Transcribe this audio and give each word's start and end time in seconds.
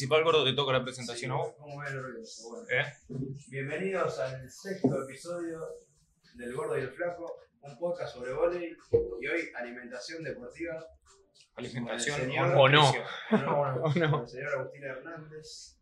principal, 0.00 0.24
gordo, 0.24 0.44
te 0.46 0.54
toca 0.54 0.72
la 0.72 0.82
presentación 0.82 1.30
a 1.32 1.34
vos. 1.34 1.52
¿Cómo 1.58 1.76
va 1.76 1.86
el 1.86 1.98
orgulloso? 1.98 2.48
Bueno, 2.48 2.66
¿Eh? 2.70 2.86
Bienvenidos 3.48 4.18
al 4.18 4.50
sexto 4.50 5.02
episodio 5.04 5.60
del 6.36 6.54
Gordo 6.54 6.78
y 6.78 6.80
el 6.80 6.90
Flaco, 6.90 7.36
un 7.60 7.78
podcast 7.78 8.14
sobre 8.14 8.32
volei 8.32 8.74
y 9.20 9.26
hoy 9.26 9.50
alimentación 9.54 10.24
deportiva. 10.24 10.82
Alimentación 11.56 12.16
Con 12.16 12.24
el 12.24 12.30
señor- 12.32 12.56
o 12.56 12.68
no. 12.70 12.92
con 13.28 13.40
el- 13.40 13.46
O 13.46 13.94
no. 14.06 14.10
con 14.12 14.22
el 14.22 14.28
señor 14.28 14.54
Agustín 14.54 14.84
Hernández, 14.84 15.78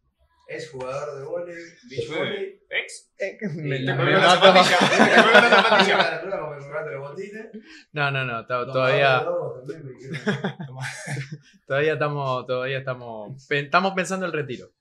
es 0.48 0.70
jugador 0.70 1.18
de 1.18 1.25
volei, 1.25 1.54
beach 1.90 2.08
volei. 2.08 2.58
¿Ex? 2.70 3.12
me, 3.54 3.80
la 3.80 3.94
botines. 6.98 7.48
No, 7.93 8.11
no, 8.11 8.24
no, 8.24 8.46
todavía, 8.46 9.22
todavía 11.66 11.93
estamos, 11.93 12.46
todavía 12.46 12.79
estamos, 12.79 13.46
estamos 13.50 13.93
pensando 13.94 14.24
el 14.24 14.32
retiro. 14.32 14.72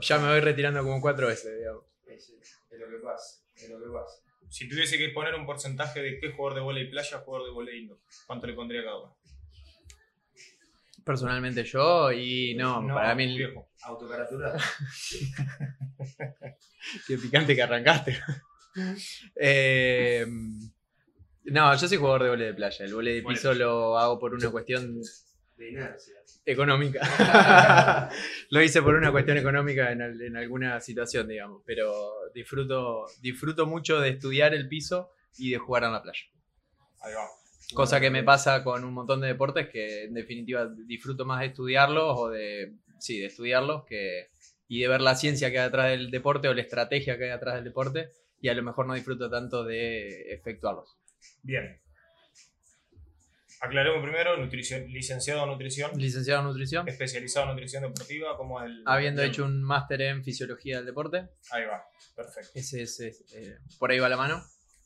Ya 0.00 0.18
me 0.18 0.26
voy 0.28 0.40
retirando 0.40 0.82
como 0.82 1.00
cuatro 1.00 1.28
veces, 1.28 1.56
digamos. 1.56 1.84
Sí, 2.04 2.18
sí, 2.18 2.36
Es 2.70 2.80
lo 2.80 2.90
que 2.90 2.98
pasa, 2.98 3.40
es 3.54 3.70
lo 3.70 3.78
que 3.78 3.90
pasa. 3.90 4.20
Si 4.50 4.68
tuviese 4.68 4.98
que 4.98 5.10
poner 5.10 5.34
un 5.34 5.46
porcentaje 5.46 6.02
de 6.02 6.18
qué 6.18 6.32
jugador 6.32 6.56
de 6.56 6.62
volei 6.62 6.90
playa, 6.90 7.18
jugador 7.18 7.46
de 7.46 7.52
volei 7.52 7.82
indoor, 7.82 8.00
¿cuánto 8.26 8.48
le 8.48 8.54
pondría 8.54 8.80
a 8.80 8.84
cada 8.84 8.98
uno? 8.98 9.16
Personalmente 11.08 11.64
yo 11.64 12.12
y 12.12 12.54
no, 12.54 12.86
para 12.86 13.14
mí 13.14 13.24
el 13.24 13.38
viejo. 13.38 13.70
Autocaratura. 13.84 14.52
qué 17.06 17.16
picante 17.16 17.56
que 17.56 17.62
arrancaste. 17.62 18.20
Eh, 19.34 20.24
no, 21.46 21.74
yo 21.74 21.88
soy 21.88 21.96
jugador 21.96 22.22
de 22.24 22.28
volei 22.28 22.46
de 22.48 22.54
playa. 22.54 22.84
El 22.84 22.94
volei 22.94 23.14
de 23.16 23.22
piso 23.26 23.52
lo 23.54 23.98
hago 23.98 24.18
por 24.20 24.34
una 24.34 24.50
cuestión 24.50 25.00
De 25.56 25.70
inercia. 25.70 26.14
económica. 26.44 27.00
lo 28.50 28.62
hice 28.62 28.80
por 28.82 28.94
una 28.94 29.10
cuestión 29.10 29.38
económica 29.38 29.90
en, 29.90 30.02
en 30.02 30.36
alguna 30.36 30.78
situación, 30.80 31.26
digamos. 31.26 31.62
Pero 31.66 31.90
disfruto, 32.34 33.06
disfruto 33.20 33.66
mucho 33.66 33.98
de 33.98 34.10
estudiar 34.10 34.54
el 34.54 34.68
piso 34.68 35.10
y 35.38 35.50
de 35.50 35.58
jugar 35.58 35.82
en 35.84 35.92
la 35.94 36.02
playa. 36.02 36.20
Ahí 37.00 37.14
va. 37.14 37.24
Cosa 37.74 38.00
que 38.00 38.10
me 38.10 38.22
pasa 38.24 38.64
con 38.64 38.82
un 38.84 38.94
montón 38.94 39.20
de 39.20 39.26
deportes 39.26 39.68
que 39.68 40.04
en 40.04 40.14
definitiva 40.14 40.68
disfruto 40.86 41.26
más 41.26 41.40
de 41.40 41.46
estudiarlos 41.46 42.14
o 42.16 42.30
de, 42.30 42.74
sí, 42.98 43.18
de 43.20 43.26
estudiarlos 43.26 43.84
que, 43.84 44.28
y 44.68 44.80
de 44.80 44.88
ver 44.88 45.02
la 45.02 45.14
ciencia 45.14 45.50
que 45.50 45.58
hay 45.58 45.66
detrás 45.66 45.90
del 45.90 46.10
deporte 46.10 46.48
o 46.48 46.54
la 46.54 46.62
estrategia 46.62 47.18
que 47.18 47.24
hay 47.24 47.30
detrás 47.30 47.56
del 47.56 47.64
deporte 47.64 48.10
y 48.40 48.48
a 48.48 48.54
lo 48.54 48.62
mejor 48.62 48.86
no 48.86 48.94
disfruto 48.94 49.28
tanto 49.28 49.64
de 49.64 50.32
efectuarlos. 50.32 50.96
Bien. 51.42 51.80
Aclaremos 53.60 54.02
primero, 54.02 54.36
nutrición, 54.36 54.86
licenciado 54.86 55.42
en 55.42 55.48
nutrición, 55.50 55.90
Licenciado 55.96 56.40
en 56.42 56.46
nutrición, 56.46 56.88
especializado 56.88 57.46
en 57.46 57.52
nutrición 57.52 57.82
deportiva, 57.82 58.36
como 58.36 58.62
el... 58.62 58.84
habiendo 58.86 59.20
bien. 59.20 59.32
hecho 59.32 59.44
un 59.44 59.62
máster 59.62 60.00
en 60.02 60.22
fisiología 60.22 60.76
del 60.76 60.86
deporte, 60.86 61.28
Ahí 61.50 61.64
va, 61.64 61.84
perfecto. 62.14 62.50
ese 62.54 62.82
es, 62.82 63.00
es, 63.00 63.34
eh, 63.34 63.58
por 63.80 63.90
ahí 63.90 63.98
va 63.98 64.08
la 64.08 64.16
mano. 64.16 64.44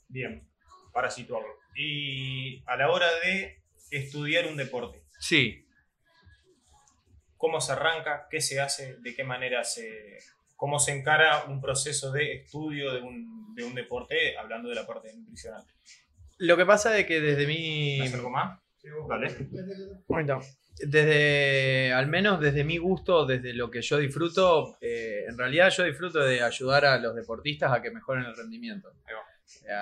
Bien, 0.08 0.48
para 0.91 1.10
situarlo. 1.10 1.61
Y 1.75 2.62
a 2.67 2.77
la 2.77 2.91
hora 2.91 3.09
de 3.25 3.61
estudiar 3.91 4.47
un 4.47 4.56
deporte, 4.56 5.03
Sí, 5.23 5.65
¿cómo 7.37 7.61
se 7.61 7.73
arranca? 7.73 8.27
¿Qué 8.28 8.41
se 8.41 8.61
hace? 8.61 8.97
¿De 8.98 9.15
qué 9.15 9.23
manera 9.23 9.62
se... 9.62 10.19
¿Cómo 10.56 10.81
se 10.81 10.93
encara 10.93 11.45
un 11.45 11.61
proceso 11.61 12.11
de 12.11 12.34
estudio 12.34 12.93
de 12.93 13.00
un, 13.03 13.55
de 13.55 13.65
un 13.65 13.75
deporte, 13.75 14.37
hablando 14.37 14.69
de 14.69 14.75
la 14.75 14.87
parte 14.87 15.12
nutricional? 15.15 15.65
lo 16.38 16.56
que 16.56 16.66
pasa 16.66 16.99
es 16.99 17.06
que 17.06 17.21
desde 17.21 17.47
mi... 17.47 17.99
¿Me 18.00 18.06
acerco 18.06 18.31
más? 18.31 18.59
Dale. 19.09 19.37
Bueno, 20.09 20.41
desde, 20.78 21.93
al 21.93 22.09
menos 22.09 22.41
desde 22.41 22.65
mi 22.65 22.78
gusto, 22.78 23.25
desde 23.25 23.55
lo 23.55 23.71
que 23.71 23.81
yo 23.81 23.99
disfruto, 23.99 24.77
eh, 24.81 25.25
en 25.28 25.38
realidad 25.38 25.71
yo 25.71 25.84
disfruto 25.84 26.19
de 26.19 26.43
ayudar 26.43 26.84
a 26.84 26.99
los 26.99 27.15
deportistas 27.15 27.72
a 27.72 27.81
que 27.81 27.93
mejoren 27.93 28.25
el 28.25 28.37
rendimiento. 28.37 28.88
Ahí 29.05 29.15
va. 29.15 29.31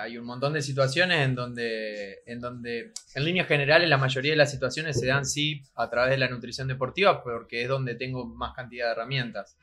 Hay 0.01 0.17
un 0.17 0.25
montón 0.25 0.53
de 0.53 0.61
situaciones 0.61 1.19
en 1.25 1.35
donde, 1.35 2.19
en 2.25 2.39
donde, 2.39 2.91
en 3.15 3.25
líneas 3.25 3.47
generales, 3.47 3.89
la 3.89 3.97
mayoría 3.97 4.31
de 4.31 4.37
las 4.37 4.51
situaciones 4.51 4.99
se 4.99 5.07
dan 5.07 5.25
sí 5.25 5.61
a 5.75 5.89
través 5.89 6.11
de 6.11 6.17
la 6.17 6.29
nutrición 6.29 6.67
deportiva, 6.67 7.23
porque 7.23 7.63
es 7.63 7.67
donde 7.67 7.95
tengo 7.95 8.25
más 8.25 8.53
cantidad 8.53 8.87
de 8.87 8.91
herramientas. 8.93 9.57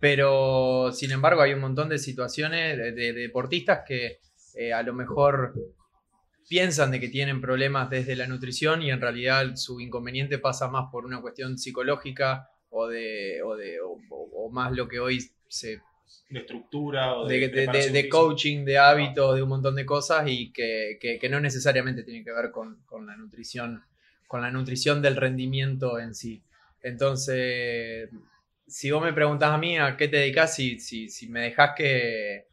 Pero, 0.00 0.92
sin 0.92 1.10
embargo, 1.10 1.42
hay 1.42 1.52
un 1.54 1.60
montón 1.60 1.88
de 1.88 1.98
situaciones 1.98 2.76
de, 2.78 2.92
de 2.92 3.12
deportistas 3.12 3.80
que 3.86 4.20
eh, 4.54 4.72
a 4.72 4.82
lo 4.82 4.92
mejor 4.94 5.54
piensan 6.48 6.90
de 6.92 7.00
que 7.00 7.08
tienen 7.08 7.40
problemas 7.40 7.90
desde 7.90 8.16
la 8.16 8.26
nutrición 8.26 8.82
y 8.82 8.90
en 8.90 9.00
realidad 9.00 9.56
su 9.56 9.80
inconveniente 9.80 10.38
pasa 10.38 10.68
más 10.68 10.86
por 10.90 11.04
una 11.04 11.20
cuestión 11.20 11.58
psicológica 11.58 12.48
o 12.70 12.86
de, 12.86 13.42
o 13.42 13.56
de 13.56 13.80
o- 13.80 13.98
o 14.10 14.50
más 14.50 14.72
lo 14.72 14.88
que 14.88 15.00
hoy 15.00 15.20
se 15.48 15.80
De 16.30 16.40
estructura 16.40 17.16
o 17.16 17.26
de, 17.26 17.48
de, 17.48 17.66
de- 17.68 17.90
de- 17.90 18.08
coaching, 18.08 18.64
de 18.64 18.78
hábitos, 18.78 19.34
de 19.36 19.42
un 19.42 19.48
montón 19.48 19.74
de 19.74 19.86
cosas 19.86 20.24
y 20.28 20.52
que, 20.52 20.98
que- 21.00 21.18
que 21.18 21.28
no 21.28 21.40
necesariamente 21.40 22.02
tienen 22.02 22.24
que 22.24 22.32
ver 22.32 22.50
con, 22.50 22.82
con 22.86 23.06
la 23.06 23.16
nutrición, 23.16 23.82
con 24.26 24.42
la 24.42 24.50
nutrición 24.50 25.00
del 25.02 25.16
rendimiento 25.16 25.98
en 25.98 26.14
sí. 26.14 26.42
Entonces, 26.82 28.08
si 28.66 28.90
vos 28.90 29.02
me 29.02 29.12
preguntás 29.12 29.50
a 29.52 29.58
mí 29.58 29.78
a 29.78 29.96
qué 29.96 30.08
te 30.08 30.18
dedicas, 30.18 30.54
si, 30.54 30.78
si, 30.80 31.08
si 31.08 31.28
me 31.28 31.40
dejás 31.42 31.72
que, 31.76 32.46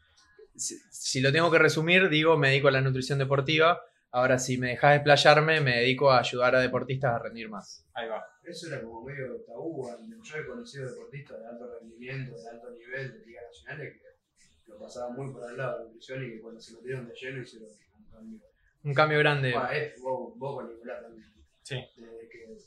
si, 0.55 0.75
si 0.91 1.21
lo 1.21 1.31
tengo 1.31 1.51
que 1.51 1.59
resumir, 1.59 2.09
digo, 2.09 2.37
me 2.37 2.49
dedico 2.49 2.69
a 2.69 2.71
la 2.71 2.81
nutrición 2.81 3.19
deportiva. 3.19 3.81
Ahora, 4.11 4.39
si 4.39 4.57
me 4.57 4.69
dejas 4.69 4.93
desplayarme, 4.93 5.59
me 5.61 5.77
dedico 5.77 6.11
a 6.11 6.19
ayudar 6.19 6.55
a 6.55 6.61
deportistas 6.61 7.13
a 7.13 7.19
rendir 7.19 7.49
más. 7.49 7.85
Ahí 7.93 8.07
va. 8.07 8.23
Eso 8.47 8.67
era 8.67 8.81
como 8.81 9.03
medio 9.03 9.41
tabú. 9.41 9.89
Yo 10.23 10.37
he 10.37 10.45
conocido 10.45 10.89
deportistas 10.89 11.39
de 11.39 11.47
alto 11.47 11.67
rendimiento, 11.79 12.35
de 12.37 12.49
alto 12.49 12.69
nivel, 12.71 13.11
de 13.19 13.25
ligas 13.25 13.45
nacionales, 13.45 14.01
que 14.01 14.71
lo 14.71 14.79
pasaban 14.79 15.15
muy 15.15 15.31
por 15.33 15.43
al 15.43 15.57
lado 15.57 15.77
de 15.77 15.79
la 15.79 15.85
nutrición 15.85 16.25
y 16.25 16.31
que 16.31 16.41
cuando 16.41 16.61
se 16.61 16.75
metieron 16.75 17.07
de 17.07 17.13
lleno 17.15 17.41
hicieron 17.41 17.69
un 17.97 18.05
cambio. 18.11 18.39
Un 18.83 18.93
cambio 18.93 19.19
grande. 19.19 19.51
Bueno, 19.51 19.69
es- 19.71 20.01
vos, 20.01 20.37
vos 20.37 20.55
con 20.55 20.69
Nicolás 20.73 21.01
también. 21.01 21.33
Sí. 21.63 21.75
Desde 21.97 22.29
que 22.29 22.57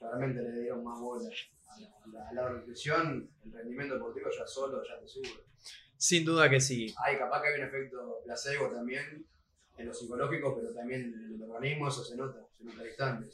realmente 0.00 0.42
le 0.42 0.60
dieron 0.62 0.82
más 0.82 0.98
bola 0.98 1.28
a 1.28 2.32
la, 2.32 2.50
nutrición, 2.50 3.30
el 3.44 3.52
rendimiento 3.52 3.94
deportivo 3.94 4.30
ya 4.36 4.46
solo 4.46 4.82
ya 4.82 4.98
te 4.98 5.06
sube. 5.06 5.44
Sin 5.96 6.24
duda 6.24 6.48
que 6.48 6.60
sí. 6.60 6.94
Hay 7.04 7.18
capaz 7.18 7.42
que 7.42 7.48
hay 7.48 7.60
un 7.60 7.66
efecto 7.66 8.22
placebo 8.24 8.70
también 8.70 9.26
en 9.76 9.86
lo 9.86 9.92
psicológico, 9.92 10.56
pero 10.56 10.72
también 10.72 11.02
en 11.02 11.34
el 11.34 11.42
organismo 11.42 11.88
eso 11.88 12.02
se 12.02 12.16
nota, 12.16 12.46
se 12.56 12.64
nota 12.64 12.80
al 12.80 12.86
instante. 12.86 13.28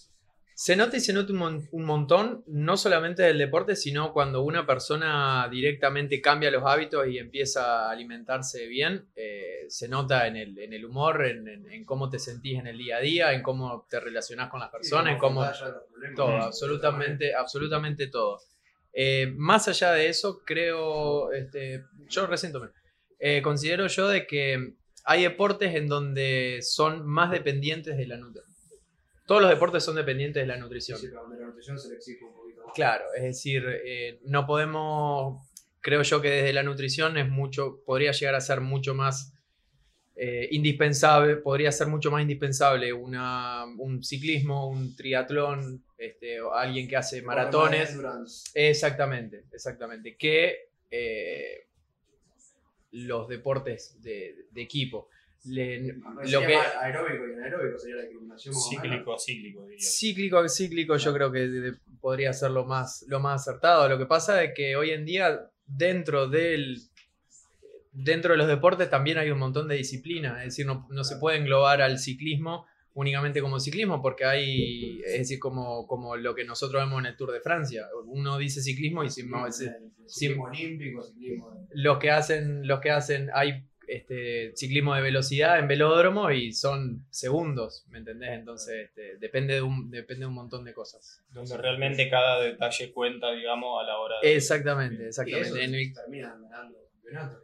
Se 0.59 0.75
nota 0.75 0.97
y 0.97 1.00
se 1.00 1.12
nota 1.12 1.33
un, 1.34 1.39
mon- 1.39 1.69
un 1.71 1.84
montón, 1.84 2.43
no 2.47 2.78
solamente 2.78 3.22
del 3.22 3.37
deporte, 3.37 3.77
sino 3.77 4.15
cuando 4.15 4.41
una 4.41 4.67
persona 4.67 5.47
directamente 5.50 6.22
cambia 6.22 6.50
los 6.50 6.65
hábitos 6.65 7.06
y 7.09 7.19
empieza 7.19 7.89
a 7.89 7.91
alimentarse 7.91 8.67
bien, 8.67 9.06
eh, 9.17 9.67
se 9.69 9.87
nota 9.87 10.27
en 10.27 10.37
el, 10.37 10.59
en 10.59 10.72
el 10.72 10.87
humor, 10.87 11.27
en, 11.27 11.47
en- 11.47 11.71
en 11.71 11.84
cómo 11.84 12.09
te 12.09 12.19
sentís 12.19 12.59
en 12.59 12.67
el 12.69 12.78
día 12.78 12.97
a 12.97 13.00
día, 13.00 13.33
en 13.34 13.43
cómo 13.43 13.87
te 13.91 14.00
relacionás 14.00 14.49
con 14.49 14.61
las 14.61 14.71
personas, 14.71 15.12
en 15.12 15.19
cómo... 15.19 15.43
Todo, 16.17 16.28
Mm. 16.39 16.41
absolutamente, 16.41 17.34
absolutamente 17.34 18.06
todo. 18.06 18.41
Eh, 18.94 19.31
más 19.37 19.69
allá 19.69 19.93
de 19.93 20.09
eso, 20.09 20.41
creo, 20.43 21.33
este, 21.33 21.84
yo 22.09 22.27
recién 22.27 22.53
tomé, 22.53 22.69
eh, 23.19 23.43
considero 23.43 23.88
yo 23.88 24.09
de 24.09 24.27
que 24.27 24.73
hay 25.05 25.23
deportes 25.23 25.75
en 25.75 25.87
donde 25.87 26.61
son 26.62 27.06
más 27.06 27.31
dependientes 27.31 27.99
de 27.99 28.06
la 28.06 28.17
nutrición. 28.17 28.56
Todos 29.26 29.42
los 29.42 29.50
deportes 29.50 29.82
son 29.82 29.97
dependientes 29.97 30.42
de 30.42 30.47
la 30.47 30.56
nutrición. 30.56 30.98
Sí, 30.98 31.09
pero 31.09 31.28
la 31.28 31.47
nutrición 31.47 31.78
se 31.78 31.88
le 31.88 31.97
exige 31.97 32.25
un 32.25 32.32
poquito 32.32 32.64
más. 32.64 32.75
Claro, 32.75 33.04
es 33.16 33.22
decir, 33.22 33.64
eh, 33.84 34.20
no 34.25 34.46
podemos, 34.46 35.44
creo 35.81 36.02
yo 36.02 36.23
que 36.23 36.31
desde 36.31 36.52
la 36.52 36.62
nutrición 36.62 37.19
es 37.19 37.28
mucho, 37.28 37.82
podría 37.84 38.12
llegar 38.12 38.37
a 38.37 38.40
ser 38.40 38.61
mucho 38.61 38.94
más 38.94 39.34
eh, 40.14 40.49
indispensable, 40.52 41.37
podría 41.37 41.73
ser 41.73 41.88
mucho 41.88 42.11
más 42.11 42.23
indispensable 42.23 42.93
una, 42.93 43.64
un 43.78 44.02
ciclismo, 44.02 44.69
un 44.69 44.94
triatlón, 44.94 45.84
este, 45.99 46.40
o 46.40 46.55
alguien 46.55 46.87
que 46.87 46.96
hace 46.96 47.20
maratones. 47.20 47.99
Exactamente, 48.55 49.44
exactamente. 49.52 50.17
Que 50.17 50.70
eh, 50.90 51.67
los 52.93 53.28
deportes 53.28 54.00
de, 54.00 54.46
de 54.50 54.62
equipo. 54.62 55.08
Le- 55.48 55.93
lo 56.31 56.40
que, 56.40 56.56
aeróbico 56.56 57.28
y 57.28 57.34
anaeróbico 57.34 57.78
sería 57.78 57.96
la 57.96 58.02
discriminación. 58.02 58.54
Cíclico, 58.54 59.16
cíclico, 59.19 59.66
diría. 59.66 59.78
Cíclico 59.87 60.38
a 60.38 60.48
cíclico 60.48 60.96
yo 60.96 61.12
creo 61.14 61.31
que 61.32 61.38
de- 61.48 61.60
de- 61.60 61.76
podría 62.00 62.32
ser 62.32 62.50
lo 62.50 62.64
más, 62.64 63.04
lo 63.08 63.20
más 63.20 63.43
acertado. 63.46 63.88
Lo 63.88 63.98
que 63.98 64.06
pasa 64.06 64.43
es 64.43 64.52
que 64.54 64.76
hoy 64.76 64.90
en 64.90 65.04
día 65.04 65.50
dentro 65.66 66.28
del 66.28 66.78
dentro 67.93 68.32
de 68.32 68.38
los 68.38 68.46
deportes 68.46 68.90
también 68.90 69.16
hay 69.19 69.31
un 69.31 69.38
montón 69.38 69.69
de 69.69 69.75
disciplinas, 69.76 70.38
es 70.40 70.44
decir, 70.46 70.66
no, 70.66 70.87
no 70.90 71.02
se 71.02 71.16
puede 71.16 71.38
englobar 71.38 71.81
al 71.81 71.99
ciclismo 71.99 72.66
únicamente 72.92 73.40
como 73.40 73.58
ciclismo 73.60 74.00
porque 74.02 74.25
hay, 74.25 75.00
es 75.04 75.19
decir, 75.19 75.38
como, 75.38 75.87
como 75.87 76.16
lo 76.16 76.34
que 76.34 76.44
nosotros 76.44 76.82
vemos 76.82 76.99
en 77.00 77.06
el 77.06 77.16
Tour 77.16 77.32
de 77.32 77.40
Francia. 77.40 77.87
Uno 78.06 78.37
dice 78.38 78.60
ciclismo 78.62 79.02
y 79.04 79.10
si- 79.10 79.25
no, 79.26 79.46
es- 79.46 79.70
Ciclismo 80.06 80.44
olímpico, 80.44 81.02
ciclismo. 81.02 81.66
los 81.72 81.99
que 81.99 82.10
hacen, 82.10 82.66
los 82.66 82.81
que 82.81 82.90
hacen, 82.90 83.28
hay 83.34 83.66
este, 83.87 84.53
ciclismo 84.56 84.94
de 84.94 85.03
velocidad 85.03 85.59
en 85.59 85.69
velódromo 85.69 86.31
y 86.31 86.53
son 86.53 87.06
segundos, 87.11 87.85
¿me 87.88 87.99
entendés? 87.99 88.31
Entonces 88.33 88.87
este, 88.88 89.17
depende, 89.19 89.55
de 89.55 89.62
un, 89.62 89.91
depende 89.91 90.21
de 90.21 90.27
un 90.27 90.35
montón 90.35 90.65
de 90.65 90.73
cosas. 90.75 91.23
Donde 91.31 91.56
realmente 91.56 92.09
cada 92.11 92.41
detalle 92.41 92.93
cuenta, 92.93 93.33
digamos, 93.33 93.83
a 93.83 93.87
la 93.87 93.99
hora 93.99 94.17
de... 94.23 94.35
Exactamente, 94.37 95.03
Y 95.05 95.06
exactamente. 95.06 95.49
eso 95.49 95.56
En 95.59 95.75
el- 95.75 95.93
terminan 95.94 96.43
ganando 96.43 96.79
campeonatos, 96.93 97.43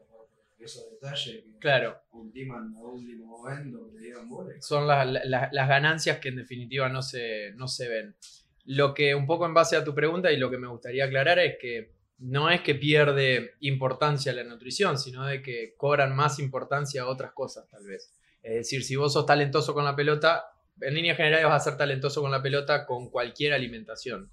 esos 0.58 0.90
detalles 0.92 1.44
que 1.44 1.58
claro, 1.58 2.00
ultiman 2.12 2.74
a 2.76 2.80
último 2.80 3.38
momento, 3.38 3.86
que 3.88 3.94
le 3.98 4.00
dieron 4.06 4.28
goles. 4.28 4.64
son 4.64 4.86
las, 4.86 5.06
la- 5.06 5.48
las 5.52 5.68
ganancias 5.68 6.18
que 6.18 6.28
en 6.28 6.36
definitiva 6.36 6.88
no 6.88 7.02
se, 7.02 7.52
no 7.56 7.66
se 7.68 7.88
ven. 7.88 8.14
Lo 8.64 8.94
que 8.94 9.14
un 9.16 9.26
poco 9.26 9.44
en 9.46 9.54
base 9.54 9.76
a 9.76 9.82
tu 9.82 9.92
pregunta 9.94 10.30
y 10.30 10.36
lo 10.36 10.48
que 10.50 10.58
me 10.58 10.68
gustaría 10.68 11.04
aclarar 11.06 11.40
es 11.40 11.56
que 11.60 11.90
no 12.22 12.50
es 12.50 12.60
que 12.60 12.74
pierde 12.74 13.54
importancia 13.60 14.32
la 14.32 14.44
nutrición, 14.44 14.98
sino 14.98 15.26
de 15.26 15.42
que 15.42 15.74
cobran 15.76 16.14
más 16.14 16.38
importancia 16.38 17.06
otras 17.06 17.32
cosas 17.32 17.68
tal 17.68 17.84
vez. 17.84 18.12
Es 18.42 18.54
decir, 18.54 18.84
si 18.84 18.96
vos 18.96 19.12
sos 19.12 19.26
talentoso 19.26 19.74
con 19.74 19.84
la 19.84 19.96
pelota, 19.96 20.44
en 20.80 20.94
líneas 20.94 21.16
generales 21.16 21.46
vas 21.46 21.60
a 21.66 21.70
ser 21.70 21.76
talentoso 21.78 22.22
con 22.22 22.30
la 22.30 22.42
pelota 22.42 22.86
con 22.86 23.10
cualquier 23.10 23.52
alimentación. 23.52 24.30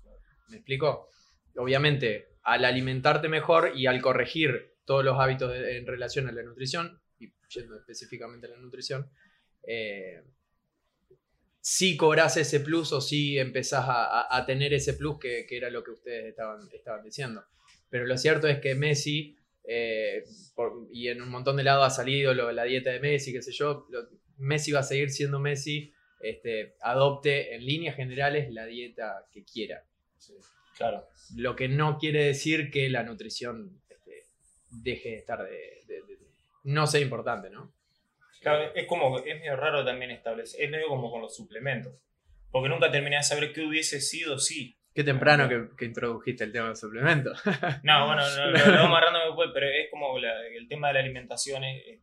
¿Me 0.49 0.57
explico? 0.57 1.09
Obviamente, 1.55 2.29
al 2.43 2.63
alimentarte 2.65 3.27
mejor 3.27 3.73
y 3.75 3.87
al 3.87 4.01
corregir 4.01 4.75
todos 4.85 5.03
los 5.03 5.19
hábitos 5.19 5.53
en 5.55 5.85
relación 5.85 6.27
a 6.27 6.31
la 6.31 6.43
nutrición, 6.43 6.99
y 7.19 7.31
yendo 7.53 7.75
específicamente 7.75 8.47
a 8.47 8.51
la 8.51 8.57
nutrición, 8.57 9.09
eh, 9.63 10.23
sí 11.59 11.97
cobras 11.97 12.37
ese 12.37 12.59
plus 12.61 12.93
o 12.93 13.01
sí 13.01 13.37
empezás 13.37 13.85
a, 13.87 14.05
a- 14.21 14.37
a 14.37 14.45
tener 14.45 14.73
ese 14.73 14.93
plus 14.93 15.19
que, 15.19 15.45
era 15.49 15.69
lo 15.69 15.83
que 15.83 15.91
ustedes 15.91 16.35
estaban 16.73 17.03
diciendo. 17.03 17.43
Pero 17.89 18.05
lo 18.05 18.17
cierto 18.17 18.47
es 18.47 18.59
que 18.59 18.75
Messi, 18.75 19.35
eh, 19.63 20.23
por- 20.55 20.87
y 20.91 21.07
en 21.09 21.21
un 21.21 21.29
montón 21.29 21.57
de 21.57 21.63
lados 21.63 21.85
ha 21.85 21.89
salido 21.89 22.33
lo- 22.33 22.51
la 22.51 22.63
dieta 22.63 22.89
de 22.91 22.99
Messi, 22.99 23.31
qué 23.33 23.41
sé 23.41 23.51
yo, 23.51 23.85
lo- 23.89 24.07
Messi 24.37 24.71
va 24.71 24.79
a 24.79 24.83
seguir 24.83 25.09
siendo 25.11 25.39
Messi, 25.39 25.91
este, 26.21 26.75
adopte 26.81 27.55
en 27.55 27.65
líneas 27.65 27.95
generales 27.95 28.51
la 28.51 28.65
dieta 28.65 29.25
que 29.31 29.43
quiera. 29.43 29.83
Claro. 30.77 31.05
Lo 31.35 31.55
que 31.55 31.67
no 31.67 31.97
quiere 31.97 32.23
decir 32.25 32.71
que 32.71 32.89
la 32.89 33.03
nutrición 33.03 33.81
este, 33.89 34.27
deje 34.69 35.09
de 35.09 35.15
estar 35.17 35.43
de, 35.43 35.49
de- 35.87 36.01
de- 36.03 36.17
no 36.63 36.87
sea 36.87 37.01
importante, 37.01 37.49
¿no? 37.49 37.73
Claro, 38.41 38.73
es 38.73 38.85
como, 38.87 39.19
es 39.19 39.37
medio 39.39 39.57
raro 39.57 39.83
también 39.83 40.11
establecer, 40.11 40.61
es 40.61 40.69
medio 40.71 40.87
como 40.87 41.11
con 41.11 41.21
los 41.21 41.35
suplementos. 41.35 41.93
Porque 42.51 42.69
nunca 42.69 42.89
terminé 42.91 43.17
de 43.17 43.23
saber 43.23 43.51
qué 43.51 43.61
hubiese 43.61 43.99
sido 44.01 44.39
si. 44.39 44.75
Qué 44.93 45.03
temprano 45.03 45.47
que, 45.47 45.69
que 45.77 45.85
introdujiste 45.85 46.43
el 46.43 46.51
tema 46.51 46.67
del 46.67 46.75
suplemento. 46.75 47.31
No, 47.83 48.07
bueno, 48.07 48.21
no, 48.37 48.45
lo, 48.47 48.57
lo 48.57 48.77
vamos 48.83 48.97
agarrando 48.97 49.19
después, 49.27 49.49
pero 49.53 49.67
es 49.67 49.89
como 49.91 50.17
la- 50.19 50.45
el 50.47 50.67
tema 50.67 50.87
de 50.89 50.93
la 50.95 50.99
alimentación, 51.01 51.63
es, 51.63 51.83
es 51.87 51.99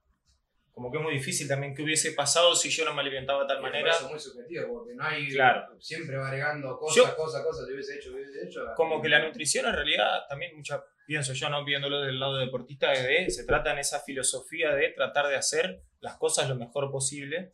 como 0.72 0.90
que 0.92 0.98
es 0.98 1.02
muy 1.04 1.14
difícil 1.14 1.48
también 1.48 1.74
qué 1.74 1.82
hubiese 1.82 2.12
pasado 2.12 2.54
si 2.54 2.68
yo 2.70 2.84
no 2.84 2.92
me 2.94 3.00
alimentaba 3.00 3.42
de 3.42 3.48
tal 3.48 3.62
manera. 3.62 3.90
parece 3.90 4.08
muy 4.10 4.20
subjetivo, 4.20 4.68
porque 4.74 4.94
no 4.94 5.04
hay. 5.04 5.28
Claro. 5.28 5.74
Siempre 5.80 6.16
va 6.16 6.28
agregando 6.28 6.78
cosas, 6.78 6.96
Yo- 6.96 7.16
cosas, 7.16 7.42
cosas, 7.42 7.66
te 7.66 7.72
hubiese 7.72 7.96
hecho, 7.96 8.12
hubiese 8.12 8.44
hecho. 8.46 8.60
Como 8.76 9.00
que 9.02 9.08
la 9.08 9.20
nutrición 9.24 9.66
en 9.66 9.72
realidad, 9.74 10.20
también 10.28 10.54
mucha, 10.54 10.82
pienso 11.06 11.32
yo, 11.32 11.48
no 11.50 11.64
viéndolo 11.64 12.02
del 12.02 12.20
lado 12.20 12.36
deportista, 12.36 12.92
es 12.92 13.02
de, 13.04 13.30
se 13.30 13.46
trata 13.46 13.72
en 13.72 13.78
esa 13.78 14.00
filosofía 14.00 14.74
de 14.74 14.90
tratar 14.90 15.28
de 15.28 15.36
hacer 15.36 15.80
las 16.00 16.16
cosas 16.18 16.48
lo 16.48 16.56
mejor 16.56 16.90
posible. 16.90 17.52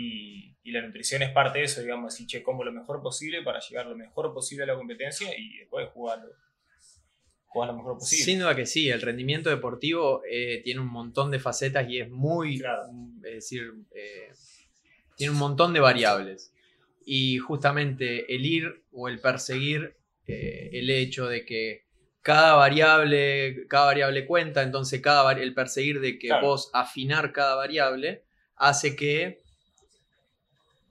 Y, 0.00 0.56
y 0.62 0.70
la 0.70 0.82
nutrición 0.82 1.22
es 1.22 1.30
parte 1.30 1.58
de 1.58 1.64
eso, 1.64 1.80
digamos, 1.80 2.14
así, 2.14 2.26
che, 2.26 2.42
como 2.42 2.62
lo 2.62 2.72
mejor 2.72 3.02
posible 3.02 3.42
para 3.42 3.58
llegar 3.60 3.86
lo 3.86 3.96
mejor 3.96 4.32
posible 4.32 4.64
a 4.64 4.66
la 4.68 4.76
competencia 4.76 5.28
y 5.36 5.58
después 5.58 5.88
jugarlo, 5.92 6.30
jugar 7.46 7.70
lo 7.70 7.76
mejor 7.76 7.98
posible. 7.98 8.24
Sin 8.24 8.38
duda 8.38 8.54
que 8.54 8.66
sí, 8.66 8.88
el 8.90 9.00
rendimiento 9.00 9.50
deportivo 9.50 10.22
eh, 10.30 10.60
tiene 10.62 10.80
un 10.80 10.88
montón 10.92 11.30
de 11.30 11.40
facetas 11.40 11.88
y 11.88 11.98
es 12.00 12.10
muy, 12.10 12.58
Claro. 12.58 12.82
es 13.24 13.32
decir, 13.34 13.72
eh, 13.94 14.30
tiene 15.16 15.32
un 15.32 15.38
montón 15.38 15.72
de 15.72 15.80
variables. 15.80 16.52
Y 17.04 17.38
justamente 17.38 18.34
el 18.34 18.44
ir 18.44 18.84
o 18.92 19.08
el 19.08 19.18
perseguir 19.18 19.96
eh, 20.26 20.68
el 20.74 20.90
hecho 20.90 21.26
de 21.26 21.44
que 21.46 21.86
cada 22.20 22.54
variable, 22.54 23.66
cada 23.66 23.86
variable 23.86 24.26
cuenta, 24.26 24.62
entonces 24.62 25.00
cada 25.00 25.32
el 25.32 25.54
perseguir 25.54 26.00
de 26.00 26.18
que 26.18 26.28
Claro. 26.28 26.46
vos 26.46 26.70
afinar 26.74 27.32
cada 27.32 27.54
variable 27.54 28.24
hace 28.56 28.94
que 28.94 29.40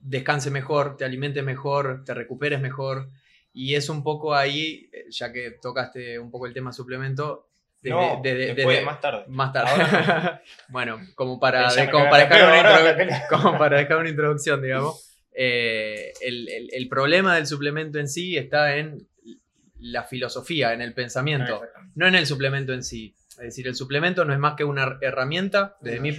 descanse 0.00 0.50
mejor, 0.50 0.96
te 0.96 1.04
alimente 1.04 1.42
mejor, 1.42 2.04
te 2.04 2.14
recuperes 2.14 2.60
mejor. 2.60 3.10
Y 3.52 3.74
es 3.74 3.88
un 3.88 4.02
poco 4.04 4.34
ahí, 4.34 4.88
eh, 4.92 5.06
ya 5.10 5.32
que 5.32 5.52
tocaste 5.60 6.18
un 6.18 6.30
poco 6.30 6.46
el 6.46 6.52
tema 6.54 6.72
suplemento, 6.72 7.48
desde- 7.82 7.94
no, 7.96 8.20
desde- 8.22 8.54
después, 8.54 8.76
desde- 8.76 8.84
más 8.86 9.00
tarde. 9.00 9.24
más 9.28 9.52
tarde. 9.52 9.70
Bueno, 10.68 10.98
como 11.14 11.38
para, 11.40 11.68
como 11.90 12.08
para 12.10 12.24
dejar 12.28 12.48
una 12.48 12.62
introdu- 12.62 13.22
como 13.30 13.58
para 13.58 13.78
dejar 13.78 13.96
una 13.98 14.08
introducción, 14.10 14.62
digamos. 14.62 15.04
Eh, 15.40 16.12
el, 16.20 16.48
el- 16.48 16.68
el 16.72 16.88
problema 16.88 17.36
del 17.36 17.46
suplemento 17.46 17.98
en 17.98 18.08
sí 18.08 18.36
está 18.36 18.76
en 18.76 19.06
la 19.80 20.02
filosofía, 20.04 20.72
en 20.72 20.80
el 20.82 20.92
pensamiento, 20.94 21.54
Exactamente. 21.62 21.92
no 21.94 22.06
en 22.08 22.14
el 22.16 22.26
suplemento 22.26 22.72
en 22.72 22.82
sí. 22.82 23.14
Es 23.38 23.44
decir, 23.44 23.66
el 23.68 23.74
suplemento 23.74 24.24
no 24.24 24.32
es 24.32 24.38
más 24.38 24.54
que 24.56 24.64
una 24.64 24.98
herramienta, 25.00 25.76
desde 25.80 26.00
mi, 26.00 26.10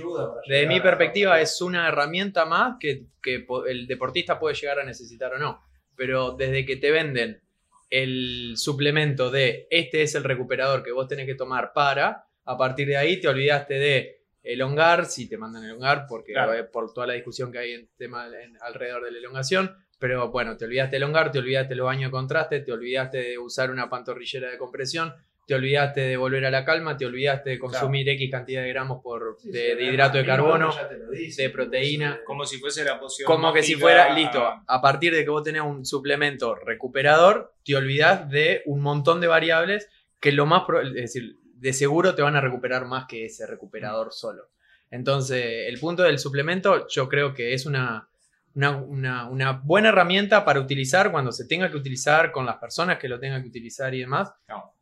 desde 0.48 0.68
mi 0.68 0.80
perspectiva 0.80 1.40
es 1.42 1.62
una 1.62 1.88
herramienta 1.88 2.46
más 2.46 2.78
que, 2.80 3.08
que 3.22 3.46
el 3.68 3.88
deportista 3.88 4.40
puede 4.40 4.56
llegar 4.56 4.80
a 4.80 4.84
necesitar 4.86 5.34
o 5.34 5.38
no. 5.38 5.62
Pero 5.96 6.32
desde 6.38 6.66
que 6.66 6.78
te 6.78 6.92
venden 6.92 7.42
el 7.90 8.54
suplemento 8.56 9.32
de 9.32 9.68
este 9.70 10.02
es 10.04 10.16
el 10.16 10.24
recuperador 10.24 10.84
que 10.84 10.92
vos 10.92 11.08
tenés 11.08 11.26
que 11.26 11.36
tomar 11.36 11.74
para, 11.74 12.26
a 12.46 12.58
partir 12.58 12.88
de 12.88 12.98
ahí 12.98 13.20
te 13.20 13.28
olvidaste 13.28 13.74
de 13.74 14.22
elongar, 14.44 15.06
si 15.06 15.28
te 15.28 15.38
mandan 15.38 15.64
elongar, 15.66 16.06
porque 16.08 16.32
Claro. 16.34 16.54
eh, 16.54 16.64
por 16.64 16.94
toda 16.94 17.08
la 17.08 17.14
discusión 17.14 17.52
que 17.52 17.58
hay 17.60 17.74
en 17.74 17.90
tema 17.98 18.28
en- 18.28 18.58
alrededor 18.62 19.04
de 19.04 19.12
la 19.12 19.18
elongación. 19.18 19.76
Pero 20.00 20.30
bueno, 20.32 20.56
te 20.56 20.64
olvidaste 20.66 20.92
de 20.92 20.98
elongar, 20.98 21.32
te 21.32 21.40
olvidaste 21.40 21.76
los 21.76 21.86
baños 21.86 22.10
de 22.10 22.12
contraste, 22.12 22.60
te 22.62 22.72
olvidaste 22.72 23.18
de 23.18 23.38
usar 23.38 23.70
una 23.70 23.90
pantorrillera 23.90 24.50
de 24.50 24.58
compresión, 24.58 25.14
te 25.50 25.56
olvidaste 25.56 26.02
de 26.02 26.16
volver 26.16 26.46
a 26.46 26.52
la 26.52 26.64
calma, 26.64 26.96
te 26.96 27.08
olvidaste 27.08 27.50
de 27.50 27.58
consumir 27.58 28.08
X 28.08 28.30
cantidad 28.30 28.62
de 28.62 28.70
gramos 28.70 29.02
por, 29.02 29.36
Sí, 29.40 29.50
de, 29.50 29.72
sí, 29.72 29.76
de 29.78 29.84
hidrato 29.84 30.20
de 30.20 30.26
carbono. 30.26 30.72
dice, 31.12 31.42
de 31.42 31.50
proteína, 31.50 32.20
Como 32.24 32.46
si 32.46 32.60
fuese 32.60 32.84
la 32.84 33.00
poción. 33.00 33.26
Como 33.26 33.52
que 33.52 33.64
si 33.64 33.74
fuera, 33.74 34.14
listo, 34.14 34.44
a 34.68 34.80
partir 34.82 35.12
de 35.16 35.24
que 35.24 35.30
vos 35.32 35.42
tenés 35.44 35.64
un 35.64 35.88
suplemento 35.88 36.54
recuperador, 36.54 37.56
te 37.66 37.76
olvidás 37.76 38.30
de 38.30 38.62
un 38.68 38.80
montón 38.82 39.20
de 39.22 39.26
variables 39.28 39.90
que 40.20 40.32
lo 40.32 40.46
más, 40.46 40.64
es 40.84 40.94
decir, 40.94 41.36
de 41.56 41.74
seguro 41.74 42.14
te 42.14 42.22
van 42.22 42.36
a 42.36 42.42
recuperar 42.42 42.86
más 42.86 43.06
que 43.08 43.26
ese 43.26 43.48
recuperador 43.48 44.14
solo. 44.14 44.52
Entonces, 44.92 45.68
el 45.68 45.80
punto 45.80 46.04
del 46.04 46.20
suplemento 46.20 46.88
yo 46.90 47.10
creo 47.10 47.34
que 47.34 47.54
es 47.56 47.66
una, 47.66 48.08
una, 48.54 48.76
una- 48.78 49.28
una 49.30 49.52
buena 49.54 49.90
herramienta 49.90 50.46
para 50.46 50.60
utilizar 50.60 51.12
cuando 51.12 51.32
se 51.32 51.48
tenga 51.48 51.72
que 51.72 51.78
utilizar 51.78 52.32
con 52.32 52.46
las 52.46 52.58
personas 52.58 53.00
que 53.00 53.08
lo 53.10 53.20
tengan 53.20 53.42
que 53.42 53.48
utilizar 53.50 53.94
y 53.96 54.00
demás, 54.02 54.32
No. 54.48 54.76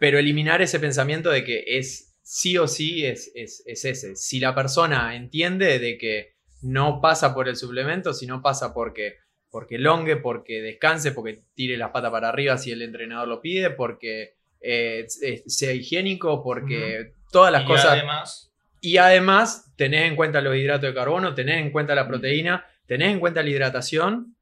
Pero 0.00 0.18
eliminar 0.18 0.62
ese 0.62 0.80
pensamiento 0.80 1.28
de 1.28 1.44
que 1.44 1.62
es 1.66 2.16
sí 2.22 2.56
o 2.56 2.66
sí 2.66 3.04
es, 3.04 3.30
es, 3.34 3.62
es 3.66 3.84
ese. 3.84 4.16
Si 4.16 4.40
la 4.40 4.54
persona 4.54 5.14
entiende 5.14 5.78
de 5.78 5.98
que 5.98 6.36
no 6.62 7.02
pasa 7.02 7.34
por 7.34 7.50
el 7.50 7.56
suplemento, 7.56 8.14
sino 8.14 8.40
pasa 8.40 8.72
porque, 8.72 9.18
porque 9.50 9.76
longue, 9.76 10.16
porque 10.16 10.62
descanse, 10.62 11.12
porque 11.12 11.42
tire 11.54 11.76
las 11.76 11.90
patas 11.90 12.10
para 12.10 12.30
arriba 12.30 12.56
si 12.56 12.72
el 12.72 12.80
entrenador 12.80 13.28
lo 13.28 13.42
pide, 13.42 13.68
porque 13.68 14.36
eh, 14.62 15.04
sea 15.06 15.74
higiénico, 15.74 16.42
porque 16.42 17.12
todas 17.30 17.52
las 17.52 17.64
y 17.64 17.66
cosas... 17.66 17.90
además, 17.90 18.52
Y 18.80 18.96
además, 18.96 19.70
tenés 19.76 20.06
en 20.06 20.16
cuenta 20.16 20.40
los 20.40 20.56
hidratos 20.56 20.88
de 20.88 20.94
carbono, 20.94 21.34
tenés 21.34 21.58
en 21.58 21.70
cuenta 21.70 21.94
la 21.94 22.08
proteína, 22.08 22.64
tenés 22.86 23.12
en 23.12 23.20
cuenta 23.20 23.42
la 23.42 23.50
hidratación. 23.50 24.34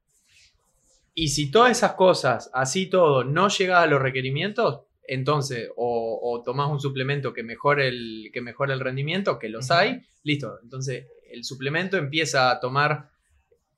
Y 1.13 1.27
si 1.27 1.51
todas 1.51 1.71
esas 1.71 1.95
cosas, 1.95 2.49
así 2.53 2.85
todo, 2.85 3.25
no 3.25 3.49
llegas 3.49 3.83
a 3.83 3.87
los 3.87 4.01
requerimientos, 4.01 4.83
entonces 5.09 5.69
o, 5.75 6.19
o 6.21 6.43
tomás 6.43 6.69
un 6.71 6.79
suplemento 6.79 7.33
que 7.33 7.43
mejore, 7.43 7.87
el, 7.87 8.29
que 8.33 8.41
mejore 8.41 8.73
el 8.73 8.79
rendimiento, 8.79 9.37
que 9.39 9.49
los 9.49 9.65
Ujú. 9.69 9.79
hay, 9.79 10.01
listo. 10.23 10.59
Entonces 10.63 11.07
el 11.31 11.43
suplemento 11.43 11.97
empieza 11.97 12.49
a 12.51 12.59
tomar 12.59 13.09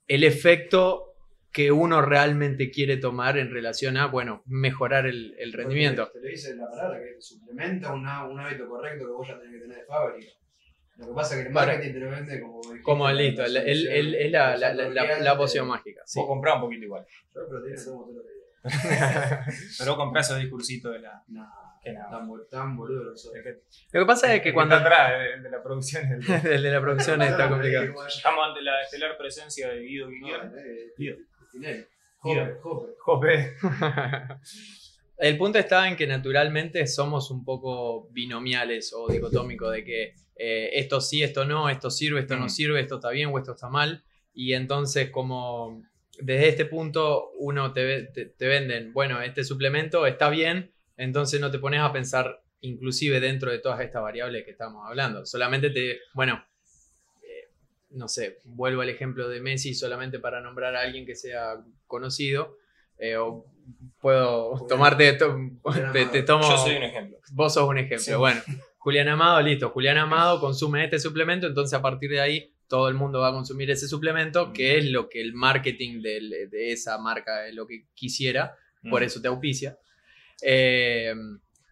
el 0.07 0.23
efecto 0.23 1.07
que 1.51 1.71
uno 1.71 2.01
realmente 2.01 2.71
quiere 2.71 2.95
tomar 2.97 3.37
en 3.37 3.51
relación 3.51 3.97
a, 3.97 4.05
bueno, 4.07 4.41
mejorar 4.45 5.05
el, 5.05 5.35
el 5.37 5.51
rendimiento. 5.51 6.09
Te 6.13 6.19
lo 6.21 6.27
dice 6.27 6.55
la 6.55 6.69
palabra 6.69 6.99
que 6.99 7.21
suplementa 7.21 7.93
una- 7.93 8.25
un 8.27 8.39
hábito 8.39 8.67
correcto 8.69 9.05
que 9.05 9.11
vos 9.11 9.27
ya 9.27 9.37
tenés 9.37 9.55
que 9.55 9.59
tener 9.61 9.77
de 9.79 9.85
fábrica. 9.85 10.31
Lo 10.97 11.07
que 11.07 11.13
pasa 11.13 11.35
es 11.35 11.41
que 11.41 11.47
el 11.47 11.53
marketing 11.53 11.93
te 11.93 11.99
lo 11.99 12.09
vende 12.11 12.41
como. 12.41 12.61
Como 12.83 13.11
listo, 13.11 13.43
es 13.43 13.51
la, 13.51 14.55
la- 14.57 14.73
la- 14.73 15.19
la- 15.19 15.37
poción 15.37 15.67
mágica. 15.67 16.01
sí. 16.05 16.19
vos 16.19 16.27
comprás 16.27 16.55
un 16.55 16.61
poquito 16.61 16.85
igual. 16.85 17.05
Yo 17.35 17.47
proteína 17.49 17.77
Pero 19.79 19.91
vos 19.91 19.97
comprás 19.97 20.27
esos 20.29 20.39
discursitos 20.39 20.91
de 20.93 20.99
la. 20.99 21.23
Nah, 21.29 21.47
Que 21.83 21.91
nada. 21.93 22.09
tan, 22.11 22.27
bol- 22.27 22.47
tan 22.49 22.75
boludo 22.77 23.13
Lo 23.91 23.99
que 23.99 24.05
pasa 24.05 24.33
es 24.35 24.41
que 24.41 24.53
cuando... 24.53 24.75
está 24.77 24.87
atrás, 24.87 25.11
el 25.35 25.43
de 25.43 25.49
la 25.49 25.63
producción. 25.63 26.05
el 26.11 26.21
de- 26.25 26.55
el 26.55 26.63
de 26.63 26.71
la 26.71 26.81
producción 26.81 27.21
está 27.23 27.49
complicado. 27.49 28.07
Estamos 28.07 28.47
ante 28.47 28.61
la 28.61 28.81
estelar 28.83 29.17
presencia 29.17 29.69
de 29.69 29.81
Guido 29.81 30.07
Guillermo. 30.09 30.51
eh, 30.57 30.93
Guido. 30.97 31.17
Tinelli. 31.51 31.85
Jope. 32.99 33.53
El 35.17 35.37
punto 35.37 35.59
está 35.59 35.87
en 35.87 35.95
que 35.95 36.07
naturalmente 36.07 36.85
somos 36.87 37.29
un 37.29 37.43
poco 37.45 38.07
binomiales 38.11 38.91
o 38.95 39.07
dicotómicos 39.11 39.71
de 39.71 39.83
que 39.83 40.15
eh, 40.35 40.69
esto 40.73 40.99
sí, 41.01 41.21
esto 41.21 41.45
no, 41.45 41.69
esto 41.69 41.91
sirve, 41.91 42.21
esto 42.21 42.35
no 42.37 42.45
Mm. 42.45 42.49
sirve, 42.49 42.79
esto 42.81 42.95
está 42.95 43.09
bien 43.11 43.29
o 43.31 43.37
esto 43.37 43.51
está 43.53 43.69
mal. 43.69 44.03
Y 44.33 44.53
entonces 44.53 45.11
como 45.11 45.83
desde 46.21 46.47
este 46.49 46.65
punto 46.65 47.31
uno 47.39 47.73
te, 47.73 48.03
te, 48.07 48.25
te 48.25 48.47
venden, 48.47 48.93
bueno, 48.93 49.21
este 49.21 49.43
suplemento 49.43 50.05
está 50.07 50.29
bien, 50.29 50.71
entonces 50.97 51.39
no 51.41 51.51
te 51.51 51.59
pones 51.59 51.81
a 51.81 51.91
pensar 51.91 52.41
inclusive 52.61 53.19
dentro 53.19 53.51
de 53.51 53.59
todas 53.59 53.79
estas 53.81 54.01
variables 54.03 54.45
que 54.45 54.51
estamos 54.51 54.85
hablando. 54.87 55.25
Solamente 55.25 55.69
te, 55.71 55.99
bueno, 56.13 56.45
eh, 57.23 57.49
no 57.89 58.07
sé, 58.07 58.39
vuelvo 58.43 58.81
al 58.81 58.89
ejemplo 58.89 59.27
de 59.29 59.41
Messi 59.41 59.73
solamente 59.73 60.19
para 60.19 60.41
nombrar 60.41 60.75
a 60.75 60.81
alguien 60.81 61.05
que 61.05 61.15
sea 61.15 61.55
conocido. 61.87 62.57
eh, 62.97 63.17
o 63.17 63.45
puedo 63.99 64.51
Julián- 64.57 64.67
tomarte, 64.67 65.13
to- 65.13 65.37
te, 66.11 66.21
tomo... 66.23 66.47
Yo 66.49 66.57
soy 66.57 66.75
un 66.77 66.83
ejemplo. 66.83 67.17
Vos 67.31 67.53
sos 67.53 67.67
un 67.67 67.77
ejemplo. 67.79 67.99
Sí. 67.99 68.13
Bueno, 68.13 68.41
Julián 68.77 69.07
Amado, 69.07 69.41
listo. 69.41 69.69
Julián 69.69 69.97
Amado 69.97 70.39
consume 70.39 70.83
este 70.83 70.99
suplemento, 70.99 71.47
entonces 71.47 71.73
a 71.77 71.81
partir 71.81 72.11
de 72.11 72.19
ahí 72.21 72.53
todo 72.71 72.87
el 72.87 72.95
mundo 72.95 73.19
va 73.19 73.27
a 73.27 73.33
consumir 73.33 73.69
ese 73.69 73.87
suplemento, 73.87 74.53
que 74.53 74.77
es 74.77 74.85
lo 74.89 75.09
que 75.09 75.19
el 75.21 75.33
marketing 75.33 76.01
del- 76.01 76.49
de 76.49 76.71
esa 76.71 76.97
marca 76.97 77.45
es 77.47 77.53
lo 77.53 77.67
que 77.67 77.87
quisiera, 77.93 78.55
por 78.89 79.01
Mm. 79.01 79.05
eso 79.05 79.21
te 79.21 79.27
auspicia. 79.27 79.77
Eh, 80.41 81.13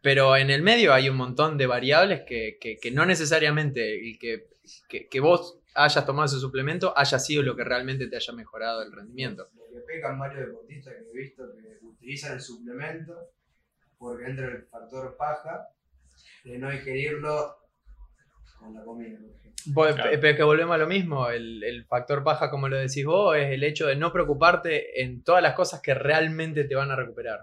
pero 0.02 0.36
en 0.36 0.50
el 0.50 0.62
medio 0.62 0.94
hay 0.94 1.08
un 1.10 1.16
montón 1.16 1.58
de 1.58 1.68
variables 1.68 2.22
que, 2.28 2.58
que- 2.60 2.78
que 2.78 2.92
no 2.92 3.06
necesariamente 3.06 3.82
el 4.10 4.20
que, 4.20 4.48
que- 4.90 5.08
que 5.08 5.20
vos 5.20 5.60
hayas 5.74 6.06
tomado 6.06 6.26
ese 6.26 6.40
suplemento 6.40 6.94
haya 6.98 7.18
sido 7.18 7.44
lo 7.44 7.56
que 7.56 7.64
realmente 7.64 8.08
te 8.08 8.16
haya 8.18 8.34
mejorado 8.34 8.82
el 8.84 8.92
rendimiento. 8.92 9.48
Lo 9.56 9.66
que 9.72 9.80
pecan 9.88 10.20
varios 10.20 10.48
deportistas 10.48 10.94
que 10.96 11.10
he 11.10 11.22
visto 11.22 11.44
que 11.56 11.86
utilizan 11.86 12.34
el 12.34 12.42
suplemento 12.42 13.14
porque 13.98 14.26
entra 14.26 14.48
el 14.48 14.64
factor 14.66 15.16
paja 15.18 15.68
de 16.44 16.58
no 16.58 16.74
ingerirlo 16.74 17.56
con 18.60 18.74
la 18.74 18.84
comida, 18.84 19.18
por 19.20 19.30
ejemplo. 19.30 19.50
Vol- 19.74 19.94
Claro. 19.96 20.12
pe- 20.12 20.18
Pero 20.20 20.38
que 20.38 20.44
volvemos 20.44 20.76
a 20.76 20.78
lo 20.78 20.88
mismo, 20.88 21.30
el, 21.30 21.64
el 21.64 21.86
factor 21.86 22.24
paja, 22.24 22.50
como 22.50 22.70
lo 22.70 22.78
decís 22.78 23.06
vos, 23.06 23.36
es 23.38 23.52
el 23.52 23.64
hecho 23.64 23.88
de 23.88 23.96
no 23.96 24.12
preocuparte 24.14 25.02
en 25.02 25.24
todas 25.24 25.42
las 25.44 25.54
cosas 25.54 25.82
que 25.82 25.94
realmente 25.94 26.64
te 26.64 26.76
van 26.76 26.92
a 26.92 26.96
recuperar. 26.96 27.40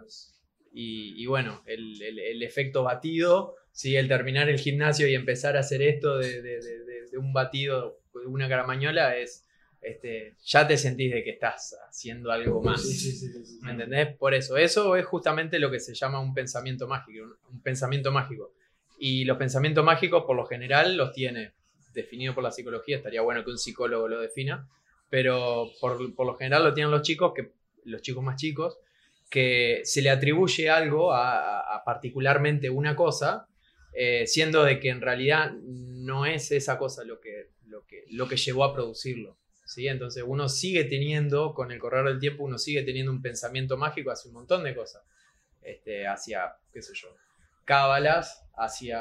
Y, 0.73 1.15
y 1.23 1.27
bueno, 1.27 1.63
el, 1.67 2.01
el- 2.03 2.19
el 2.19 2.43
efecto 2.43 2.83
batido, 2.83 3.55
¿sí? 3.73 3.97
el 3.97 4.09
terminar 4.09 4.49
el 4.49 4.59
gimnasio 4.59 5.07
y 5.09 5.15
empezar 5.15 5.57
a 5.57 5.61
hacer 5.61 5.83
esto 5.83 6.19
de, 6.19 6.43
de- 6.43 6.61
de- 6.61 6.85
de- 6.85 7.11
de 7.11 7.19
un 7.19 7.33
batido, 7.33 8.01
de 8.15 8.27
una 8.27 8.49
caramañola, 8.49 9.17
es, 9.17 9.47
este, 9.81 10.35
ya 10.45 10.67
te 10.67 10.77
sentís 10.77 11.13
de 11.13 11.23
que 11.23 11.31
estás 11.31 11.77
haciendo 11.89 12.31
algo 12.33 12.61
más. 12.63 12.83
Sí, 12.83 12.93
sí, 12.95 13.13
sí, 13.13 13.33
sí, 13.33 13.45
sí. 13.45 13.59
¿Me 13.63 13.73
entendés? 13.73 14.17
Por 14.17 14.35
eso, 14.35 14.57
eso 14.57 14.97
es 14.97 15.05
justamente 15.07 15.59
lo 15.59 15.71
que 15.71 15.81
se 15.81 15.95
llama 15.95 16.19
un 16.21 16.35
pensamiento 16.35 16.89
mágico, 16.89 17.25
un, 17.25 17.55
un 17.55 17.63
pensamiento 17.63 18.11
mágico. 18.11 18.53
Y 18.99 19.25
los 19.25 19.37
pensamientos 19.37 19.85
mágicos, 19.85 20.25
por 20.25 20.37
lo 20.37 20.47
general, 20.47 20.97
los 20.97 21.13
tiene 21.13 21.53
definido 21.93 22.35
por 22.35 22.45
la 22.45 22.51
psicología. 22.51 22.97
Estaría 22.97 23.23
bueno 23.23 23.45
que 23.45 23.51
un 23.51 23.59
psicólogo 23.59 24.09
lo 24.09 24.21
defina, 24.21 24.69
pero 25.11 25.71
por, 25.81 26.15
por 26.15 26.27
lo 26.27 26.35
general 26.35 26.65
lo 26.65 26.75
tienen 26.75 26.91
los 26.91 27.03
chicos, 27.03 27.33
que, 27.35 27.53
los 27.85 28.03
chicos 28.03 28.23
más 28.23 28.37
chicos, 28.37 28.79
que 29.31 29.81
se 29.85 30.03
le 30.03 30.11
atribuye 30.11 30.71
algo 30.71 31.13
a, 31.13 31.83
particularmente 31.85 32.71
una 32.71 32.95
cosa, 32.95 33.49
eh, 33.93 34.27
siendo 34.27 34.63
de 34.63 34.79
que 34.79 34.91
en 34.91 35.01
realidad 35.01 35.53
no 35.53 36.27
es 36.27 36.53
esa 36.53 36.79
cosa 36.79 37.05
lo 37.05 37.21
que, 37.21 37.51
lo 37.67 37.87
que, 37.87 38.05
lo 38.11 38.29
que 38.29 38.37
llevó 38.37 38.65
a 38.65 38.75
producirlo. 38.75 39.37
¿sí? 39.65 39.89
Entonces 39.89 40.25
uno 40.27 40.49
sigue 40.49 40.85
teniendo, 40.85 41.55
con 41.55 41.73
el 41.73 41.79
correr 41.79 42.05
del 42.05 42.21
tiempo, 42.21 42.45
uno 42.45 42.59
sigue 42.59 42.83
teniendo 42.83 43.11
un 43.11 43.23
pensamiento 43.23 43.77
mágico 43.77 44.11
hacia 44.11 44.29
un 44.29 44.35
montón 44.35 44.65
de 44.65 44.75
cosas. 44.75 45.03
Este, 45.63 46.07
hacia, 46.07 46.57
qué 46.73 46.81
sé 46.81 46.93
yo, 46.95 47.09
cábalas, 47.65 48.46
hacia, 48.57 49.01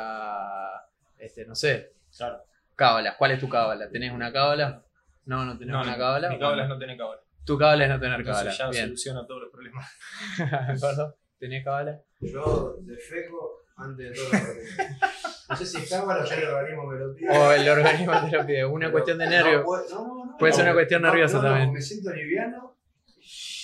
este, 1.17 1.45
no 1.45 1.55
sé, 1.55 1.93
Claro. 2.17 2.43
cábalas. 2.75 3.15
¿Cuál 3.17 3.31
es 3.31 3.39
tu 3.39 3.49
cábala? 3.49 3.89
¿Tenés 3.89 4.11
una 4.11 4.31
cábala? 4.31 4.83
No, 5.25 5.43
no 5.45 5.57
tenés 5.57 5.73
No, 5.73 5.81
una 5.81 5.91
no, 5.93 5.97
cábala. 5.97 6.29
Mi 6.29 6.39
cábala 6.39 6.63
es 6.63 6.69
no 6.69 6.77
tener 6.77 6.97
cábala. 6.97 7.21
Tu 7.45 7.57
cábala 7.57 7.83
es 7.83 7.89
no 7.89 7.99
tener 7.99 8.19
Entonces 8.19 8.43
cábala. 8.43 8.57
ya 8.57 8.69
Bien. 8.69 8.85
soluciona 8.85 9.25
todos 9.27 9.41
los 9.43 9.51
problemas. 9.51 9.91
¿Tenés 11.39 11.63
cábala? 11.63 11.99
Yo 12.21 12.75
defeco 12.81 13.61
antes 13.77 14.09
de 14.09 14.15
todo 14.15 14.29
No 15.49 15.55
sé 15.55 15.65
si 15.65 15.77
es 15.77 15.89
cábala 15.89 16.23
o 16.23 16.25
ya 16.25 16.35
el 16.35 16.47
organismo 16.47 16.85
me 16.87 16.97
lo 16.99 17.13
pide. 17.15 17.29
O 17.37 17.51
el 17.51 17.69
organismo 17.69 18.13
te 18.29 18.37
lo 18.37 18.45
pide. 18.45 18.65
Una 18.65 18.79
Pero 18.87 18.91
cuestión 18.93 19.17
de 19.19 19.25
no 19.25 19.31
nervio. 19.31 19.63
puedo- 19.63 19.83
no, 19.89 20.07
no, 20.07 20.25
no, 20.25 20.37
Puede 20.37 20.53
ser 20.53 20.65
no, 20.65 20.71
una 20.71 20.75
cuestión 20.75 21.01
no, 21.01 21.07
nerviosa 21.09 21.37
no, 21.37 21.43
no, 21.43 21.49
también. 21.49 21.73
Me 21.73 21.81
siento 21.81 22.11
liviano. 22.11 22.75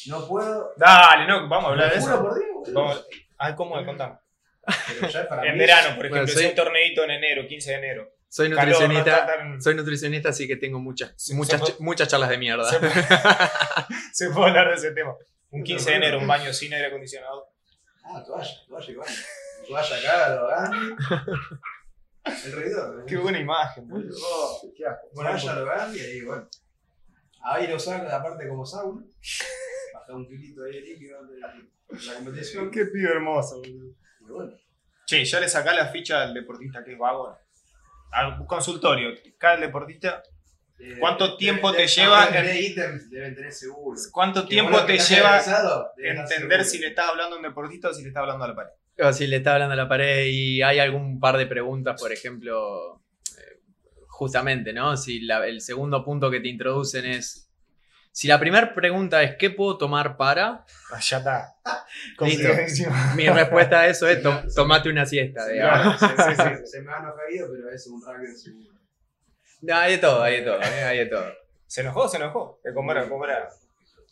No 0.08 0.28
puedo. 0.28 0.74
Dale, 0.78 1.28
no, 1.28 1.48
vamos 1.48 1.66
a 1.66 1.72
hablar 1.72 1.92
de 1.92 1.98
eso. 1.98 2.22
por 2.22 2.34
Dios. 2.38 2.74
Vamos. 2.74 3.08
Ay, 3.38 3.56
¿cómo? 3.56 3.84
Contame. 3.86 4.16
Pero 5.00 5.08
ya 5.10 5.28
para 5.28 5.44
En 5.48 5.54
mí- 5.54 5.60
verano, 5.60 5.96
por 5.96 6.10
Bueno, 6.10 6.16
ejemplo, 6.16 6.34
soy- 6.34 6.42
si 6.42 6.46
hay 6.46 6.50
un 6.52 6.56
torneito 6.56 7.04
en 7.04 7.12
enero, 7.12 7.48
15 7.48 7.72
de 7.72 7.78
enero. 7.78 8.14
Soy 8.30 8.50
Calor, 8.50 8.64
no 8.64 8.70
nutricionista. 8.72 9.26
tan- 9.26 9.62
Soy 9.62 9.76
nutricionista, 9.76 10.30
así 10.30 10.48
que 10.48 10.56
tengo 10.56 10.80
muchas, 10.80 11.14
Se- 11.18 11.34
muchas, 11.34 11.60
se 11.66 11.74
ch- 11.74 11.80
muchas 11.80 12.08
charlas 12.08 12.30
de 12.30 12.38
mierda. 12.38 12.64
Se 12.70 12.80
puede, 12.80 12.94
se 14.14 14.30
puede 14.30 14.48
hablar 14.50 14.70
de 14.70 14.76
ese 14.76 14.92
tema. 14.92 15.16
Un 15.50 15.64
15 15.64 15.90
de 15.90 15.96
enero, 15.98 16.20
un 16.20 16.28
baño 16.28 16.54
sin 16.54 16.74
aire 16.74 16.88
acondicionado. 16.88 17.50
Ah, 18.06 18.24
toalla, 18.26 18.52
toalla 18.68 18.92
igual. 18.92 19.10
Toalla 19.68 19.96
acá, 19.98 20.36
lo 20.36 20.48
hagan. 20.50 20.98
El 22.46 22.52
reidor. 22.54 23.06
Qué 23.06 23.18
buena 23.18 23.40
imagen, 23.40 23.88
boludo. 23.88 24.16
Oh, 24.24 24.72
qué 24.78 24.86
asco. 24.86 25.08
Bueno, 25.14 25.32
Toalla, 25.32 25.54
lo 25.56 25.72
hagan 25.72 25.96
y 25.96 26.00
ahí, 26.00 26.22
bueno. 26.22 26.48
Ahí 27.44 27.68
lo 27.68 27.80
saco 27.80 28.06
de 28.06 28.14
aparte 28.14 28.48
como 28.48 28.66
sauna. 28.66 29.04
Baja 29.94 30.16
un 30.16 30.28
kilito 30.28 30.64
ahí 30.64 30.74
de 30.74 30.82
líquido 30.82 31.20
antes 31.20 31.36
de 31.36 31.42
la 32.08 32.14
competición. 32.16 32.72
Qué 32.72 32.86
pibe 32.86 33.10
hermoso, 33.10 33.58
boludo. 33.58 33.94
Y 34.22 34.32
bueno. 34.32 34.52
Che, 35.06 35.26
ya 35.26 35.40
le 35.40 35.50
sacá 35.50 35.74
la 35.74 35.88
ficha 35.88 36.22
al 36.24 36.34
deportista 36.34 36.84
que 36.84 36.94
es 36.94 36.98
vago. 36.98 37.38
Al 38.12 38.46
consultorio, 38.46 39.12
cada 39.38 39.58
deportista, 39.58 40.22
eh, 40.80 40.98
¿Cuánto 41.00 41.38
tiempo 41.38 41.72
te 41.72 41.86
lleva 41.88 42.26
Deben 42.26 42.36
en- 42.40 42.44
tener 42.48 42.64
ítems, 42.64 43.10
deben 43.12 43.36
tener 43.36 43.52
seguro. 43.52 44.00
¿cuánto 44.12 44.48
tiempo 44.48 44.84
te 44.84 44.96
estás 44.96 45.10
lleva 45.10 45.42
entender 45.98 46.66
si 46.66 46.80
le 46.80 46.88
estás 46.88 47.10
hablando 47.10 47.36
a 47.36 47.38
un 47.38 47.44
deportista 47.44 47.90
o 47.90 47.94
si 47.94 48.02
le 48.02 48.08
estás 48.08 48.22
hablando 48.22 48.46
a 48.46 48.48
la 48.48 48.56
pared? 48.56 48.72
O 49.00 49.14
si 49.14 49.28
le 49.28 49.38
está 49.38 49.54
hablando 49.54 49.74
a 49.74 49.76
la 49.78 49.88
pared 49.88 50.26
y 50.26 50.62
hay 50.64 50.80
algún 50.80 51.20
par 51.20 51.38
de 51.38 51.46
preguntas, 51.46 52.02
por 52.02 52.12
ejemplo, 52.12 53.02
eh, 53.38 53.60
justamente, 54.08 54.74
¿no? 54.74 54.98
Si 54.98 55.22
la- 55.22 55.46
el 55.48 55.62
segundo 55.62 56.04
punto 56.04 56.32
que 56.32 56.40
te 56.40 56.48
introducen 56.50 57.06
es. 57.06 57.51
Si 58.14 58.28
la 58.28 58.40
primera 58.40 58.74
pregunta 58.74 59.24
es 59.24 59.36
¿qué 59.38 59.50
puedo 59.50 59.78
tomar 59.78 60.18
para? 60.18 60.66
Ah, 60.92 61.00
ya 61.00 61.18
está. 61.20 61.56
Listo. 62.20 62.50
Mi 63.16 63.28
respuesta 63.30 63.82
a 63.82 63.88
eso 63.88 64.08
es 64.08 64.22
"Tom- 64.22 64.44
tomate 64.54 64.90
una 64.90 65.06
siesta, 65.06 65.48
digamos. 65.48 65.98
Sí, 66.00 66.06
sí, 66.08 66.36
sí, 66.36 66.66
Se 66.66 66.82
me 66.82 66.92
han 66.94 67.04
caído, 67.16 67.48
pero 67.52 67.70
es 67.72 67.88
un 67.88 68.02
rugby 68.02 68.36
seguro. 68.36 68.72
No, 69.62 69.76
hay 69.76 69.92
de 69.94 69.98
todo, 70.00 70.24
hay 70.24 70.38
de 70.38 70.42
todo, 70.44 70.62
eh, 70.62 70.84
hay 70.84 70.98
de 71.00 71.06
todo. 71.06 71.26
¿Se 71.68 71.82
enojó? 71.82 72.08
¿Se 72.10 72.18
enojó? 72.18 72.60
Que 72.64 72.74
cómo 72.74 72.92
era, 72.92 73.08
cómo 73.08 73.24
era. 73.26 73.48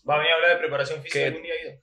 ¿Va 0.10 0.16
a 0.16 0.18
venir 0.20 0.32
a 0.32 0.36
hablar 0.36 0.52
de 0.52 0.58
preparación 0.58 1.02
física 1.02 1.26
algún 1.28 1.42
día, 1.44 1.54
Ido? 1.62 1.82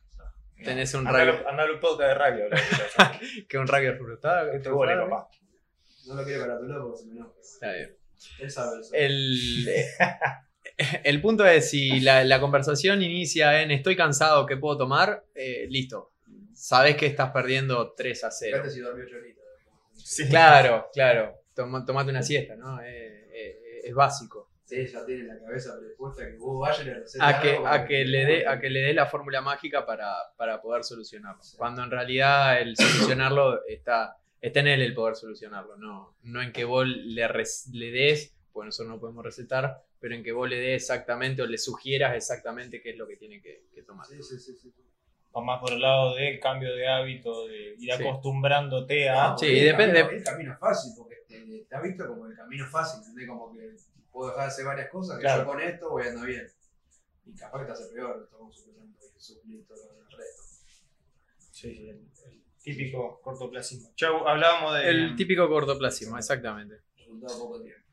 Tenés 0.64 0.94
un 0.94 1.06
al- 1.06 1.46
andá 1.46 1.64
al 1.64 1.78
podcast 1.80 2.08
de 2.08 2.14
radio. 2.14 2.44
Que 3.49 3.58
un 3.58 3.66
rugby 3.68 3.92
frustrado. 3.99 4.52
Este 4.52 4.70
gol, 4.70 4.90
eh, 4.90 4.96
papá. 4.96 5.28
No 6.06 6.14
lo 6.14 6.25
quiero 6.25 6.40
para 6.46 6.58
tu 6.58 6.64
lado 6.66 6.85
porque 6.87 6.99
se 7.02 7.06
me 7.08 7.16
enoja. 7.16 7.32
Está 7.42 7.73
bien. 7.73 7.96
Él 8.38 8.50
sabe 8.50 8.80
eso. 8.80 8.90
El, 8.94 9.76
el 11.04 11.21
punto 11.21 11.47
es, 11.47 11.71
si 11.71 12.00
la, 12.00 12.25
la 12.25 12.40
conversación 12.40 13.02
inicia 13.02 13.62
en 13.62 13.71
estoy 13.71 13.97
cansado, 13.97 14.47
¿qué 14.47 14.56
puedo 14.56 14.76
tomar? 14.78 15.25
Eh, 15.35 15.66
listo. 15.71 16.12
Sabes 16.52 16.97
que 16.97 17.06
estás 17.06 17.30
perdiendo 17.33 17.92
3 17.97 18.25
a 18.25 18.30
0. 18.30 18.56
Fíjate 18.56 18.71
si 18.71 18.80
dormí 18.80 19.02
8 19.04 19.16
horitas. 19.16 19.45
Sí. 19.95 20.28
Claro, 20.28 20.88
claro. 20.92 21.35
Toma- 21.54 21.85
tomate 21.85 22.11
una 22.11 22.23
siesta, 22.23 22.56
¿no? 22.56 22.80
Eh, 22.83 23.28
eh, 23.33 23.80
es 23.85 23.95
básico. 23.95 24.50
Sí, 24.64 24.85
ya 24.87 25.04
tiene 25.06 25.25
la 25.25 25.38
cabeza 25.38 25.76
predispuesta 25.78 26.26
que 26.26 26.37
vos 26.38 26.59
vayas 26.61 26.85
recetas 26.85 27.35
A 27.35 27.40
que, 27.40 27.50
algo 27.52 27.68
a 27.68 27.85
que, 27.85 28.04
le 28.04 28.25
dé, 28.25 28.49
a 28.49 28.59
que 28.59 28.68
le 28.68 28.80
dé 28.80 28.95
la 28.95 29.06
fórmula 29.06 29.40
mágica 29.40 29.87
para, 29.87 30.12
para 30.37 30.61
poder 30.61 30.83
solucionarlo. 30.83 31.40
Cuando 31.56 31.85
en 31.85 31.90
realidad 31.92 32.61
el 32.61 32.76
solucionarlo 32.76 33.64
está, 33.66 34.16
está 34.40 34.61
en 34.61 34.66
él 34.66 34.83
el 34.83 34.92
poder 34.92 35.14
solucionarlo, 35.14 35.76
no, 35.76 36.16
no 36.25 36.42
en 36.42 36.52
que 36.52 36.64
vos 36.64 36.85
le, 36.87 37.28
res- 37.28 37.68
le 37.73 37.92
des, 37.92 38.35
pues 38.52 38.66
nosotros 38.66 38.88
no 38.95 38.99
podemos 39.00 39.25
recetar, 39.25 39.85
pero 40.00 40.15
en 40.15 40.23
que 40.23 40.33
vos 40.33 40.49
le 40.49 40.57
des 40.59 40.83
exactamente 40.83 41.43
o 41.43 41.47
le 41.47 41.59
sugieras 41.59 42.15
exactamente 42.17 42.81
qué 42.81 42.91
es 42.91 42.97
lo 42.97 43.07
que 43.07 43.17
tiene 43.17 43.41
que, 43.41 43.67
que 43.75 43.83
tomar. 43.83 44.07
Sí, 44.07 44.23
sí, 44.23 44.38
sí. 44.38 44.57
sí. 44.57 44.73
Va 45.35 45.43
más 45.43 45.61
por 45.61 45.73
el 45.73 45.81
lado 45.83 46.15
del 46.15 46.41
cambio 46.41 46.75
de 46.75 46.88
hábito, 46.88 47.47
de 47.47 47.75
ir 47.79 47.93
Sí. 47.95 48.03
acostumbrándote 48.03 49.09
a. 49.11 49.37
Sí, 49.38 49.47
porque 49.47 49.59
el 49.61 49.65
depende. 49.67 50.00
camino- 50.00 50.19
El 50.19 50.25
camino 50.25 50.53
es 50.55 50.59
fácil, 50.59 50.93
porque 50.97 51.17
te, 51.29 51.67
te 51.69 51.76
has 51.76 51.83
visto 51.83 52.07
como 52.07 52.26
el 52.26 52.35
camino 52.37 52.67
fácil, 52.71 53.00
¿entendés? 53.00 53.29
Como 53.29 53.53
que 53.53 53.76
puedo 54.11 54.31
dejar 54.31 54.45
de 54.47 54.53
hacer 54.53 54.65
varias 54.65 54.88
cosas, 54.91 55.17
que 55.17 55.23
Claro. 55.23 55.43
yo 55.43 55.49
con 55.50 55.61
esto 55.61 55.91
voy 55.91 56.03
andando 56.07 56.26
bien. 56.26 56.47
Y 57.26 57.35
capaz 57.35 57.59
que 57.61 57.67
te 57.67 57.73
hace 57.73 57.87
peor, 57.93 58.29
y 59.17 59.21
suplir 59.21 59.67
todo 59.67 59.99
el 60.09 60.17
resto. 60.17 60.43
Sí, 61.50 61.75
sí, 61.75 61.88
el, 61.88 61.97
el 61.97 62.43
típico 62.62 63.21
cortoplacismo. 63.23 63.91
Chau, 63.97 64.26
hablábamos 64.26 64.75
de. 64.75 64.88
El 64.88 65.17
típico 65.17 65.49
cortoplacismo, 65.49 66.17
exactamente. 66.17 66.76
Resultado 66.97 67.38
poco 67.41 67.62
tiempo. 67.62 67.86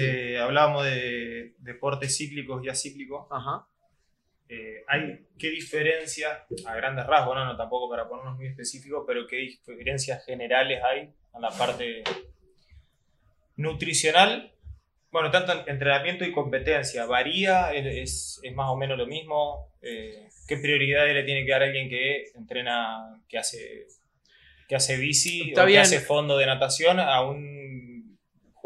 Eh, 0.00 0.38
hablábamos 0.38 0.84
de 0.84 1.54
deportes 1.58 2.16
cíclicos 2.16 2.64
y 2.64 2.68
acíclicos. 2.68 3.26
Ajá. 3.30 3.66
Eh, 4.48 4.84
hay, 4.86 5.26
¿Qué 5.38 5.50
diferencias, 5.50 6.42
a 6.66 6.74
grandes 6.76 7.06
rasgos, 7.06 7.34
no, 7.34 7.44
no 7.44 7.56
tampoco 7.56 7.90
para 7.90 8.08
ponernos 8.08 8.36
muy 8.36 8.46
específicos, 8.46 9.04
pero 9.06 9.26
qué 9.26 9.36
diferencias 9.36 10.24
generales 10.24 10.80
hay 10.84 11.10
en 11.34 11.40
la 11.40 11.50
parte 11.50 12.04
nutricional, 13.56 14.52
bueno, 15.10 15.30
tanto 15.30 15.52
en 15.52 15.68
entrenamiento 15.68 16.24
y 16.24 16.32
competencia, 16.32 17.06
¿varía? 17.06 17.72
¿Es, 17.72 18.38
es 18.42 18.54
más 18.54 18.68
o 18.68 18.76
menos 18.76 18.98
lo 18.98 19.06
mismo? 19.06 19.72
Eh, 19.82 20.28
¿Qué 20.46 20.58
prioridades 20.58 21.14
le 21.14 21.24
tiene 21.24 21.44
que 21.44 21.50
dar 21.50 21.62
alguien 21.62 21.88
que 21.88 22.26
entrena, 22.34 23.22
que 23.28 23.38
hace, 23.38 23.86
que 24.68 24.76
hace 24.76 24.96
bici 24.96 25.48
Está 25.48 25.64
o 25.64 25.66
bien. 25.66 25.78
que 25.78 25.82
hace 25.82 26.00
fondo 26.00 26.36
de 26.36 26.46
natación 26.46 27.00
a 27.00 27.22
un 27.22 27.65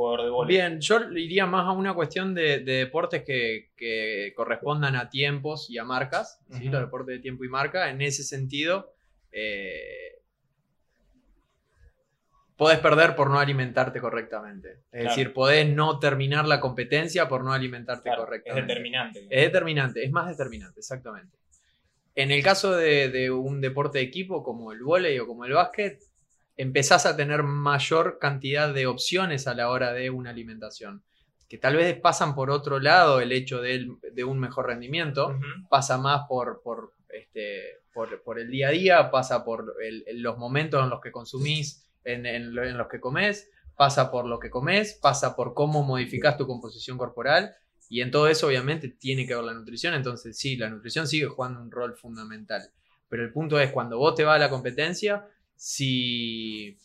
jugador 0.00 0.24
de 0.24 0.30
vóley? 0.30 0.56
Bien, 0.56 0.80
yo 0.80 1.00
iría 1.12 1.46
más 1.46 1.66
a 1.66 1.72
una 1.72 1.94
cuestión 1.94 2.34
de, 2.34 2.60
de 2.60 2.72
deportes 2.84 3.22
que, 3.22 3.70
que 3.76 4.32
correspondan 4.34 4.96
a 4.96 5.08
tiempos 5.10 5.68
y 5.68 5.78
a 5.78 5.84
marcas, 5.84 6.40
los 6.48 6.80
deportes 6.80 7.16
de 7.16 7.18
tiempo 7.20 7.44
y 7.44 7.48
marca. 7.48 7.90
En 7.90 8.00
ese 8.00 8.22
sentido, 8.22 8.92
eh, 9.32 10.22
podés 12.56 12.78
perder 12.78 13.14
por 13.16 13.30
no 13.30 13.38
alimentarte 13.38 14.00
correctamente. 14.00 14.70
Es 14.92 15.02
Claro. 15.02 15.08
decir, 15.08 15.32
podés 15.32 15.66
no 15.68 15.98
terminar 15.98 16.46
la 16.46 16.60
competencia 16.60 17.28
por 17.28 17.42
no 17.44 17.52
alimentarte 17.52 18.04
Claro, 18.04 18.22
es 18.22 18.26
correctamente. 18.26 18.66
determinante. 18.68 19.18
Es 19.30 19.42
determinante, 19.44 20.04
es 20.04 20.10
más 20.10 20.28
determinante, 20.28 20.80
exactamente. 20.80 21.36
En 22.14 22.30
el 22.30 22.42
caso 22.42 22.76
de, 22.76 23.08
de 23.08 23.30
un 23.30 23.60
deporte 23.60 23.98
de 23.98 24.04
equipo 24.04 24.42
como 24.42 24.72
el 24.72 24.82
vóley 24.82 25.18
o 25.18 25.26
como 25.26 25.44
el 25.44 25.52
básquet, 25.52 26.02
empezás 26.56 27.06
a 27.06 27.16
tener 27.16 27.42
mayor 27.42 28.18
cantidad 28.18 28.72
de 28.72 28.86
opciones 28.86 29.46
a 29.46 29.54
la 29.54 29.70
hora 29.70 29.92
de 29.92 30.10
una 30.10 30.30
alimentación, 30.30 31.02
que 31.48 31.58
tal 31.58 31.76
vez 31.76 31.98
pasan 31.98 32.34
por 32.34 32.50
otro 32.50 32.78
lado 32.78 33.20
el 33.20 33.32
hecho 33.32 33.60
de, 33.60 33.88
de 34.12 34.24
un 34.24 34.38
mejor 34.38 34.66
rendimiento, 34.66 35.36
pasa 35.68 35.98
más 35.98 36.22
por, 36.28 36.62
por, 36.62 36.92
este, 37.08 37.62
por, 37.92 38.22
por 38.22 38.38
el 38.38 38.50
día 38.50 38.68
a 38.68 38.70
día, 38.70 39.10
pasa 39.10 39.44
por 39.44 39.74
el- 39.82 40.04
los 40.22 40.38
momentos 40.38 40.82
en 40.82 40.90
los 40.90 41.00
que 41.00 41.10
consumís, 41.10 41.90
en, 42.04 42.24
en 42.26 42.54
los 42.54 42.88
que 42.88 43.00
comes, 43.00 43.50
pasa 43.76 44.10
por 44.10 44.26
lo 44.26 44.38
que 44.38 44.50
comes, 44.50 44.94
pasa 45.00 45.34
por 45.34 45.54
cómo 45.54 45.82
modificas 45.82 46.36
tu 46.36 46.46
composición 46.46 46.98
corporal 46.98 47.54
y 47.88 48.02
en 48.02 48.10
todo 48.10 48.28
eso 48.28 48.46
obviamente 48.46 48.88
tiene 48.88 49.26
que 49.26 49.34
ver 49.34 49.42
la 49.44 49.54
nutrición, 49.54 49.94
entonces 49.94 50.38
sí, 50.38 50.56
la 50.56 50.70
nutrición 50.70 51.08
sigue 51.08 51.26
jugando 51.26 51.60
un 51.60 51.70
rol 51.70 51.96
fundamental. 51.96 52.62
Pero 53.08 53.24
el 53.24 53.32
punto 53.32 53.58
es 53.58 53.72
cuando 53.72 53.98
vos 53.98 54.14
te 54.14 54.22
vas 54.24 54.36
a 54.36 54.38
la 54.38 54.50
competencia, 54.50 55.26
si, 55.62 56.78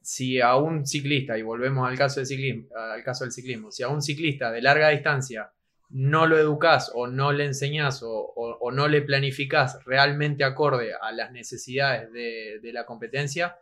si 0.00 0.40
a 0.40 0.56
un 0.56 0.86
ciclista, 0.86 1.36
y 1.36 1.42
volvemos 1.42 1.86
al 1.86 1.98
caso, 1.98 2.20
del 2.20 2.26
ciclismo, 2.26 2.64
al 2.74 3.04
caso 3.04 3.24
del 3.24 3.32
ciclismo, 3.32 3.70
si 3.70 3.82
a 3.82 3.88
un 3.88 4.00
ciclista 4.00 4.50
de 4.50 4.62
larga 4.62 4.88
distancia 4.88 5.50
no 5.90 6.24
lo 6.26 6.38
educás 6.38 6.90
o 6.94 7.08
no 7.08 7.30
le 7.32 7.44
enseñás 7.44 8.02
o, 8.02 8.08
o- 8.10 8.56
o 8.58 8.70
no 8.72 8.88
le 8.88 9.02
planificás 9.02 9.84
realmente 9.84 10.44
acorde 10.44 10.92
a 10.98 11.12
las 11.12 11.30
necesidades 11.32 12.10
de, 12.10 12.58
de 12.62 12.72
la 12.72 12.86
competencia, 12.86 13.56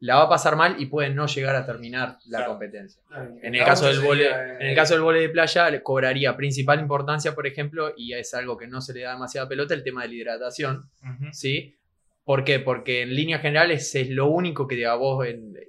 la 0.00 0.16
va 0.16 0.22
a 0.22 0.28
pasar 0.30 0.56
mal 0.56 0.76
y 0.80 0.86
puede 0.86 1.10
no 1.10 1.26
llegar 1.26 1.54
a 1.54 1.66
terminar 1.66 2.16
la 2.28 2.38
Claro. 2.38 2.52
competencia. 2.52 3.02
Claro, 3.08 3.36
En 3.42 3.54
el 3.54 3.64
caso 3.64 3.86
del 3.86 3.96
sería, 3.96 4.58
en 4.58 4.66
el 4.68 4.74
caso 4.74 4.94
del 4.94 5.02
vóley 5.02 5.20
de 5.22 5.28
playa 5.28 5.68
le 5.70 5.82
cobraría 5.82 6.34
principal 6.34 6.80
importancia, 6.80 7.34
por 7.34 7.46
ejemplo, 7.46 7.92
y 7.94 8.14
es 8.14 8.32
algo 8.32 8.56
que 8.56 8.66
no 8.66 8.80
se 8.80 8.94
le 8.94 9.02
da 9.02 9.12
demasiada 9.12 9.46
pelota, 9.48 9.74
el 9.74 9.82
tema 9.84 10.00
de 10.02 10.08
la 10.08 10.14
hidratación. 10.14 10.88
¿sí? 11.32 11.76
¿Por 12.24 12.44
qué? 12.44 12.60
Porque 12.60 13.02
en 13.02 13.14
líneas 13.14 13.42
generales 13.42 13.94
es 13.94 14.08
lo 14.10 14.26
único 14.28 14.66
que 14.68 14.86
a 14.86 14.94
vos 14.94 15.26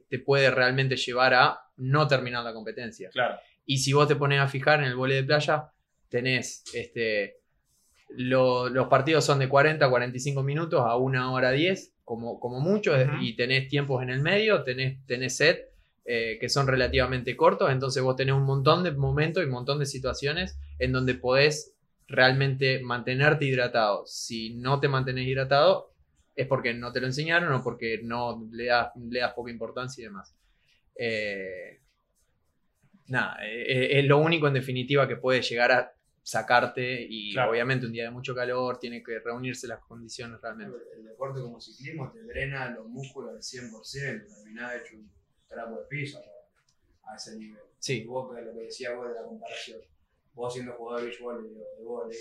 te 0.09 0.19
puede 0.19 0.51
realmente 0.51 0.95
llevar 0.95 1.33
a 1.33 1.59
no 1.77 2.07
terminar 2.07 2.43
la 2.43 2.53
competencia. 2.53 3.09
Claro. 3.09 3.39
Y 3.65 3.77
si 3.79 3.93
vos 3.93 4.07
te 4.07 4.15
pones 4.15 4.39
a 4.39 4.47
fijar 4.47 4.79
en 4.79 4.85
el 4.85 4.95
vóley 4.95 5.15
de 5.17 5.23
playa, 5.23 5.71
tenés 6.09 6.63
este, 6.73 7.37
lo- 8.09 8.69
los 8.69 8.87
partidos 8.87 9.25
son 9.25 9.39
de 9.39 9.49
40 9.49 9.85
a 9.85 9.89
45 9.89 10.43
minutos 10.43 10.81
a 10.81 10.95
una 10.97 11.31
hora 11.31 11.51
10, 11.51 11.93
como, 12.03 12.39
como 12.39 12.59
mucho, 12.59 12.93
y 13.21 13.35
tenés 13.35 13.69
tiempos 13.69 14.03
en 14.03 14.09
el 14.09 14.21
medio, 14.21 14.63
tenés, 14.63 15.03
tenés 15.05 15.37
set 15.37 15.69
eh, 16.05 16.37
que 16.39 16.49
son 16.49 16.67
relativamente 16.67 17.35
cortos, 17.37 17.71
entonces 17.71 18.03
vos 18.03 18.15
tenés 18.17 18.35
un 18.35 18.43
montón 18.43 18.83
de 18.83 18.91
momentos 18.91 19.41
y 19.41 19.45
un 19.45 19.53
montón 19.53 19.79
de 19.79 19.85
situaciones 19.85 20.59
en 20.79 20.91
donde 20.91 21.13
podés 21.15 21.73
realmente 22.07 22.81
mantenerte 22.81 23.45
hidratado. 23.45 24.03
Si 24.05 24.53
no 24.55 24.81
te 24.81 24.89
mantenés 24.89 25.25
hidratado, 25.27 25.92
es 26.35 26.47
porque 26.47 26.73
no 26.73 26.91
te 26.91 26.99
lo 26.99 27.07
enseñaron 27.07 27.51
o 27.53 27.63
porque 27.63 28.01
no 28.03 28.47
le 28.51 28.65
das, 28.65 28.89
le 28.95 29.19
das 29.19 29.33
poca 29.33 29.51
importancia 29.51 30.01
y 30.01 30.05
demás. 30.05 30.35
Eh, 30.95 31.81
nada, 33.07 33.37
eh, 33.45 33.65
eh, 33.67 33.99
es 33.99 34.05
lo 34.05 34.17
único 34.17 34.47
en 34.47 34.53
definitiva 34.53 35.07
que 35.07 35.17
puede 35.17 35.41
llegar 35.41 35.71
a 35.71 35.93
sacarte 36.21 37.05
y 37.07 37.33
Claro. 37.33 37.51
obviamente 37.51 37.85
un 37.85 37.91
día 37.91 38.05
de 38.05 38.11
mucho 38.11 38.33
calor 38.33 38.79
tiene 38.79 39.03
que 39.03 39.19
reunirse 39.19 39.67
las 39.67 39.81
condiciones 39.81 40.39
realmente. 40.41 40.77
El 40.95 41.03
deporte 41.03 41.41
como 41.41 41.59
ciclismo 41.59 42.11
te 42.11 42.23
drena 42.23 42.69
los 42.71 42.87
músculos 42.87 43.31
al 43.35 43.43
100%, 43.43 44.25
terminás 44.27 44.75
hecho 44.75 44.95
un 44.95 45.11
trapo 45.47 45.81
de 45.81 45.85
piso 45.87 46.21
a, 47.03 47.15
ese 47.15 47.37
nivel. 47.37 47.61
Sí. 47.77 48.03
Y 48.03 48.05
vos, 48.05 48.33
lo 48.33 48.53
que 48.53 48.59
decías 48.61 48.95
vos 48.95 49.09
de 49.09 49.15
la 49.15 49.23
comparación, 49.23 49.81
vos 50.33 50.53
siendo 50.53 50.71
jugador 50.73 51.01
de 51.01 51.07
beach 51.07 51.21
volley 51.21 51.53
de 51.53 51.83
volley, 51.83 52.17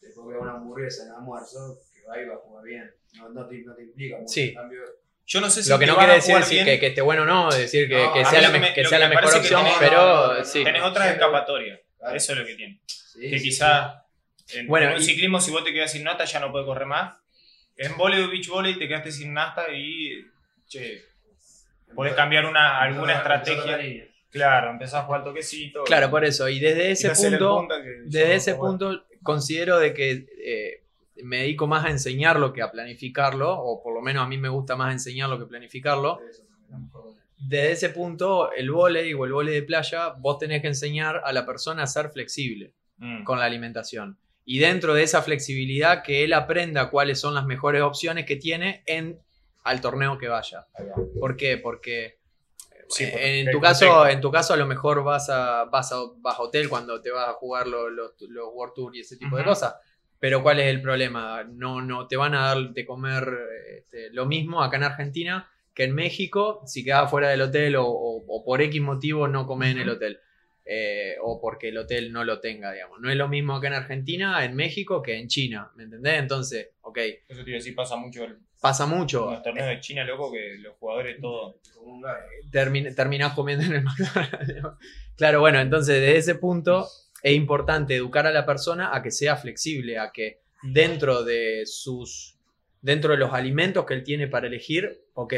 te 0.00 0.12
comes 0.12 0.36
una 0.40 0.54
hamburguesa 0.54 1.06
en 1.06 1.12
almuerzo, 1.12 1.78
que 2.12 2.26
va 2.26 2.34
a 2.34 2.38
jugar 2.38 2.64
bien. 2.64 2.90
No, 3.14 3.28
no, 3.30 3.46
te, 3.46 3.58
no 3.62 3.74
te 3.74 3.82
implica 3.82 4.18
mucho. 4.18 4.28
Sí. 4.32 4.48
En 4.48 4.54
cambio, 4.54 4.80
Yo 5.26 5.40
no 5.40 5.48
sé 5.50 5.62
si 5.62 5.70
Lo 5.70 5.78
que 5.78 5.86
te 5.86 5.92
no 5.92 5.96
quiere 5.98 6.12
a 6.12 6.16
decir 6.16 6.64
que, 6.64 6.78
que 6.78 6.86
esté 6.88 7.00
bueno 7.00 7.22
o 7.22 7.26
no, 7.26 7.50
decir 7.52 7.88
que, 7.88 8.02
No, 8.02 8.12
que 8.12 8.24
sea 8.26 8.42
la, 8.42 8.50
me- 8.50 8.74
que 8.74 8.84
sea 8.84 9.08
mejor 9.08 9.34
opción, 9.36 9.64
tenés- 9.64 9.76
pero 9.78 9.96
no, 9.96 10.26
no, 10.26 10.38
no, 10.38 10.44
sí. 10.44 10.62
Tenés 10.64 10.82
escapatorias. 10.84 11.80
claro. 11.98 12.16
Eso 12.16 12.32
es 12.32 12.38
lo 12.38 12.44
que 12.44 12.54
tiene. 12.54 12.80
sí, 12.86 13.20
que 13.30 13.38
sí, 13.38 13.44
quizás 13.48 13.94
en, 14.52 14.66
Bueno, 14.66 14.88
en 14.88 14.96
un 14.96 15.00
y- 15.00 15.04
ciclismo, 15.04 15.40
si 15.40 15.50
vos 15.50 15.64
te 15.64 15.72
quedas 15.72 15.90
sin 15.92 16.04
nata, 16.04 16.24
ya 16.24 16.40
no 16.40 16.50
puedes 16.52 16.66
correr 16.66 16.86
más. 16.86 17.16
En 17.76 17.96
volei 17.96 18.22
o 18.22 18.28
beach 18.30 18.48
volley 18.48 18.78
te 18.78 18.86
quedaste 18.86 19.10
sin 19.10 19.32
nata 19.32 19.66
y. 19.72 20.24
Che, 20.68 21.02
podés 21.94 22.14
cambiar 22.14 22.44
una, 22.46 22.80
alguna 22.80 23.14
estrategia. 23.14 23.78
Claro, 24.30 24.70
empezás 24.72 24.94
a 25.00 25.02
jugar 25.04 25.24
toquecito. 25.24 25.84
Claro, 25.84 26.10
por 26.10 26.24
eso. 26.24 26.48
Y 26.48 26.58
desde 26.60 26.90
ese 26.90 27.10
punto, 27.10 27.66
desde 28.04 28.34
ese 28.34 28.54
punto 28.56 29.06
considero 29.22 29.78
de 29.78 29.94
que 29.94 30.26
eh, 30.44 30.83
me 31.22 31.38
dedico 31.38 31.66
más 31.66 31.84
a 31.84 31.90
enseñarlo 31.90 32.52
que 32.52 32.62
a 32.62 32.70
planificarlo, 32.70 33.52
o 33.52 33.82
por 33.82 33.94
lo 33.94 34.00
menos 34.00 34.24
a 34.24 34.26
mí 34.26 34.38
me 34.38 34.48
gusta 34.48 34.76
más 34.76 34.92
enseñarlo 34.92 35.38
que 35.38 35.46
planificarlo. 35.46 36.20
Desde 37.36 37.72
ese 37.72 37.88
punto, 37.90 38.52
el 38.52 38.70
vóley 38.70 39.12
o 39.12 39.24
el 39.40 39.46
de 39.46 39.62
playa, 39.62 40.10
vos 40.18 40.38
tenés 40.38 40.62
que 40.62 40.68
enseñar 40.68 41.20
a 41.24 41.32
la 41.32 41.44
persona 41.44 41.82
a 41.82 41.86
ser 41.86 42.10
flexible 42.10 42.72
Mm. 42.96 43.24
con 43.24 43.38
la 43.38 43.44
alimentación. 43.44 44.18
Y 44.44 44.58
dentro 44.58 44.94
de 44.94 45.02
esa 45.02 45.22
flexibilidad, 45.22 46.02
que 46.02 46.22
él 46.24 46.32
aprenda 46.32 46.90
cuáles 46.90 47.18
son 47.18 47.34
las 47.34 47.44
mejores 47.44 47.82
opciones 47.82 48.24
que 48.24 48.36
tiene 48.36 48.82
en 48.86 49.18
al 49.64 49.80
torneo 49.80 50.18
que 50.18 50.28
vaya. 50.28 50.66
¿Por 51.18 51.36
qué? 51.36 51.56
Porque 51.58 52.18
Sí, 52.88 53.04
eh, 53.04 53.10
porque 53.10 53.40
en 53.40 53.50
tu 53.50 53.60
caso, 53.60 54.06
en 54.06 54.20
tu 54.20 54.30
caso 54.30 54.52
a 54.52 54.56
lo 54.58 54.66
mejor 54.66 55.02
vas 55.02 55.30
a, 55.30 55.64
vas 55.64 55.90
a, 55.90 55.96
vas 56.18 56.38
a 56.38 56.42
hotel 56.42 56.68
cuando 56.68 57.00
te 57.00 57.10
vas 57.10 57.28
a 57.28 57.32
jugar 57.32 57.66
los, 57.66 57.90
los, 57.90 58.12
los 58.28 58.48
World 58.52 58.74
Tour 58.74 58.94
y 58.94 59.00
ese 59.00 59.16
tipo 59.16 59.36
de 59.38 59.44
cosas. 59.44 59.74
Pero 60.20 60.42
¿cuál 60.42 60.60
es 60.60 60.66
el 60.68 60.80
problema? 60.80 61.44
No, 61.44 61.82
no 61.82 62.06
te 62.06 62.16
van 62.16 62.34
a 62.34 62.46
dar 62.46 62.70
de 62.72 62.86
comer 62.86 63.28
este, 63.78 64.10
lo 64.10 64.24
mismo 64.26 64.62
acá 64.62 64.76
en 64.78 64.84
Argentina 64.84 65.50
que 65.74 65.84
en 65.84 65.94
México 65.94 66.62
si 66.66 66.84
quedas 66.84 67.10
fuera 67.10 67.28
del 67.30 67.42
hotel 67.42 67.76
o, 67.76 67.86
o- 67.86 68.24
o 68.28 68.44
por 68.44 68.62
X 68.62 68.80
motivo 68.80 69.26
no 69.28 69.46
comes 69.46 69.72
en 69.72 69.80
el 69.80 69.90
hotel. 69.90 70.20
Eh, 70.66 71.16
o 71.20 71.38
porque 71.42 71.68
el 71.68 71.76
hotel 71.76 72.10
no 72.10 72.24
lo 72.24 72.40
tenga, 72.40 72.72
digamos. 72.72 72.98
No 73.00 73.10
es 73.10 73.16
lo 73.16 73.28
mismo 73.28 73.54
acá 73.54 73.66
en 73.66 73.74
Argentina, 73.74 74.42
en 74.46 74.54
México, 74.56 75.02
que 75.02 75.18
en 75.18 75.28
China, 75.28 75.70
¿me 75.74 75.82
entendés? 75.82 76.14
Entonces, 76.20 76.70
ok, 76.80 76.96
Eso 77.28 77.44
te 77.44 77.50
iba 77.50 77.56
a 77.56 77.60
decir, 77.60 77.74
pasa 77.74 77.96
mucho 77.96 78.24
en 78.24 78.38
pasa 78.62 78.86
mucho. 78.86 79.30
los 79.30 79.42
torneos 79.42 79.68
de 79.68 79.80
China, 79.80 80.04
loco, 80.04 80.32
que 80.32 80.56
los 80.58 80.74
jugadores 80.78 81.20
todo. 81.20 81.58
Termin- 82.50 82.94
terminás 82.94 83.34
comiendo 83.34 83.64
en 83.66 83.74
el 83.74 83.82
McDonald's. 83.84 84.78
claro, 85.16 85.40
bueno, 85.40 85.60
entonces 85.60 85.96
desde 86.00 86.16
ese 86.16 86.34
punto 86.36 86.86
es 87.24 87.32
importante 87.34 87.96
educar 87.96 88.26
a 88.26 88.30
la 88.30 88.44
persona 88.46 88.94
a 88.94 89.02
que 89.02 89.10
sea 89.10 89.34
flexible, 89.36 89.98
a 89.98 90.12
que 90.12 90.40
dentro 90.62 91.24
de 91.24 91.62
sus, 91.64 92.36
dentro 92.82 93.12
de 93.12 93.16
los 93.18 93.32
alimentos 93.32 93.84
que 93.86 93.94
él 93.94 94.04
tiene 94.04 94.28
para 94.28 94.46
elegir, 94.46 95.00
ok, 95.14 95.34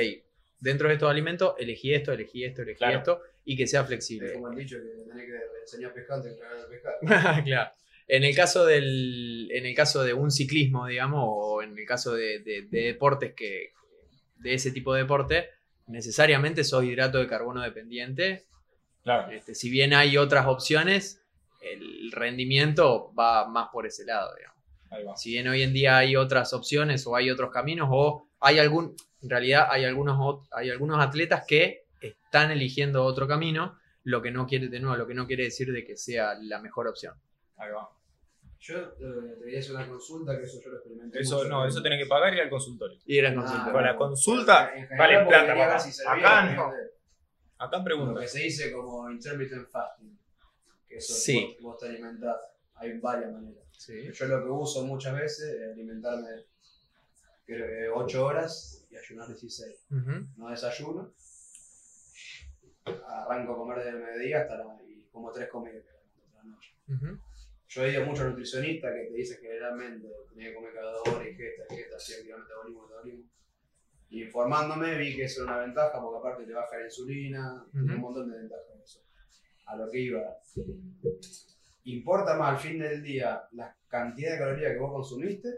dentro 0.61 0.89
de 0.89 0.95
estos 0.95 1.09
alimentos 1.11 1.55
elegí 1.59 1.95
esto, 1.95 2.13
elegí 2.13 2.45
esto, 2.45 2.63
elegí 2.63 2.79
Claro. 2.79 2.99
esto, 2.99 3.21
y 3.45 3.57
que 3.57 3.67
sea 3.69 3.83
Es 3.83 3.87
flexible. 3.87 4.33
como 4.35 4.49
el 4.51 4.57
dicho 4.57 4.77
que 4.79 5.09
tenés 5.09 5.27
que 5.27 5.39
enseñar 5.63 5.93
a 5.93 5.95
pescar 5.95 6.17
antes 6.17 6.33
de 6.33 6.39
tragar 6.39 6.59
a 6.59 6.69
pescar. 6.69 7.45
claro. 7.45 7.71
En 8.09 8.25
el 8.25 8.35
caso 8.35 8.65
del, 8.67 9.49
en 9.53 9.67
el 9.67 9.75
caso 9.75 10.03
de 10.05 10.13
un 10.13 10.31
ciclismo, 10.33 10.87
digamos, 10.87 11.23
o 11.25 11.63
en 11.63 11.79
el 11.79 11.87
caso 11.87 12.15
de, 12.15 12.41
de- 12.41 12.63
de 12.63 12.81
deportes 12.83 13.33
que, 13.35 13.71
de 14.39 14.55
ese 14.55 14.71
tipo 14.73 14.93
de 14.95 15.03
deporte, 15.03 15.51
necesariamente 15.87 16.65
sos 16.65 16.85
hidrato 16.85 17.19
de 17.19 17.27
carbono 17.29 17.63
dependiente 17.63 18.45
Claro. 19.05 19.31
Este, 19.31 19.55
si 19.55 19.71
bien 19.71 19.95
hay 19.95 20.17
otras 20.19 20.47
opciones, 20.49 21.23
el 21.73 22.13
rendimiento 22.13 23.13
va 23.19 23.47
más 23.49 23.69
por 23.73 23.87
ese 23.87 24.05
lado, 24.05 24.35
digamos. 24.37 24.57
Ahí 24.91 25.05
va. 25.05 25.17
Si 25.17 25.31
bien 25.31 25.49
hoy 25.49 25.63
en 25.63 25.73
día 25.73 25.99
hay 25.99 26.17
otras 26.17 26.53
opciones 26.53 27.07
o 27.07 27.17
hay 27.17 27.31
otros 27.31 27.51
caminos 27.51 27.89
o 27.91 28.29
hay 28.41 28.59
algún, 28.59 28.95
en 29.23 29.31
realidad 29.31 29.67
hay 29.71 29.85
algunos, 29.85 30.47
hay 30.53 30.71
algunos 30.71 31.01
atletas 31.05 31.45
que 31.47 31.87
están 32.01 32.51
eligiendo 32.51 33.03
otro 33.05 33.27
camino, 33.27 33.79
lo 34.05 34.23
que 34.23 34.31
no 34.31 34.47
quiere, 34.47 34.69
de 34.69 34.79
nuevo, 34.81 34.97
lo 34.97 35.07
que 35.07 35.15
no 35.15 35.27
quiere 35.27 35.45
decir 35.45 35.73
de 35.73 35.85
que 35.85 35.97
sea 35.97 36.35
la 36.41 36.61
mejor 36.61 36.87
opción. 36.87 37.15
Ahí 37.57 37.71
va. 37.73 37.89
Yo 38.61 38.79
eh, 38.79 38.93
te 39.39 39.45
quería 39.45 39.59
hacer 39.61 39.75
una 39.77 39.87
consulta, 39.89 40.37
que 40.39 40.45
eso 40.45 40.59
yo 40.65 40.71
lo 40.71 40.77
experimenté. 40.77 41.21
Eso 41.21 41.37
mucho 41.39 41.49
no, 41.49 41.67
eso 41.67 41.83
tenés 41.83 42.03
que 42.03 42.09
pagar 42.09 42.33
y 42.33 42.37
ir 42.37 42.43
al 42.43 42.51
consultorio. 42.51 42.99
Y 43.07 43.19
eras 43.19 43.33
Ah, 43.37 43.41
consultor. 43.41 43.73
Con 43.73 43.83
la 43.85 43.97
consulta 43.97 44.73
vale 44.99 45.15
porque 45.19 45.29
plata, 45.29 45.55
papá. 45.55 45.79
si 45.79 46.03
Acá 46.07 46.43
¿me 46.43 46.55
no. 46.57 46.73
Acá 47.59 47.79
Lo 47.79 47.85
pregunta. 47.85 48.21
que 48.21 48.29
se 48.29 48.41
dice 48.41 48.73
como 48.73 49.11
intermittent 49.11 49.69
fasting. 49.69 50.16
Que 50.97 51.01
eso 51.01 51.13
Sí. 51.13 51.57
vos, 51.61 51.73
vos 51.73 51.79
te 51.81 51.89
alimentás. 51.89 52.37
Hay 52.77 52.99
varias 53.01 53.31
maneras. 53.31 53.63
Sí. 53.77 54.11
Yo 54.11 54.27
lo 54.29 54.43
que 54.43 54.49
uso 54.49 54.87
muchas 54.87 55.15
veces 55.15 55.53
es 55.53 55.73
alimentarme 55.73 56.29
creo 57.45 57.67
que 57.67 57.89
8 57.91 58.25
horas 58.25 58.87
y 58.91 58.97
ayunar 58.97 59.29
16. 59.29 59.87
Ujú. 59.91 60.27
No 60.37 60.49
desayuno. 60.49 61.13
Arranco 63.07 63.53
a 63.53 63.57
comer 63.57 63.79
desde 63.79 63.91
el 63.91 63.99
mediodía 63.99 64.41
hasta 64.41 64.57
la, 64.57 64.65
y 64.89 65.03
como 65.13 65.31
tres 65.33 65.49
comidas 65.51 65.85
la 66.35 66.45
noche. 66.45 66.75
Ujú. 66.89 67.21
Yo 67.69 67.85
he 67.85 67.93
ido 67.93 68.03
a 68.03 68.07
muchos 68.07 68.27
nutricionistas 68.29 68.93
que 68.95 69.11
te 69.11 69.15
dicen 69.15 69.39
generalmente 69.43 70.09
tenía 70.31 70.49
que 70.49 70.55
comer 70.55 70.73
cada 70.73 70.93
dos 70.93 71.09
horas 71.09 71.29
y 71.29 71.35
gesta, 71.35 71.65
gesta, 71.69 71.97
así 71.97 72.15
activar 72.15 72.41
metabolismo, 72.41 72.87
metabolismo. 72.87 73.31
Y 74.09 74.23
informándome 74.23 74.97
vi 74.97 75.15
que 75.15 75.25
eso 75.25 75.43
era 75.43 75.53
una 75.53 75.61
ventaja 75.67 76.01
porque 76.01 76.19
aparte 76.21 76.47
te 76.47 76.53
baja 76.55 76.79
la 76.79 76.85
insulina, 76.87 77.67
tiene 77.71 77.95
un 77.97 78.01
montón 78.01 78.31
de 78.31 78.39
ventajas 78.39 78.81
eso. 78.83 79.03
A 79.67 79.77
lo 79.77 79.91
que 79.91 80.01
iba. 80.01 80.23
¿Importa 81.85 82.37
más 82.37 82.55
al 82.55 82.59
fin 82.59 82.79
del 82.81 83.03
día 83.03 83.43
la 83.53 83.75
cantidad 83.89 84.33
de 84.33 84.39
calorías 84.39 84.73
que 84.73 84.79
vos 84.79 84.93
consumiste 84.93 85.49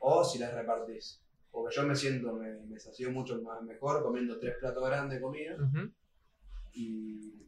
o 0.00 0.24
si 0.24 0.38
las 0.38 0.52
repartís? 0.54 1.20
Porque 1.50 1.74
yo 1.74 1.82
me 1.84 1.96
siento, 1.96 2.32
me, 2.34 2.52
me 2.52 2.78
sacio 2.78 3.10
mucho 3.10 3.40
más 3.42 3.62
mejor 3.62 4.02
comiendo 4.02 4.38
tres 4.38 4.56
platos 4.58 4.86
grandes 4.86 5.18
de 5.18 5.22
comida 5.22 5.56
Ujú. 5.56 5.90
y 6.74 7.46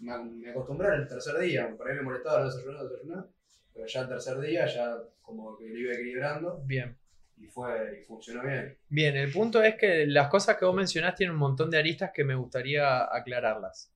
me, 0.00 0.16
me 0.24 0.50
acostumbré 0.50 0.88
al 0.88 1.08
tercer 1.08 1.38
día, 1.38 1.74
por 1.76 1.88
ahí 1.88 1.96
me 1.96 2.02
molestaba 2.02 2.40
no 2.40 2.46
desayunar, 2.46 2.88
desayunar, 2.88 3.26
pero 3.74 3.86
ya 3.86 4.00
el 4.00 4.08
tercer 4.08 4.40
día 4.40 4.66
ya 4.66 4.96
como 5.22 5.56
que 5.56 5.68
lo 5.68 5.78
iba 5.78 5.92
equilibrando 5.94 6.62
Bien. 6.64 6.96
y 7.38 7.46
fue 7.46 8.00
y 8.00 8.04
funcionó 8.04 8.42
bien. 8.42 8.76
Bien, 8.88 9.16
el 9.16 9.32
punto 9.32 9.62
es 9.62 9.76
que 9.76 10.06
las 10.06 10.28
cosas 10.28 10.56
que 10.56 10.64
vos 10.64 10.74
mencionás 10.74 11.14
tienen 11.14 11.34
un 11.34 11.40
montón 11.40 11.70
de 11.70 11.78
aristas 11.78 12.10
que 12.12 12.24
me 12.24 12.34
gustaría 12.34 13.04
aclararlas. 13.04 13.90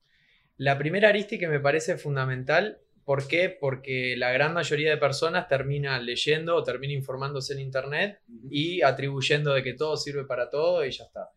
La 0.57 0.77
primera 0.77 1.09
arista 1.09 1.37
que 1.37 1.47
me 1.47 1.59
parece 1.59 1.97
fundamental, 1.97 2.79
¿por 3.03 3.27
qué? 3.27 3.49
Porque 3.49 4.15
la 4.17 4.31
gran 4.31 4.53
mayoría 4.53 4.89
de 4.89 4.97
personas 4.97 5.47
termina 5.47 5.99
leyendo 5.99 6.55
o 6.55 6.63
termina 6.63 6.93
informándose 6.93 7.53
en 7.53 7.59
internet 7.59 8.19
y 8.49 8.81
atribuyendo 8.81 9.53
de 9.53 9.63
que 9.63 9.73
todo 9.73 9.97
sirve 9.97 10.23
para 10.25 10.49
todo 10.49 10.85
y 10.85 10.91
ya 10.91 11.03
está. 11.03 11.29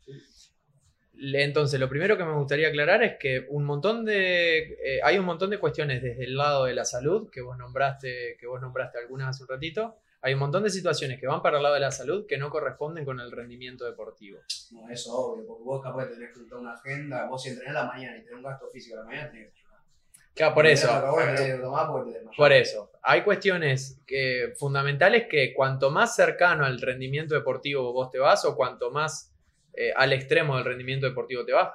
Entonces, 1.21 1.81
lo 1.81 1.89
primero 1.89 2.17
que 2.17 2.25
me 2.25 2.35
gustaría 2.35 2.69
aclarar 2.69 3.03
es 3.03 3.17
que 3.19 3.45
un 3.49 3.65
montón 3.65 4.05
de, 4.05 4.59
eh, 4.59 5.01
hay 5.03 5.19
un 5.19 5.25
montón 5.25 5.51
de 5.51 5.59
cuestiones 5.59 6.01
desde 6.01 6.25
el 6.25 6.37
lado 6.37 6.67
de 6.67 6.75
la 6.75 6.85
salud, 6.85 7.29
que 7.29 7.41
vos 7.41 7.59
nombraste, 7.59 8.37
que 8.39 8.47
vos 8.47 8.61
nombraste 8.61 8.99
algunas 8.99 9.31
hace 9.31 9.43
un 9.43 9.49
ratito. 9.49 9.97
Hay 10.21 10.35
un 10.35 10.41
montón 10.41 10.65
de 10.65 10.71
situaciones 10.71 11.21
que 11.21 11.27
van 11.27 11.41
para 11.43 11.59
el 11.59 11.63
lado 11.63 11.75
de 11.77 11.81
la 11.81 11.91
salud 11.93 12.27
que 12.27 12.39
no 12.39 12.51
corresponden 12.51 13.05
con 13.05 13.21
el 13.21 13.31
rendimiento 13.31 13.85
deportivo. 13.85 14.41
No, 14.73 14.89
eso 14.91 15.15
obvio, 15.17 15.47
porque 15.47 15.63
vos 15.63 15.83
capaz 15.83 16.07
de 16.07 16.15
tenés 16.15 16.29
que 16.31 16.41
juntar 16.41 16.59
una 16.59 16.73
agenda, 16.75 17.27
vos 17.29 17.43
si 17.43 17.51
entrenás 17.51 17.77
a 17.77 17.85
la 17.85 17.93
mañana 17.93 18.17
y 18.17 18.21
tenés 18.23 18.35
un 18.35 18.43
gasto 18.43 18.69
físico 18.73 18.97
a 18.97 19.01
la 19.01 19.07
mañana, 19.07 19.31
tenés 19.31 19.53
que. 19.53 19.59
Claro, 20.35 20.55
por 20.55 20.67
eso. 20.67 20.89
Por 22.37 22.53
eso, 22.53 22.93
hay 23.03 23.23
cuestiones 23.23 24.01
que, 24.07 24.53
fundamentales 24.57 25.27
que 25.29 25.53
cuanto 25.55 25.91
más 25.91 26.15
cercano 26.15 26.65
al 26.65 26.81
rendimiento 26.81 27.35
deportivo 27.35 27.93
vos 27.93 28.11
te 28.11 28.19
vas 28.19 28.45
o 28.45 28.55
cuanto 28.55 28.91
más 28.93 29.33
eh, 29.73 29.93
al 29.97 30.13
extremo 30.13 30.57
del 30.57 30.65
rendimiento 30.65 31.07
deportivo 31.07 31.45
te 31.45 31.53
vas, 31.53 31.71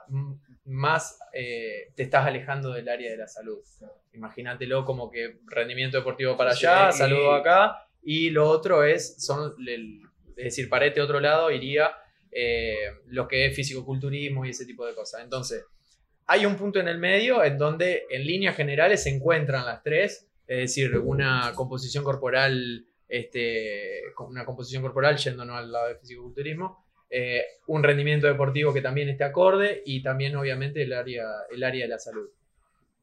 más 0.65 1.19
eh, 1.33 1.91
te 1.95 2.03
estás 2.03 2.25
alejando 2.25 2.71
del 2.71 2.87
área 2.87 3.11
de 3.11 3.17
la 3.17 3.27
salud. 3.27 3.59
Imagínatelo 4.13 4.85
como 4.85 5.09
que 5.11 5.39
rendimiento 5.45 5.97
deportivo 5.97 6.37
para 6.37 6.53
Sí, 6.53 6.65
allá, 6.65 6.89
y- 6.89 6.93
saludo 6.93 7.33
acá, 7.33 7.85
y 8.03 8.29
lo 8.29 8.47
otro 8.49 8.83
es, 8.83 9.15
son 9.23 9.53
el- 9.67 10.01
es 10.35 10.45
decir, 10.45 10.69
para 10.69 10.85
este 10.85 11.01
otro 11.01 11.19
lado 11.19 11.51
iría 11.51 11.91
eh, 12.31 12.75
lo 13.07 13.27
que 13.27 13.45
es 13.45 13.55
fisicoculturismo 13.55 14.45
y 14.45 14.49
ese 14.49 14.65
tipo 14.65 14.85
de 14.87 14.95
cosas. 14.95 15.21
Entonces, 15.23 15.63
hay 16.25 16.45
un 16.45 16.55
punto 16.55 16.79
en 16.79 16.87
el 16.87 16.97
medio 16.97 17.43
en 17.43 17.57
donde 17.57 18.03
en 18.09 18.25
líneas 18.25 18.55
generales 18.55 19.03
se 19.03 19.09
encuentran 19.11 19.65
las 19.65 19.83
tres, 19.83 20.27
es 20.47 20.57
decir, 20.57 20.97
una 20.97 21.51
composición 21.55 22.03
corporal, 22.03 22.85
este, 23.07 24.01
una 24.17 24.45
composición 24.45 24.81
corporal 24.81 25.17
yéndonos 25.17 25.55
al 25.57 25.71
lado 25.71 25.87
del 25.89 25.97
fisicoculturismo, 25.97 26.83
eh, 27.09 27.43
un 27.67 27.83
rendimiento 27.83 28.25
deportivo 28.25 28.73
que 28.73 28.81
también 28.81 29.09
esté 29.09 29.23
acorde 29.23 29.83
y 29.85 30.01
también 30.01 30.35
obviamente 30.35 30.81
el 30.81 30.93
área, 30.93 31.25
el 31.51 31.63
área 31.63 31.85
de 31.85 31.89
la 31.89 31.99
salud. 31.99 32.27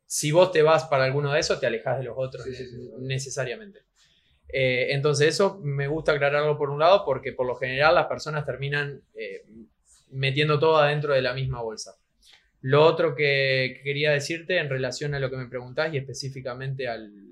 Si 0.07 0.33
vos 0.33 0.51
te 0.51 0.63
vas 0.63 0.85
para 0.87 1.05
alguno 1.05 1.33
de 1.33 1.39
esos, 1.39 1.61
te 1.61 1.67
alejas 1.69 1.99
de 1.99 2.05
los 2.05 2.15
otros 2.17 2.43
Sí, 2.45 2.53
sí, 2.53 2.67
sí. 2.67 2.91
necesariamente. 2.99 3.83
Eh, 4.53 4.89
entonces 4.93 5.29
eso 5.29 5.61
me 5.63 5.87
gusta 5.87 6.13
aclararlo 6.13 6.57
por 6.59 6.71
un 6.71 6.79
lado 6.79 7.05
porque 7.05 7.33
por 7.33 7.47
lo 7.47 7.55
general 7.57 7.95
las 7.95 8.07
personas 8.07 8.45
terminan 8.45 9.03
eh, 9.15 9.45
metiendo 10.11 10.59
todo 10.59 10.79
adentro 10.79 11.15
de 11.15 11.23
la 11.23 11.35
misma 11.35 11.63
bolsa. 11.63 11.97
Lo 12.63 12.85
otro 12.85 13.15
que, 13.15 13.75
que 13.77 13.83
quería 13.83 14.11
decirte 14.13 14.59
en 14.59 14.69
relación 14.69 15.15
a 15.15 15.19
lo 15.21 15.31
que 15.31 15.37
me 15.37 15.49
preguntás 15.49 15.95
y 15.95 15.99
específicamente 15.99 16.89
al- 16.89 17.31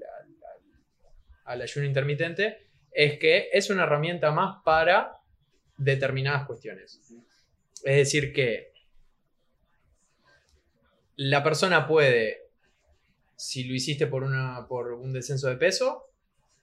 al 1.45 1.63
ayuno 1.63 1.87
intermitente 1.87 2.67
es 2.93 3.19
que 3.19 3.49
es 3.53 3.71
una 3.71 3.85
herramienta 3.85 4.31
más 4.31 4.63
para 4.65 5.17
determinadas 5.77 6.47
cuestiones. 6.47 7.01
Es 7.85 7.97
decir, 7.97 8.33
que 8.33 8.73
la 11.17 11.43
persona 11.43 11.87
puede, 11.87 12.49
si 13.37 13.65
lo 13.65 13.75
hiciste 13.75 14.07
por, 14.07 14.23
una, 14.25 14.67
por 14.69 14.93
un 14.93 15.13
descenso 15.13 15.49
de 15.49 15.57
peso, 15.57 16.08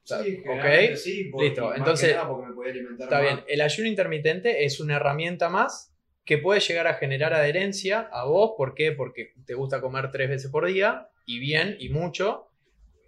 Sí, 0.05 0.43
ok, 0.47 0.95
sí, 0.95 1.29
porque- 1.31 1.45
listo. 1.47 1.73
Entonces, 1.75 2.15
porque 2.27 2.53
me 2.53 2.69
alimentar 2.69 3.05
Está 3.05 3.15
más. 3.21 3.23
bien, 3.23 3.43
el 3.47 3.61
ayuno 3.61 3.87
intermitente 3.89 4.63
es 4.65 4.79
una 4.79 4.95
herramienta 4.97 5.49
más 5.49 5.91
que 6.23 6.37
puede 6.37 6.59
llegar 6.59 6.87
a 6.87 6.93
generar 6.95 7.33
adherencia 7.33 8.01
a 8.11 8.25
vos. 8.25 8.53
¿Por 8.57 8.73
qué? 8.75 8.91
Porque 8.91 9.33
te 9.45 9.53
gusta 9.55 9.81
comer 9.81 10.11
tres 10.11 10.29
veces 10.29 10.51
por 10.51 10.65
día 10.67 11.09
y 11.25 11.39
bien 11.39 11.75
y 11.79 11.89
mucho. 11.89 12.49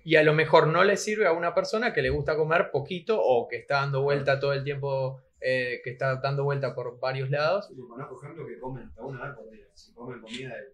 Y 0.04 0.16
a 0.16 0.24
lo 0.24 0.34
mejor 0.34 0.68
no 0.68 0.84
le 0.84 0.98
sirve 0.98 1.28
a 1.28 1.34
una 1.34 1.54
persona 1.54 1.94
que 1.94 2.02
le 2.02 2.10
gusta 2.10 2.36
comer 2.36 2.72
poquito 2.72 3.20
o 3.22 3.48
que 3.48 3.58
está 3.58 3.76
dando 3.82 4.02
vuelta 4.02 4.40
todo 4.40 4.54
el 4.54 4.64
tiempo, 4.64 5.22
eh, 5.42 5.82
que 5.84 5.90
está 5.92 6.16
dando 6.16 6.44
vuelta 6.46 6.74
por 6.74 7.00
varios 7.00 7.30
lados. 7.30 7.70
Yo 7.78 7.88
conozco 7.88 8.20
ejemplos 8.24 8.48
que 8.48 8.58
comen 8.58 8.86
hasta 8.88 9.04
una 9.04 9.26
vez 9.28 9.36
por 9.36 9.52
día. 9.52 9.66
Si 9.74 9.94
comen 9.94 10.22
comida 10.22 10.56
de 10.56 10.74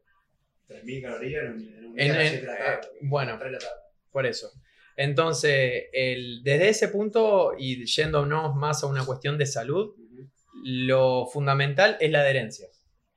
3.000 0.68 1.02
calorías 1.02 1.44
en 1.46 1.52
un, 1.86 1.96
día 1.96 2.06
En- 2.06 2.12
en- 2.22 2.28
7 2.30 2.42
de 2.42 2.46
la 2.48 2.54
eh, 2.54 2.58
tarde. 2.64 2.88
bueno. 3.02 3.30
a 3.32 3.34
las 3.34 3.40
3 3.42 3.52
de 3.52 3.58
la 3.58 3.60
tarde. 3.60 3.82
Por 4.12 4.26
eso. 4.26 4.52
Entonces, 4.96 5.86
el- 5.94 6.44
desde 6.44 6.70
ese 6.70 6.88
punto 6.90 7.54
y 7.58 7.86
yéndonos 7.86 8.56
más 8.56 8.84
a 8.84 8.88
una 8.88 9.06
cuestión 9.06 9.38
de 9.38 9.46
salud, 9.46 9.96
lo 10.64 11.26
fundamental 11.26 11.98
es 12.00 12.12
la 12.12 12.20
adherencia. 12.22 12.68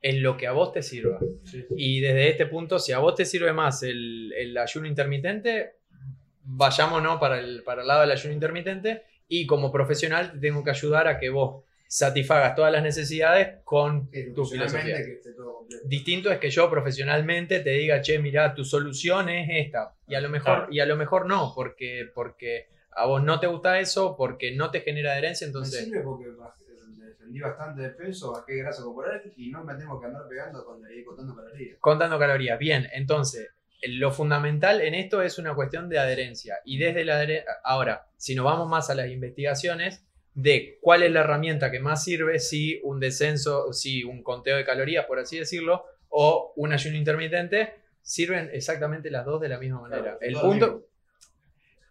En 0.01 0.21
lo 0.21 0.37
que 0.37 0.47
a 0.47 0.51
vos 0.51 0.71
te 0.73 0.83
sirva. 0.83 1.19
Sí. 1.43 1.65
Y 1.75 1.99
desde 2.01 2.29
este 2.29 2.45
punto, 2.45 2.77
si 2.79 2.91
a 2.91 2.99
vos 2.99 3.15
te 3.15 3.25
sirve 3.25 3.51
más 3.53 3.81
el, 3.83 4.31
el 4.37 4.57
ayuno 4.57 4.87
intermitente, 4.87 5.77
vayámonos 6.43 7.19
para 7.19 7.39
el, 7.39 7.63
para 7.63 7.81
el 7.81 7.87
lado 7.87 8.01
del 8.01 8.11
ayuno 8.11 8.33
intermitente 8.33 9.03
y 9.27 9.45
como 9.45 9.71
profesional 9.71 10.31
te 10.31 10.39
tengo 10.39 10.63
que 10.63 10.69
ayudar 10.69 11.07
a 11.07 11.17
que 11.19 11.29
vos 11.29 11.63
satisfagas 11.87 12.55
todas 12.55 12.71
las 12.71 12.83
necesidades 12.83 13.59
con 13.63 14.09
tu 14.35 14.45
filosofía. 14.45 14.97
que 14.97 15.13
esté 15.13 15.33
todo 15.33 15.57
completo. 15.59 15.83
Distinto 15.87 16.31
es 16.31 16.39
que 16.39 16.49
yo 16.49 16.69
profesionalmente 16.69 17.59
te 17.61 17.69
diga, 17.71 18.01
che, 18.01 18.19
mira, 18.19 18.53
tu 18.53 18.63
solución 18.65 19.29
es 19.29 19.47
esta. 19.65 19.93
Y 20.07 20.15
a 20.15 20.21
lo 20.21 20.29
mejor, 20.29 20.55
Claro. 20.57 20.67
y 20.73 20.79
a 20.79 20.85
lo 20.85 20.95
mejor 20.95 21.25
no, 21.25 21.53
porque, 21.55 22.09
porque 22.13 22.67
a 22.91 23.05
vos 23.05 23.23
no 23.23 23.39
te 23.39 23.47
gusta 23.47 23.79
eso, 23.79 24.15
porque 24.17 24.53
no 24.55 24.71
te 24.71 24.81
genera 24.81 25.11
adherencia, 25.13 25.45
Me 25.45 25.49
entonces... 25.49 25.85
sirve 25.85 26.01
porque 26.01 26.25
defendí 27.05 27.39
bastante 27.39 27.81
de 27.83 27.89
peso, 27.89 28.31
bajé 28.33 28.55
grasa 28.57 28.83
corporal 28.83 29.21
y 29.35 29.49
no 29.49 29.63
me 29.63 29.75
tengo 29.75 29.99
que 29.99 30.07
andar 30.07 30.27
pegando 30.27 30.63
con 30.65 30.81
contando 31.05 31.35
calorías. 31.35 31.77
Contando 31.79 32.19
calorías. 32.19 32.59
Bien, 32.59 32.87
entonces, 32.93 33.49
lo 33.87 34.11
fundamental 34.11 34.81
en 34.81 34.95
esto 34.95 35.21
es 35.21 35.37
una 35.37 35.53
cuestión 35.53 35.89
de 35.89 35.99
adherencia. 35.99 36.57
Y 36.65 36.77
desde 36.79 37.05
la 37.05 37.21
adhere- 37.21 37.43
Ahora, 37.63 38.07
si 38.17 38.33
nos 38.35 38.45
vamos 38.45 38.67
más 38.69 38.89
a 38.89 38.95
las 38.95 39.09
investigaciones 39.09 40.03
de 40.37 40.77
cuál 40.81 41.01
es 41.01 41.11
la 41.11 41.21
herramienta 41.21 41.71
que 41.71 41.79
más 41.79 42.03
sirve, 42.03 42.37
si 42.37 42.79
un 42.83 42.99
descenso, 42.99 43.73
si 43.73 44.03
un 44.03 44.21
conteo 44.21 44.55
de 44.55 44.63
calorías, 44.63 45.05
por 45.07 45.17
así 45.17 45.39
decirlo, 45.39 45.83
o 46.09 46.53
un 46.57 46.71
ayuno 46.71 46.95
intermitente, 46.95 47.73
sirven 48.03 48.51
exactamente 48.53 49.09
las 49.09 49.25
dos 49.25 49.41
de 49.41 49.49
la 49.49 49.57
misma 49.57 49.81
manera. 49.81 50.01
Claro, 50.03 50.17
El 50.21 50.33
punto. 50.39 50.83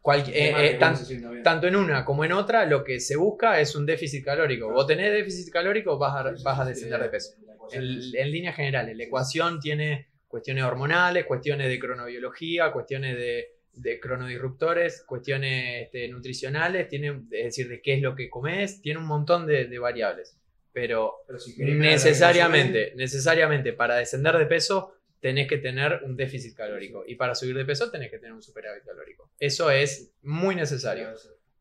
cual- 0.00 0.22
eh, 0.28 0.52
eh, 0.56 0.76
tan- 0.78 0.96
tanto 1.42 1.66
en 1.66 1.74
una 1.74 2.04
como 2.04 2.24
en 2.24 2.30
otra, 2.32 2.64
lo 2.66 2.84
que 2.84 3.00
se 3.00 3.16
busca 3.16 3.60
es 3.60 3.74
un 3.74 3.84
déficit 3.84 4.24
calórico. 4.24 4.70
Vos 4.70 4.86
tenés 4.86 5.10
déficit 5.12 5.52
calórico, 5.52 5.98
vas 5.98 6.14
a, 6.24 6.30
Sí, 6.30 6.36
sí, 6.38 6.44
vas 6.44 6.60
a 6.60 6.64
descender 6.64 7.00
de 7.02 7.08
peso 7.08 7.32
en 8.22 8.30
líneas 8.30 8.54
generales. 8.54 8.96
La 8.96 9.02
ecuación 9.04 9.58
tiene 9.58 10.06
cuestiones 10.28 10.62
hormonales, 10.62 11.24
cuestiones 11.26 11.66
de 11.68 11.78
cronobiología, 11.80 12.70
cuestiones 12.70 13.16
de, 13.16 13.55
de 13.76 14.00
cronodisruptores, 14.00 15.04
cuestiones 15.06 15.84
este, 15.84 16.08
nutricionales, 16.08 16.88
tiene, 16.88 17.22
es 17.30 17.44
decir, 17.44 17.68
de 17.68 17.80
qué 17.80 17.94
es 17.94 18.02
lo 18.02 18.14
que 18.14 18.28
comes, 18.28 18.80
tiene 18.80 18.98
un 18.98 19.06
montón 19.06 19.46
de, 19.46 19.66
de 19.66 19.78
variables. 19.78 20.36
Pero 20.72 21.14
si 21.38 21.56
necesariamente, 21.62 22.92
necesariamente 22.96 23.72
para 23.72 23.96
descender 23.96 24.36
de 24.36 24.46
peso 24.46 24.92
tenés 25.20 25.48
que 25.48 25.56
tener 25.56 26.02
un 26.04 26.16
déficit 26.16 26.54
calórico 26.54 27.04
y 27.06 27.14
para 27.14 27.34
subir 27.34 27.56
de 27.56 27.64
peso 27.64 27.90
tenés 27.90 28.10
que 28.10 28.18
tener 28.18 28.34
un 28.34 28.42
superávit 28.42 28.84
calórico. 28.84 29.30
Eso 29.38 29.70
es 29.70 30.12
muy 30.22 30.54
necesario. 30.54 31.08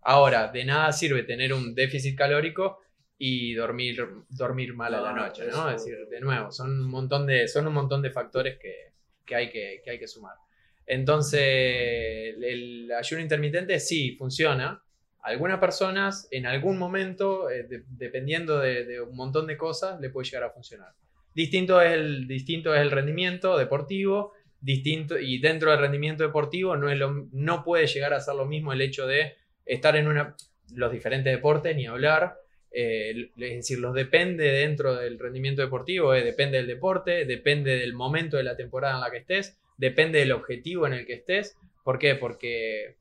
Ahora, 0.02 0.50
de 0.50 0.66
nada 0.66 0.92
sirve 0.92 1.24
tener 1.24 1.54
un 1.54 1.74
déficit 1.74 2.18
calórico 2.18 2.80
y 3.18 3.54
dormir, 3.54 4.06
dormir 4.30 4.74
mal 4.74 4.94
a 4.94 5.02
la 5.02 5.14
No, 5.14 5.26
noche, 5.26 5.48
¿no? 5.48 5.70
Es 5.70 5.84
decir, 5.84 6.06
de 6.08 6.20
nuevo, 6.20 6.52
son 6.52 6.72
un 6.72 6.90
montón 6.90 7.26
de, 7.26 7.48
son 7.48 7.66
un 7.68 7.74
montón 7.74 8.02
de 8.02 8.12
factores 8.12 8.60
que, 8.60 8.92
que 9.26 9.36
hay, 9.36 9.50
que, 9.50 9.82
que 9.84 9.92
hay 9.92 10.00
que 10.00 10.08
sumar. 10.08 10.36
Entonces, 10.88 11.42
el, 11.42 12.92
ayuno 12.98 13.22
intermitente 13.22 13.80
sí 13.80 14.16
funciona. 14.18 14.82
Algunas 15.22 15.60
personas 15.60 16.28
en 16.32 16.46
algún 16.46 16.78
momento, 16.78 17.50
eh, 17.50 17.64
de- 17.64 17.84
dependiendo 17.88 18.60
de, 18.60 19.02
un 19.02 19.16
montón 19.16 19.48
de 19.48 19.58
cosas, 19.58 20.00
le 20.00 20.10
puede 20.10 20.26
llegar 20.26 20.44
a 20.44 20.52
funcionar. 20.52 20.94
Distinto 21.34 21.82
es 21.82 21.94
el, 21.94 22.28
distinto 22.28 22.74
es 22.74 22.82
el 22.82 22.92
rendimiento 22.92 23.58
deportivo, 23.58 24.34
distinto, 24.62 25.20
y 25.20 25.40
dentro 25.40 25.72
del 25.72 25.80
rendimiento 25.80 26.24
deportivo 26.24 26.78
no, 26.78 26.90
es 26.90 27.00
no 27.32 27.64
puede 27.64 27.88
llegar 27.88 28.14
a 28.14 28.20
ser 28.20 28.36
lo 28.36 28.46
mismo 28.46 28.72
el 28.72 28.82
hecho 28.82 29.06
de 29.08 29.36
estar 29.66 29.96
en 29.96 30.08
una, 30.08 30.36
los 30.74 30.92
diferentes 30.92 31.34
deportes, 31.34 31.76
ni 31.76 31.88
hablar, 31.88 32.38
eh, 32.72 33.30
es 33.38 33.58
decir, 33.58 33.80
los 33.80 33.94
depende 33.94 34.46
dentro 34.52 34.96
del 34.96 35.18
rendimiento 35.18 35.62
deportivo, 35.62 36.14
eh, 36.14 36.24
depende 36.24 36.58
del 36.58 36.68
deporte, 36.68 37.26
depende 37.26 37.78
del 37.78 37.94
momento 37.94 38.38
de 38.38 38.44
la 38.44 38.56
temporada 38.56 38.96
en 38.96 39.02
la 39.02 39.12
que 39.12 39.18
estés, 39.18 39.58
depende 39.78 40.20
del 40.20 40.32
objetivo 40.32 40.88
en 40.88 40.94
el 40.94 41.06
que 41.06 41.14
estés. 41.14 41.58
¿Por 41.84 42.00
qué? 42.00 42.16
Porque 42.16 42.98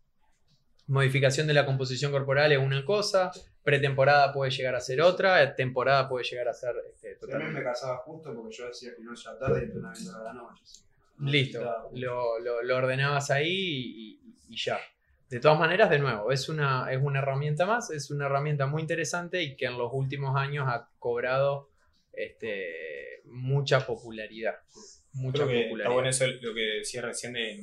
modificación 0.87 1.47
de 1.47 1.55
la 1.55 1.65
composición 1.67 2.13
corporal 2.13 2.53
es 2.53 2.59
una 2.59 2.85
cosa, 2.85 3.31
pretemporada 3.63 4.33
puede 4.33 4.51
llegar 4.51 4.75
a 4.75 4.81
ser 4.81 5.01
otra, 5.01 5.55
temporada 5.55 6.09
puede 6.09 6.25
llegar 6.25 6.49
a 6.49 6.53
ser 6.53 6.75
este, 6.93 7.17
También 7.27 7.55
me 7.55 7.63
casaba 7.63 7.97
justo 7.99 8.35
porque 8.35 8.55
yo 8.55 8.67
decía 8.69 8.91
que 8.95 9.03
no 9.03 9.15
ya 9.15 9.39
tarde 9.39 9.61
y 9.61 9.65
entrenamiento 9.65 10.17
a 10.17 10.25
la 10.25 10.33
noche. 10.35 10.63
no 11.19 11.31
Listo, 11.31 11.91
lo, 11.95 12.39
lo- 12.39 12.63
lo 12.63 12.77
ordenabas 12.77 13.31
ahí 13.31 13.49
y, 13.49 14.37
y 14.49 14.57
ya. 14.57 14.79
De 15.31 15.41
todas 15.41 15.59
maneras, 15.59 15.89
de 15.89 15.99
nuevo, 15.99 16.31
es 16.31 16.49
una, 16.51 16.93
es 16.93 17.01
una 17.03 17.21
herramienta 17.21 17.65
más, 17.65 17.91
es 17.91 18.11
una 18.11 18.27
herramienta 18.27 18.67
muy 18.67 18.83
interesante 18.83 19.43
y 19.43 19.57
que 19.57 19.65
en 19.65 19.79
los 19.79 19.91
últimos 19.93 20.37
años 20.37 20.67
ha 20.69 20.89
cobrado 20.99 21.71
este, 22.13 23.23
mucha 23.25 23.87
popularidad. 23.87 24.57
Mucha 25.15 25.45
Creo 25.45 25.49
que 25.49 25.55
está 25.57 25.69
popularidad. 25.69 25.95
bueno 25.95 26.09
eso 26.11 26.27
lo 26.27 26.55
que 26.55 26.61
decía 26.79 27.03
recién 27.03 27.33
de, 27.35 27.63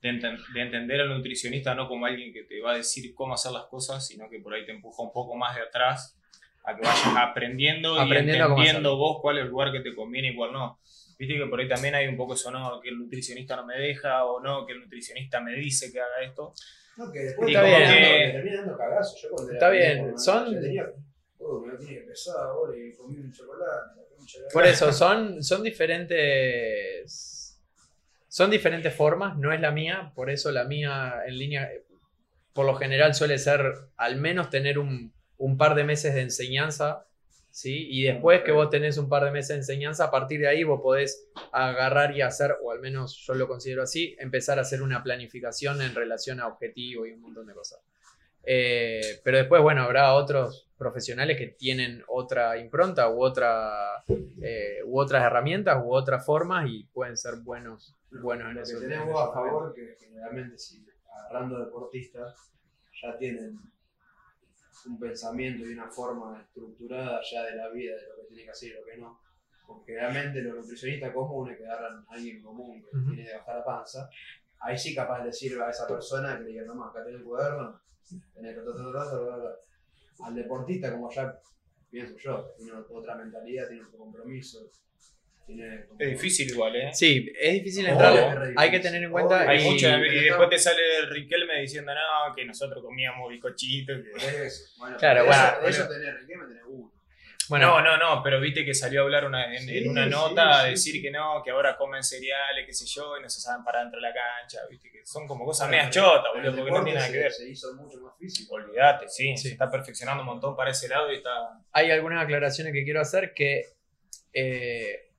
de, 0.00 0.08
enten- 0.10 0.52
de 0.52 0.60
entender 0.60 1.00
al 1.00 1.08
nutricionista 1.10 1.74
no 1.74 1.86
como 1.88 2.06
alguien 2.06 2.32
que 2.32 2.42
te 2.44 2.60
va 2.60 2.72
a 2.72 2.76
decir 2.76 3.14
cómo 3.14 3.34
hacer 3.34 3.52
las 3.52 3.66
cosas, 3.66 4.06
sino 4.06 4.28
que 4.28 4.40
por 4.40 4.52
ahí 4.54 4.64
te 4.66 4.72
empuja 4.72 5.02
un 5.02 5.12
poco 5.12 5.36
más 5.36 5.54
de 5.54 5.62
atrás 5.62 6.18
a 6.64 6.74
que 6.76 6.82
vayas 6.82 7.02
aprendiendo, 7.16 7.94
Aprendiendo 8.00 8.48
y 8.48 8.50
entendiendo 8.50 8.96
vos 8.96 9.18
cuál 9.22 9.38
es 9.38 9.44
el 9.44 9.50
lugar 9.50 9.72
que 9.72 9.80
te 9.80 9.94
conviene 9.94 10.30
y 10.32 10.36
cuál 10.36 10.52
no. 10.52 10.78
Viste 11.18 11.36
que 11.36 11.46
por 11.46 11.60
ahí 11.60 11.68
también 11.68 11.94
hay 11.94 12.08
un 12.08 12.16
poco 12.16 12.34
eso, 12.34 12.50
¿no? 12.50 12.80
Que 12.80 12.88
el 12.88 12.98
nutricionista 12.98 13.54
no 13.54 13.64
me 13.64 13.78
deja 13.78 14.24
o 14.24 14.40
no, 14.40 14.66
que 14.66 14.72
el 14.72 14.80
nutricionista 14.80 15.40
me 15.40 15.54
dice 15.54 15.92
que 15.92 16.00
haga 16.00 16.22
esto. 16.24 16.52
No, 16.96 17.12
que 17.12 17.20
después 17.20 17.52
termina 17.52 17.76
que- 17.78 17.84
dando- 17.84 18.08
te 18.08 18.32
termina 18.32 18.56
dando 18.62 18.76
cagazo. 18.76 19.16
Yo 19.22 19.28
cuando 19.30 19.52
Está 19.52 19.70
bien, 19.70 20.18
son- 20.18 20.44
noche 20.46 20.60
tenía, 20.60 20.86
oh, 21.38 21.60
me 21.60 21.72
lo 21.72 21.78
tiene 21.78 21.94
que 21.94 22.00
pesar 22.02 22.34
ahora 22.40 22.76
y 22.76 22.92
comí 22.96 23.18
un 23.18 23.32
chocolate. 23.32 24.01
Por 24.52 24.66
eso, 24.66 24.92
son, 24.92 25.42
son 25.42 25.62
diferentes. 25.62 27.60
Son 28.28 28.50
diferentes 28.50 28.94
formas, 28.94 29.36
no 29.36 29.52
es 29.52 29.60
la 29.60 29.70
mía, 29.72 30.12
por 30.14 30.30
eso 30.30 30.50
la 30.52 30.64
mía 30.64 31.16
en 31.26 31.36
línea, 31.36 31.70
por 32.54 32.64
lo 32.64 32.74
general 32.76 33.14
suele 33.14 33.36
ser 33.36 33.74
al 33.98 34.16
menos 34.16 34.48
tener 34.48 34.78
un, 34.78 35.12
un 35.36 35.58
par 35.58 35.74
de 35.74 35.84
meses 35.84 36.14
de 36.14 36.22
enseñanza, 36.22 37.06
¿sí? 37.50 37.86
Y 37.90 38.04
después 38.04 38.42
que 38.42 38.52
vos 38.52 38.70
tenés 38.70 38.96
un 38.96 39.08
par 39.08 39.24
de 39.24 39.30
meses 39.30 39.50
de 39.50 39.56
enseñanza, 39.56 40.04
a 40.04 40.10
partir 40.10 40.40
de 40.40 40.48
ahí 40.48 40.64
vos 40.64 40.80
podés 40.80 41.28
agarrar 41.52 42.16
y 42.16 42.22
hacer, 42.22 42.56
o 42.62 42.72
al 42.72 42.80
menos 42.80 43.22
yo 43.26 43.34
lo 43.34 43.46
considero 43.46 43.82
así, 43.82 44.16
empezar 44.18 44.58
a 44.58 44.62
hacer 44.62 44.82
una 44.82 45.02
planificación 45.02 45.82
en 45.82 45.94
relación 45.94 46.40
a 46.40 46.46
objetivo 46.46 47.06
y 47.06 47.12
un 47.12 47.20
montón 47.20 47.46
de 47.46 47.54
cosas. 47.54 47.80
Eh, 48.44 49.20
pero 49.22 49.38
después, 49.38 49.62
bueno, 49.62 49.82
habrá 49.82 50.14
otros 50.14 50.68
profesionales 50.82 51.38
que 51.38 51.46
tienen 51.46 52.02
otra 52.08 52.58
impronta 52.58 53.08
u, 53.08 53.22
otra, 53.22 54.02
eh, 54.42 54.80
u 54.84 54.98
otras 54.98 55.22
herramientas 55.24 55.80
u 55.84 55.92
otras 55.92 56.26
formas 56.26 56.68
y 56.68 56.84
pueden 56.92 57.16
ser 57.16 57.36
buenos, 57.36 57.94
buenos 58.10 58.50
en 58.50 58.56
Lo 58.56 58.62
eso. 58.62 58.80
que 58.80 58.98
vos 58.98 59.28
a 59.28 59.32
favor, 59.32 59.72
que 59.74 59.96
generalmente 60.00 60.58
si 60.58 60.84
agarrando 61.14 61.64
deportistas 61.64 62.34
ya 63.00 63.16
tienen 63.16 63.58
un 64.86 64.98
pensamiento 64.98 65.64
y 65.64 65.72
una 65.72 65.88
forma 65.88 66.40
estructurada 66.40 67.20
ya 67.30 67.44
de 67.44 67.56
la 67.56 67.68
vida, 67.68 67.94
de 67.94 68.08
lo 68.08 68.16
que 68.16 68.26
tiene 68.28 68.44
que 68.44 68.50
hacer 68.50 68.70
y 68.70 68.74
lo 68.74 68.84
que 68.84 68.96
no. 68.96 69.20
Porque 69.66 69.92
generalmente 69.92 70.42
los 70.42 70.56
nutricionistas 70.56 71.12
comunes 71.14 71.56
que 71.56 71.64
agarran 71.64 72.04
a 72.08 72.14
alguien 72.14 72.42
común 72.42 72.82
que 72.82 72.96
Ujú. 72.96 73.14
tiene 73.14 73.24
que 73.24 73.36
bajar 73.36 73.56
la 73.58 73.64
panza, 73.64 74.10
ahí 74.58 74.76
sí 74.76 74.94
capaz 74.94 75.20
de 75.20 75.26
decirle 75.26 75.62
a 75.62 75.70
esa 75.70 75.86
persona 75.86 76.36
que 76.36 76.44
le 76.44 76.50
diga, 76.50 76.64
no 76.64 76.74
más, 76.74 76.90
acá 76.90 77.04
tenés 77.04 77.20
el 77.20 77.26
cuaderno, 77.26 77.80
tenés 78.34 78.54
que... 78.56 78.62
ta, 80.16 80.24
ta, 80.24 80.24
ta, 80.24 80.24
ta, 80.24 80.24
ta, 80.24 80.24
ta". 80.24 80.26
Al 80.28 80.34
deportista, 80.34 80.92
como 80.92 81.10
ya 81.10 81.38
pienso 81.90 82.16
yo, 82.18 82.54
tiene 82.56 82.72
otra 82.90 83.16
mentalidad, 83.16 83.68
tiene 83.68 83.84
otro 83.84 83.98
compromiso. 83.98 84.70
Tiene 85.46 85.86
como- 85.86 86.00
Es 86.00 86.08
difícil 86.10 86.48
igual, 86.50 86.76
¿eh? 86.76 86.90
Sí, 86.94 87.30
es 87.38 87.52
difícil 87.54 87.84
Obvio 87.86 87.92
entrar. 87.94 88.52
Hay 88.56 88.70
que 88.70 88.78
tener 88.78 89.02
en 89.02 89.10
cuenta. 89.10 89.40
Hay 89.48 89.60
y- 89.60 89.64
mucho, 89.70 89.88
y 89.88 89.90
pero 90.00 90.22
después 90.22 90.50
te 90.50 90.58
sale 90.58 90.80
Riquelme 91.10 91.60
diciendo, 91.62 91.92
no, 91.92 92.34
que 92.34 92.44
nosotros 92.44 92.82
comíamos 92.82 93.28
bizcochitos. 93.28 94.02
que- 94.02 94.46
Eso. 94.46 94.72
Bueno, 94.78 94.96
Claro, 94.98 95.22
de 95.22 95.26
bueno, 95.26 95.42
eso, 95.42 95.52
bueno. 95.60 95.68
eso 95.76 95.88
tener, 95.88 96.16
Riquelme 96.20 96.46
tenés 96.46 96.62
uno. 96.68 96.92
Bueno, 97.52 97.80
no, 97.82 97.96
no, 97.98 98.16
no, 98.16 98.22
pero 98.22 98.40
viste 98.40 98.64
que 98.64 98.74
salió 98.74 99.00
a 99.00 99.04
hablar 99.04 99.24
una- 99.26 99.54
en, 99.54 99.62
Sí, 99.62 99.78
en 99.78 99.90
una 99.90 100.04
sí, 100.04 100.10
nota 100.10 100.60
a 100.60 100.64
decir 100.64 100.94
sí. 100.94 101.02
que 101.02 101.10
no, 101.10 101.42
que 101.44 101.50
ahora 101.50 101.76
comen 101.76 102.02
cereales, 102.02 102.64
qué 102.66 102.72
sé 102.72 102.86
yo, 102.86 103.16
y 103.18 103.22
no 103.22 103.28
se 103.28 103.40
saben 103.40 103.62
parar 103.64 103.82
dentro 103.82 104.00
de 104.00 104.08
la 104.08 104.14
cancha, 104.14 104.60
viste 104.70 104.90
que 104.90 105.04
son 105.04 105.26
como 105.26 105.44
cosas 105.44 105.68
medias 105.68 105.90
chotas, 105.90 106.32
boludo, 106.34 106.56
porque 106.56 106.70
no 106.70 106.84
tiene 106.84 106.98
nada 106.98 107.12
que 107.12 107.18
ver. 107.18 107.32
Se 107.32 107.48
hizo 107.48 107.74
mucho 107.74 107.98
más 108.00 108.16
físico. 108.18 108.54
Olvídate, 108.54 109.08
sí, 109.08 109.36
Sí. 109.36 109.48
se 109.48 109.48
está 109.50 109.70
perfeccionando 109.70 110.22
un 110.22 110.26
montón 110.28 110.56
para 110.56 110.70
ese 110.70 110.88
lado 110.88 111.12
y 111.12 111.16
está... 111.16 111.30
hay 111.72 111.90
algunas 111.90 112.24
aclaraciones 112.24 112.72
que 112.72 112.84
quiero 112.84 113.00
hacer 113.00 113.32
que 113.34 113.66
eh, 114.32 115.10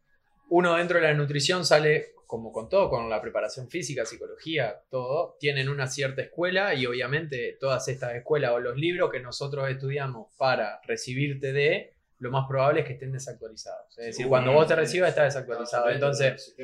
uno 0.50 0.76
dentro 0.76 1.00
de 1.00 1.04
la 1.08 1.14
nutrición 1.14 1.66
sale, 1.66 2.14
como 2.26 2.52
con 2.52 2.68
todo, 2.70 2.90
con 2.90 3.10
la 3.10 3.22
preparación 3.22 3.70
física, 3.70 4.06
psicología, 4.06 4.82
todo, 4.90 5.38
tienen 5.40 5.70
una 5.70 5.88
cierta 5.88 6.22
escuela 6.24 6.74
y 6.74 6.86
obviamente 6.86 7.58
todas 7.60 7.88
estas 7.88 8.16
escuelas 8.16 8.52
o 8.52 8.60
los 8.60 8.76
libros 8.78 9.12
que 9.12 9.20
nosotros 9.20 9.70
estudiamos 9.70 10.28
para 10.38 10.80
recibirte 10.84 11.54
de, 11.54 11.93
lo 12.24 12.32
más 12.32 12.48
probable 12.48 12.82
es 12.82 12.88
que 12.88 12.94
estén 12.94 13.12
desactualizados. 13.12 13.98
Es 14.00 14.06
decir, 14.08 14.28
cuando 14.28 14.52
vos 14.54 14.68
te 14.68 14.76
recibas 14.76 15.10
está 15.10 15.24
desactualizado. 15.26 15.90
Entonces, 15.90 16.56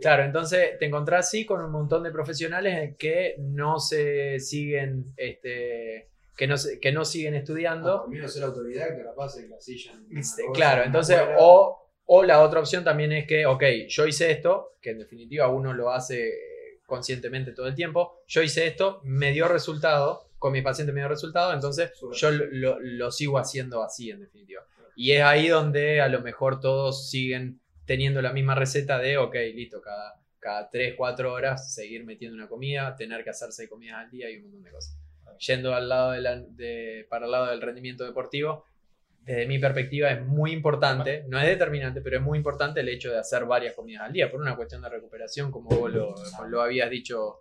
Claro, 0.00 0.22
entonces 0.24 0.78
te 0.78 0.86
encontrás 0.86 1.28
sí 1.30 1.44
con 1.44 1.62
un 1.62 1.70
montón 1.70 2.02
de 2.02 2.10
profesionales 2.10 2.96
que 2.98 3.34
no 3.38 3.78
se 3.78 4.40
siguen, 4.40 5.04
este, 5.16 6.08
que 6.36 6.46
no, 6.46 6.56
se- 6.56 6.80
que 6.80 6.90
no 6.90 7.04
siguen 7.04 7.34
estudiando. 7.34 8.08
Ser 8.26 8.44
autodidacta, 8.44 9.04
capaz 9.04 9.36
encasillan. 9.38 10.06
en 10.10 10.18
Este, 10.18 10.42
cosa, 10.46 10.52
claro, 10.54 10.84
entonces, 10.84 11.18
o, 11.38 11.90
o 12.06 12.22
la 12.24 12.40
otra 12.42 12.60
opción 12.60 12.82
también 12.82 13.12
es 13.12 13.26
que, 13.26 13.44
ok, 13.44 13.62
yo 13.88 14.06
hice 14.06 14.30
esto, 14.30 14.76
que 14.80 14.90
en 14.90 14.98
definitiva 15.00 15.48
uno 15.48 15.74
lo 15.74 15.90
hace 15.90 16.28
eh, 16.28 16.80
conscientemente 16.86 17.52
todo 17.52 17.66
el 17.66 17.74
tiempo, 17.74 18.22
yo 18.26 18.42
hice 18.42 18.66
esto, 18.66 19.00
me 19.04 19.32
dio 19.32 19.48
resultado, 19.48 20.28
con 20.38 20.52
mi 20.52 20.62
paciente 20.62 20.92
me 20.92 21.00
dio 21.00 21.08
resultado, 21.08 21.52
entonces 21.52 21.92
yo 22.12 22.30
lo, 22.30 22.46
lo- 22.50 22.80
lo 22.80 23.10
sigo 23.10 23.36
haciendo 23.38 23.82
así, 23.82 24.10
en 24.10 24.20
definitiva. 24.20 24.62
Y 25.02 25.12
es 25.12 25.22
ahí 25.22 25.48
donde 25.48 26.02
a 26.02 26.08
lo 26.08 26.20
mejor 26.20 26.60
todos 26.60 27.08
siguen 27.08 27.58
teniendo 27.86 28.20
la 28.20 28.34
misma 28.34 28.54
receta 28.54 28.98
de, 28.98 29.16
ok, 29.16 29.34
listo, 29.54 29.80
cada, 29.80 30.20
cada 30.38 30.68
3, 30.68 30.92
4 30.94 31.32
horas 31.32 31.72
seguir 31.74 32.04
metiendo 32.04 32.36
una 32.36 32.48
comida, 32.48 32.94
tener 32.96 33.24
que 33.24 33.30
hacer 33.30 33.50
6 33.50 33.66
comidas 33.70 33.96
al 33.98 34.10
día 34.10 34.28
y 34.30 34.36
un 34.36 34.42
montón 34.42 34.62
de 34.64 34.70
cosas. 34.70 34.98
Yendo 35.38 35.74
al 35.74 35.88
lado 35.88 36.10
de 36.10 36.20
la- 36.20 36.36
de- 36.40 37.06
para 37.08 37.24
el 37.24 37.32
lado 37.32 37.46
del 37.46 37.62
rendimiento 37.62 38.04
deportivo, 38.04 38.66
desde 39.22 39.46
mi 39.46 39.58
perspectiva 39.58 40.10
es 40.10 40.20
muy 40.22 40.52
importante, 40.52 41.24
no 41.28 41.40
es 41.40 41.46
determinante, 41.46 42.02
pero 42.02 42.16
es 42.18 42.22
muy 42.22 42.36
importante 42.36 42.80
el 42.80 42.88
hecho 42.90 43.10
de 43.10 43.18
hacer 43.20 43.46
varias 43.46 43.74
comidas 43.74 44.02
al 44.02 44.12
día, 44.12 44.30
por 44.30 44.38
una 44.42 44.54
cuestión 44.54 44.82
de 44.82 44.90
recuperación, 44.90 45.50
como 45.50 45.70
vos 45.70 45.90
lo, 45.90 46.14
lo 46.46 46.60
habías 46.60 46.90
dicho, 46.90 47.36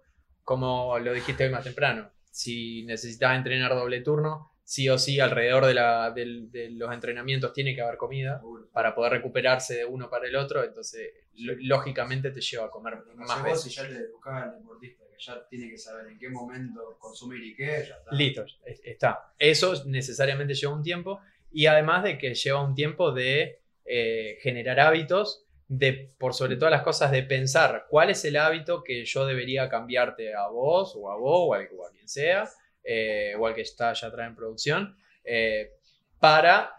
como 0.46 0.98
lo 1.00 1.12
dijiste 1.14 1.44
hoy 1.44 1.50
más 1.52 1.66
temprano. 1.66 2.10
Si 2.32 2.84
necesitas 2.86 3.36
entrenar 3.36 3.72
doble 3.76 4.00
turno, 4.00 4.50
sí 4.70 4.88
o 4.88 5.00
sí 5.00 5.20
alrededor 5.20 5.66
de, 5.66 5.74
la- 5.74 6.12
del- 6.12 6.52
de 6.52 6.70
los 6.70 6.94
entrenamientos 6.94 7.54
tiene 7.54 7.74
que 7.74 7.82
haber 7.82 7.98
comida 7.98 8.40
para 8.72 8.94
poder 8.94 9.14
recuperarse 9.14 9.78
de 9.78 9.86
uno 9.86 10.10
para 10.12 10.28
el 10.28 10.36
otro, 10.36 10.64
entonces 10.64 11.12
lógicamente 11.34 12.30
te 12.32 12.40
lleva 12.42 12.66
a 12.66 12.70
comer 12.70 13.00
que 13.04 13.16
más 13.16 13.44
veces. 13.44 13.64
si 13.64 13.70
ya 13.72 13.84
le 13.90 13.98
educás 13.98 14.44
al 14.44 14.60
deportista, 14.60 15.04
que 15.10 15.18
ya 15.24 15.48
tiene 15.50 15.70
que 15.72 15.78
saber 15.78 16.08
en 16.12 16.20
qué 16.20 16.30
momento 16.30 16.98
consumir 17.00 17.44
y 17.44 17.56
qué, 17.56 17.66
ya 17.88 17.96
está. 17.96 18.12
Listo, 18.16 18.46
es- 18.64 18.82
está. 18.84 19.34
Eso 19.40 19.74
necesariamente 19.86 20.54
lleva 20.54 20.74
un 20.74 20.84
tiempo 20.84 21.20
y 21.52 21.66
además 21.66 22.04
de 22.04 22.18
que 22.20 22.36
lleva 22.36 22.62
un 22.64 22.76
tiempo 22.76 23.12
de 23.12 23.60
eh, 23.86 24.38
generar 24.42 24.80
hábitos, 24.80 25.46
de 25.68 26.12
por 26.20 26.36
sobre 26.36 26.58
todas 26.58 26.72
las 26.72 26.84
cosas 26.84 27.10
de 27.12 27.24
pensar 27.24 27.88
cuál 27.90 28.12
es 28.12 28.24
el 28.26 28.38
hábito 28.38 28.84
que 28.84 29.04
yo 29.06 29.26
debería 29.26 29.68
cambiarte 29.68 30.36
a 30.36 30.48
vos 30.48 30.94
o 30.96 31.12
a 31.12 31.16
vos 31.18 31.42
o 31.48 31.54
a, 31.56 31.60
o 31.76 31.86
a 31.88 31.92
quien 31.92 32.08
sea, 32.08 32.48
eh, 32.92 33.36
o 33.38 33.46
al 33.48 33.54
que 33.54 33.62
está 33.62 33.94
ya 33.94 34.08
atrás 34.08 34.28
en 34.28 34.36
producción, 34.36 34.98
eh, 35.24 35.72
para 36.20 36.74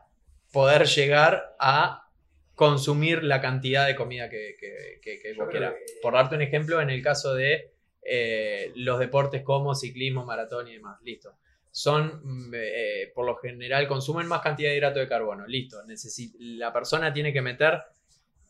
poder 0.53 0.85
llegar 0.87 1.55
a 1.61 2.09
consumir 2.55 3.23
la 3.23 3.41
cantidad 3.41 3.87
de 3.87 3.95
comida 3.95 4.29
que, 4.29 4.57
que- 4.59 5.01
que- 5.03 5.35
vos 5.35 5.49
quieras. 5.51 5.75
Por 6.03 6.13
darte 6.15 6.35
un 6.35 6.43
ejemplo, 6.43 6.81
en 6.81 6.91
el 6.91 7.03
caso 7.03 7.35
de 7.35 7.71
eh, 8.03 8.73
los 8.77 8.99
deportes 8.99 9.43
como 9.43 9.75
ciclismo, 9.75 10.25
maratón 10.25 10.67
y 10.69 10.73
demás, 10.75 10.99
listo. 11.03 11.37
son, 11.73 12.21
mm, 12.25 12.53
eh, 12.55 13.13
por 13.15 13.25
lo 13.27 13.37
general, 13.37 13.87
consumen 13.87 14.27
más 14.27 14.41
cantidad 14.43 14.71
de 14.71 14.77
hidrato 14.77 14.99
de 14.99 15.07
carbono. 15.07 15.47
Listo, 15.47 15.77
necesi- 15.85 16.35
la 16.39 16.73
persona 16.73 17.13
tiene 17.13 17.33
que 17.33 17.43
meter 17.43 17.81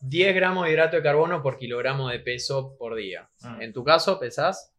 10 0.00 0.34
gramos 0.34 0.64
de 0.64 0.72
hidrato 0.72 0.96
de 0.96 1.02
carbono 1.02 1.42
por 1.42 1.58
kilogramo 1.58 2.08
de 2.08 2.20
peso 2.20 2.74
por 2.78 2.94
día. 2.94 3.28
Mm. 3.42 3.60
En 3.60 3.72
tu 3.74 3.84
caso, 3.84 4.18
pesás 4.18 4.72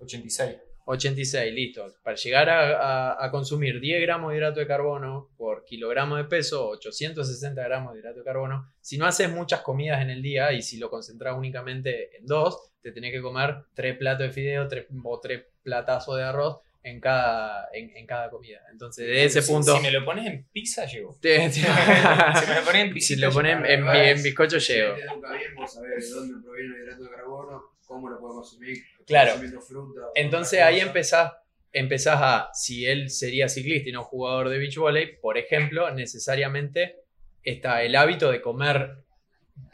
86. 0.00 0.56
86, 0.86 1.52
listo. 1.52 1.86
Para 2.02 2.16
llegar 2.16 2.48
a, 2.48 3.28
consumir 3.30 3.80
10 3.80 4.00
gramos 4.02 4.30
de 4.30 4.38
hidrato 4.38 4.60
de 4.60 4.66
carbono 4.66 5.30
por 5.36 5.64
kilogramo 5.64 6.16
de 6.16 6.24
peso, 6.24 6.68
860 6.68 7.62
gramos 7.62 7.92
de 7.92 8.00
hidrato 8.00 8.20
de 8.20 8.24
carbono, 8.24 8.72
si 8.80 8.96
no 8.96 9.06
haces 9.06 9.30
muchas 9.30 9.60
comidas 9.60 10.00
en 10.00 10.10
el 10.10 10.22
día 10.22 10.52
y 10.52 10.62
si 10.62 10.78
lo 10.78 10.88
concentras 10.88 11.36
únicamente 11.36 12.16
en 12.16 12.26
dos, 12.26 12.70
te 12.80 12.92
tenés 12.92 13.12
que 13.12 13.20
comer 13.20 13.64
tres 13.74 13.98
platos 13.98 14.28
de 14.28 14.32
fideo 14.32 14.68
tres, 14.68 14.86
o 15.02 15.20
tres 15.20 15.44
platazos 15.62 16.16
de 16.16 16.22
arroz 16.22 16.60
en 16.88 17.00
cada, 17.00 17.68
en, 17.72 17.96
en 17.96 18.06
cada 18.06 18.30
comida. 18.30 18.60
Entonces, 18.70 19.06
de 19.06 19.24
ese 19.24 19.42
Si- 19.42 19.52
punto... 19.52 19.76
Si, 19.76 19.82
me 19.82 19.90
lo 19.90 20.04
pones 20.04 20.26
en 20.26 20.44
pizza, 20.52 20.86
llego. 20.86 21.16
te- 21.20 21.38
te- 21.38 21.50
si 21.52 21.60
me 21.62 22.54
lo 22.54 22.64
pones 22.64 22.82
en 22.84 22.92
pizza, 22.94 23.06
si 23.08 23.16
lo 23.16 23.30
pones 23.32 23.56
en, 23.56 23.66
en, 23.66 23.88
en 23.88 24.22
bizcocho, 24.22 24.58
llego. 24.58 24.94
Si 24.94 25.02
bien, 25.02 25.54
vos 25.56 25.72
sabés 25.74 26.08
de 26.08 26.14
dónde 26.14 26.42
proviene 26.44 26.76
el 26.76 26.82
hidrato 26.84 27.02
de 27.02 27.10
carbono, 27.10 27.62
cómo 27.86 28.08
lo 28.08 28.20
podemos 28.20 28.48
consumir. 28.48 28.78
Claro. 29.06 29.32
Fruta. 29.60 30.00
Entonces 30.14 30.60
ahí 30.62 30.78
empezás, 30.80 31.32
empezás 31.72 32.18
a, 32.20 32.50
si 32.54 32.86
él 32.86 33.10
sería 33.10 33.48
ciclista 33.48 33.88
y 33.88 33.92
no 33.92 34.04
jugador 34.04 34.48
de 34.48 34.58
beach 34.58 34.76
volley, 34.76 35.16
por 35.20 35.38
ejemplo, 35.38 35.90
necesariamente 35.92 37.00
está 37.42 37.82
el 37.82 37.96
hábito 37.96 38.30
de 38.30 38.40
comer 38.40 38.96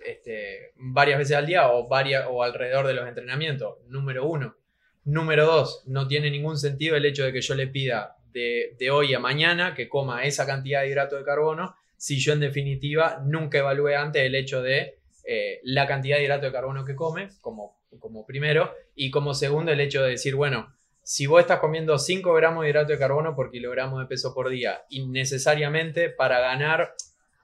este, 0.05 0.73
varias 0.77 1.19
veces 1.19 1.37
al 1.37 1.47
día 1.47 1.71
o, 1.71 1.89
varias, 1.89 2.27
o 2.31 2.43
alrededor 2.43 2.87
de 2.87 2.95
los 2.95 3.07
entrenamientos, 3.07 3.77
número 3.89 4.27
uno. 4.27 4.57
Número 5.05 5.47
dos, 5.47 5.83
no 5.87 6.07
tiene 6.07 6.31
ningún 6.31 6.57
sentido 6.57 6.97
el 6.97 7.05
hecho 7.05 7.25
de 7.25 7.33
que 7.33 7.41
yo 7.41 7.55
le 7.55 7.67
pida 7.67 8.17
de, 8.33 8.91
hoy 8.91 9.15
a 9.15 9.19
mañana 9.19 9.75
que 9.75 9.89
coma 9.89 10.25
esa 10.25 10.47
cantidad 10.47 10.83
de 10.83 10.89
hidrato 10.89 11.17
de 11.17 11.25
carbono 11.25 11.75
si 11.97 12.19
yo 12.19 12.33
en 12.33 12.41
definitiva 12.41 13.21
nunca 13.25 13.59
evalué 13.59 13.97
antes 13.97 14.23
el 14.23 14.35
hecho 14.35 14.63
de 14.63 14.99
eh, 15.25 15.61
la 15.65 15.87
cantidad 15.87 16.17
de 16.17 16.25
hidrato 16.25 16.47
de 16.47 16.53
carbono 16.53 16.85
que 16.85 16.97
come, 16.97 17.29
como, 17.41 17.81
como 17.99 18.27
primero, 18.27 18.75
y 18.95 19.11
como 19.11 19.35
segundo 19.35 19.71
el 19.71 19.81
hecho 19.81 20.03
de 20.03 20.11
decir, 20.11 20.35
bueno, 20.35 20.75
si 21.05 21.27
vos 21.27 21.41
estás 21.41 21.61
comiendo 21.61 21.99
5 21.99 22.33
gramos 22.35 22.65
de 22.65 22.71
hidrato 22.71 22.93
de 22.93 22.99
carbono 22.99 23.37
por 23.37 23.51
kilogramo 23.51 24.01
de 24.01 24.07
peso 24.07 24.35
por 24.35 24.49
día, 24.49 24.83
y 24.89 25.07
necesariamente 25.07 26.11
para 26.11 26.41
ganar, 26.41 26.95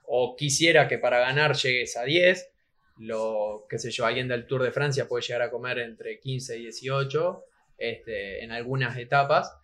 o 0.03 0.35
quisiera 0.35 0.87
que 0.87 0.97
para 0.97 1.19
ganar 1.19 1.55
llegues 1.55 1.95
a 1.95 2.03
10, 2.03 2.49
lo, 2.99 3.65
qué 3.69 3.77
sé 3.79 3.91
yo, 3.91 4.05
alguien 4.05 4.27
del 4.27 4.45
Tour 4.45 4.61
de 4.63 4.71
Francia 4.71 5.07
puede 5.07 5.23
llegar 5.25 5.41
a 5.41 5.49
comer 5.51 5.79
entre 5.79 6.19
15 6.19 6.57
y 6.57 6.61
18 6.63 7.43
este, 7.77 8.43
en 8.43 8.51
algunas 8.51 8.97
etapas. 8.97 9.55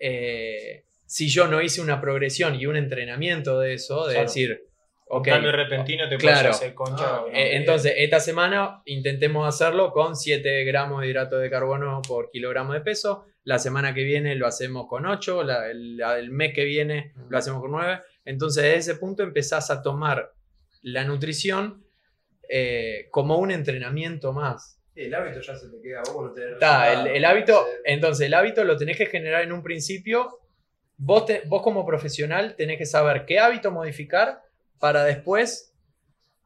Eh, 0.00 0.84
si 1.06 1.28
yo 1.28 1.48
no 1.48 1.60
hice 1.62 1.80
una 1.80 2.00
progresión 2.00 2.54
y 2.54 2.66
un 2.66 2.76
entrenamiento 2.76 3.58
de 3.60 3.74
eso, 3.74 4.06
de 4.06 4.14
Claro. 4.14 4.28
decir, 4.28 4.64
Un 5.10 5.18
ok, 5.20 5.24
cambio 5.26 5.52
repentino 5.52 6.08
te 6.08 6.18
claro. 6.18 6.40
puedes 6.40 6.56
hacer 6.56 6.74
concha. 6.74 7.04
Ah, 7.16 7.24
no. 7.26 7.28
eh, 7.36 7.56
entonces, 7.56 7.94
esta 7.96 8.20
semana 8.20 8.82
intentemos 8.84 9.48
hacerlo 9.48 9.90
con 9.90 10.14
7 10.16 10.64
gramos 10.64 11.00
de 11.00 11.08
hidrato 11.08 11.38
de 11.38 11.48
carbono 11.50 12.02
por 12.06 12.30
kilogramo 12.30 12.74
de 12.74 12.82
peso. 12.82 13.24
La 13.44 13.58
semana 13.58 13.94
que 13.94 14.04
viene 14.04 14.34
lo 14.34 14.46
hacemos 14.46 14.86
con 14.86 15.06
8. 15.06 15.42
La, 15.44 15.70
el, 15.70 15.96
la- 15.96 16.18
el 16.18 16.30
mes 16.30 16.52
que 16.52 16.64
viene 16.64 17.12
lo 17.30 17.38
hacemos 17.38 17.62
con 17.62 17.70
9. 17.70 18.00
Entonces, 18.26 18.62
desde 18.62 18.76
ese 18.76 18.94
punto 18.96 19.22
empezás 19.22 19.70
a 19.70 19.82
tomar 19.82 20.30
la 20.82 21.04
nutrición 21.04 21.82
eh, 22.48 23.08
como 23.10 23.38
un 23.38 23.50
entrenamiento 23.50 24.32
más. 24.32 24.80
Sí, 24.94 25.02
el 25.02 25.14
hábito 25.14 25.40
ya 25.40 25.54
se 25.56 25.68
te 25.68 25.80
queda 25.80 26.02
vos, 26.12 26.26
no 26.26 26.32
tenés 26.32 26.56
el, 27.14 27.24
hábito, 27.24 27.64
Sí. 27.64 27.76
entonces 27.84 28.26
el 28.26 28.34
hábito 28.34 28.64
lo 28.64 28.76
tenés 28.76 28.96
que 28.96 29.06
generar 29.06 29.42
en 29.42 29.52
un 29.52 29.62
principio. 29.62 30.40
Vos, 30.96 31.26
te- 31.26 31.42
vos 31.46 31.62
como 31.62 31.86
profesional 31.86 32.56
tenés 32.56 32.78
que 32.78 32.86
saber 32.86 33.24
qué 33.24 33.38
hábito 33.38 33.70
modificar 33.70 34.40
para 34.80 35.04
después 35.04 35.72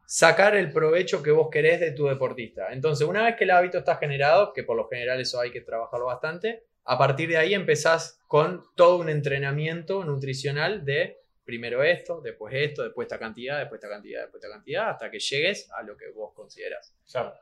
sacar 0.06 0.54
el 0.56 0.70
provecho 0.72 1.22
que 1.22 1.30
vos 1.30 1.48
querés 1.50 1.80
de 1.80 1.92
tu 1.92 2.06
deportista. 2.06 2.72
Entonces, 2.72 3.06
una 3.06 3.24
vez 3.24 3.36
que 3.36 3.44
el 3.44 3.50
hábito 3.50 3.78
está 3.78 3.96
generado, 3.96 4.52
que 4.52 4.62
por 4.62 4.76
lo 4.76 4.86
general 4.88 5.20
eso 5.20 5.40
hay 5.40 5.50
que 5.50 5.62
trabajarlo 5.62 6.06
bastante, 6.06 6.64
a 6.84 6.98
partir 6.98 7.30
de 7.30 7.38
ahí 7.38 7.54
empezás 7.54 8.20
con 8.26 8.62
todo 8.76 8.98
un 8.98 9.08
entrenamiento 9.08 10.04
nutricional 10.04 10.84
de 10.84 11.16
primero 11.44 11.82
esto, 11.82 12.20
después 12.20 12.54
esto, 12.54 12.84
después 12.84 13.06
esta 13.06 13.18
cantidad, 13.18 13.58
después 13.58 13.78
esta 13.78 13.88
cantidad, 13.88 14.22
después 14.22 14.42
esta 14.42 14.54
cantidad, 14.54 14.90
hasta 14.90 15.10
que 15.10 15.18
llegues 15.18 15.70
a 15.72 15.82
lo 15.82 15.96
que 15.96 16.10
vos 16.10 16.32
consideras. 16.34 16.94
Claro. 17.10 17.34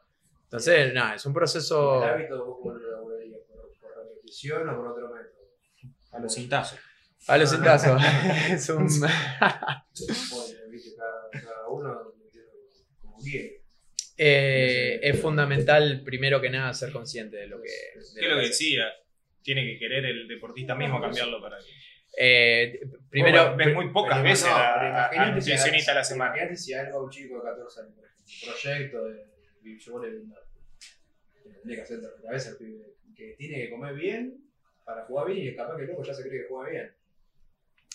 Entonces, 0.44 0.92
nada, 0.92 1.14
es 1.14 1.24
un 1.26 1.32
proceso... 1.32 2.02
El 2.02 2.08
hábito 2.08 2.44
vos 2.44 2.58
cómo 2.60 2.74
lo 2.74 2.88
elaborarías, 2.88 3.40
por, 3.48 3.70
por 3.78 4.04
repetición 4.04 4.68
o 4.68 4.76
por 4.76 4.88
otro 4.88 5.14
método. 5.14 5.40
A 6.12 6.18
los 6.18 6.34
cintazos. 6.34 6.78
A 7.28 7.38
los 7.38 7.50
cintazos. 7.50 8.02
es 8.50 8.68
un... 8.68 8.88
Cada, 11.32 11.68
uno 11.68 12.14
como 13.00 13.16
quiere. 13.18 13.62
Eh, 14.16 15.00
es 15.02 15.20
fundamental, 15.20 16.02
primero 16.04 16.40
que 16.40 16.50
nada, 16.50 16.74
ser 16.74 16.92
consciente 16.92 17.36
de 17.36 17.46
lo 17.46 17.60
que. 17.62 17.68
de 17.68 18.20
¿Qué 18.20 18.26
es 18.26 18.32
lo 18.32 18.36
que 18.36 18.46
decía? 18.48 18.84
Tiene 19.42 19.64
que 19.64 19.78
querer 19.78 20.04
el 20.04 20.28
deportista 20.28 20.74
mismo 20.74 21.00
cambiarlo 21.00 21.40
para 21.40 21.58
que. 21.58 21.79
Eh, 22.16 22.80
primero, 23.08 23.56
ves 23.56 23.72
muy 23.74 23.88
pocas 23.90 24.18
Pero 24.18 24.28
veces 24.30 24.46
no, 24.48 24.54
a, 24.56 25.06
a- 25.06 25.08
a 25.10 25.30
nutricionista 25.32 25.92
a 25.92 25.94
la 25.96 26.04
semana. 26.04 26.30
Imagínate 26.32 26.56
si 26.56 26.74
algo 26.74 26.98
a 26.98 27.04
un 27.04 27.10
chico 27.10 27.36
de 27.36 27.42
14 27.42 27.80
años, 27.80 27.94
por 27.94 28.04
ejemplo, 28.04 28.26
un 28.26 28.60
proyecto 28.62 29.04
de 29.04 29.26
beach 29.62 29.88
volley, 29.88 30.10
tendría 31.54 31.76
que 31.76 31.82
hacer 31.82 32.00
de 32.00 32.08
la 32.08 32.22
cabeza 32.22 32.50
el 32.50 32.56
pibe 32.56 32.94
que 33.14 33.34
tiene 33.38 33.56
que 33.58 33.70
comer 33.70 33.94
bien 33.94 34.38
para 34.84 35.04
jugar 35.04 35.26
bien 35.28 35.48
y 35.52 35.56
capaz 35.56 35.76
que 35.76 35.82
luego 35.84 36.02
ya 36.02 36.14
se 36.14 36.22
cree 36.28 36.42
que 36.42 36.48
juega 36.48 36.70
bien. 36.70 36.92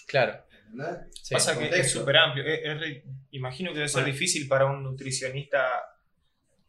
claro. 0.08 0.46
¿Entendés? 0.68 1.10
sí. 1.22 1.34
Pasa 1.34 1.58
que 1.58 1.66
es 1.66 1.70
contexto. 1.70 2.00
súper 2.00 2.18
amplio. 2.18 2.46
Es- 2.46 2.60
es 2.64 2.80
re- 2.80 3.04
imagino 3.32 3.72
que 3.72 3.76
debe 3.78 3.88
ser 3.88 4.02
Bueno. 4.02 4.14
difícil 4.14 4.48
para 4.48 4.66
un 4.66 4.84
nutricionista. 4.84 5.62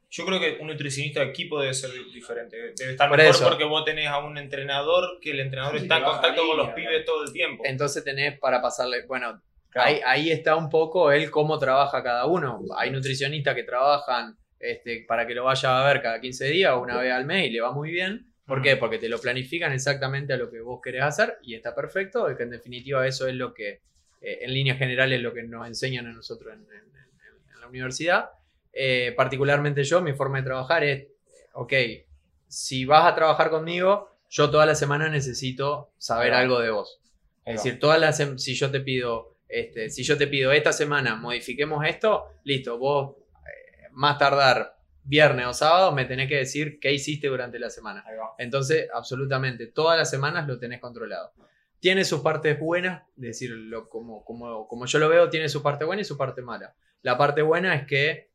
Yo 0.08 0.24
creo 0.24 0.38
que 0.40 0.58
un 0.60 0.68
nutricionista 0.68 1.20
de 1.20 1.26
equipo 1.26 1.60
debe 1.60 1.74
ser 1.74 1.90
diferente. 2.14 2.56
Debe 2.76 2.92
estar 2.92 3.08
Por 3.08 3.18
mejor 3.18 3.34
eso. 3.34 3.44
porque 3.48 3.64
vos 3.64 3.84
tenés 3.84 4.06
a 4.08 4.18
un 4.18 4.38
entrenador 4.38 5.18
que 5.20 5.32
el 5.32 5.40
entrenador 5.40 5.76
Sí, 5.76 5.82
está 5.82 5.98
en 5.98 6.04
contacto 6.04 6.46
con 6.46 6.56
los 6.56 6.70
pibes 6.70 7.04
todo 7.04 7.24
el 7.24 7.32
tiempo. 7.32 7.62
Entonces 7.66 8.04
tenés 8.04 8.38
para 8.38 8.62
pasarle. 8.62 9.04
Bueno, 9.06 9.42
Claro. 9.70 9.88
ahí, 9.90 10.00
ahí 10.06 10.30
está 10.30 10.56
un 10.56 10.70
poco 10.70 11.12
el 11.12 11.30
cómo 11.30 11.58
trabaja 11.58 12.02
cada 12.02 12.24
uno. 12.26 12.60
Hay 12.78 12.90
nutricionistas 12.90 13.54
que 13.54 13.64
trabajan 13.64 14.36
este, 14.58 15.04
para 15.06 15.26
que 15.26 15.34
lo 15.34 15.44
vaya 15.44 15.82
a 15.84 15.86
ver 15.92 16.00
cada 16.00 16.18
15 16.20 16.46
días 16.46 16.72
o 16.72 16.80
una 16.80 16.98
vez 16.98 17.12
al 17.12 17.26
mes 17.26 17.46
y 17.48 17.50
le 17.50 17.60
va 17.60 17.72
muy 17.72 17.90
bien. 17.90 18.32
¿Por 18.46 18.62
qué? 18.62 18.76
Porque 18.76 18.98
te 18.98 19.08
lo 19.08 19.20
planifican 19.20 19.72
exactamente 19.72 20.32
a 20.32 20.36
lo 20.36 20.48
que 20.50 20.60
vos 20.60 20.80
querés 20.82 21.02
hacer 21.02 21.36
y 21.42 21.54
está 21.56 21.74
perfecto. 21.74 22.30
Y 22.30 22.36
que 22.36 22.44
en 22.44 22.50
definitiva 22.50 23.06
eso 23.06 23.26
es 23.26 23.34
lo 23.34 23.52
que, 23.52 23.80
eh, 24.22 24.38
en 24.42 24.54
líneas 24.54 24.78
generales, 24.78 25.20
lo 25.20 25.34
que 25.34 25.42
nos 25.42 25.66
enseñan 25.66 26.06
a 26.06 26.12
nosotros 26.12 26.54
en, 26.54 26.60
en- 26.60 26.96
en- 26.96 27.52
en 27.54 27.60
la 27.60 27.66
universidad. 27.66 28.30
Eh, 28.78 29.14
particularmente 29.16 29.82
yo, 29.84 30.02
mi 30.02 30.12
forma 30.12 30.38
de 30.38 30.44
trabajar 30.44 30.84
es, 30.84 31.06
ok, 31.54 31.72
si 32.46 32.84
vas 32.84 33.10
a 33.10 33.14
trabajar 33.14 33.48
conmigo, 33.50 34.10
yo 34.28 34.50
toda 34.50 34.66
la 34.66 34.74
semana 34.74 35.08
necesito 35.08 35.92
saber 35.96 36.34
algo 36.34 36.60
de 36.60 36.70
vos. 36.70 37.00
Es 37.44 37.54
decir, 37.62 37.78
todas 37.80 37.98
las 37.98 38.16
si 38.42 38.54
yo 38.54 38.70
te 38.70 38.80
pido, 38.80 39.36
este, 39.48 39.88
si 39.88 40.02
yo 40.02 40.18
te 40.18 40.26
pido 40.26 40.52
esta 40.52 40.72
semana 40.72 41.16
modifiquemos 41.16 41.84
esto, 41.86 42.26
listo, 42.44 42.76
vos 42.78 43.16
eh, 43.46 43.88
más 43.92 44.18
tardar 44.18 44.76
viernes 45.04 45.46
o 45.46 45.54
sábado 45.54 45.92
me 45.92 46.04
tenés 46.04 46.28
que 46.28 46.36
decir 46.36 46.78
qué 46.80 46.92
hiciste 46.92 47.28
durante 47.28 47.58
la 47.58 47.70
semana. 47.70 48.04
Entonces, 48.38 48.88
absolutamente, 48.92 49.68
todas 49.68 49.96
las 49.96 50.10
semanas 50.10 50.46
lo 50.48 50.58
tenés 50.58 50.80
controlado. 50.80 51.32
Tiene 51.78 52.04
sus 52.04 52.20
partes 52.20 52.58
buenas, 52.58 53.02
es 53.16 53.22
decir, 53.22 53.50
lo- 53.52 53.88
como, 53.88 54.24
como, 54.24 54.66
como 54.66 54.86
yo 54.86 54.98
lo 54.98 55.08
veo, 55.08 55.30
tiene 55.30 55.48
su 55.48 55.62
parte 55.62 55.84
buena 55.84 56.02
y 56.02 56.04
su 56.04 56.18
parte 56.18 56.42
mala. 56.42 56.74
La 57.02 57.16
parte 57.16 57.42
buena 57.42 57.74
es 57.76 57.86
que 57.86 58.28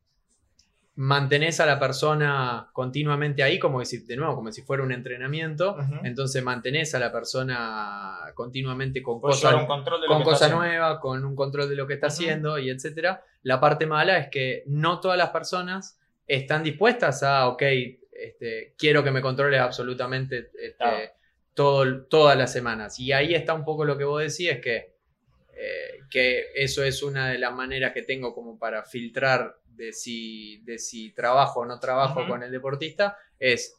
mantenés 0.95 1.59
a 1.59 1.65
la 1.65 1.79
persona 1.79 2.69
continuamente 2.73 3.43
ahí, 3.43 3.57
como 3.57 3.79
decir, 3.79 4.05
de 4.05 4.17
nuevo, 4.17 4.35
como 4.35 4.51
si 4.51 4.61
fuera 4.61 4.83
un 4.83 4.91
entrenamiento. 4.91 5.77
Entonces 6.03 6.43
mantenés 6.43 6.93
a 6.95 6.99
la 6.99 7.11
persona 7.11 8.17
continuamente 8.35 9.01
con 9.01 9.21
Puedes 9.21 9.41
cosas 9.41 9.65
con 10.07 10.23
cosas 10.23 10.51
nuevas, 10.51 10.99
con 10.99 11.23
un 11.23 11.35
control 11.35 11.69
de 11.69 11.75
lo 11.75 11.87
que 11.87 11.93
está 11.93 12.07
haciendo 12.07 12.59
y 12.59 12.69
etcétera. 12.69 13.23
La 13.43 13.59
parte 13.59 13.85
mala 13.85 14.17
es 14.17 14.27
que 14.29 14.63
no 14.67 14.99
todas 14.99 15.17
las 15.17 15.29
personas 15.29 15.97
están 16.27 16.63
dispuestas 16.63 17.23
a, 17.23 17.47
ok, 17.47 17.63
este, 18.11 18.75
quiero 18.77 19.03
que 19.03 19.11
me 19.11 19.21
controles 19.21 19.59
absolutamente 19.59 20.51
este, 20.59 20.75
Claro. 20.77 20.97
todo, 21.53 22.03
todas 22.03 22.37
las 22.37 22.51
semanas. 22.51 22.99
Y 22.99 23.11
ahí 23.13 23.33
está 23.33 23.53
un 23.53 23.63
poco 23.63 23.85
lo 23.85 23.97
que 23.97 24.03
vos 24.03 24.21
decís, 24.21 24.59
que, 24.61 24.93
eh, 25.53 25.99
que 26.09 26.47
eso 26.55 26.83
es 26.83 27.01
una 27.01 27.29
de 27.29 27.39
las 27.39 27.53
maneras 27.53 27.93
que 27.93 28.03
tengo 28.03 28.33
como 28.35 28.59
para 28.59 28.83
filtrar 28.83 29.60
de 29.75 29.93
si, 29.93 30.61
de 30.63 30.77
si 30.77 31.11
trabajo 31.11 31.61
o 31.61 31.65
no 31.65 31.79
trabajo 31.79 32.27
con 32.27 32.43
el 32.43 32.51
deportista, 32.51 33.17
es 33.39 33.75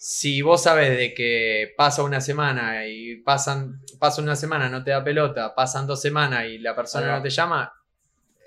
si 0.00 0.42
vos 0.42 0.62
sabes 0.62 0.96
de 0.96 1.12
que 1.12 1.72
pasa 1.76 2.02
una 2.04 2.20
semana 2.20 2.86
y 2.86 3.16
pasan, 3.16 3.80
pasa 3.98 4.22
una 4.22 4.36
semana, 4.36 4.68
no 4.68 4.84
te 4.84 4.92
da 4.92 5.02
pelota, 5.02 5.54
pasan 5.54 5.86
dos 5.86 6.00
semanas 6.00 6.46
y 6.46 6.58
la 6.58 6.74
persona 6.76 7.16
no 7.16 7.22
te 7.22 7.30
llama, 7.30 7.72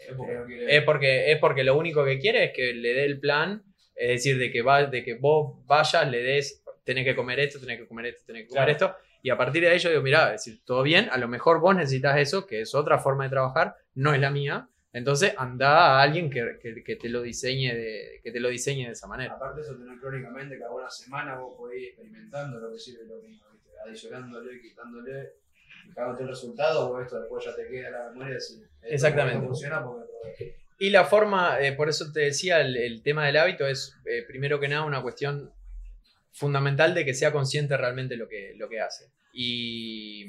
Es 0.08 0.16
porque 0.16 0.34
no 0.34 0.46
quiere. 0.46 0.78
es 0.78 0.84
porque, 0.84 1.32
es 1.32 1.40
porque 1.40 1.64
lo 1.64 1.78
único 1.78 2.06
que 2.06 2.20
quiere 2.20 2.46
es 2.46 2.52
que 2.54 2.74
le 2.74 2.94
dé 2.94 3.04
el 3.04 3.20
plan, 3.20 3.64
es 3.96 4.10
decir, 4.10 4.38
de 4.38 4.50
que, 4.50 4.62
va, 4.62 4.86
de 4.86 5.04
que 5.04 5.16
vos 5.16 5.58
vayas, 5.66 6.10
le 6.10 6.24
des, 6.24 6.64
tenés 6.86 7.04
que 7.04 7.16
comer 7.16 7.40
esto, 7.42 7.60
tenés 7.60 7.80
que 7.80 7.88
comer 7.88 8.06
esto, 8.08 8.24
tenés 8.26 8.44
que 8.44 8.48
comer 8.48 8.76
Claro. 8.76 8.94
esto, 8.94 8.96
Y 9.22 9.30
a 9.30 9.38
partir 9.38 9.62
de 9.64 9.78
yo 9.78 9.90
digo, 9.90 10.02
mirá, 10.02 10.34
es 10.34 10.44
decir, 10.46 10.62
todo 10.66 10.84
bien, 10.84 11.10
a 11.12 11.18
lo 11.18 11.28
mejor 11.28 11.60
vos 11.60 11.76
necesitas 11.76 12.18
eso, 12.18 12.48
que 12.48 12.62
es 12.62 12.74
otra 12.74 12.98
forma 12.98 13.26
de 13.26 13.30
trabajar, 13.30 13.76
no 13.94 14.14
es 14.14 14.22
la 14.22 14.32
mía. 14.32 14.70
Entonces 14.94 15.34
anda 15.38 15.98
a 16.00 16.02
alguien 16.02 16.30
que, 16.30 16.60
que- 16.62 16.84
que 16.84 16.96
te 16.98 17.08
lo 17.10 17.22
diseñe 17.22 17.74
de, 17.74 18.20
que 18.22 18.32
te 18.32 18.40
lo 18.42 18.50
diseñe 18.50 18.86
de 18.88 18.92
esa 18.92 19.08
manera. 19.08 19.34
Aparte 19.36 19.62
de 19.62 19.68
eso, 19.68 19.78
tener 19.78 19.98
crónicamente 20.00 20.60
cada 20.60 20.72
una 20.72 20.90
semana 20.90 21.36
vos 21.36 21.56
podés 21.58 21.80
ir 21.82 21.88
experimentando 21.90 22.60
lo 22.60 22.72
que 22.74 22.78
sirve 22.80 23.06
y 23.06 23.08
lo 23.08 23.16
no, 23.16 23.22
¿viste? 23.22 23.70
adicionándole, 23.86 24.62
quitándole, 24.62 25.34
fijándote 25.88 26.24
el 26.24 26.30
resultado, 26.30 26.90
vos 26.90 27.04
esto 27.04 27.20
después 27.20 27.46
ya 27.46 27.56
te 27.56 27.68
queda 27.68 27.88
en 27.88 27.94
la 27.94 28.10
memoria 28.12 28.38
esto 28.38 28.64
Exactamente. 28.82 29.46
funciona 29.48 29.84
porque. 29.84 30.58
Y 30.78 30.90
la 30.90 31.06
forma, 31.06 31.60
eh, 31.62 31.74
por 31.74 31.88
eso 31.90 32.12
te 32.12 32.22
decía, 32.22 32.60
el, 32.60 32.76
el 32.76 33.02
tema 33.04 33.26
del 33.26 33.38
hábito 33.38 33.66
es, 33.68 33.96
eh, 34.06 34.24
primero 34.28 34.60
que 34.60 34.68
nada, 34.68 34.84
una 34.84 35.02
cuestión 35.02 35.54
fundamental 36.34 36.94
de 36.96 37.06
que 37.06 37.14
sea 37.14 37.32
consciente 37.32 37.78
realmente 37.78 38.18
lo 38.18 38.28
que, 38.28 38.54
lo 38.58 38.68
que 38.68 38.82
hace. 38.82 39.06
Y 39.32 40.26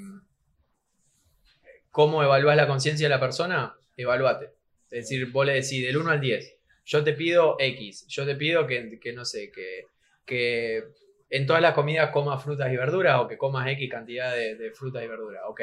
cómo 1.91 2.23
evalúas 2.23 2.57
la 2.57 2.67
conciencia 2.67 3.07
de 3.07 3.11
la 3.15 3.21
persona, 3.21 3.75
evalúate. 4.03 4.47
Es 4.91 5.09
decir, 5.09 5.31
vos 5.31 5.47
le 5.47 5.55
decís 5.55 5.85
del 5.85 5.97
1 5.97 6.11
al 6.11 6.21
10, 6.21 6.57
yo 6.85 7.03
te 7.03 7.13
pido 7.15 7.57
X, 7.59 8.07
yo 8.09 8.27
te 8.27 8.35
pido 8.37 8.67
que, 8.67 8.99
que 9.01 9.13
no 9.13 9.25
sé, 9.25 9.51
que, 9.51 9.87
que 10.27 10.83
en 11.31 11.47
todas 11.47 11.63
las 11.63 11.75
comidas 11.75 12.11
comas 12.11 12.43
frutas 12.43 12.71
y 12.73 12.77
verduras 12.77 13.21
o 13.21 13.27
que 13.29 13.39
comas 13.39 13.67
X 13.69 13.89
cantidad 13.91 14.35
de, 14.35 14.57
de 14.57 14.71
frutas 14.73 15.03
y 15.03 15.07
verduras. 15.07 15.43
Ok. 15.49 15.63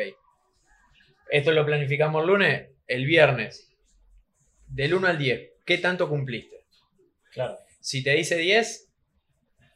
Esto 1.30 1.52
lo 1.52 1.66
planificamos 1.66 2.22
el 2.24 2.28
lunes, 2.28 2.70
el 2.88 3.06
viernes. 3.06 3.72
Del 4.68 4.94
1 4.94 5.08
al 5.08 5.18
10, 5.18 5.52
¿qué 5.66 5.78
tanto 5.80 6.08
cumpliste? 6.10 6.66
Claro. 7.32 7.58
Si 7.80 8.04
te 8.04 8.12
dice 8.16 8.38
10, 8.38 8.88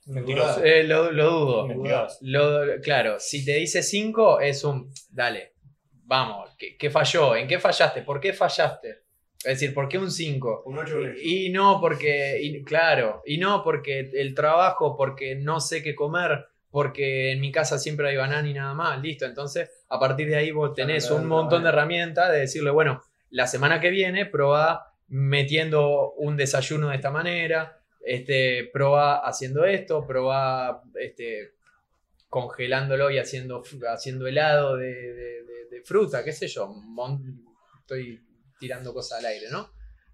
Mentiroso. 0.07 0.63
eh, 0.63 0.83
lo, 0.83 1.11
lo 1.11 1.29
dudo. 1.31 1.67
Mentiroso. 1.67 2.17
Lo- 2.21 2.81
claro, 2.81 3.19
si 3.19 3.43
te 3.45 3.55
dice 3.55 3.81
5, 3.83 4.39
es 4.41 4.63
un, 4.63 4.91
dale, 5.09 5.52
vamos, 6.05 6.55
¿qué, 6.57 6.77
qué 6.77 6.89
falló? 6.89 7.35
¿En 7.35 7.47
qué 7.47 7.59
fallaste? 7.59 8.01
¿Por 8.01 8.19
qué 8.19 8.33
fallaste? 8.33 9.03
Es 9.37 9.59
decir, 9.59 9.73
¿por 9.73 9.89
qué 9.89 9.97
un 9.97 10.09
5? 10.09 10.63
Un 10.65 10.77
8 10.77 10.99
Y 11.21 11.49
no 11.49 11.79
porque, 11.81 12.39
y, 12.41 12.63
claro, 12.63 13.21
y 13.25 13.37
no 13.37 13.61
porque 13.63 14.09
el 14.13 14.33
trabajo, 14.33 14.95
porque 14.95 15.35
no 15.35 15.59
sé 15.59 15.83
qué 15.83 15.93
comer, 15.95 16.45
porque 16.71 17.33
en 17.33 17.41
mi 17.41 17.51
casa 17.51 17.77
siempre 17.77 18.07
hay 18.09 18.15
banana 18.15 18.47
y 18.47 18.53
nada 18.53 18.73
más, 18.73 19.01
listo. 19.01 19.25
Entonces, 19.25 19.69
a 19.89 19.99
partir 19.99 20.29
de 20.29 20.37
ahí 20.37 20.51
vos 20.51 20.73
tenés 20.73 21.05
Claro, 21.05 21.21
un 21.21 21.27
claro, 21.27 21.41
montón 21.41 21.63
de 21.63 21.69
herramientas 21.69 22.31
de 22.31 22.39
decirle, 22.39 22.71
bueno, 22.71 23.03
la 23.31 23.47
semana 23.47 23.81
que 23.81 23.89
viene 23.89 24.25
probá 24.25 24.93
metiendo 25.09 26.13
un 26.13 26.37
desayuno 26.37 26.89
de 26.89 26.95
esta 26.95 27.11
manera, 27.11 27.79
este, 28.05 28.69
probá 28.71 29.17
haciendo 29.17 29.65
esto, 29.65 30.05
probá 30.07 30.81
este, 30.95 31.51
congelándolo 32.33 33.11
y 33.11 33.19
haciendo, 33.19 33.61
haciendo 33.93 34.25
helado 34.25 34.75
de, 34.75 34.87
de- 34.91 35.43
de- 35.43 35.65
de 35.69 35.81
fruta, 35.83 36.23
qué 36.23 36.31
sé 36.33 36.47
yo. 36.47 36.67
mon- 36.67 37.45
Estoy 37.81 38.19
tirando 38.59 38.91
cosas 38.91 39.19
al 39.19 39.25
aire, 39.27 39.47
¿no? 39.51 39.69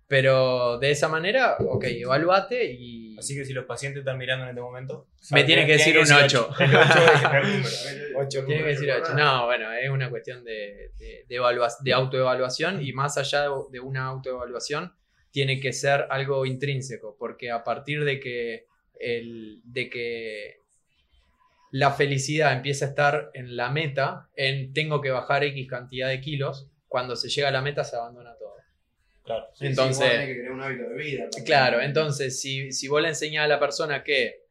Pero 0.05 0.77
de 0.79 0.91
esa 0.91 1.07
manera, 1.07 1.55
ok, 1.59 1.83
evaluate 1.85 2.73
y... 2.73 3.15
Así 3.17 3.35
que 3.35 3.45
si 3.45 3.53
los 3.53 3.63
pacientes 3.65 3.99
están 4.01 4.17
mirando 4.17 4.43
en 4.43 4.49
este 4.49 4.59
momento, 4.61 5.07
Me 5.31 5.43
tienen 5.45 5.65
que 5.65 5.73
decir 5.73 5.97
un 5.97 6.11
ocho. 6.11 6.49
El 6.59 6.75
8 6.75 6.99
es 7.05 8.15
ocho. 8.17 8.45
Tiene 8.45 8.63
que 8.63 8.69
decir 8.69 8.91
ocho. 8.91 9.13
No, 9.13 9.45
bueno, 9.45 9.71
es 9.71 9.89
una 9.89 10.09
cuestión 10.09 10.43
de, 10.43 10.91
de, 10.97 11.25
de 11.29 11.35
evalua- 11.39 11.77
de 11.81 11.93
autoevaluación 11.93 12.81
y 12.83 12.91
más 12.91 13.17
allá 13.17 13.43
de, 13.43 13.49
de 13.71 13.79
una 13.79 14.07
autoevaluación, 14.07 14.93
tiene 15.31 15.59
que 15.61 15.71
ser 15.73 16.07
algo 16.09 16.45
intrínseco, 16.45 17.15
porque 17.17 17.51
a 17.51 17.63
partir 17.63 18.03
de 18.03 18.19
que, 18.19 18.65
el, 18.99 19.61
de 19.63 19.89
que 19.89 20.55
la 21.71 21.91
felicidad 21.91 22.53
empieza 22.53 22.85
a 22.85 22.89
estar 22.89 23.31
en 23.33 23.55
la 23.55 23.69
meta, 23.69 24.29
en 24.35 24.73
tengo 24.73 25.01
que 25.01 25.11
bajar 25.11 25.43
X 25.43 25.67
cantidad 25.67 26.09
de 26.09 26.19
kilos, 26.21 26.67
cuando 26.87 27.15
se 27.15 27.29
llega 27.29 27.49
a 27.49 27.51
la 27.51 27.61
meta 27.61 27.83
se 27.83 27.95
abandona 27.95 28.35
todo. 28.35 28.55
Claro. 29.23 29.45
Entonces- 29.59 29.99
vos 29.99 30.09
tenés 30.09 30.27
que 30.27 30.35
crear 30.39 30.51
un 30.51 30.61
hábito 30.61 30.89
de 30.89 30.95
vida. 30.95 31.21
también. 31.23 31.45
Claro, 31.45 31.81
entonces 31.81 32.39
si, 32.41 32.71
si 32.71 32.87
vos 32.87 33.01
le 33.01 33.09
enseñás 33.09 33.45
a 33.45 33.47
la 33.47 33.59
persona 33.59 34.03
que 34.03 34.45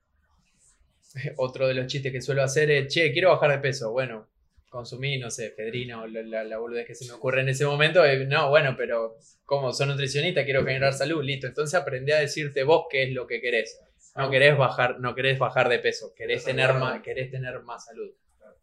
otro 1.36 1.66
de 1.66 1.74
los 1.74 1.86
chistes 1.86 2.12
que 2.12 2.20
suelo 2.20 2.42
hacer 2.42 2.70
es, 2.70 2.92
che, 2.92 3.12
quiero 3.12 3.30
bajar 3.30 3.50
de 3.50 3.58
peso, 3.58 3.90
bueno, 3.90 4.28
consumí, 4.68 5.18
no 5.18 5.30
sé, 5.30 5.50
Fedrina 5.50 6.02
o 6.02 6.06
la, 6.06 6.22
la, 6.22 6.44
la 6.44 6.58
boludez 6.58 6.86
que 6.86 6.94
se 6.94 7.06
me 7.06 7.12
ocurre 7.12 7.40
en 7.40 7.48
ese 7.48 7.64
momento, 7.64 8.04
eh, 8.04 8.26
no, 8.26 8.50
bueno, 8.50 8.74
pero 8.76 9.16
como 9.44 9.72
soy 9.72 9.86
nutricionista, 9.88 10.44
quiero 10.44 10.64
generar 10.64 10.92
salud, 10.92 11.24
listo, 11.24 11.46
entonces 11.46 11.74
aprendí 11.80 12.12
a 12.12 12.18
decirte 12.18 12.62
vos 12.62 12.84
qué 12.90 13.04
es 13.04 13.10
lo 13.12 13.26
que 13.26 13.40
querés. 13.40 13.80
No 14.18 14.30
querés 14.30 14.56
bajar, 14.58 15.00
no 15.00 15.14
querés 15.14 15.38
bajar 15.38 15.68
de 15.68 15.78
peso, 15.78 16.12
querés 16.14 16.44
tener 16.44 16.74
más, 16.74 17.00
querés 17.02 17.30
tener 17.30 17.60
más 17.62 17.84
salud. 17.86 18.10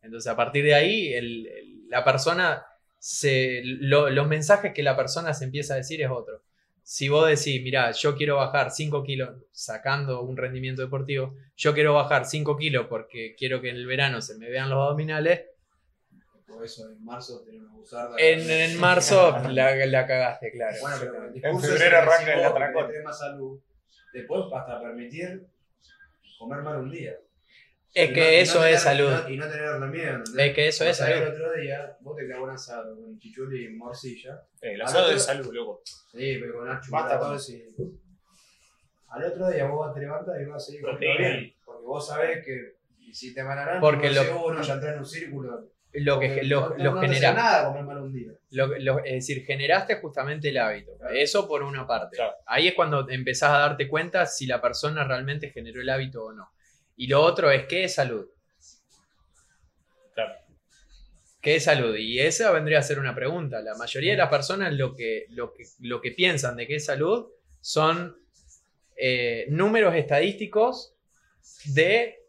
Entonces, 0.02 0.32
a 0.32 0.36
partir 0.36 0.64
de 0.66 0.76
ahí, 0.76 1.14
el- 1.14 1.48
el- 1.48 1.90
la 1.90 2.04
persona, 2.04 2.66
se, 3.00 3.62
lo- 3.64 4.10
los 4.10 4.28
mensajes 4.28 4.74
que 4.74 4.84
la 4.84 4.96
persona 4.96 5.34
se 5.34 5.46
empieza 5.46 5.74
a 5.74 5.78
decir 5.78 6.02
es 6.02 6.10
otro. 6.10 6.44
Si 6.84 7.10
vos 7.10 7.28
decís, 7.28 7.62
mira, 7.64 7.92
yo 7.92 8.16
quiero 8.16 8.36
bajar 8.36 8.70
5 8.72 9.02
kilos, 9.04 9.30
sacando 9.52 10.22
un 10.22 10.38
rendimiento 10.38 10.82
deportivo, 10.84 11.36
yo 11.56 11.74
quiero 11.74 11.94
bajar 11.96 12.26
5 12.26 12.56
kilos 12.58 12.86
porque 12.88 13.36
quiero 13.38 13.62
que 13.62 13.70
en 13.70 13.78
el 13.78 13.88
verano 13.88 14.22
se 14.22 14.38
me 14.38 14.50
vean 14.50 14.70
los 14.70 14.78
abdominales, 14.84 15.42
Por 16.46 16.64
eso 16.64 16.90
en 16.92 17.04
marzo 17.04 17.42
tenemos 17.44 17.72
que 17.74 17.80
usar. 17.82 18.10
en, 18.20 18.50
en 18.50 18.80
marzo 18.80 19.36
la, 19.50 19.76
la 19.88 20.06
cagaste, 20.06 20.52
claro. 20.52 20.76
Bueno, 20.82 20.98
pero 21.00 21.26
el 21.26 21.44
En 21.44 21.60
febrero 21.60 21.98
arranca 21.98 22.34
el 22.34 22.44
atracón. 22.46 22.92
más 23.04 23.18
salud, 23.20 23.60
te 24.16 24.24
puedes 24.24 24.46
hasta 24.54 24.82
permitir 24.82 25.46
comer 26.40 26.62
mal 26.62 26.78
un 26.80 26.92
día. 26.92 27.16
es 27.94 28.10
Y 28.10 28.14
que 28.14 28.20
no- 28.20 28.28
y 28.28 28.36
no 28.36 28.42
eso 28.42 28.66
es 28.66 28.84
tener- 28.84 28.98
salud. 29.08 29.30
Y 29.30 29.38
no, 29.38 29.48
tenerle 29.50 29.88
miedo. 29.88 30.16
¿entendés? 30.18 30.48
Es 30.48 30.54
que 30.56 30.68
eso 30.68 30.84
es 30.86 30.98
salud. 30.98 31.16
El 31.28 31.34
otro 31.34 31.54
día, 31.54 31.98
vos 32.02 32.18
te 32.18 32.26
clavas 32.26 32.44
un 32.44 32.50
asado 32.50 32.96
con 33.02 33.18
chichuli 33.20 33.66
y 33.66 33.70
morcilla. 33.70 34.42
El 34.60 34.82
asado 34.82 35.10
de 35.10 35.18
salud, 35.20 35.54
loco. 35.54 35.82
Sí, 35.86 36.38
pero 36.42 36.56
con 36.56 36.68
con- 36.68 36.90
Matatos 36.92 37.50
y. 37.52 37.64
Al 39.08 39.24
otro 39.24 39.50
día 39.50 39.66
vos 39.68 39.94
te 39.94 40.02
levantas 40.02 40.36
y 40.42 40.46
vas 40.46 40.62
a 40.62 40.66
seguir 40.66 40.82
comiendo 40.82 41.18
bien. 41.20 41.54
Porque 41.64 41.86
vos 41.86 42.06
sabés 42.08 42.44
que 42.46 42.76
hiciste 43.00 43.44
mal 43.44 43.58
a 43.60 43.80
Porque 43.80 44.10
Porque 44.10 44.10
lo- 44.12 44.46
uno 44.46 44.62
ya 44.62 44.74
entra 44.74 44.92
en 44.94 45.00
un 45.00 45.06
círculo. 45.06 45.70
Lo 45.98 46.20
que 46.20 46.28
Porque 46.28 46.44
lo, 46.44 46.70
no, 46.70 46.78
lo 46.78 46.92
no 46.96 47.00
te 47.00 47.06
hace 47.08 47.16
genera- 47.16 47.34
nada 47.34 47.68
comer 47.68 47.84
mal 47.84 47.98
un 48.02 48.14
día. 48.14 48.32
Lo- 48.52 48.78
lo- 48.80 49.00
es 49.04 49.14
decir, 49.14 49.46
generaste 49.46 49.96
justamente 49.96 50.50
el 50.50 50.58
hábito. 50.58 50.98
Claro. 50.98 51.14
Eso 51.16 51.48
por 51.48 51.64
una 51.64 51.86
parte. 51.88 52.16
Claro. 52.18 52.34
Ahí 52.46 52.68
es 52.68 52.74
cuando 52.74 53.10
empezás 53.10 53.52
a 53.52 53.60
darte 53.60 53.88
cuenta 53.88 54.26
si 54.26 54.46
la 54.46 54.62
persona 54.62 55.04
realmente 55.04 55.50
generó 55.50 55.82
el 55.82 55.90
hábito 55.90 56.26
o 56.26 56.32
no. 56.34 56.52
Y 56.98 57.08
lo 57.08 57.22
otro 57.22 57.52
es 57.52 57.66
qué 57.66 57.84
es 57.86 57.96
salud. 57.96 58.26
Claro. 60.14 60.34
¿Qué 61.42 61.58
es 61.58 61.64
salud? 61.66 61.96
Y 61.96 62.20
esa 62.20 62.52
vendría 62.52 62.80
a 62.80 62.84
ser 62.84 63.00
una 63.00 63.14
pregunta. 63.14 63.62
La 63.62 63.76
mayoría 63.76 64.12
de 64.12 64.18
las 64.18 64.30
personas 64.30 64.74
lo 64.74 64.96
que, 64.96 65.26
lo 65.30 65.54
que, 65.54 65.64
lo 65.82 66.02
que 66.02 66.12
piensan 66.12 66.56
de 66.56 66.66
qué 66.68 66.76
es 66.78 66.86
salud 66.86 67.28
son 67.62 68.18
eh, 68.98 69.46
números 69.50 69.94
estadísticos 69.96 70.94
de 71.66 72.25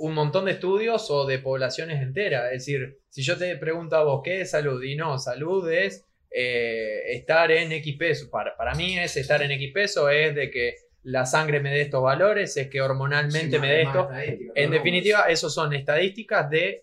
un 0.00 0.14
montón 0.14 0.46
de 0.46 0.52
estudios 0.52 1.10
o 1.10 1.26
de 1.26 1.38
poblaciones 1.38 2.02
enteras. 2.02 2.46
Es 2.52 2.64
decir, 2.64 2.98
si 3.08 3.22
yo 3.22 3.36
te 3.36 3.56
pregunto 3.56 3.96
a 3.96 4.02
vos 4.04 4.20
qué 4.24 4.40
es 4.42 4.50
salud, 4.50 4.82
y 4.82 4.96
no, 4.96 5.18
salud 5.18 5.70
es 5.70 6.04
eh, 6.30 7.00
estar 7.12 7.50
en 7.50 7.72
X 7.72 7.96
peso. 7.96 8.30
Para, 8.30 8.56
para 8.56 8.74
mí 8.74 8.98
es 8.98 9.16
estar 9.16 9.42
en 9.42 9.50
X 9.52 9.70
peso, 9.72 10.08
es 10.08 10.34
de 10.34 10.50
que 10.50 10.74
la 11.02 11.24
sangre 11.26 11.60
me 11.60 11.70
dé 11.70 11.82
estos 11.82 12.02
valores, 12.02 12.56
es 12.56 12.68
que 12.68 12.80
hormonalmente 12.80 13.56
Sí, 13.56 13.60
me 13.60 13.70
dé 13.72 13.82
esto. 13.82 14.08
En 14.54 14.70
definitiva, 14.70 15.22
esos 15.28 15.52
son 15.54 15.72
estadísticas 15.74 16.48
de 16.50 16.82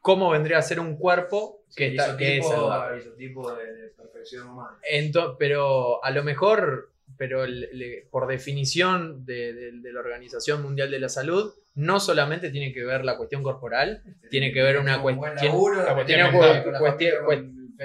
cómo 0.00 0.30
vendría 0.30 0.58
a 0.58 0.62
ser 0.62 0.80
un 0.80 0.96
cuerpo 0.96 1.62
que, 1.76 1.90
Sí, 1.90 1.96
está, 1.96 2.16
que 2.16 2.38
es 2.38 2.48
saludable. 2.48 2.98
isotipo 2.98 3.52
de, 3.54 3.72
de 3.74 3.88
perfección 3.90 4.48
humana. 4.48 4.78
Pero 5.38 6.02
a 6.04 6.10
lo 6.10 6.22
mejor, 6.24 6.90
pero 7.16 7.46
le- 7.46 7.72
le- 7.72 8.06
por 8.10 8.26
definición 8.26 9.24
de, 9.26 9.52
de- 9.52 9.72
de 9.72 9.92
la 9.92 10.00
Organización 10.00 10.62
Mundial 10.62 10.90
de 10.90 11.00
la 11.00 11.08
Salud, 11.08 11.52
no 11.74 12.00
solamente 12.00 12.50
tiene 12.50 12.72
que 12.72 12.84
ver 12.84 13.04
la 13.04 13.16
cuestión 13.16 13.42
corporal, 13.42 14.02
Tiene 14.30 14.52
que 14.52 14.62
ver 14.62 14.78
una 14.78 15.00
cuestión- 15.00 15.52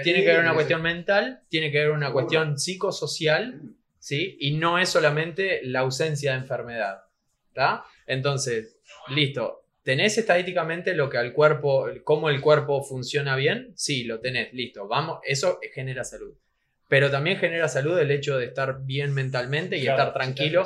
tiene 0.04 0.22
que 0.24 0.28
ver 0.28 0.40
una 0.40 0.54
cuestión 0.54 0.82
mental, 0.82 1.42
tiene 1.50 1.72
que 1.72 1.80
ver 1.80 1.92
una 1.92 2.12
cuestión 2.12 2.58
psicosocial, 2.60 3.62
¿sí? 4.00 4.38
Y 4.40 4.58
no 4.58 4.78
es 4.80 4.90
solamente 4.90 5.62
la 5.64 5.80
ausencia 5.82 6.34
de 6.34 6.40
enfermedad, 6.40 7.04
¿está? 7.50 7.84
Entonces, 8.06 8.78
listo. 9.10 9.62
¿Tenés 9.84 10.18
estadísticamente 10.18 10.96
lo 10.96 11.10
que 11.12 11.18
al 11.20 11.32
cuerpo, 11.32 11.88
cómo 12.04 12.30
el 12.30 12.42
cuerpo 12.42 12.84
funciona 12.84 13.36
bien? 13.36 13.72
Sí, 13.76 14.04
lo 14.04 14.20
tenés, 14.20 14.52
listo. 14.52 14.88
Vamos, 14.88 15.20
eso 15.24 15.60
genera 15.74 16.04
salud. 16.04 16.34
Pero 16.88 17.12
también 17.12 17.38
genera 17.38 17.68
salud 17.68 17.98
el 18.00 18.10
hecho 18.10 18.38
de 18.38 18.46
estar 18.46 18.84
bien 18.84 19.14
mentalmente 19.14 19.78
y 19.78 19.84
Claro, 19.84 20.02
estar 20.02 20.14
tranquilo. 20.14 20.64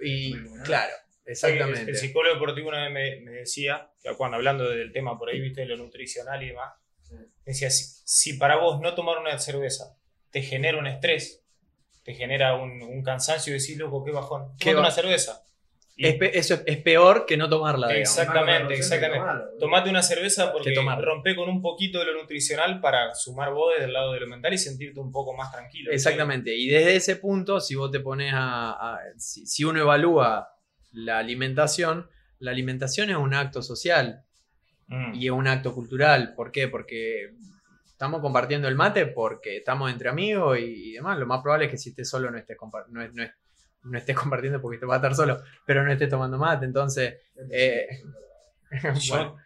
Y 0.00 0.34
Y 0.34 0.34
claro, 0.64 0.92
exactamente. 1.26 1.90
el 1.90 1.96
psicólogo 1.96 2.34
deportivo 2.34 2.68
una 2.68 2.82
vez 2.88 2.92
me, 2.92 3.30
me 3.30 3.38
decía, 3.38 3.90
que 4.02 4.14
cuando 4.16 4.36
hablando 4.36 4.68
del 4.68 4.92
tema 4.92 5.18
por 5.18 5.28
ahí, 5.30 5.40
viste, 5.40 5.62
de 5.62 5.66
lo 5.68 5.76
nutricional 5.76 6.42
y 6.42 6.48
demás, 6.48 6.72
Sí. 7.02 7.16
decía, 7.44 7.68
si, 7.70 7.84
si 8.04 8.38
para 8.38 8.56
vos 8.56 8.80
no 8.80 8.94
tomar 8.94 9.18
una 9.18 9.38
cerveza 9.38 9.96
te 10.30 10.40
genera 10.42 10.78
un 10.78 10.86
estrés, 10.86 11.44
te 12.02 12.14
genera 12.14 12.54
un, 12.56 12.82
un 12.82 13.02
cansancio 13.02 13.54
y 13.54 13.58
decís, 13.58 13.76
loco, 13.76 14.02
qué 14.04 14.10
bajón, 14.10 14.56
Qué 14.58 14.74
una 14.74 14.90
cerveza. 14.90 15.42
Y- 15.96 16.06
Es, 16.08 16.14
pe- 16.16 16.36
eso 16.36 16.54
es, 16.54 16.62
es 16.66 16.78
peor 16.78 17.24
que 17.24 17.36
no 17.36 17.48
tomarla, 17.48 17.86
digamos. 17.88 18.08
Exactamente, 18.18 18.74
exactamente. 18.74 19.26
Tomate 19.60 19.90
una 19.90 20.02
cerveza 20.02 20.50
porque 20.52 20.74
rompe 20.74 21.36
con 21.36 21.48
un 21.48 21.62
poquito 21.62 22.00
de 22.00 22.06
lo 22.06 22.14
nutricional 22.20 22.80
para 22.80 23.14
sumar 23.14 23.52
vos 23.52 23.72
desde 23.74 23.84
el 23.86 23.92
lado 23.92 24.12
de 24.12 24.20
lo 24.20 24.26
mental 24.26 24.52
y 24.54 24.58
sentirte 24.58 24.98
un 24.98 25.12
poco 25.12 25.34
más 25.34 25.52
tranquilo. 25.52 25.92
Exactamente. 25.92 26.52
Y 26.56 26.66
desde 26.68 26.96
ese 26.96 27.16
punto, 27.16 27.60
si 27.60 27.76
vos 27.76 27.90
te 27.92 28.00
pones 28.00 28.32
a. 28.34 28.72
a- 28.72 28.98
si, 29.18 29.46
si 29.46 29.62
uno 29.62 29.80
evalúa 29.80 30.48
la 30.94 31.18
alimentación, 31.18 32.08
la 32.38 32.50
alimentación 32.50 33.10
es 33.10 33.16
un 33.16 33.34
acto 33.34 33.62
social 33.62 34.22
Mm. 34.86 35.14
y 35.14 35.26
es 35.26 35.30
un 35.32 35.46
acto 35.46 35.74
cultural. 35.74 36.34
¿Por 36.34 36.52
qué? 36.52 36.68
Porque 36.68 37.30
estamos 37.86 38.20
compartiendo 38.20 38.68
el 38.68 38.74
mate 38.74 39.06
porque 39.06 39.56
estamos 39.56 39.90
entre 39.90 40.10
amigos 40.10 40.58
y, 40.58 40.90
y 40.90 40.92
demás. 40.92 41.18
Lo 41.18 41.24
más 41.26 41.40
probable 41.40 41.64
es 41.66 41.70
que 41.70 41.78
si 41.78 41.88
estés 41.90 42.06
solo 42.08 42.30
no 42.30 42.36
estés, 42.36 42.58
no, 42.90 43.02
es- 43.02 43.14
no 43.14 43.22
es- 43.22 43.32
no 43.84 43.96
estés 43.98 44.14
compartiendo 44.16 44.60
porque 44.60 44.76
te 44.78 44.84
vas 44.84 44.96
a 44.96 44.98
estar 44.98 45.14
solo, 45.14 45.42
pero 45.64 45.82
no 45.84 45.90
estés 45.90 46.08
tomando 46.10 46.36
mate. 46.38 46.66
Entonces. 46.66 47.14
eh, 47.50 47.86
bueno. 49.08 49.36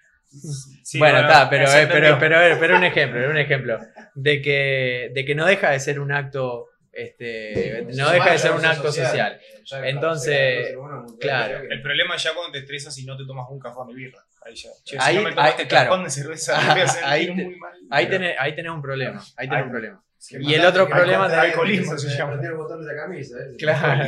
Sí, 0.82 0.98
bueno, 0.98 1.20
está, 1.20 1.48
pero, 1.48 1.64
eh, 1.72 1.88
pero, 1.90 2.18
pero, 2.18 2.36
pero 2.60 2.76
un 2.76 2.84
ejemplo, 2.84 3.30
un 3.30 3.38
ejemplo. 3.38 3.78
De 4.14 4.42
que, 4.42 5.10
de 5.14 5.24
que 5.24 5.34
no 5.34 5.46
deja 5.46 5.70
de 5.70 5.80
ser 5.80 6.00
un 6.00 6.12
acto, 6.12 6.66
este, 6.98 7.86
no 7.94 8.10
deja 8.10 8.32
de 8.32 8.38
ser 8.38 8.52
un 8.52 8.64
acto 8.64 8.92
social. 8.92 9.40
Entonces, 9.84 10.74
claro. 11.20 11.60
El 11.70 11.82
problema 11.82 12.16
es 12.16 12.22
ya 12.22 12.34
cuando 12.34 12.52
te 12.52 12.58
estresas 12.58 12.96
y 12.98 13.04
no 13.04 13.16
te 13.16 13.24
tomas 13.26 13.46
un 13.50 13.58
cajón 13.58 13.88
de 13.88 13.94
birra. 13.94 14.24
Ahí 14.44 14.54
ya. 14.54 14.70
Che, 14.84 14.96
Ahí- 15.00 15.16
si 15.16 15.22
no 15.22 15.28
me 15.28 15.34
tomaste 15.34 15.62
ahí- 15.62 15.68
claro. 15.68 15.90
cajón 15.90 16.04
de 16.04 16.10
cerveza, 16.10 16.58
me 16.60 16.72
voy 16.72 16.80
a 16.82 16.86
sentir 16.88 17.08
Ahí 17.08 17.26
te- 17.26 17.32
muy 17.44 17.56
mal. 17.56 17.72
Ahí 17.90 18.06
tenés, 18.08 18.36
ahí 18.38 18.54
tenés 18.54 18.72
un 18.72 18.82
problema, 18.82 19.20
ahí 19.36 19.46
tenés 19.48 19.56
Ahí- 19.58 19.62
un 19.64 19.70
problema. 19.70 20.04
Sí, 20.16 20.36
Y 20.40 20.54
el 20.54 20.64
otro 20.64 20.88
problema 20.88 21.28
de 21.28 21.36
alcoholismo 21.36 21.96
se 21.96 22.08
llama. 22.08 22.32
Prender 22.32 22.50
el 22.52 22.56
botón 22.56 22.80
de 22.84 22.92
la 22.92 23.00
camisa. 23.02 23.36
¿eh? 23.38 23.56
Claro. 23.56 24.04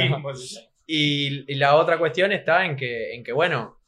Y, 0.86 1.52
y 1.52 1.54
la 1.56 1.76
otra 1.76 1.98
cuestión 1.98 2.32
está 2.32 2.64
en 2.64 2.76
que, 2.76 3.14
en 3.14 3.22
que, 3.22 3.32
bueno, 3.32 3.78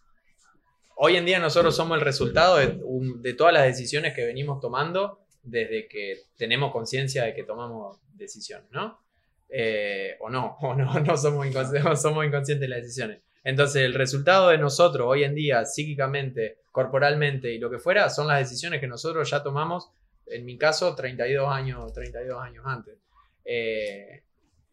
hoy 0.96 1.16
en 1.16 1.24
día 1.24 1.40
nosotros 1.40 1.74
somos 1.74 1.98
el 1.98 2.04
resultado 2.04 2.58
de 2.58 3.34
todas 3.34 3.52
las 3.52 3.64
decisiones 3.64 4.14
que 4.14 4.24
venimos 4.24 4.60
tomando 4.60 5.18
desde 5.42 5.88
que 5.88 6.18
tenemos 6.36 6.70
conciencia 6.70 7.24
de 7.24 7.34
que 7.34 7.42
tomamos 7.42 7.98
decisiones, 8.22 8.70
¿no? 8.70 9.00
Eh, 9.48 10.16
o 10.20 10.30
no, 10.30 10.56
o 10.62 10.74
no, 10.74 10.98
no 11.00 11.16
somos, 11.16 11.46
inconscientes, 11.46 12.00
somos 12.02 12.24
inconscientes 12.24 12.60
de 12.60 12.68
las 12.68 12.82
decisiones. 12.82 13.20
Entonces, 13.44 13.82
el 13.82 13.94
resultado 13.94 14.48
de 14.48 14.58
nosotros 14.58 15.06
hoy 15.08 15.24
en 15.24 15.34
día, 15.34 15.64
psíquicamente, 15.64 16.60
corporalmente 16.70 17.52
y 17.52 17.58
lo 17.58 17.70
que 17.70 17.78
fuera, 17.78 18.08
son 18.08 18.28
las 18.28 18.38
decisiones 18.38 18.80
que 18.80 18.86
nosotros 18.86 19.28
ya 19.28 19.42
tomamos, 19.42 19.90
en 20.26 20.44
mi 20.44 20.56
caso, 20.56 20.94
32 20.94 21.48
años, 21.48 21.92
32 21.92 22.40
años 22.40 22.64
antes. 22.66 22.98
Eh, 23.44 24.22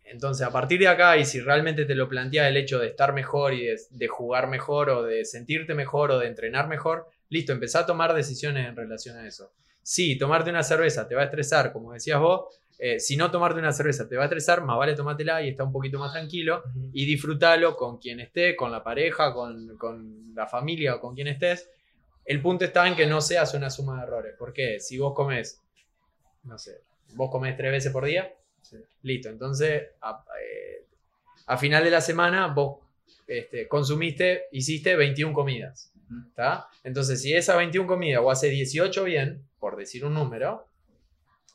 entonces, 0.04 0.46
a 0.46 0.52
partir 0.52 0.80
de 0.80 0.88
acá, 0.88 1.18
y 1.18 1.26
si 1.26 1.40
realmente 1.40 1.86
te 1.86 1.96
lo 1.96 2.08
plantea 2.08 2.48
el 2.48 2.58
hecho 2.58 2.80
de 2.80 2.88
estar 2.88 3.14
mejor 3.14 3.54
y 3.54 3.66
de, 3.66 3.80
de 3.90 4.08
jugar 4.08 4.48
mejor 4.48 4.90
o 4.90 5.04
de 5.04 5.26
sentirte 5.26 5.74
mejor 5.74 6.12
o 6.12 6.20
de 6.20 6.28
entrenar 6.28 6.68
mejor, 6.68 7.08
listo, 7.30 7.52
empezá 7.52 7.80
a 7.80 7.86
tomar 7.86 8.14
decisiones 8.14 8.68
en 8.68 8.76
relación 8.76 9.18
a 9.18 9.28
eso. 9.28 9.52
Sí, 9.82 10.18
tomarte 10.18 10.50
una 10.50 10.64
cerveza 10.64 11.08
te 11.08 11.16
va 11.16 11.22
a 11.22 11.26
estresar, 11.26 11.74
como 11.74 11.94
decías 11.94 12.20
vos. 12.20 12.59
Eh, 12.82 12.98
si 12.98 13.18
no 13.18 13.30
tomarte 13.30 13.60
una 13.60 13.74
cerveza 13.74 14.08
te 14.08 14.16
va 14.16 14.24
a 14.24 14.26
estresar, 14.26 14.64
más 14.64 14.78
vale 14.78 14.96
tomátela 14.96 15.42
y 15.42 15.50
está 15.50 15.66
un 15.66 15.74
poquito 15.74 16.00
más 16.00 16.14
tranquilo 16.14 16.64
y 16.94 17.06
disfrútalo 17.06 17.76
con 17.76 17.98
quien 17.98 18.22
esté, 18.22 18.56
con 18.56 18.72
la 18.72 18.82
pareja, 18.82 19.34
con, 19.34 19.78
con 19.78 20.34
la 20.34 20.48
familia 20.48 20.96
o 20.96 21.02
con 21.02 21.14
quien 21.14 21.28
estés. 21.28 21.70
El 22.24 22.42
punto 22.42 22.64
está 22.64 22.88
en 22.88 22.96
que 22.96 23.06
no 23.06 23.20
seas 23.20 23.54
una 23.54 23.70
suma 23.70 23.98
de 23.98 24.04
errores. 24.04 24.36
Porque 24.40 24.80
si 24.80 24.98
vos 24.98 25.14
comes, 25.14 25.62
no 26.44 26.58
sé, 26.58 26.82
vos 27.16 27.30
comes 27.30 27.58
tres 27.58 27.70
veces 27.70 27.92
por 27.92 28.06
día, 28.06 28.34
listo. 29.02 29.28
Entonces, 29.28 29.90
a, 30.00 30.24
eh, 30.42 30.86
a 31.48 31.58
final 31.58 31.84
de 31.84 31.92
la 31.92 32.00
semana, 32.00 32.48
vos 32.48 32.80
este, 33.28 33.68
consumiste, 33.68 34.44
hiciste 34.54 34.96
21 34.96 35.34
comidas. 35.34 35.92
¿Está? 36.30 36.68
Entonces, 36.86 37.22
si 37.22 37.34
esas 37.34 37.58
21 37.58 37.88
comidas 37.88 38.24
vos 38.24 38.38
haces 38.38 38.52
18 38.52 39.04
bien, 39.04 39.46
por 39.60 39.76
decir 39.76 40.06
un 40.06 40.14
número, 40.14 40.69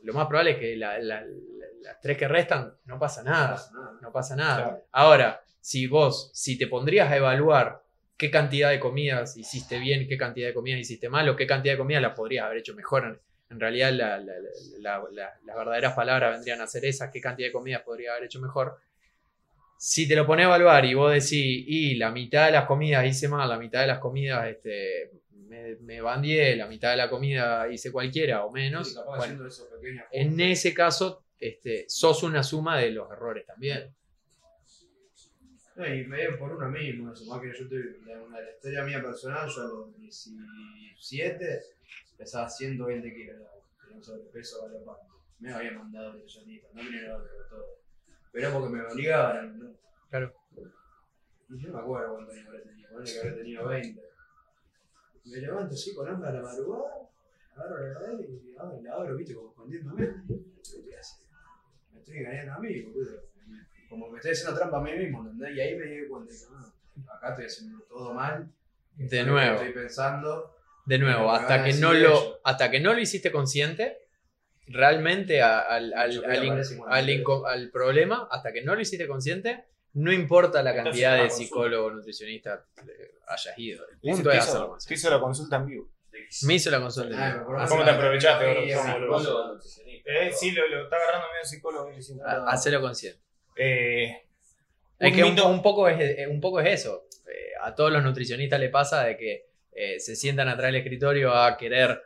lo 0.04 0.12
más 0.12 0.26
probable 0.26 0.52
es 0.52 0.58
que 0.58 0.76
la- 0.76 0.98
la- 0.98 1.20
la- 1.22 1.66
las 1.82 2.00
tres 2.00 2.16
que 2.16 2.28
restan 2.28 2.72
no 2.86 2.98
pasa 2.98 3.22
nada 3.22 3.60
no 4.00 4.12
pasa 4.12 4.36
nada. 4.36 4.56
Claro. 4.64 4.84
Ahora, 4.92 5.42
si 5.60 5.86
vos, 5.86 6.30
si 6.34 6.56
te 6.58 6.66
pondrías 6.66 7.10
a 7.10 7.16
evaluar 7.16 7.82
qué 8.16 8.30
cantidad 8.30 8.70
de 8.70 8.78
comidas 8.80 9.36
hiciste 9.36 9.78
bien, 9.78 10.06
qué 10.06 10.16
cantidad 10.16 10.48
de 10.48 10.54
comidas 10.54 10.80
hiciste 10.80 11.08
mal, 11.08 11.28
o 11.28 11.36
qué 11.36 11.46
cantidad 11.46 11.74
de 11.74 11.78
comidas 11.78 12.02
las 12.02 12.14
podrías 12.14 12.44
haber 12.46 12.58
hecho 12.58 12.74
mejor. 12.74 13.20
En, 13.50 13.60
realidad, 13.60 13.92
la- 13.92 14.18
las 14.18 15.56
verdaderas 15.56 15.92
palabras 15.94 16.32
vendrían 16.32 16.60
a 16.60 16.66
ser 16.66 16.84
esas, 16.84 17.10
qué 17.10 17.20
cantidad 17.20 17.48
de 17.48 17.52
comidas 17.52 17.82
podría 17.82 18.12
haber 18.12 18.24
hecho 18.24 18.40
mejor. 18.40 18.78
Si 19.76 20.08
te 20.08 20.16
lo 20.16 20.26
pones 20.26 20.44
a 20.44 20.48
evaluar 20.48 20.84
y 20.84 20.94
vos 20.94 21.12
decís, 21.12 21.64
y 21.66 21.94
la 21.96 22.10
mitad 22.10 22.46
de 22.46 22.52
las 22.52 22.64
comidas 22.64 23.04
hice 23.06 23.28
mal, 23.28 23.48
la 23.48 23.58
mitad 23.58 23.80
de 23.80 23.86
las 23.88 23.98
comidas 23.98 24.46
este, 24.48 25.10
me, 25.48 25.76
me 25.76 26.00
bandié, 26.00 26.56
la 26.56 26.66
mitad 26.66 26.90
de 26.90 26.96
la 26.96 27.10
comida 27.10 27.68
hice 27.68 27.92
cualquiera 27.92 28.44
o 28.44 28.50
menos, 28.50 28.98
bueno, 29.16 29.48
en 30.10 30.40
ese 30.40 30.74
caso, 30.74 31.24
este, 31.38 31.84
sos 31.88 32.22
una 32.22 32.42
suma 32.42 32.78
de 32.78 32.90
los 32.90 33.10
errores 33.10 33.46
también. 33.46 33.94
No, 35.76 35.86
y 35.92 36.06
medio 36.06 36.38
por 36.38 36.52
uno 36.52 36.68
mismo, 36.70 37.12
eso, 37.12 37.24
más 37.24 37.40
que 37.40 37.48
yo 37.48 37.64
estoy, 37.64 37.96
la, 38.06 38.22
una 38.22 38.40
la 38.40 38.50
historia 38.50 38.84
mía 38.84 39.02
personal, 39.02 39.48
yo 39.48 39.62
a 39.62 39.64
los 39.64 39.96
17 39.98 41.60
pesaba 42.16 42.48
120 42.48 43.12
kilos, 43.12 43.36
tenía 43.80 43.96
un 43.96 44.02
sobrepeso 44.02 44.62
galopante. 44.62 45.06
Me 45.40 45.52
había 45.52 45.72
mandado 45.72 46.10
el 46.10 46.12
nutricionista, 46.14 46.68
no 46.72 46.82
vine 46.82 47.06
a 47.08 47.18
todo. 47.50 47.66
Pero 48.30 48.52
porque 48.52 48.68
me 48.68 48.82
obligaban, 48.82 49.58
¿no? 49.58 49.74
Claro. 50.10 50.32
Y 51.50 51.58
yo 51.58 51.68
no 51.68 51.74
me 51.74 51.80
acuerdo 51.80 52.14
cuánto 52.14 52.32
tenido, 52.32 52.90
ponele 52.90 53.12
que 53.12 53.18
habré 53.18 53.32
tenido 53.32 53.68
20. 53.68 54.02
Me 55.24 55.38
levanto 55.38 55.74
así 55.74 55.94
con 55.94 56.08
hambre 56.08 56.28
a 56.28 56.32
la 56.32 56.42
madrugada, 56.42 57.08
agarro 57.56 57.78
la 57.78 57.86
heladera 57.90 58.22
y 58.22 58.54
abro, 58.58 58.80
la 58.82 58.92
abro, 58.94 59.16
viste, 59.16 59.34
como 59.34 59.48
escondiéndome. 59.50 60.02
Me 61.92 61.98
estoy 62.00 62.18
engañando 62.18 62.52
a 62.54 62.58
mí, 62.58 62.82
boludo. 62.82 63.22
Como 63.88 64.10
me 64.10 64.18
estoy 64.18 64.32
haciendo 64.32 64.56
trampa 64.56 64.78
a 64.78 64.80
mí 64.82 64.92
mismo, 64.92 65.22
¿entendés? 65.22 65.56
Y 65.56 65.60
ahí 65.60 65.76
me 65.76 65.84
di 65.86 66.08
cuenta, 66.08 66.34
ah, 66.52 67.16
acá 67.16 67.30
estoy 67.30 67.44
haciendo 67.46 67.80
todo 67.88 68.12
mal. 68.12 68.50
De 68.96 69.24
nuevo. 69.24 69.56
Estoy 69.56 69.72
pensando. 69.72 70.54
De 70.86 70.98
nuevo, 70.98 71.30
hasta 71.32 71.64
que, 71.64 71.72
no 71.74 71.94
lo, 71.94 72.40
hasta 72.44 72.70
que 72.70 72.80
no 72.80 72.92
lo 72.92 73.00
hiciste 73.00 73.32
consciente, 73.32 73.96
realmente 74.66 75.40
al, 75.40 75.94
al- 75.94 76.24
al 76.24 77.44
al 77.46 77.70
problema, 77.70 78.28
hasta 78.30 78.52
que 78.52 78.62
no 78.62 78.74
lo 78.74 78.82
hiciste 78.82 79.06
consciente, 79.06 79.64
no 79.94 80.12
importa 80.12 80.62
la 80.62 80.70
Entonces, 80.70 80.90
cantidad 81.02 81.14
de 81.14 81.20
consulta. 81.28 81.44
psicólogo 81.44 81.86
o 81.86 81.90
nutricionista 81.90 82.64
eh, 82.86 83.10
hayas 83.28 83.58
ido. 83.58 83.84
El 83.88 84.00
Te 84.00 84.10
punto 84.10 84.30
es 84.30 84.36
hizo- 84.38 84.42
hacerlo 84.44 84.64
te 84.66 84.70
consciente. 84.70 84.94
hizo 85.00 85.10
la 85.10 85.20
consulta 85.20 85.56
en 85.56 85.66
vivo. 85.66 85.90
Me 86.46 86.54
hizo 86.54 86.70
la 86.70 86.80
consulta. 86.80 87.16
Ah, 87.16 87.34
me 87.34 87.40
acuerdo 87.42 87.68
¿Cómo 87.68 87.84
te 87.84 87.90
aprovechaste, 87.90 88.44
bro? 88.52 88.62
Psicólogo. 88.82 89.60
Eh, 90.06 90.30
sí, 90.32 90.50
lo, 90.52 90.68
lo 90.68 90.84
está 90.84 90.96
agarrando 90.96 91.26
medio 91.32 91.44
psicólogo. 91.44 91.90
y 91.92 91.96
diciendo, 91.96 92.24
Ha- 92.26 92.50
Hacelo 92.52 92.80
consciente. 92.80 93.20
Eh, 93.56 94.22
Es 94.98 95.10
un 95.10 95.16
que 95.16 95.24
un, 95.24 95.30
mito- 95.34 95.48
un 95.50 95.62
poco 95.62 95.88
es, 95.88 95.98
eh, 96.00 96.26
un 96.28 96.40
poco 96.40 96.60
es 96.60 96.80
eso. 96.80 97.06
Eh, 97.26 97.52
a 97.62 97.74
todos 97.74 97.90
los 97.92 98.02
nutricionistas 98.02 98.60
le 98.60 98.68
pasa 98.68 99.04
de 99.04 99.16
que 99.16 99.46
eh, 99.72 99.98
se 99.98 100.14
sientan 100.16 100.48
atrás 100.48 100.66
del 100.68 100.76
escritorio 100.76 101.34
a 101.34 101.56
querer 101.56 102.02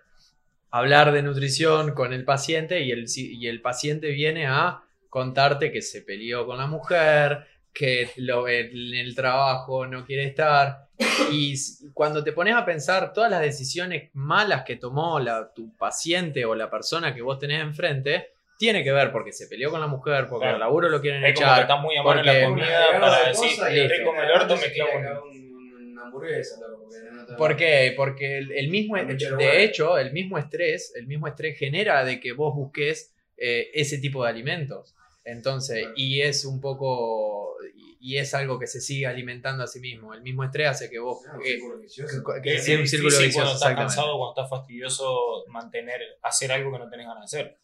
hablar 0.70 1.12
de 1.12 1.22
nutrición 1.22 1.92
con 1.92 2.12
el 2.12 2.24
paciente 2.24 2.80
y 2.80 2.92
el, 2.92 3.06
y 3.16 3.46
el 3.46 3.60
paciente 3.60 4.08
viene 4.10 4.46
a 4.46 4.82
contarte 5.10 5.70
que 5.72 5.82
se 5.82 6.02
peleó 6.02 6.46
con 6.46 6.58
la 6.58 6.66
mujer, 6.66 7.46
que 7.72 8.10
lo, 8.16 8.48
en 8.48 8.94
el 8.94 9.14
trabajo 9.14 9.86
no 9.86 10.04
quiere 10.04 10.24
estar. 10.24 10.88
Y 11.30 11.54
cuando 11.94 12.24
te 12.24 12.32
pones 12.32 12.54
a 12.54 12.64
pensar 12.64 13.12
todas 13.12 13.30
las 13.30 13.40
decisiones 13.40 14.10
malas 14.14 14.64
que 14.64 14.76
tomó 14.76 15.20
la, 15.20 15.52
tu 15.54 15.76
paciente 15.76 16.44
o 16.44 16.54
la 16.54 16.68
persona 16.70 17.14
que 17.14 17.22
vos 17.22 17.38
tenés 17.38 17.60
enfrente, 17.60 18.30
tiene 18.58 18.82
que 18.82 18.90
ver 18.90 19.12
porque 19.12 19.32
se 19.32 19.46
peleó 19.46 19.70
con 19.70 19.80
la 19.80 19.86
mujer, 19.86 20.26
porque 20.28 20.42
Claro. 20.44 20.56
el 20.56 20.60
laburo 20.60 20.88
lo 20.88 21.00
quieren 21.00 21.22
es 21.24 21.34
como 21.34 21.46
que 21.46 21.52
echar. 21.52 21.60
está 21.62 21.76
muy 21.76 21.96
a 21.96 22.02
mano 22.02 22.20
en 22.20 22.26
porque- 22.26 22.40
la 22.40 22.48
comida 22.48 23.00
para 23.00 23.20
de 23.22 23.28
decir, 23.28 23.90
rico 23.90 24.14
el 24.20 24.30
orto, 24.32 24.56
me 24.56 25.92
una 25.92 26.02
hamburguesa, 26.02 26.60
loco, 26.60 26.82
porque 26.88 26.96
no 27.30 27.36
¿Por 27.36 27.56
qué? 27.56 27.92
Porque 27.96 28.38
el, 28.38 28.50
el 28.52 28.68
mismo, 28.68 28.96
de 28.96 29.04
lugar. 29.30 29.54
hecho, 29.56 29.98
el 29.98 30.12
mismo 30.12 30.38
estrés, 30.38 30.92
el 30.96 31.06
mismo 31.06 31.28
estrés 31.28 31.56
genera 31.58 32.04
de 32.04 32.18
que 32.18 32.32
vos 32.32 32.54
busques 32.54 33.14
eh, 33.36 33.70
ese 33.74 33.98
tipo 33.98 34.24
de 34.24 34.30
alimentos. 34.30 34.96
Entonces, 35.30 35.78
Claro. 35.80 35.94
y 35.96 36.22
es 36.22 36.44
un 36.44 36.60
poco, 36.60 37.56
y, 38.00 38.16
es 38.16 38.32
algo 38.34 38.58
que 38.58 38.66
se 38.66 38.80
sigue 38.80 39.06
alimentando 39.06 39.62
a 39.62 39.66
sí 39.66 39.78
mismo. 39.80 40.14
El 40.14 40.22
mismo 40.22 40.42
estrés 40.44 40.68
hace 40.68 40.88
que 40.90 40.98
vos... 40.98 41.18
Un 41.34 41.40
eh, 41.42 41.44
círculo 41.44 41.78
vicioso. 41.78 42.24
que- 42.24 42.42
que 42.42 42.54
Es 42.56 42.68
un 42.68 42.86
círculo 42.86 43.10
vicioso, 43.18 43.34
cuando 43.38 43.54
estás 43.54 43.74
cansado, 43.74 44.16
cuando 44.18 44.30
estás 44.40 44.48
fastidioso, 44.50 45.44
mantener, 45.48 46.00
hacer 46.22 46.50
algo 46.52 46.72
que 46.72 46.78
no 46.78 46.88
tenés 46.88 47.06
ganas 47.06 47.30
de 47.30 47.40
hacer. 47.40 47.58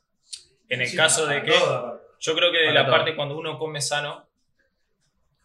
En 0.68 0.80
el 0.82 0.86
Sí, 0.88 0.96
caso 0.96 1.26
de 1.26 1.42
que, 1.42 1.52
todo, 1.52 2.00
yo 2.20 2.34
creo 2.34 2.52
que 2.52 2.58
de 2.58 2.72
la 2.72 2.84
todo. 2.84 2.96
parte 2.96 3.16
cuando 3.16 3.36
uno 3.38 3.58
come 3.58 3.80
sano, 3.80 4.28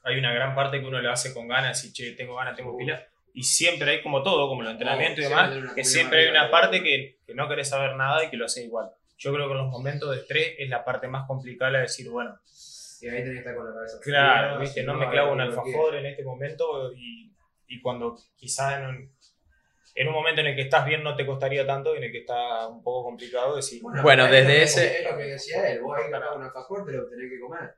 hay 0.04 0.18
una 0.18 0.34
gran 0.34 0.56
parte 0.56 0.80
que 0.80 0.86
uno 0.88 1.00
lo 1.02 1.12
hace 1.12 1.34
con 1.34 1.48
ganas 1.48 1.84
y 1.86 1.94
che, 1.94 2.12
tengo 2.14 2.36
ganas, 2.36 2.56
tengo 2.56 2.76
pila. 2.78 3.06
Y 3.34 3.44
siempre 3.44 3.92
hay 3.92 4.02
como 4.02 4.24
todo, 4.24 4.48
como 4.50 4.64
el 4.64 4.70
entrenamiento 4.70 5.22
y 5.22 5.26
demás, 5.26 5.52
que 5.76 5.84
siempre 5.84 6.24
hay 6.24 6.30
una 6.30 6.50
parte 6.50 6.82
que, 6.84 7.20
que 7.26 7.34
no 7.36 7.48
querés 7.48 7.70
saber 7.70 7.96
nada 7.96 8.24
y 8.26 8.30
que 8.30 8.38
lo 8.38 8.46
hace 8.46 8.64
igual. 8.64 8.90
Yo 9.20 9.34
creo 9.34 9.48
que 9.48 9.52
en 9.52 9.58
los 9.60 9.70
momentos 9.70 10.10
de 10.12 10.18
estrés 10.22 10.56
es 10.58 10.70
la 10.70 10.84
parte 10.84 11.08
más 11.08 11.28
complicada 11.28 11.74
de 11.74 11.80
decir, 11.82 12.10
bueno, 12.10 12.40
Y 13.02 13.08
ahí 13.08 13.18
tenés 13.24 13.34
que 13.34 13.38
estar 13.40 13.56
con 13.56 13.66
la 13.68 13.74
cabeza. 13.74 13.98
Claro, 14.02 14.48
fría, 14.48 14.60
viste, 14.62 14.84
no 14.84 14.94
me 14.96 15.10
clavo 15.10 15.34
un 15.34 15.42
alfajor 15.42 15.96
en 15.96 16.06
este 16.08 16.24
momento 16.24 16.92
y, 16.94 17.32
y 17.68 17.82
cuando 17.82 18.18
quizás 18.36 18.80
en 18.80 18.86
un, 18.88 19.12
en 19.96 20.08
un 20.08 20.14
momento 20.14 20.42
en 20.42 20.48
el 20.48 20.56
que 20.56 20.62
estás 20.64 20.86
bien 20.86 21.04
no 21.04 21.16
te 21.16 21.26
costaría 21.26 21.66
tanto 21.68 21.94
y 21.94 21.98
en 21.98 22.04
el 22.06 22.12
que 22.12 22.20
está 22.20 22.68
un 22.68 22.82
poco 22.82 23.04
complicado 23.10 23.56
decir, 23.58 23.82
Bueno, 23.82 24.02
pero 24.06 24.26
es 24.26 24.32
desde 24.32 24.48
que- 24.48 24.64
ese- 24.64 24.98
Es 25.00 25.12
lo 25.12 25.18
que 25.18 25.24
decía 25.26 25.70
él, 25.72 25.82
vos 25.82 25.98
ahí 25.98 26.12
capaz 26.12 26.36
un 26.36 26.44
alfajor 26.44 26.86
te 26.86 26.94
lo 26.94 27.10
tenés 27.10 27.30
que 27.30 27.40
comer. 27.40 27.76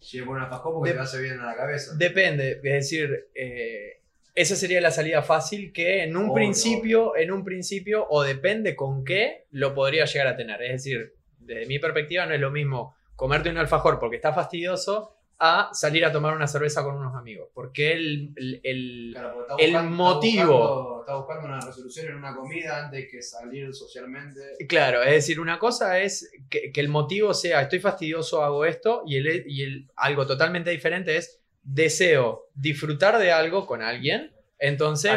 Si 0.00 0.18
es 0.18 0.26
un 0.26 0.38
alfajor 0.38 0.74
porque 0.74 0.90
De- 0.90 0.96
te 0.96 1.02
hace 1.02 1.20
bien 1.22 1.40
a 1.40 1.46
la 1.46 1.56
cabeza. 1.56 1.92
Depende, 1.96 2.52
es 2.52 2.62
decir, 2.62 3.30
eh, 3.34 3.97
esa 4.40 4.56
sería 4.56 4.80
la 4.80 4.90
salida 4.90 5.22
fácil 5.22 5.72
que 5.72 6.02
en 6.04 6.16
un 6.16 6.32
principio, 6.34 7.16
en 7.16 7.30
un 7.32 7.44
principio, 7.44 8.06
o 8.08 8.22
depende 8.22 8.76
con 8.76 9.04
qué, 9.04 9.46
lo 9.50 9.74
podría 9.74 10.04
llegar 10.04 10.26
a 10.28 10.36
tener. 10.36 10.62
Es 10.62 10.72
decir, 10.72 11.14
desde 11.38 11.66
mi 11.66 11.78
perspectiva 11.78 12.26
no 12.26 12.34
es 12.34 12.40
lo 12.40 12.50
mismo 12.50 12.94
comerte 13.16 13.50
un 13.50 13.58
alfajor 13.58 13.98
porque 13.98 14.16
está 14.16 14.32
fastidioso 14.32 15.14
a 15.40 15.70
salir 15.72 16.04
a 16.04 16.10
tomar 16.10 16.34
una 16.34 16.48
cerveza 16.48 16.82
con 16.82 16.96
unos 16.96 17.14
amigos. 17.14 17.48
Porque 17.54 17.92
el, 17.92 18.32
el- 18.36 18.60
el- 18.64 19.10
Claro, 19.12 19.34
porque 19.34 19.52
está 19.52 19.64
el 19.64 19.70
buscando- 19.72 19.96
motivo. 19.96 20.42
Está 20.42 20.56
buscando, 20.58 21.00
está 21.00 21.16
buscando 21.16 21.46
una 21.46 21.60
resolución 21.60 22.06
en 22.08 22.14
una 22.16 22.34
comida 22.36 22.84
antes 22.84 23.08
que 23.10 23.22
salir 23.22 23.72
socialmente. 23.74 24.40
Claro, 24.68 25.02
es 25.02 25.12
decir, 25.12 25.38
una 25.40 25.58
cosa 25.60 26.00
es 26.00 26.30
que, 26.50 26.72
que 26.72 26.80
el 26.80 26.88
motivo 26.88 27.32
sea 27.34 27.62
estoy 27.62 27.78
fastidioso, 27.78 28.42
hago 28.42 28.64
esto, 28.64 29.02
y, 29.06 29.16
el, 29.16 29.44
y 29.46 29.62
el, 29.62 29.90
algo 29.96 30.26
totalmente 30.26 30.70
diferente 30.70 31.16
es 31.16 31.40
deseo 31.62 32.46
disfrutar 32.54 33.18
de 33.18 33.32
algo 33.32 33.66
con 33.66 33.82
alguien. 33.82 34.32
Entonces, 34.58 35.12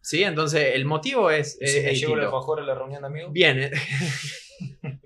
sí, 0.00 0.22
entonces 0.22 0.74
el 0.74 0.84
motivo 0.84 1.30
es, 1.30 1.58
Y 1.60 1.66
si 1.66 1.78
es 1.78 1.84
me 1.84 1.94
llevo 1.94 2.14
el 2.14 2.20
alfajor 2.24 2.60
a 2.60 2.64
la 2.64 2.74
reunión 2.74 3.02
de 3.02 3.06
amigos. 3.06 3.32
Bien, 3.32 3.62
eh. 3.62 3.70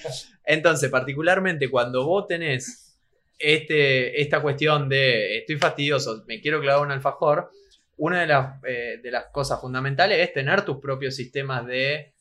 Entonces, 0.45 0.91
particularmente 0.91 1.70
cuando 1.70 2.05
vos 2.07 2.26
tenés 2.26 2.99
este, 3.39 4.20
esta 4.20 4.41
cuestión 4.41 4.89
de 4.89 5.39
estoy 5.39 5.57
fastidioso, 5.57 6.24
me 6.26 6.41
quiero 6.41 6.61
clavar 6.61 6.85
un 6.85 6.93
alfajor, 6.93 7.51
una 7.97 8.20
de 8.20 8.26
las, 8.26 8.62
eh, 8.64 8.99
de 9.03 9.11
las 9.11 9.26
cosas 9.26 9.61
fundamentales 9.61 10.18
es 10.20 10.33
tener 10.33 10.62
tus 10.62 10.79
propios 10.79 11.14
sistemas 11.14 11.66
de... 11.66 12.14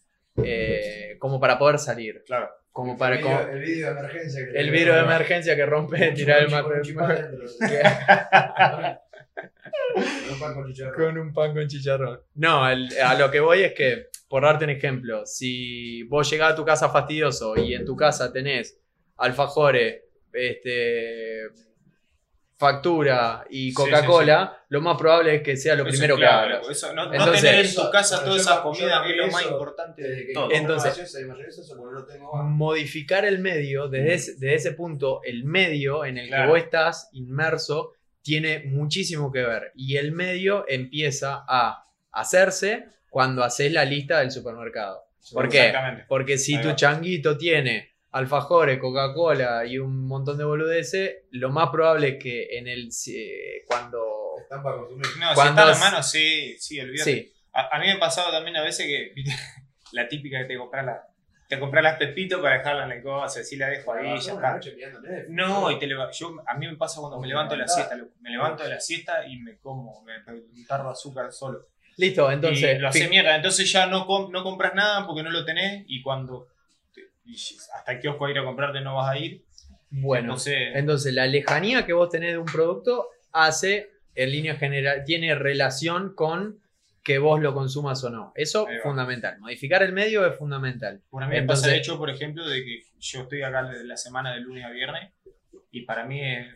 eh, 0.43 1.18
como 1.20 1.39
para 1.39 1.58
poder 1.58 1.80
salir. 1.80 2.24
Claro. 2.26 2.49
Como 2.78 2.96
para... 2.96 3.16
el, 3.16 3.22
como- 3.24 3.40
video, 3.40 3.52
el 3.54 3.60
video 3.60 3.92
de 3.92 4.00
emergencia. 4.00 4.46
que 4.46 4.52
el 4.60 4.72
de 4.72 5.00
emergencia 5.00 5.56
que 5.56 5.66
rompe, 5.66 6.12
tirar 6.12 6.44
el 6.44 6.52
mate. 6.52 6.70
Con 9.96 10.34
un 10.34 10.40
pan 10.40 10.54
con 10.54 10.68
chicharrón. 10.72 10.94
Con 10.96 11.18
un 11.18 11.34
pan 11.34 11.54
con 11.56 11.68
chicharrón. 11.68 12.20
No, 12.36 12.70
el- 12.70 12.88
a 13.04 13.16
lo 13.16 13.32
que 13.32 13.40
voy 13.40 13.64
es 13.64 13.74
que, 13.74 14.10
por 14.30 14.44
darte 14.44 14.66
un 14.66 14.70
ejemplo, 14.70 15.26
si 15.26 16.04
vos 16.04 16.30
llegás 16.30 16.54
a 16.54 16.56
tu 16.56 16.64
casa 16.66 16.90
fastidioso 16.90 17.56
y 17.58 17.74
en 17.74 17.84
tu 17.84 17.96
casa 17.96 18.32
tenés 18.32 18.80
alfajores, 19.16 20.04
este, 20.32 21.48
factura 22.58 23.45
y 23.49 23.70
Sí, 23.70 23.74
Coca-Cola, 23.74 24.64
lo 24.70 24.82
más 24.82 24.97
probable 24.97 25.36
es 25.36 25.41
que 25.43 25.55
sea 25.55 25.76
lo 25.76 25.84
Eso 25.84 25.91
primero 25.91 26.16
es 26.16 26.20
que 26.22 26.26
hagas. 26.26 26.70
eso, 26.70 26.93
no, 26.93 27.05
no 27.05 27.14
Entonces- 27.14 27.41
tener 27.41 27.66
en 27.66 27.76
tu 27.76 27.91
casa 27.91 28.24
todas 28.24 28.41
esas 28.41 28.60
comidas 28.60 29.03
que 29.05 29.12
es 29.12 29.18
lo 29.18 29.24
eso- 29.26 29.32
más 29.32 29.45
importante 29.45 30.01
Desde 30.01 30.16
de 30.16 30.26
que 30.28 30.34
todo. 30.34 30.49
Entonces- 30.51 31.16
no. 32.20 32.43
Modificar 32.43 33.26
el 33.26 33.39
medio, 33.39 33.88
desde 33.88 34.14
ese, 34.14 34.32
desde 34.34 34.55
ese 34.55 34.72
punto, 34.74 35.22
el 35.24 35.43
medio 35.43 36.03
en 36.05 36.18
el 36.18 36.28
Claro. 36.28 36.43
que 36.45 36.49
vos 36.49 36.58
estás 36.60 37.10
inmerso 37.14 37.93
tiene 38.22 38.64
muchísimo 38.66 39.32
que 39.32 39.43
ver. 39.43 39.72
Y 39.76 39.97
el 39.97 40.12
medio 40.12 40.66
empieza 40.68 41.45
a 41.47 41.84
hacerse 42.12 42.88
cuando 43.10 43.43
haces 43.43 43.72
la 43.72 43.86
lista 43.86 44.20
del 44.20 44.32
supermercado. 44.32 45.03
¿Por 45.32 45.47
qué? 45.49 45.68
Exactamente. 45.68 46.05
Porque 46.08 46.38
si 46.38 46.60
tu 46.62 46.74
changuito 46.74 47.38
tiene 47.38 47.95
alfajores, 48.18 48.80
Coca-Cola 48.80 49.65
y 49.65 49.78
un 49.80 50.07
montón 50.07 50.38
de 50.38 50.43
boludeces, 50.43 51.18
lo 51.32 51.49
más 51.49 51.70
probable 51.70 52.09
es 52.09 52.24
que 52.24 52.57
en 52.57 52.68
el 52.68 52.89
eh, 53.07 53.63
cuando 53.68 54.05
Están 54.41 54.61
para 54.63 54.78
consumir. 54.78 55.05
No, 55.20 55.30
si 55.30 55.36
Cuando 55.36 55.49
está 55.51 55.63
a 55.63 55.65
la 55.65 55.72
es- 55.74 55.80
mano, 55.80 56.03
sí, 56.03 56.55
sí, 56.59 56.80
olvídate. 56.80 57.11
sí, 57.11 57.34
A, 57.53 57.76
a 57.76 57.80
mí 57.80 57.88
me 57.88 57.97
pasaba 57.97 58.32
también 58.32 58.55
a 58.57 58.63
veces 58.63 58.86
que, 58.86 59.13
la 59.93 60.07
típica 60.07 60.39
que 60.39 60.45
te 60.45 60.57
compras 60.57 60.86
la, 60.86 61.03
te 61.49 61.59
compras 61.59 61.82
las 61.84 61.97
pepitos 61.97 62.41
para 62.41 62.57
dejarla 62.57 62.86
en 62.86 62.91
el 62.91 63.03
coso, 63.03 63.39
así 63.39 63.55
la 63.55 63.70
dejo 63.70 63.93
ahí, 63.93 64.20
ya 64.20 64.34
está. 64.34 64.59
No, 65.30 65.72
y 65.72 65.80
te 65.80 65.88
leva- 65.88 66.11
yo, 66.11 66.36
a 66.45 66.53
mí 66.57 66.68
me 66.68 66.76
pasa 66.76 66.99
cuando 66.99 67.20
me 67.20 67.28
levanto 67.28 67.53
de 67.55 67.61
la 67.61 67.68
siesta, 67.68 67.95
me 68.20 68.30
levanto 68.30 68.63
de 68.63 68.70
la 68.70 68.80
siesta 68.80 69.26
y 69.28 69.38
me 69.38 69.57
como, 69.59 70.01
me, 70.03 70.20
me- 70.24 70.39
un 70.41 70.65
tarro 70.68 70.86
de 70.86 70.91
azúcar 70.91 71.32
solo. 71.32 71.68
listo, 71.97 72.30
entonces 72.32 72.76
y 72.78 72.80
lo 72.80 72.89
hace 72.89 73.07
mierda, 73.09 73.36
entonces 73.36 73.72
ya 73.72 73.88
no, 73.88 74.05
com- 74.05 74.30
no 74.32 74.43
compras 74.43 74.76
nada 74.76 75.05
porque 75.07 75.24
no 75.24 75.30
lo 75.32 75.43
tenés 75.45 75.84
y 75.88 76.01
cuando 76.01 76.47
y 77.28 77.36
hasta 77.36 77.92
el 77.92 78.00
kiosco 78.00 78.26
a 78.26 78.32
ir 78.32 78.40
a 78.40 78.44
comprarte 78.44 78.82
no 78.82 78.96
vas 78.96 79.12
a 79.12 79.18
ir. 79.18 79.44
bueno, 79.90 80.26
entonces, 80.30 80.56
entonces 80.74 81.14
la 81.14 81.28
lejanía 81.28 81.86
que 81.86 81.94
vos 81.94 82.10
tenés 82.10 82.32
de 82.32 82.38
un 82.38 82.46
producto 82.46 83.08
hace 83.32 83.90
en 84.16 84.32
línea 84.32 84.56
general 84.56 85.04
tiene 85.06 85.36
relación 85.36 86.16
con 86.16 86.60
que 87.04 87.20
vos 87.20 87.40
lo 87.42 87.54
consumas 87.54 88.04
o 88.04 88.10
no. 88.10 88.34
Eso 88.36 88.68
es 88.68 88.82
fundamental. 88.82 89.40
Modificar 89.40 89.82
el 89.84 89.94
medio 89.94 90.26
es 90.26 90.38
fundamental. 90.38 91.02
por 91.10 91.24
a 91.24 91.28
mí 91.28 91.32
me 91.34 91.38
entonces- 91.40 91.64
pasa 91.64 91.74
el 91.74 91.80
hecho, 91.82 91.98
por 91.98 92.10
ejemplo, 92.10 92.48
de 92.48 92.64
que 92.66 92.80
yo 93.00 93.22
estoy 93.22 93.44
acá 93.44 93.62
la 93.62 93.96
semana 93.98 94.34
de 94.34 94.42
lunes 94.42 94.66
a 94.66 94.72
viernes 94.72 95.12
y 95.72 95.82
para 95.84 96.06
mí 96.06 96.20
es, 96.22 96.48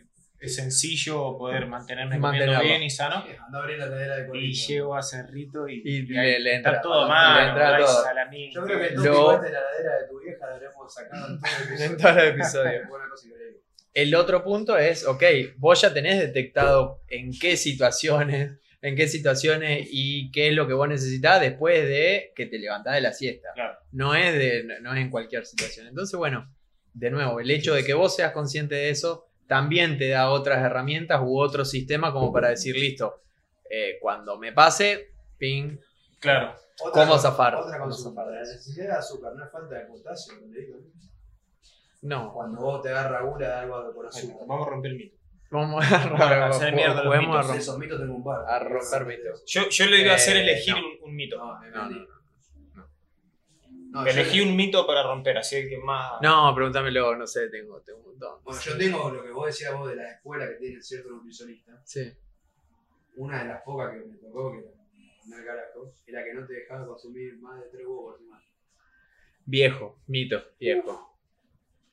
es 0.42 0.56
sencillo 0.56 1.36
poder 1.38 1.66
mantenerme 1.66 2.18
comiendo 2.18 2.60
bien 2.60 2.82
y 2.82 2.90
sano. 2.90 3.24
Anda 3.46 3.58
a 3.58 3.62
abrir 3.62 3.78
la 3.78 3.86
heladera 3.86 4.16
de 4.16 4.22
Y 4.24 4.26
colegio. 4.26 4.68
llego 4.74 4.96
a 4.96 5.02
Cerrito 5.02 5.68
y, 5.68 5.82
Y 5.84 5.96
y 5.98 6.02
le- 6.06 6.18
ahí 6.18 6.42
le 6.42 6.54
entra- 6.56 6.80
todo 6.82 7.02
le 7.04 7.08
mal, 7.08 7.48
entra 7.48 7.76
todo. 7.78 8.04
Yo 8.50 8.64
creo 8.64 8.78
que 8.80 8.86
el 8.88 8.94
Lo- 8.94 9.38
de 9.38 9.50
la 9.50 9.58
heladera 9.58 9.98
de 10.00 10.08
tu 10.08 10.20
vieja 10.20 10.46
deberíamos 10.48 10.92
sacar 10.94 11.18
en 11.78 11.96
todo 11.96 12.08
el 12.18 12.28
episodio. 12.40 12.70
En 12.72 12.88
todo 12.88 12.98
el 13.94 14.14
otro 14.14 14.42
punto 14.42 14.76
es, 14.78 15.06
ok, 15.06 15.22
vos 15.58 15.80
ya 15.80 15.92
tenés 15.94 16.18
detectado 16.18 17.02
en 17.08 17.30
qué 17.38 17.56
situaciones, 17.56 18.58
en 18.80 18.96
qué 18.96 19.06
situaciones 19.06 19.86
y 19.92 20.30
qué 20.32 20.48
es 20.48 20.54
lo 20.54 20.66
que 20.66 20.72
vos 20.74 20.88
necesitas 20.88 21.40
después 21.40 21.84
de 21.86 22.32
que 22.34 22.46
te 22.46 22.58
levantás 22.58 22.94
de 22.94 23.00
la 23.02 23.12
siesta. 23.12 23.50
Claro. 23.54 23.78
No 23.92 24.14
es, 24.14 24.32
de, 24.34 24.64
no 24.80 24.92
es 24.94 25.00
en 25.00 25.10
cualquier 25.10 25.44
situación. 25.46 25.86
Entonces, 25.86 26.16
bueno, 26.18 26.50
de 26.94 27.10
nuevo, 27.10 27.38
el 27.38 27.50
hecho 27.50 27.74
de 27.74 27.84
que 27.84 27.94
vos 27.94 28.16
seas 28.16 28.32
consciente 28.32 28.74
de 28.74 28.90
eso 28.90 29.28
también 29.46 29.98
te 29.98 30.08
da 30.08 30.30
otras 30.30 30.62
herramientas 30.64 31.20
u 31.22 31.38
otro 31.38 31.64
sistema 31.64 32.12
como 32.12 32.32
para 32.32 32.48
decir, 32.50 32.74
listo, 32.76 33.22
eh, 33.68 33.98
cuando 34.00 34.38
me 34.38 34.52
pase, 34.52 35.12
ping, 35.38 35.76
Claro. 36.18 36.54
Otra 36.84 37.04
¿Cómo 37.06 37.18
zafar? 37.18 37.54
Otra 37.56 37.78
¿Cómo 37.78 37.90
consulta. 37.90 38.20
zafar? 38.22 38.32
La 38.32 38.40
necesidad 38.40 38.86
de 38.86 38.92
azúcar 38.92 39.32
no 39.34 39.44
es 39.44 39.50
falta 39.52 39.74
de 39.74 39.86
potasio. 39.86 40.34
¿no? 40.40 40.46
Le 40.52 40.68
¿no? 42.02 42.22
no. 42.24 42.32
Cuando 42.32 42.60
vos 42.60 42.82
te 42.82 42.88
agarra 42.90 43.22
gula 43.22 43.46
de 43.48 43.54
algo 43.54 43.74
por 43.86 43.94
Bueno, 43.94 44.08
azúcar. 44.08 44.46
vamos 44.48 44.66
a 44.66 44.70
romper 44.70 44.90
el 44.92 44.96
mito. 44.98 45.16
Vamos 45.50 45.84
Vamos 45.90 46.20
a 46.20 46.46
hacer 46.48 46.74
mierda 46.74 46.94
los 46.94 47.04
juguemos 47.06 47.36
a 47.36 47.38
mitos. 47.40 47.46
romper- 47.46 47.60
Esos 47.60 47.78
mitos 47.78 48.00
tengo 48.00 48.14
un 48.14 48.24
par. 48.24 48.40
a 48.48 48.58
romper 48.60 49.04
mitos. 49.06 49.42
Yo, 49.46 49.68
yo 49.68 49.86
lo 49.86 49.96
iba 49.96 50.12
a 50.12 50.16
hacer 50.16 50.36
Eh, 50.38 50.42
elegir 50.42 50.74
no. 50.74 50.80
un, 50.80 51.10
un 51.10 51.14
mito. 51.16 51.36
No, 51.38 51.60
me 51.60 51.70
No, 51.70 51.80
vendí. 51.88 52.06
No, 53.92 54.00
No, 54.00 54.06
yo- 54.06 54.12
Elegí 54.12 54.40
un 54.40 54.56
mito 54.56 54.86
para 54.86 55.02
romper, 55.02 55.36
así 55.38 55.56
el 55.56 55.68
que 55.68 55.78
más. 55.78 56.20
No, 56.22 56.52
pregúntamelo, 56.54 57.14
no 57.16 57.26
sé, 57.26 57.48
tengo, 57.48 57.80
tengo 57.82 57.98
un 58.00 58.06
montón. 58.06 58.42
Bueno, 58.42 58.60
yo 58.60 58.78
tengo 58.78 59.10
lo 59.10 59.22
que 59.22 59.30
vos 59.30 59.46
decías 59.46 59.72
vos 59.74 59.88
de 59.90 59.96
la 59.96 60.10
escuela 60.12 60.48
que 60.48 60.54
tienen 60.54 60.82
cierto 60.82 61.10
nutricionista. 61.10 61.80
Sí. 61.84 62.12
Una 63.16 63.42
de 63.42 63.48
las 63.50 63.62
pocas 63.62 63.90
que 63.92 63.98
me 64.06 64.16
tocó, 64.16 64.52
que 64.52 64.58
era 65.30 65.44
carajo, 65.44 65.92
era 66.06 66.24
que 66.24 66.34
no 66.34 66.46
te 66.46 66.54
dejaba 66.54 66.86
consumir 66.86 67.38
más 67.40 67.60
de 67.60 67.66
tres 67.68 67.86
huevos 67.86 68.12
por 68.12 68.18
semana. 68.18 68.44
Viejo, 69.44 69.98
mito, 70.06 70.42
viejo. 70.58 71.18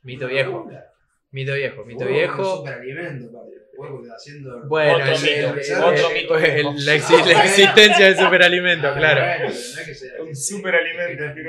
Mito 0.04 0.28
viejo, 0.28 0.52
locura. 0.52 0.94
Mito 1.32 1.54
viejo, 1.54 1.86
mito 1.86 2.06
un 2.06 2.12
viejo. 2.12 2.58
superalimento, 2.58 3.32
padre. 3.32 3.54
Que 3.80 4.12
haciendo. 4.12 4.68
Bueno, 4.68 4.96
Otro 4.96 5.06
el- 5.06 5.22
mito, 5.22 5.30
el- 5.56 5.84
otro 5.84 6.10
el- 6.10 6.14
mito. 6.22 6.36
el- 6.38 6.86
la, 6.86 6.92
la 7.34 7.44
existencia 7.46 8.06
del 8.08 8.18
superalimento, 8.18 8.88
Ah, 8.90 8.96
claro. 8.98 9.22
bueno, 9.22 9.44
no 9.46 9.50
es 9.50 9.86
que 9.86 9.96
sea- 9.96 10.22
Un 10.22 10.28
que- 10.28 10.36
superalimento, 10.36 11.24
que 11.36 11.42
que 11.42 11.44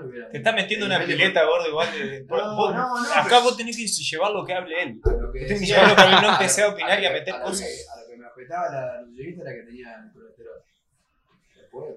Lo 0.00 0.10
que. 0.10 0.20
Te 0.32 0.38
está 0.38 0.52
metiendo 0.52 0.86
una 0.86 1.04
pileta, 1.04 1.44
gordo, 1.44 1.68
igual. 1.68 1.88
de- 1.92 2.24
No, 2.24 2.56
vos- 2.56 2.74
no, 2.74 2.98
no, 2.98 3.12
acá 3.12 3.24
pero- 3.28 3.42
vos 3.42 3.56
tenés 3.58 3.76
que 3.76 3.86
llevar 3.86 4.30
lo 4.32 4.42
que 4.46 4.54
hable 4.54 4.82
él. 4.82 5.00
A 5.04 5.10
lo 5.12 5.30
que 5.30 5.40
Tenés 5.40 5.60
que 5.60 5.66
que 5.66 5.72
no 6.22 6.32
empecé 6.32 6.62
a 6.62 6.68
opinar 6.68 6.98
y 7.02 7.04
a 7.04 7.08
lo 7.10 7.14
que- 7.14 7.20
meter 7.20 7.34
lo 7.34 7.40
que- 7.40 7.44
cosas. 7.50 7.86
A 7.94 8.00
lo 8.00 8.08
que 8.08 8.16
me 8.16 8.26
objetaba 8.26 8.70
la 8.70 9.00
nutricionista 9.02 9.42
era 9.42 9.52
que 9.54 9.62
tenía 9.66 9.88
el 10.02 10.12
colesterol. 10.14 10.62
Después, 11.60 11.94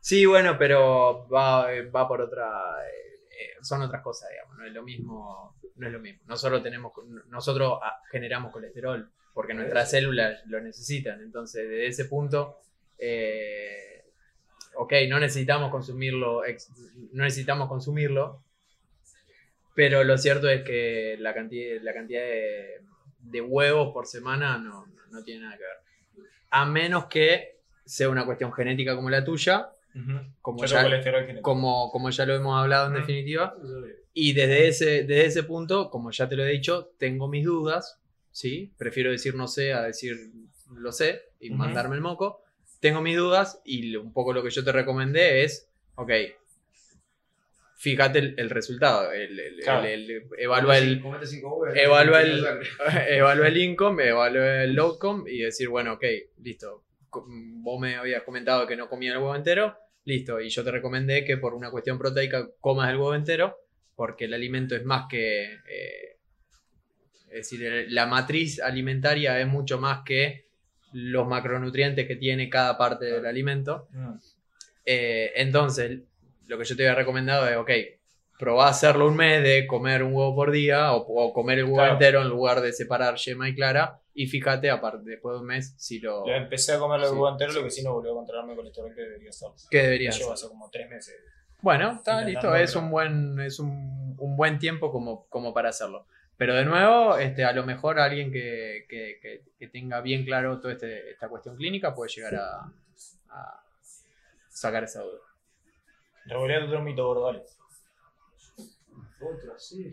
Sí, 0.00 0.26
bueno, 0.26 0.58
pero 0.58 1.26
va, 1.32 1.72
eh, 1.72 1.82
va 1.88 2.06
por 2.06 2.20
otra. 2.20 2.44
eh, 2.84 2.90
eh, 3.11 3.11
son 3.60 3.82
otras 3.82 4.02
cosas, 4.02 4.30
digamos. 4.30 4.58
No 4.58 4.66
es 4.66 4.72
lo 4.72 4.82
mismo. 4.82 5.56
No 5.76 5.86
es 5.86 5.92
lo 5.92 6.00
mismo. 6.00 6.22
Nosotros 6.26 6.62
tenemos, 6.62 6.92
nosotros 7.28 7.78
ah, 7.82 8.00
generamos 8.10 8.52
colesterol 8.52 9.10
porque 9.34 9.54
nuestras 9.54 9.90
células 9.90 10.42
lo 10.46 10.60
necesitan. 10.60 11.20
Entonces, 11.20 11.68
desde 11.68 11.86
ese 11.86 12.04
punto, 12.04 12.58
eh, 12.98 14.04
ok, 14.76 14.92
no 15.08 15.18
necesitamos 15.18 15.70
consumirlo, 15.70 16.42
no 17.12 17.24
necesitamos 17.24 17.68
consumirlo, 17.68 18.42
pero 19.74 20.04
lo 20.04 20.18
cierto 20.18 20.48
es 20.48 20.62
que 20.62 21.16
la 21.18 21.32
cantidad, 21.32 21.80
la 21.82 21.94
cantidad 21.94 22.20
de, 22.20 22.82
de 23.20 23.40
huevos 23.40 23.92
por 23.92 24.06
semana 24.06 24.58
no, 24.58 24.86
no 25.10 25.22
tiene 25.24 25.42
nada 25.42 25.56
que 25.56 25.62
ver. 25.62 26.26
A 26.50 26.66
menos 26.66 27.06
que 27.06 27.60
sea 27.84 28.10
una 28.10 28.26
cuestión 28.26 28.52
genética 28.52 28.94
como 28.94 29.08
la 29.08 29.24
tuya, 29.24 29.72
como 30.40 30.58
ya, 30.66 30.82
como, 31.42 31.90
como 31.90 32.10
ya 32.10 32.26
lo 32.26 32.34
hemos 32.34 32.60
hablado 32.60 32.88
en 32.88 32.94
definitiva. 33.00 33.54
Y 34.14 34.32
desde 34.34 34.68
ese, 34.68 34.86
desde 35.04 35.26
ese 35.26 35.42
punto, 35.44 35.88
como 35.90 36.10
ya 36.10 36.28
te 36.28 36.36
lo 36.36 36.44
he 36.44 36.50
dicho, 36.50 36.90
tengo 36.98 37.28
mis 37.28 37.44
dudas, 37.44 37.98
¿sí? 38.30 38.72
Prefiero 38.76 39.10
decir 39.10 39.34
no 39.34 39.48
sé 39.48 39.72
a 39.72 39.82
decir 39.82 40.16
lo 40.74 40.92
sé 40.92 41.22
y 41.40 41.50
mandarme 41.50 41.94
el 41.96 42.00
moco. 42.02 42.42
Tengo 42.80 43.00
mis 43.00 43.16
dudas 43.16 43.60
y 43.64 43.94
un 43.96 44.12
poco 44.12 44.32
lo 44.32 44.42
que 44.42 44.50
yo 44.50 44.64
te 44.64 44.72
recomendé 44.72 45.44
es, 45.44 45.68
ok, 45.94 46.10
fíjate 47.76 48.18
el, 48.20 48.34
el 48.38 48.50
resultado, 48.50 49.12
el, 49.12 49.38
el- 49.38 49.60
Claro. 49.60 49.86
evalúa 50.38 50.78
el, 50.78 51.02
evalúa 51.74 52.22
el- 52.22 52.42
sangre. 52.42 52.68
evalúa 53.16 53.48
el 53.48 53.56
income, 53.56 54.08
evalúa 54.08 54.64
el 54.64 54.78
outcome 54.78 55.30
y 55.30 55.38
decir, 55.40 55.68
bueno, 55.68 55.94
ok, 55.94 56.04
listo. 56.42 56.84
Co- 57.12 57.26
Vos 57.28 57.78
me 57.78 57.94
habías 57.96 58.22
comentado 58.22 58.66
que 58.66 58.74
no 58.74 58.88
comía 58.88 59.12
el 59.12 59.18
huevo 59.18 59.36
entero, 59.36 59.76
listo. 60.04 60.40
Y 60.40 60.48
yo 60.48 60.64
te 60.64 60.70
recomendé 60.72 61.24
que 61.24 61.36
por 61.36 61.52
una 61.54 61.70
cuestión 61.70 61.98
proteica 61.98 62.48
comas 62.60 62.90
el 62.90 62.96
huevo 62.96 63.14
entero, 63.14 63.56
porque 63.94 64.24
el 64.24 64.34
alimento 64.34 64.74
es 64.74 64.84
más 64.84 65.04
que. 65.08 65.44
eh, 65.68 66.16
es 67.28 67.50
decir, 67.50 67.86
la 67.90 68.06
matriz 68.06 68.60
alimentaria 68.60 69.38
es 69.40 69.46
mucho 69.46 69.78
más 69.78 70.00
que 70.04 70.46
los 70.92 71.26
macronutrientes 71.26 72.06
que 72.06 72.16
tiene 72.16 72.48
cada 72.50 72.76
parte 72.76 73.04
del 73.06 73.24
alimento. 73.26 73.88
Mm. 73.92 74.14
Eh, 74.84 75.32
entonces, 75.36 76.00
lo 76.46 76.58
que 76.58 76.64
yo 76.64 76.76
te 76.76 76.82
había 76.86 76.94
recomendado 76.98 77.48
es, 77.48 77.56
ok, 77.56 77.70
probá 78.42 78.66
a 78.66 78.70
hacerlo 78.70 79.06
un 79.06 79.14
mes 79.14 79.40
de 79.40 79.68
comer 79.68 80.02
un 80.02 80.12
huevo 80.12 80.34
por 80.34 80.50
día 80.50 80.94
o, 80.94 80.98
o 81.06 81.32
comer 81.32 81.58
el 81.60 81.64
huevo 81.66 81.76
Claro. 81.76 81.92
entero 81.92 82.22
en 82.22 82.28
lugar 82.28 82.60
de 82.60 82.72
separar 82.72 83.14
yema 83.14 83.48
y 83.48 83.54
clara 83.54 84.00
y 84.14 84.26
fíjate, 84.26 84.68
aparte, 84.68 85.08
después 85.08 85.34
de 85.34 85.40
un 85.42 85.46
mes, 85.46 85.74
si 85.78 86.00
lo... 86.00 86.26
Lo 86.26 86.34
empecé 86.34 86.72
a 86.72 86.78
comer 86.80 86.98
el 87.02 87.06
Sí. 87.06 87.12
huevo 87.12 87.28
entero, 87.28 87.52
lo 87.52 87.62
que 87.62 87.70
sí 87.70 87.84
no 87.84 87.92
volvió 87.92 88.10
a 88.10 88.14
controlarme 88.16 88.50
el 88.52 88.56
colesterol 88.58 88.92
que 88.92 89.00
debería 89.02 89.30
estar. 89.30 89.50
¿Qué 89.70 89.78
deberías 89.84 90.18
Llevo 90.18 90.32
hacer? 90.32 90.46
hace 90.46 90.52
como 90.52 90.68
tres 90.70 90.90
meses. 90.90 91.14
Bueno, 91.60 91.92
está 91.92 92.20
listo, 92.24 92.52
es 92.56 92.74
un 92.74 92.90
buen, 92.90 93.38
es 93.38 93.60
un, 93.60 94.16
un 94.18 94.36
buen 94.36 94.58
tiempo 94.58 94.90
como, 94.90 95.26
como 95.28 95.54
para 95.54 95.68
hacerlo. 95.68 96.06
Pero 96.36 96.56
de 96.56 96.64
nuevo, 96.64 97.18
este, 97.18 97.44
a 97.44 97.52
lo 97.52 97.64
mejor 97.64 98.00
alguien 98.00 98.32
que, 98.32 98.86
que- 98.88 99.20
que- 99.22 99.42
que 99.56 99.68
tenga 99.68 100.00
bien 100.00 100.24
claro 100.24 100.58
toda 100.58 100.72
este- 100.74 101.10
esta 101.12 101.28
cuestión 101.28 101.54
clínica 101.56 101.94
puede 101.94 102.10
llegar 102.10 102.34
a, 102.34 102.72
a 103.30 103.62
sacar 104.48 104.82
esa 104.82 105.02
duda. 105.02 105.20
Revolea 106.26 106.64
otro 106.64 106.82
mito, 106.82 107.06
gordo, 107.06 107.26
dale. 107.26 107.44
Otro, 109.22 109.58
sí. 109.58 109.92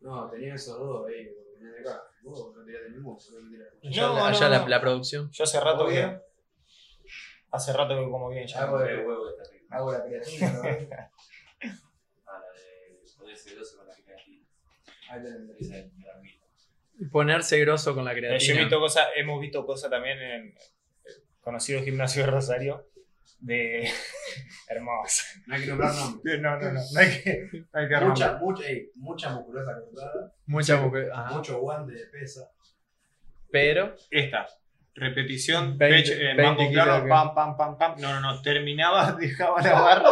No, 0.00 0.30
tenía 0.30 0.54
esos 0.54 0.78
dos 0.78 1.06
ahí, 1.08 1.26
porque 1.26 1.50
venían 1.58 1.72
de 1.74 1.80
acá. 1.80 2.02
Vos 2.22 2.54
no 2.56 2.64
tiraste 2.64 2.90
ninguno, 2.90 3.18
solo 3.18 3.42
me 3.42 3.56
tiraste. 3.56 3.88
Allá, 3.88 4.02
No, 4.06 4.24
allá 4.26 4.40
no, 4.40 4.48
la, 4.50 4.58
no. 4.60 4.68
la 4.68 4.80
producción. 4.80 5.30
Yo 5.30 5.44
hace 5.44 5.60
rato 5.60 5.84
¿Vos 5.84 5.92
que. 5.92 6.20
Hace 7.50 7.72
rato 7.72 7.96
que 7.96 8.10
como 8.10 8.28
bien 8.28 8.46
ya. 8.46 8.62
Hago 8.62 8.80
El 8.82 9.06
huevo. 9.06 9.24
Hago 9.70 9.92
la 9.92 10.04
creatina, 10.04 10.52
¿no? 10.52 10.62
Ahí 10.62 10.88
Ah, 12.26 12.40
la 12.40 12.52
de 12.52 13.00
ponerse 13.18 13.54
grosso 13.54 13.76
con 13.78 13.86
la 13.88 13.94
creatina. 13.94 14.46
tenés. 15.22 15.60
Esa 15.60 15.78
es 15.78 15.92
la 16.04 16.14
mía. 16.20 16.34
Ponerse 17.10 17.58
grosso 17.60 17.94
con 17.94 18.04
la 18.04 18.12
Yo 18.12 18.18
he 18.18 18.20
creatina. 18.20 18.60
visto 18.60 18.78
cosas, 18.80 19.08
hemos 19.16 19.40
visto 19.40 19.64
cosas 19.66 19.90
también 19.90 20.18
en 20.18 20.30
el 20.46 20.54
conocido 21.40 21.82
gimnasio 21.82 22.24
de 22.24 22.30
Rosario. 22.30 22.88
De. 23.38 23.88
Hermosa. 24.68 25.22
No 25.46 25.54
hay 25.54 25.60
que 25.62 25.66
nombrar 25.68 25.94
nombres. 25.94 26.40
No, 26.40 26.58
no, 26.58 26.72
no. 26.72 26.80
No 26.92 27.00
hay 27.00 27.22
que. 27.22 27.48
No 27.72 27.80
hay 27.80 27.88
que 27.88 27.96
Mucha, 28.04 28.36
mucha, 28.38 28.66
ey, 28.66 28.90
mucha 28.96 29.30
musculosa 29.30 29.72
cortada, 29.80 30.32
Mucha 30.46 30.74
ajá. 31.14 31.34
mucho 31.34 31.58
guante 31.60 31.92
de 31.94 32.06
pesa. 32.06 32.50
Pero. 33.50 33.94
Esta. 34.10 34.46
Repetición, 34.94 35.78
20, 35.78 35.96
pecho, 35.96 36.12
eh, 36.14 36.34
20 36.34 36.42
mango 36.42 36.68
kilos 36.68 36.84
plano, 36.84 37.02
que- 37.04 37.08
pam, 37.08 37.34
pam, 37.34 37.56
pam, 37.56 37.78
pam. 37.78 37.94
No, 38.00 38.20
no, 38.20 38.20
no. 38.20 38.42
Terminaba, 38.42 39.12
dejaba 39.20 39.62
la 39.62 39.80
barra. 39.80 40.10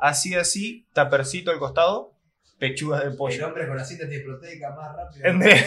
Así, 0.00 0.34
así. 0.34 0.86
Tapercito 0.94 1.50
al 1.50 1.58
costado. 1.58 2.14
Pechuga 2.58 3.00
de 3.00 3.10
El 3.10 3.16
pollo. 3.16 3.46
hombre 3.46 3.68
con 3.68 3.76
la 3.76 3.84
síntesis 3.84 4.22
proteica 4.24 4.70
más 4.74 4.96
rápida. 4.96 5.28
Entre, 5.28 5.64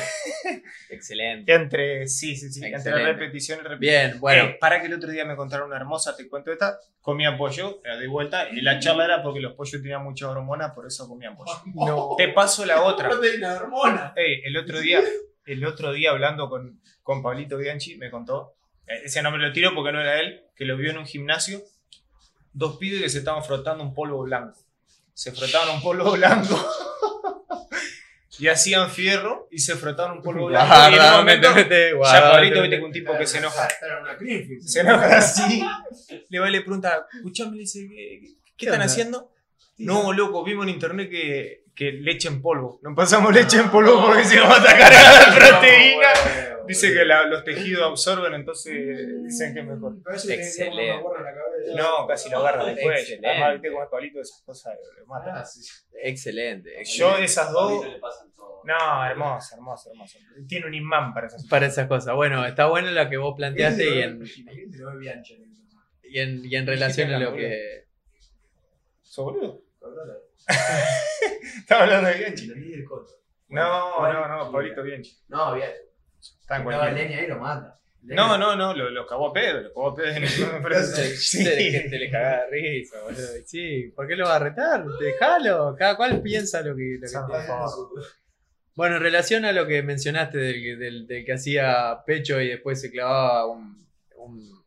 Excelente. 0.89 1.53
entre, 1.53 2.07
sí, 2.07 2.35
sí, 2.35 2.51
sí. 2.51 2.59
Entre 2.63 2.77
Excelente. 2.77 3.13
repetición 3.13 3.59
y 3.59 3.63
repetición. 3.63 3.79
Bien, 4.09 4.19
bueno. 4.19 4.43
Eh, 4.43 4.57
para 4.59 4.81
que 4.81 4.87
el 4.87 4.93
otro 4.93 5.09
día 5.09 5.23
me 5.25 5.35
contaron 5.35 5.67
una 5.67 5.77
hermosa, 5.77 6.15
te 6.15 6.27
cuento 6.27 6.51
esta, 6.51 6.79
comían 6.99 7.37
pollo, 7.37 7.81
era 7.83 7.97
de 7.97 8.07
vuelta, 8.07 8.49
y 8.49 8.61
la 8.61 8.79
charla 8.79 9.05
era 9.05 9.23
porque 9.23 9.39
los 9.39 9.53
pollos 9.53 9.81
tenían 9.81 10.03
muchas 10.03 10.29
hormonas, 10.29 10.71
por 10.73 10.85
eso 10.85 11.07
comían 11.07 11.35
pollo. 11.35 11.51
No. 11.73 12.15
Te 12.17 12.27
paso 12.29 12.65
la 12.65 12.81
otra. 12.81 13.09
Proteína, 13.09 13.55
hormona. 13.55 14.13
Ey, 14.15 14.41
el 14.43 14.57
otro 14.57 14.79
día, 14.79 15.01
el 15.45 15.65
otro 15.65 15.93
día 15.93 16.11
hablando 16.11 16.49
con, 16.49 16.81
con 17.03 17.23
Pablito 17.23 17.57
Bianchi, 17.57 17.95
me 17.97 18.09
contó, 18.11 18.55
eh, 18.87 19.01
ese 19.05 19.21
nombre 19.21 19.41
lo 19.41 19.53
tiro 19.53 19.73
porque 19.73 19.91
no 19.93 20.01
era 20.01 20.19
él, 20.19 20.43
que 20.55 20.65
lo 20.65 20.75
vio 20.77 20.91
en 20.91 20.97
un 20.97 21.05
gimnasio, 21.05 21.61
dos 22.53 22.77
pibes 22.77 23.01
que 23.01 23.09
se 23.09 23.19
estaban 23.19 23.43
frotando 23.43 23.83
un 23.83 23.93
polvo 23.93 24.21
blanco. 24.23 24.59
Se 25.13 25.31
frotaban 25.31 25.75
un 25.75 25.81
polvo 25.81 26.11
blanco. 26.11 26.57
Y 28.39 28.47
hacían 28.47 28.89
fierro 28.89 29.47
y 29.51 29.59
se 29.59 29.75
frotaban 29.75 30.17
un 30.17 30.23
polvo 30.23 30.47
blanco. 30.47 30.73
y 30.91 30.95
en 30.95 31.01
un 31.01 31.11
momento, 31.11 31.49
mete, 31.53 31.63
mete, 31.63 31.91
ya 31.91 32.31
Pablito, 32.31 32.61
viste 32.61 32.77
que 32.79 32.83
un 32.83 32.91
tipo 32.91 33.17
que 33.17 33.27
se 33.27 33.37
enoja. 33.37 33.67
Se 34.65 34.79
enoja 34.79 35.17
así. 35.17 35.63
Le 36.29 36.39
va 36.39 36.49
y 36.49 36.51
le 36.51 36.61
pregunta, 36.61 37.07
escuchame, 37.13 37.51
le 37.51 37.61
dice, 37.61 37.87
¿qué, 37.87 38.35
qué 38.57 38.65
están 38.65 38.81
onda? 38.81 38.91
haciendo? 38.91 39.31
No, 39.77 40.13
loco, 40.13 40.43
vimos 40.43 40.65
en 40.65 40.69
internet 40.73 41.09
que, 41.09 41.60
que 41.75 41.91
leche 41.91 42.27
en 42.27 42.41
polvo. 42.41 42.79
No 42.83 42.93
pasamos 42.95 43.33
leche 43.33 43.57
en 43.57 43.69
polvo 43.69 44.01
porque 44.05 44.23
si 44.23 44.37
vamos 44.37 44.59
a 44.59 44.77
cargada 44.77 45.31
de 45.33 45.39
proteína. 45.39 46.07
Dice 46.67 46.93
que 46.93 47.03
la- 47.05 47.25
los 47.25 47.43
tejidos 47.43 47.83
absorben, 47.83 48.33
entonces 48.33 49.23
dicen 49.23 49.53
que 49.53 49.61
es 49.61 49.65
mejor. 49.65 49.95
Excelente. 50.13 51.03
No, 51.75 52.07
casi 52.07 52.29
lo 52.29 52.37
agarra 52.39 52.65
después. 52.65 52.99
Excelente. 52.99 53.27
Además, 53.27 53.53
viste 53.53 53.71
cómo 53.71 53.83
es 53.83 53.89
Pablito, 53.89 54.21
esas 54.21 54.41
cosas 54.43 54.73
lo 54.99 55.05
matan. 55.07 55.37
Ah, 55.37 55.45
sí. 55.45 55.61
Excelente. 56.03 56.69
Yo 56.85 57.09
excelente. 57.09 57.23
esas 57.25 57.51
dos. 57.51 57.85
No, 58.63 59.05
hermoso, 59.05 59.55
hermoso, 59.55 59.89
hermoso. 59.91 60.19
Tiene 60.47 60.67
un 60.67 60.73
imán 60.75 61.13
para 61.13 61.27
esas 61.27 61.47
Para 61.47 61.65
esas 61.65 61.87
cosas. 61.87 62.13
Bueno, 62.15 62.45
está 62.45 62.67
bueno 62.67 62.91
la 62.91 63.09
que 63.09 63.17
vos 63.17 63.33
planteaste 63.35 63.95
y 63.95 64.01
en, 64.01 64.23
y 66.03 66.19
en, 66.19 66.45
y 66.45 66.55
en 66.55 66.67
relación 66.67 67.11
a 67.13 67.17
lo 67.19 67.33
que. 67.35 67.85
¿Sos 69.01 69.25
boludo? 69.25 69.61
Estaba 71.59 71.83
hablando 71.83 72.09
de 72.09 72.15
Bianchi. 72.17 72.47
No, 73.49 74.11
no, 74.13 74.27
no, 74.27 74.51
Pablito 74.51 74.83
Bianchi. 74.83 75.17
No, 75.29 75.53
bien. 75.55 75.69
Está 76.19 76.55
en 76.57 76.61
Estaba 76.61 76.63
cualquier. 76.63 76.93
Lenny 76.93 77.13
ahí 77.21 77.27
lo 77.27 77.39
mata. 77.39 77.77
No, 78.03 78.35
no, 78.37 78.55
no, 78.55 78.73
lo, 78.73 78.89
lo 78.89 79.05
cagó 79.05 79.29
a 79.29 79.33
pedo, 79.33 79.61
lo 79.61 79.67
cagó 79.73 79.87
a 79.89 79.95
pedo 79.95 80.07
en 80.07 80.23
el 80.23 80.29
Sí. 81.17 81.43
te- 81.43 81.99
le 81.99 82.09
cagaba 82.09 82.45
de 82.45 82.49
risa, 82.49 82.99
boludo. 83.03 83.27
Sí, 83.45 83.91
¿por 83.95 84.07
qué 84.07 84.15
lo 84.15 84.25
va 84.25 84.37
a 84.37 84.39
retar? 84.39 84.83
Dejalo, 84.99 85.75
cada 85.77 85.95
cual 85.97 86.19
piensa 86.21 86.61
lo 86.61 86.75
que, 86.75 86.97
lo 86.99 87.01
que 87.01 87.07
tiene. 87.27 87.43
Bueno, 88.73 88.95
en 88.95 89.03
relación 89.03 89.45
a 89.45 89.51
lo 89.51 89.67
que 89.67 89.83
mencionaste 89.83 90.37
del, 90.39 90.61
que- 90.63 90.75
del- 90.77 91.05
del 91.07 91.25
que 91.25 91.33
hacía 91.33 91.99
pecho 92.05 92.39
y 92.41 92.47
después 92.47 92.81
se 92.81 92.89
clavaba 92.89 93.45
un, 93.45 93.85
un- 94.15 94.63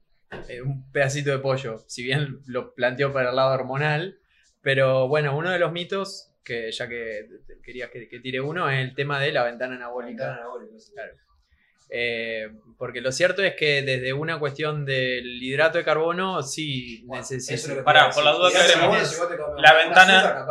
eh, 0.48 0.60
un 0.62 0.88
pedacito 0.92 1.30
de 1.32 1.38
pollo, 1.38 1.82
si 1.88 2.04
bien 2.04 2.40
lo 2.46 2.74
planteó 2.74 3.12
para 3.12 3.30
el 3.30 3.36
lado 3.36 3.52
hormonal, 3.54 4.18
pero 4.60 5.08
bueno, 5.08 5.36
uno 5.36 5.50
de 5.50 5.58
los 5.58 5.72
mitos, 5.72 6.33
que 6.44 6.70
ya 6.70 6.88
que 6.88 7.26
querías 7.62 7.90
que, 7.90 8.08
que 8.08 8.20
tire 8.20 8.40
uno, 8.40 8.68
es 8.70 8.80
el 8.80 8.94
tema 8.94 9.20
de 9.20 9.32
la 9.32 9.44
ventana 9.44 9.76
anabólica. 9.76 10.40
Claro. 10.94 11.14
Eh, 11.90 12.50
porque 12.78 13.00
lo 13.00 13.12
cierto 13.12 13.42
es 13.42 13.54
que 13.54 13.82
desde 13.82 14.12
una 14.12 14.38
cuestión 14.38 14.84
del 14.84 15.42
hidrato 15.42 15.78
de 15.78 15.84
carbono, 15.84 16.42
sí 16.42 17.04
necesita. 17.06 17.84
Pará, 17.84 18.10
por 18.10 18.24
la 18.24 18.32
duda 18.32 18.50
que 18.50 18.58
haremos, 18.58 19.20
la 19.58 19.74
ventana-. 19.74 20.46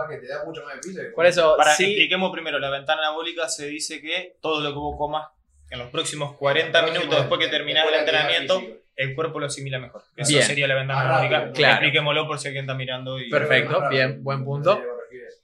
Por 1.13 1.25
eso, 1.25 1.55
Para, 1.57 1.75
sí, 1.75 1.85
expliquemos 1.85 2.31
primero, 2.31 2.59
la 2.59 2.69
ventana 2.69 3.01
anabólica 3.01 3.49
se 3.49 3.67
dice 3.67 4.01
que 4.01 4.37
todo 4.41 4.61
lo 4.61 4.69
que 4.69 4.79
vos 4.79 4.95
comas 4.97 5.27
en 5.69 5.79
los 5.79 5.89
próximos 5.89 6.37
40 6.37 6.81
minutos 6.83 7.09
después 7.09 7.39
que 7.41 7.47
terminás 7.47 7.87
el 7.87 7.95
entrenamiento, 7.95 8.61
el 8.95 9.15
cuerpo 9.15 9.39
lo 9.39 9.47
asimila 9.47 9.79
mejor. 9.79 10.03
Eso 10.15 10.29
Bien. 10.29 10.43
sería 10.43 10.67
la 10.67 10.75
ventana 10.75 11.03
Más 11.03 11.09
anabólica. 11.23 11.51
Claro. 11.51 11.73
Expliquémoslo 11.73 12.27
por 12.27 12.39
si 12.39 12.47
alguien 12.47 12.65
está 12.65 12.75
mirando. 12.75 13.19
Y 13.19 13.29
Perfecto. 13.29 13.89
bien, 13.89 14.23
buen 14.23 14.45
punto. 14.45 14.81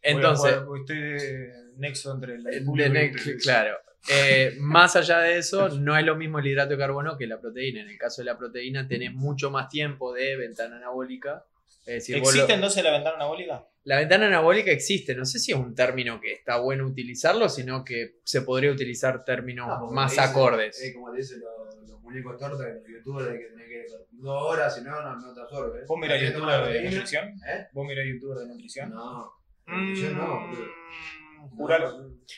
Entonces- 0.01 0.51
jugar, 0.53 0.65
porque 0.65 0.81
estoy 0.81 0.97
de 1.01 1.53
nexo 1.77 2.13
entre 2.13 2.35
el 2.35 2.43
de- 2.43 3.37
claro. 3.41 3.77
Eh, 4.09 4.55
más 4.59 4.95
allá 4.95 5.19
de 5.19 5.37
eso, 5.37 5.67
no 5.69 5.97
es 5.97 6.05
lo 6.05 6.15
mismo 6.15 6.39
el 6.39 6.47
hidrato 6.47 6.69
de 6.71 6.77
carbono 6.77 7.17
que 7.17 7.27
la 7.27 7.39
proteína. 7.39 7.81
En 7.81 7.89
el 7.89 7.97
caso 7.97 8.21
de 8.21 8.25
la 8.27 8.37
proteína, 8.37 8.87
tenés 8.87 9.13
mucho 9.13 9.51
más 9.51 9.67
tiempo 9.69 10.13
de 10.13 10.37
ventana 10.37 10.77
anabólica. 10.77 11.43
Es 11.85 11.95
decir, 11.95 12.19
vos 12.19 12.27
lo- 12.33 12.41
¿Existe 12.41 12.53
entonces 12.53 12.83
la 12.83 12.91
ventana 12.91 13.15
anabólica? 13.17 13.65
La 13.83 13.97
ventana 13.97 14.27
anabólica 14.27 14.71
existe. 14.71 15.15
No 15.15 15.25
sé 15.25 15.37
si 15.39 15.51
es 15.51 15.57
un 15.57 15.75
término 15.75 16.21
que 16.21 16.31
está 16.33 16.59
bueno 16.59 16.85
utilizarlo, 16.85 17.49
sino 17.49 17.83
que 17.83 18.19
se 18.23 18.41
podría 18.41 18.71
utilizar 18.71 19.25
términos 19.25 19.67
más 19.91 20.17
acordes. 20.17 20.91
Como 20.95 21.11
te 21.11 21.17
dicen 21.17 21.41
los, 21.41 21.89
los 21.89 22.01
muñecos 22.01 22.37
tortas 22.37 22.67
en 22.67 22.75
los 22.75 22.87
youtubers, 22.87 23.31
de 23.33 23.37
que 23.39 23.45
tenés 23.47 23.67
que 23.67 23.85
dos 24.11 24.41
horas, 24.43 24.75
si 24.75 24.81
no, 24.81 24.91
no, 25.01 25.15
no 25.15 25.33
te 25.33 25.41
absorbes. 25.41 25.85
¿Vos 25.87 25.97
mirás 25.99 26.17
Tenés 26.19 26.31
que 26.33 26.37
youtuber 26.37 26.55
tomar 26.61 26.73
de 26.73 26.83
nutrición? 26.83 27.27
¿Eh? 27.47 27.67
¿Vos 27.73 27.87
mirás 27.87 28.05
youtuber 28.07 28.37
de 28.39 28.47
nutrición? 28.47 28.89
No. 28.91 29.33
No. 29.69 30.47
Mm. 30.47 30.55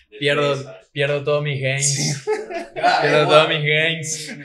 De 0.09 0.17
Pierdo, 0.17 0.55
pierdo 0.91 1.23
todos 1.23 1.43
mis 1.43 1.61
gains. 1.61 2.27
Claro, 2.73 3.01
Pierdo 3.01 3.21
igual. 3.23 3.27
todos 3.27 3.49
mis 3.49 3.63
gains. 3.67 4.37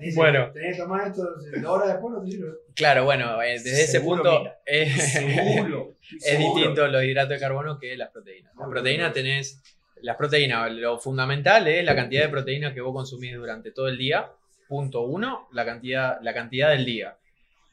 Dice, 0.00 0.16
Bueno. 0.16 0.50
Tenés 0.52 0.76
que 0.76 0.82
tomar 0.82 1.06
esto, 1.08 1.22
dos 1.62 1.70
horas 1.70 1.88
después 1.88 2.14
no 2.14 2.22
te 2.24 2.30
sirve. 2.32 2.48
Claro, 2.74 3.04
bueno, 3.04 3.40
eh, 3.42 3.52
desde 3.52 3.82
ese 3.84 4.00
punto 4.00 4.40
mira. 4.40 4.58
es, 4.66 5.12
Seguro. 5.12 5.94
es 6.16 6.22
seguro. 6.24 6.54
distinto 6.54 6.88
los 6.88 7.04
hidratos 7.04 7.30
de 7.30 7.38
carbono 7.38 7.78
que 7.78 7.96
las 7.96 8.10
proteínas. 8.10 8.52
Las 8.56 8.66
Ah, 8.66 8.70
proteínas 8.70 9.12
tenés, 9.12 9.62
las 10.02 10.16
proteínas, 10.16 10.70
lo 10.72 10.98
fundamental 10.98 11.68
es 11.68 11.84
la 11.84 11.94
cantidad 11.94 12.22
de 12.24 12.28
proteína 12.28 12.74
que 12.74 12.80
vos 12.80 12.92
consumís 12.92 13.34
durante 13.36 13.70
todo 13.70 13.88
el 13.88 13.96
día. 13.96 14.28
Punto 14.68 15.02
uno, 15.02 15.48
la 15.52 15.64
cantidad, 15.64 16.18
la 16.22 16.34
cantidad 16.34 16.70
del 16.70 16.84
día. 16.84 17.16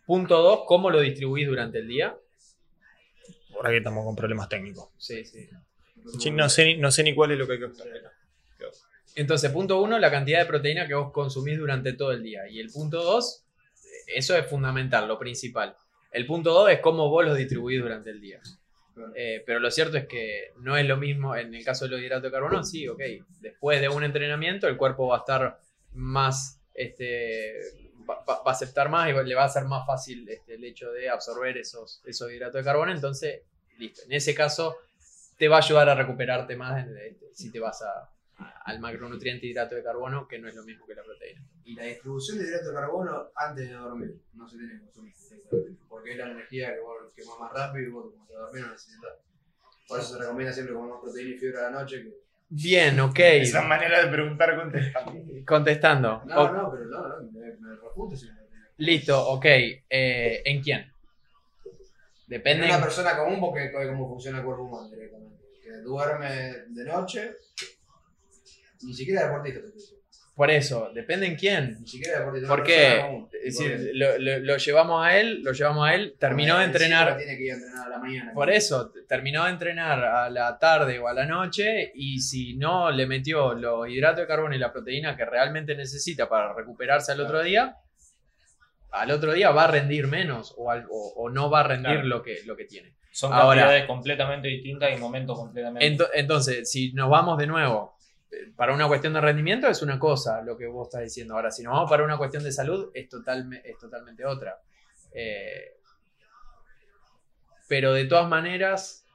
Punto 0.06 0.42
dos, 0.42 0.62
cómo 0.68 0.90
lo 0.92 1.02
distribuís 1.02 1.48
durante 1.48 1.80
el 1.80 1.88
día. 1.88 2.16
Ahora 3.58 3.70
que 3.72 3.78
estamos 3.78 4.06
con 4.06 4.16
problemas 4.16 4.48
técnicos. 4.50 4.90
Sí, 4.98 5.26
sí. 5.26 5.50
No, 6.32 6.48
sé, 6.50 6.66
ni- 6.66 6.78
no 6.78 6.92
sé 6.92 7.04
ni 7.04 7.14
cuál 7.14 7.32
es 7.32 7.40
lo 7.40 7.48
que 7.48 7.54
hay 7.54 7.60
que 7.60 7.66
hacer. 7.66 8.04
Entonces, 9.16 9.52
punto 9.52 9.82
uno, 9.82 9.98
la 9.98 10.12
cantidad 10.12 10.40
de 10.40 10.46
proteína 10.46 10.88
que 10.88 10.94
vos 10.94 11.12
consumís 11.12 11.58
durante 11.58 11.94
todo 11.94 12.12
el 12.12 12.22
día. 12.22 12.48
Y 12.48 12.60
el 12.60 12.70
punto 12.72 13.04
dos, 13.04 13.44
eso 14.08 14.38
es 14.38 14.46
fundamental, 14.46 15.08
lo 15.08 15.18
principal. 15.18 15.76
El 16.12 16.26
punto 16.28 16.52
dos 16.54 16.70
es 16.70 16.80
cómo 16.80 17.10
vos 17.10 17.26
lo 17.26 17.34
distribuís 17.34 17.82
durante 17.82 18.12
el 18.12 18.22
día. 18.22 18.40
Eh, 19.16 19.44
pero 19.46 19.60
lo 19.60 19.70
cierto 19.72 19.98
es 19.98 20.08
que 20.08 20.52
no 20.58 20.78
es 20.78 20.86
lo 20.86 20.98
mismo 20.98 21.36
en 21.36 21.54
el 21.54 21.64
caso 21.64 21.86
de 21.86 21.92
los 21.92 22.02
hidratos 22.02 22.24
de 22.24 22.32
carbono, 22.32 22.64
sí, 22.64 22.88
ok. 22.88 23.02
Después 23.42 23.82
de 23.82 23.90
un 23.90 24.04
entrenamiento, 24.04 24.68
el 24.68 24.78
cuerpo 24.78 25.08
va 25.08 25.18
a 25.18 25.20
estar 25.20 25.60
más, 25.94 26.60
este, 26.74 27.54
va, 28.10 28.24
va- 28.24 28.42
a 28.46 28.52
aceptar 28.52 28.90
más 28.90 29.10
y 29.10 29.14
le 29.14 29.36
va 29.36 29.44
a 29.44 29.50
ser 29.50 29.66
más 29.66 29.86
fácil 29.86 30.28
este, 30.30 30.56
el 30.56 30.64
hecho 30.64 30.92
de 30.92 31.10
absorber 31.10 31.58
esos, 31.58 32.02
esos 32.06 32.32
hidratos 32.32 32.56
de 32.60 32.64
carbono. 32.64 32.92
Entonces, 32.92 33.42
listo. 33.78 34.02
En 34.06 34.14
ese 34.14 34.34
caso, 34.34 34.78
te 35.38 35.48
va 35.48 35.58
a 35.58 35.60
ayudar 35.60 35.90
a 35.90 35.96
recuperarte 35.96 36.56
más 36.56 36.88
este, 36.88 37.30
si 37.34 37.52
te 37.52 37.60
vas 37.60 37.82
a- 37.82 38.10
al 38.66 38.80
macronutriente 38.80 39.48
hidrato 39.48 39.74
de 39.76 39.82
carbono, 39.84 40.28
que 40.28 40.38
no 40.38 40.48
es 40.48 40.54
lo 40.56 40.64
mismo 40.64 40.86
que 40.86 40.94
la 40.94 41.04
proteína. 41.04 41.42
Y 41.64 41.74
la 41.76 41.84
distribución 41.86 42.38
de 42.38 42.46
hidrato 42.46 42.70
de 42.70 42.74
carbono 42.76 43.32
antes 43.36 43.68
de 43.68 43.74
dormir 43.76 44.22
no 44.34 44.48
se 44.48 44.58
tiene 44.58 44.74
que 44.74 44.80
consumir 44.86 45.14
porque 45.90 46.12
es 46.12 46.18
la 46.18 46.30
energía 46.32 46.74
que 46.76 46.80
vos 46.82 46.98
quemás 47.16 47.36
más 47.40 47.52
rápido 47.54 47.88
y 47.88 47.90
vos 47.92 48.12
como 48.14 48.28
te 48.28 48.34
dormís 48.34 48.62
no 48.64 48.72
necesitas. 48.72 49.12
Por 49.88 50.00
eso 50.00 50.14
se 50.14 50.20
recomienda 50.20 50.54
siempre 50.54 50.76
comer 50.76 50.92
más 50.92 51.02
proteína 51.02 51.36
y 51.36 51.38
fibra 51.40 51.60
a 51.68 51.72
la 51.72 51.80
noche. 51.80 52.04
Que... 52.04 52.27
Bien, 52.50 53.00
ok. 53.00 53.20
Esa 53.20 53.62
manera 53.62 54.04
de 54.04 54.12
preguntar 54.12 54.56
contestando. 54.56 55.14
Contestando. 55.46 56.24
No, 56.26 56.36
O- 56.42 56.52
no, 56.52 56.72
pero 56.72 56.86
no, 56.86 57.08
no, 57.08 57.32
me, 57.32 57.52
me 57.58 57.76
refute 57.76 58.16
si 58.16 58.26
me 58.28 58.38
Listo, 58.78 59.30
ok. 59.30 59.46
Eh, 59.46 60.42
¿En 60.46 60.62
quién? 60.62 60.80
En 60.82 60.92
Depende. 62.28 62.66
una 62.66 62.82
persona 62.82 63.18
común 63.18 63.40
porque 63.40 63.72
cómo 63.72 64.08
funciona 64.08 64.40
el 64.40 64.46
cuerpo 64.46 64.64
humano 64.64 64.90
directamente. 64.90 65.44
Que 65.64 65.72
duerme 65.84 66.30
de 66.70 66.86
noche, 66.86 67.32
ni 68.84 68.94
siquiera 68.94 69.26
deportista. 69.26 69.62
Por 70.38 70.52
eso, 70.52 70.92
depende 70.94 71.26
en 71.26 71.36
quién. 71.36 71.78
Ni 71.82 71.88
siquiera 71.88 72.20
deportista. 72.20 72.46
una 72.48 72.56
¿Por 72.56 72.64
persona 72.66 72.94
qué? 72.96 73.02
común. 73.02 73.30
Es 73.44 73.58
¿Por 73.58 73.68
decir, 73.70 73.90
lo, 73.96 74.18
lo- 74.20 74.40
lo 74.40 74.58
llevamos 74.58 75.06
a 75.06 75.18
él, 75.20 75.42
lo 75.42 75.52
llevamos 75.52 75.88
a 75.90 75.96
él, 75.96 76.16
terminó 76.20 76.60
de 76.60 76.66
entrenar. 76.66 77.18
Tiene 77.18 77.36
que 77.38 77.44
ir 77.44 77.52
a 77.54 77.56
entrenar 77.56 77.88
a 77.88 77.90
la 77.90 77.98
mañana. 77.98 78.34
Por 78.34 78.50
eso, 78.52 78.92
terminó 79.10 79.46
de 79.46 79.50
entrenar 79.50 80.04
a 80.06 80.30
la 80.30 80.60
tarde 80.60 81.00
o 81.00 81.08
a 81.08 81.14
la 81.16 81.26
noche 81.26 81.92
y 81.96 82.20
si 82.20 82.56
no 82.56 82.92
le 82.92 83.08
metió 83.08 83.56
los 83.56 83.90
hidratos 83.90 84.20
de 84.22 84.28
carbono 84.28 84.54
y 84.56 84.60
la 84.60 84.72
proteína 84.72 85.18
que 85.18 85.26
realmente 85.26 85.76
necesita 85.76 86.30
para 86.30 86.54
recuperarse 86.54 87.12
al 87.14 87.22
otro 87.22 87.42
día, 87.42 87.76
al 88.92 89.10
otro 89.12 89.34
día 89.34 89.50
va 89.52 89.64
a 89.66 89.72
rendir 89.72 90.06
menos 90.08 90.54
o, 90.58 90.70
al- 90.70 90.86
o- 90.90 91.14
o 91.18 91.30
no 91.32 91.50
va 91.50 91.62
a 91.62 91.64
rendir 91.64 91.94
Claro. 91.94 92.08
lo, 92.08 92.22
que, 92.22 92.42
lo 92.46 92.56
que 92.56 92.66
tiene. 92.66 92.96
Son 93.12 93.34
Ahora- 93.34 93.88
completamente 93.88 94.48
distintas 94.48 94.96
y 94.96 94.98
momentos 94.98 95.36
completamente 95.36 95.88
Ento- 95.92 96.10
entonces, 96.14 96.70
si 96.72 96.94
nos 96.94 97.10
vamos 97.10 97.40
de 97.40 97.48
nuevo 97.48 97.97
para 98.56 98.74
una 98.74 98.88
cuestión 98.88 99.14
de 99.14 99.22
rendimiento 99.22 99.68
es 99.68 99.82
una 99.82 99.98
cosa 100.00 100.42
lo 100.42 100.58
que 100.58 100.68
vos 100.68 100.88
estás 100.88 101.02
diciendo. 101.04 101.36
Ahora, 101.36 101.50
si 101.52 101.64
nos 101.64 101.74
vamos 101.74 101.90
para 101.90 102.04
una 102.04 102.18
cuestión 102.18 102.44
de 102.44 102.52
salud 102.52 102.92
es, 102.94 103.10
totalme- 103.10 103.62
es 103.64 103.78
totalmente 103.78 104.26
otra. 104.26 104.60
Eh, 105.14 105.78
pero 107.68 107.94
de 107.94 108.06
todas 108.06 108.28
maneras, 108.30 109.06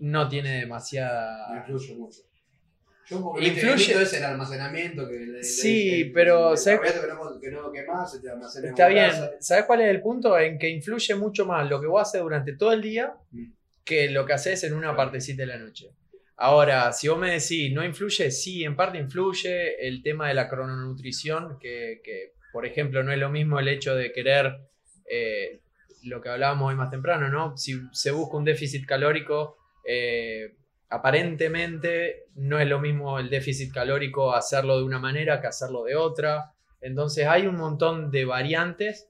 no 0.00 0.28
tiene 0.28 0.60
demasiada... 0.60 1.56
influye 1.58 1.94
mucho. 1.96 2.22
Yo 3.06 3.22
porque 3.22 3.46
Influye- 3.48 3.94
el 3.96 4.02
es 4.02 4.12
el 4.12 4.24
almacenamiento 4.24 5.08
que 5.08 5.18
le- 5.18 5.42
Sí, 5.42 6.04
le- 6.04 6.10
pero, 6.12 6.56
¿sabes? 6.56 6.92
que 6.92 7.06
no, 7.08 7.40
que 7.40 7.50
no 7.50 7.72
quemás, 7.72 8.12
se 8.12 8.20
te 8.20 8.30
almacena 8.30 8.68
Está 8.68 8.86
bien. 8.88 9.10
¿Sabes 9.40 9.64
cuál 9.64 9.80
es 9.80 9.88
el 9.88 10.02
punto? 10.02 10.38
En 10.38 10.58
que 10.58 10.68
influye 10.68 11.14
mucho 11.14 11.46
más 11.46 11.68
lo 11.68 11.80
que 11.80 11.86
vos 11.86 12.02
haces 12.02 12.20
durante 12.20 12.54
todo 12.54 12.72
el 12.72 12.82
día 12.82 13.14
Mm. 13.30 13.52
que 13.84 14.10
lo 14.10 14.26
que 14.26 14.34
haces 14.34 14.62
en 14.64 14.74
una 14.74 14.94
partecita 14.94 15.42
de 15.42 15.46
la 15.46 15.56
noche. 15.58 15.90
Ahora, 16.38 16.92
si 16.92 17.08
vos 17.08 17.18
me 17.18 17.32
decís, 17.32 17.72
¿no 17.72 17.84
influye? 17.84 18.30
Sí, 18.30 18.62
en 18.64 18.76
parte 18.76 18.98
influye 18.98 19.86
el 19.86 20.02
tema 20.02 20.28
de 20.28 20.34
la 20.34 20.48
crononutrición, 20.48 21.58
que, 21.58 22.00
que, 22.04 22.32
por 22.52 22.64
ejemplo, 22.64 23.02
no 23.02 23.12
es 23.12 23.18
lo 23.18 23.28
mismo 23.28 23.58
el 23.58 23.68
hecho 23.68 23.94
de 23.96 24.12
querer, 24.12 24.56
eh, 25.10 25.60
lo 26.04 26.20
que 26.20 26.28
hablábamos 26.28 26.68
hoy 26.68 26.76
más 26.76 26.90
temprano, 26.90 27.28
¿no? 27.28 27.56
Si 27.56 27.80
se 27.92 28.12
busca 28.12 28.36
un 28.36 28.44
déficit 28.44 28.86
calórico, 28.86 29.56
eh, 29.84 30.54
aparentemente 30.90 32.26
no 32.36 32.60
es 32.60 32.68
lo 32.68 32.78
mismo 32.78 33.18
el 33.18 33.30
déficit 33.30 33.72
calórico 33.74 34.32
hacerlo 34.32 34.78
de 34.78 34.84
una 34.84 35.00
manera 35.00 35.40
que 35.40 35.48
hacerlo 35.48 35.82
de 35.84 35.96
otra. 35.96 36.52
Entonces 36.80 37.26
hay 37.26 37.46
un 37.48 37.56
montón 37.56 38.12
de 38.12 38.24
variantes, 38.24 39.08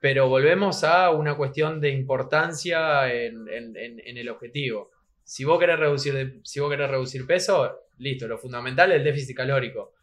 pero 0.00 0.28
volvemos 0.28 0.84
a 0.84 1.10
una 1.10 1.36
cuestión 1.36 1.80
de 1.80 1.90
importancia 1.90 3.12
en, 3.12 3.48
en- 3.48 3.76
en- 3.76 4.00
en 4.04 4.18
el 4.18 4.30
objetivo. 4.30 4.91
Si 5.34 5.44
vos, 5.44 5.58
querés 5.58 5.78
reducir 5.78 6.12
de- 6.12 6.40
si 6.44 6.60
vos 6.60 6.68
querés 6.70 6.90
reducir 6.90 7.26
peso, 7.26 7.54
listo, 7.96 8.28
lo 8.28 8.36
fundamental 8.36 8.92
es 8.92 8.98
el 8.98 9.04
déficit 9.04 9.34
calórico. 9.34 9.94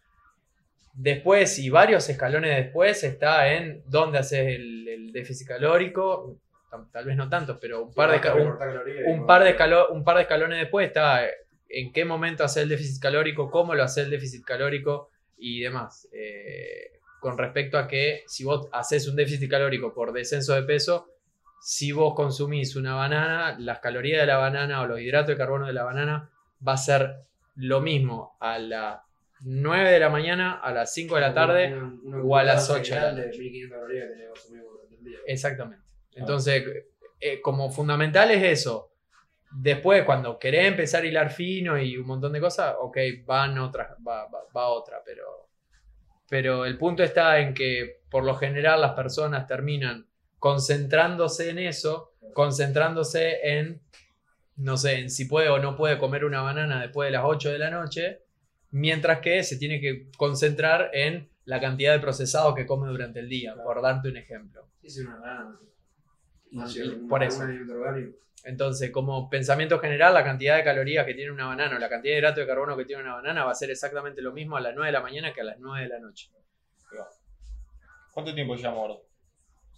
Después, 0.94 1.60
y 1.60 1.70
varios 1.70 2.10
escalones 2.10 2.56
después, 2.58 3.04
está 3.04 3.54
en 3.54 3.84
dónde 3.86 4.18
haces 4.18 4.40
el, 4.56 4.88
el 4.88 5.12
déficit 5.12 5.48
calórico, 5.48 6.40
tal, 6.92 7.06
vez 7.06 7.16
no 7.16 7.30
tantos, 7.30 7.60
pero 7.62 7.84
un 7.84 7.94
par 7.94 8.10
de, 8.10 8.16
un- 8.18 8.58
calorías 8.58 9.06
un 9.08 9.26
par 9.28 9.44
de, 9.44 9.76
un 9.92 10.04
par 10.04 10.16
de 10.16 10.22
escalones 10.24 10.60
después 10.60 10.88
está 10.88 11.28
en 11.70 11.94
qué 11.94 12.06
momento 12.06 12.44
hacer 12.44 12.64
el 12.64 12.70
déficit 12.70 13.00
calórico, 13.00 13.52
cómo 13.52 13.76
lo 13.76 13.84
hace 13.84 14.02
el 14.02 14.10
déficit 14.10 14.44
calórico 14.44 15.10
y 15.38 15.60
demás. 15.62 16.08
Eh, 16.12 16.92
con 17.20 17.38
respecto 17.38 17.78
a 17.78 17.88
que 17.88 18.24
si 18.26 18.44
vos 18.46 18.68
haces 18.72 19.08
un 19.08 19.16
déficit 19.16 19.48
calórico 19.48 19.94
por 19.94 20.12
descenso 20.12 20.56
de 20.56 20.64
peso, 20.64 21.08
si 21.62 21.92
vos 21.92 22.14
consumís 22.16 22.76
una 22.76 22.96
banana, 22.96 23.56
las 23.60 23.80
calorías 23.80 24.22
de 24.22 24.28
la 24.28 24.38
banana 24.38 24.82
o 24.82 24.88
los 24.88 25.00
hidratos 25.00 25.28
de 25.30 25.38
carbono 25.38 25.68
de 25.68 25.74
la 25.74 25.84
banana 25.84 26.30
va 26.66 26.74
a 26.74 26.78
ser 26.78 27.16
lo 27.56 27.82
mismo 27.82 28.38
a 28.40 28.58
las 28.60 29.00
9 29.42 29.90
de 29.92 30.00
la 30.00 30.10
mañana, 30.10 30.54
a 30.62 30.72
las 30.72 30.94
5 30.94 31.16
de 31.16 31.22
la 31.22 31.34
tarde. 31.34 31.74
Una- 31.74 32.00
una 32.04 32.24
o 32.24 32.36
a 32.38 32.44
las 32.44 32.68
cucharada 32.68 32.82
8 32.82 32.94
de 32.94 33.00
la 33.02 33.08
general 33.12 33.28
noche. 33.28 33.40
1500 33.40 33.78
calorías 33.78 34.04
que 34.06 34.10
tenés 34.12 34.24
que 34.26 34.30
consumir 34.32 34.64
durante 34.64 34.96
el 34.96 35.04
día. 35.04 35.18
Exactamente. 35.26 35.86
Entonces, 36.14 36.64
eh, 37.20 37.42
como 37.42 37.70
fundamental 37.72 38.32
es 38.32 38.44
eso. 38.60 38.92
Después, 39.52 40.04
cuando 40.04 40.38
querés 40.38 40.68
empezar 40.68 41.04
a 41.04 41.08
hilar 41.08 41.32
fino 41.32 41.78
y 41.80 41.98
un 41.98 42.06
montón 42.08 42.34
de 42.34 42.40
cosas, 42.42 42.76
ok, 42.80 42.98
van 43.26 43.58
otras, 43.58 43.92
va, 44.08 44.26
va- 44.28 44.44
va 44.56 44.68
otra, 44.68 45.02
pero, 45.04 45.50
pero 46.30 46.66
el 46.66 46.78
punto 46.78 47.02
está 47.04 47.40
en 47.40 47.54
que 47.54 48.02
por 48.10 48.24
lo 48.24 48.36
general 48.36 48.82
las 48.82 48.92
personas 48.94 49.48
terminan 49.48 50.06
concentrándose 50.40 51.50
en 51.50 51.60
eso, 51.60 52.14
concentrándose 52.34 53.40
en, 53.44 53.82
no 54.56 54.78
sé, 54.78 55.00
en 55.00 55.10
si 55.10 55.26
puede 55.26 55.50
o 55.50 55.60
no 55.60 55.76
puede 55.76 55.98
comer 55.98 56.26
una 56.26 56.42
banana 56.42 56.82
después 56.82 57.08
de 57.08 57.12
las 57.12 57.24
8 57.26 57.52
de 57.52 57.60
la 57.60 57.70
noche, 57.70 58.24
mientras 58.72 59.20
que 59.20 59.44
se 59.44 59.58
tiene 59.58 59.80
que 59.80 60.10
concentrar 60.18 60.90
en 60.94 61.30
la 61.46 61.60
cantidad 61.60 61.94
de 61.94 62.00
procesado 62.00 62.56
que 62.56 62.66
come 62.66 62.88
durante 62.88 63.20
el 63.20 63.30
día, 63.30 63.56
por 63.56 63.82
darte 63.82 64.10
un 64.10 64.18
ejemplo. 64.18 64.68
Sí, 64.82 64.88
es 64.88 65.00
una 65.00 65.18
banana. 65.18 65.60
No 66.52 66.66
por 67.08 67.24
eso. 67.24 67.44
Entonces, 68.46 68.90
como 68.92 69.30
pensamiento 69.30 69.80
general, 69.80 70.14
la 70.14 70.24
cantidad 70.24 70.56
de 70.56 70.64
calorías 70.64 71.06
que 71.06 71.14
tiene 71.14 71.32
una 71.32 71.48
banana 71.48 71.76
o 71.76 71.80
la 71.80 71.90
cantidad 71.90 72.14
de 72.14 72.20
hidrato 72.20 72.40
de 72.40 72.48
carbono 72.48 72.78
que 72.78 72.86
tiene 72.86 73.04
una 73.04 73.16
banana 73.16 73.44
va 73.44 73.52
a 73.52 73.56
ser 73.56 73.70
exactamente 73.70 74.22
lo 74.22 74.32
mismo 74.32 74.56
a 74.56 74.62
las 74.62 74.74
9 74.74 74.88
de 74.88 74.92
la 74.94 75.02
mañana 75.02 75.34
que 75.34 75.42
a 75.42 75.44
las 75.44 75.60
9 75.60 75.84
de 75.84 75.90
la 75.90 76.00
noche. 76.00 76.32
¿Cuánto 78.14 78.34
tiempo 78.34 78.56
llevamos, 78.56 78.80
gordo? 78.80 79.09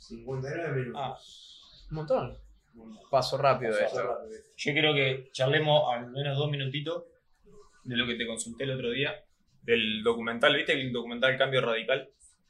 59 0.02 0.72
minutos. 0.80 1.02
Ah. 1.02 1.88
Un 1.92 1.96
montón. 1.96 2.38
Paso 3.10 3.38
rápido 3.38 3.72
Pasó 3.74 3.86
esto. 3.86 4.04
rápido. 4.08 4.40
Yo 4.56 4.74
quiero 4.74 4.94
que 4.94 5.30
charlemos 5.34 5.94
al 5.94 6.10
menos 6.12 6.38
dos 6.38 6.50
minutitos 6.50 7.04
de 7.84 7.98
lo 7.98 8.08
que 8.08 8.16
te 8.16 8.26
consulté 8.26 8.64
el 8.64 8.72
otro 8.72 8.92
día, 8.92 9.24
del 9.64 10.02
documental, 10.04 10.56
¿viste? 10.56 10.74
El 10.74 10.92
documental 10.92 11.38
Cambio 11.38 11.62
Radical. 11.62 12.10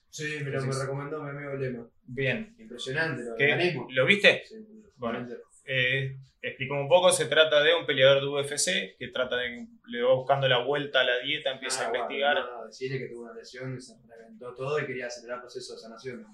Sí, 0.10 0.40
me 0.44 0.52
lo 0.52 0.62
me 0.62 0.74
recomendó 0.74 1.24
mi 1.24 1.30
amigo 1.30 1.54
Lema. 1.54 1.88
Bien. 2.04 2.56
Impresionante 2.60 3.24
lo 3.24 3.36
¿Qué? 3.36 3.76
¿Lo 3.90 4.06
viste? 4.06 4.44
Sí, 4.46 4.56
Bueno. 4.98 5.28
Eh, 5.66 6.18
explicamos 6.42 6.84
un 6.84 6.90
poco, 6.90 7.12
se 7.12 7.26
trata 7.26 7.64
de 7.64 7.74
un 7.76 7.86
peleador 7.86 8.20
de 8.22 8.28
UFC 8.28 8.98
que 8.98 9.08
trata 9.08 9.38
de, 9.38 9.68
le 9.88 10.02
va 10.04 10.14
buscando 10.16 10.48
la 10.48 10.64
vuelta 10.64 11.02
a 11.02 11.04
la 11.04 11.20
dieta, 11.20 11.52
empieza 11.52 11.84
Ah, 11.84 11.86
a 11.86 11.90
bueno, 11.90 12.04
investigar 12.06 12.36
no, 12.38 12.66
decirle 12.66 13.00
que 13.00 13.06
tuvo 13.08 13.24
una 13.24 13.34
lesión, 13.34 13.80
se 13.82 13.94
reventó 14.08 14.54
todo 14.54 14.80
y 14.80 14.86
quería 14.86 15.08
acelerar 15.08 15.38
el 15.38 15.42
proceso 15.42 15.74
de 15.76 15.80
sanación. 15.80 16.26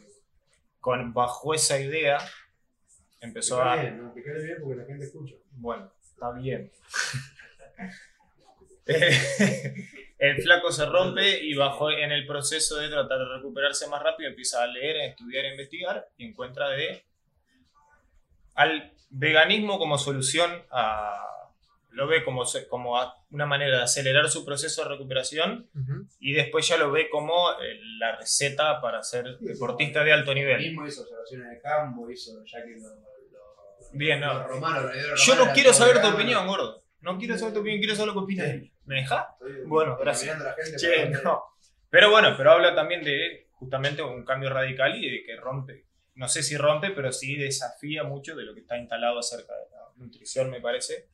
Con 0.88 1.14
bajo 1.14 1.54
esa 1.54 1.78
idea 1.78 2.18
empezó 3.20 3.62
a 3.62 3.76
bien, 3.76 3.98
¿no? 3.98 4.06
Explicale 4.06 4.42
bien 4.42 4.58
porque 4.62 4.78
la 4.78 4.86
gente 4.86 5.04
escucha. 5.04 5.36
bueno 5.52 5.92
Está 6.02 6.32
bien. 6.32 6.72
El 10.18 10.42
flaco 10.42 10.72
se 10.72 10.86
rompe 10.86 11.44
y 11.44 11.56
bajo 11.56 11.92
en 11.92 12.14
el 12.14 12.26
proceso 12.26 12.78
de 12.78 12.88
tratar 12.88 13.20
de 13.20 13.36
recuperarse 13.36 13.90
más 13.90 14.02
rápido 14.02 14.30
empieza 14.30 14.64
a 14.64 14.68
leer, 14.68 14.96
a 14.96 15.06
estudiar, 15.08 15.44
a 15.44 15.52
investigar 15.52 16.08
y 16.18 16.26
encuentra 16.26 16.70
de 16.70 17.04
al 18.56 18.94
veganismo 19.10 19.80
como 19.80 19.98
solución 19.98 20.64
a 20.72 21.22
lo 21.98 22.08
ve 22.08 22.24
como, 22.24 22.44
como 22.70 22.98
a- 22.98 23.16
una 23.32 23.46
manera 23.46 23.78
de 23.78 23.84
acelerar 23.84 24.30
su 24.30 24.46
proceso 24.46 24.84
de 24.84 24.90
recuperación 24.90 25.70
Ujú. 25.74 26.08
y 26.20 26.34
después 26.34 26.68
ya 26.68 26.78
lo 26.78 26.92
ve 26.92 27.10
como 27.10 27.52
eh, 27.62 27.80
la 28.00 28.16
receta 28.16 28.80
para 28.82 29.02
ser 29.04 29.38
deportista 29.40 30.04
de 30.04 30.14
alto 30.14 30.32
El 30.32 30.38
nivel. 30.38 30.60
mismo 30.60 30.86
hizo 30.88 31.02
observaciones 31.02 31.50
de 31.50 31.60
campo, 31.62 32.10
hizo 32.10 32.32
ya 32.46 32.64
que 32.64 32.72
lo, 32.80 32.90
lo- 32.90 33.08
Bien, 33.94 34.20
no. 34.20 34.34
los 34.36 34.48
romanos, 34.48 34.92
los 34.96 35.26
Yo 35.26 35.36
no 35.36 35.52
quiero 35.54 35.74
saber 35.74 36.02
tu 36.02 36.08
opinión, 36.10 36.46
gordo. 36.48 36.84
No 37.02 37.18
quiero 37.18 37.38
saber 37.38 37.54
tu 37.54 37.60
opinión, 37.62 37.80
quiero 37.80 37.96
saber 37.96 38.08
lo 38.08 38.14
que 38.14 38.20
opinas. 38.26 38.48
Sí. 38.52 38.72
¿Me 38.86 38.96
dejas? 38.96 39.26
Estoy 39.40 39.66
Bueno, 39.66 39.98
gracias. 39.98 40.38
Che, 40.80 41.10
no. 41.24 41.44
Pero 41.90 42.10
bueno, 42.12 42.34
pero 42.38 42.52
habla 42.52 42.76
también 42.76 43.04
de 43.04 43.48
justamente 43.54 44.02
un 44.02 44.24
cambio 44.26 44.50
radical 44.50 44.96
y 44.96 45.10
de 45.10 45.24
que 45.24 45.36
rompe. 45.38 45.86
No 46.16 46.28
sé 46.28 46.42
si 46.44 46.58
rompe, 46.58 46.92
pero 46.92 47.12
sí 47.12 47.36
desafía 47.38 48.04
mucho 48.04 48.36
de 48.36 48.44
lo 48.44 48.54
que 48.54 48.62
está 48.62 48.78
instalado 48.78 49.20
acerca 49.20 49.54
de 49.54 49.70
la 49.72 49.78
nutrición, 50.04 50.50
me 50.50 50.60
parece. 50.62 51.08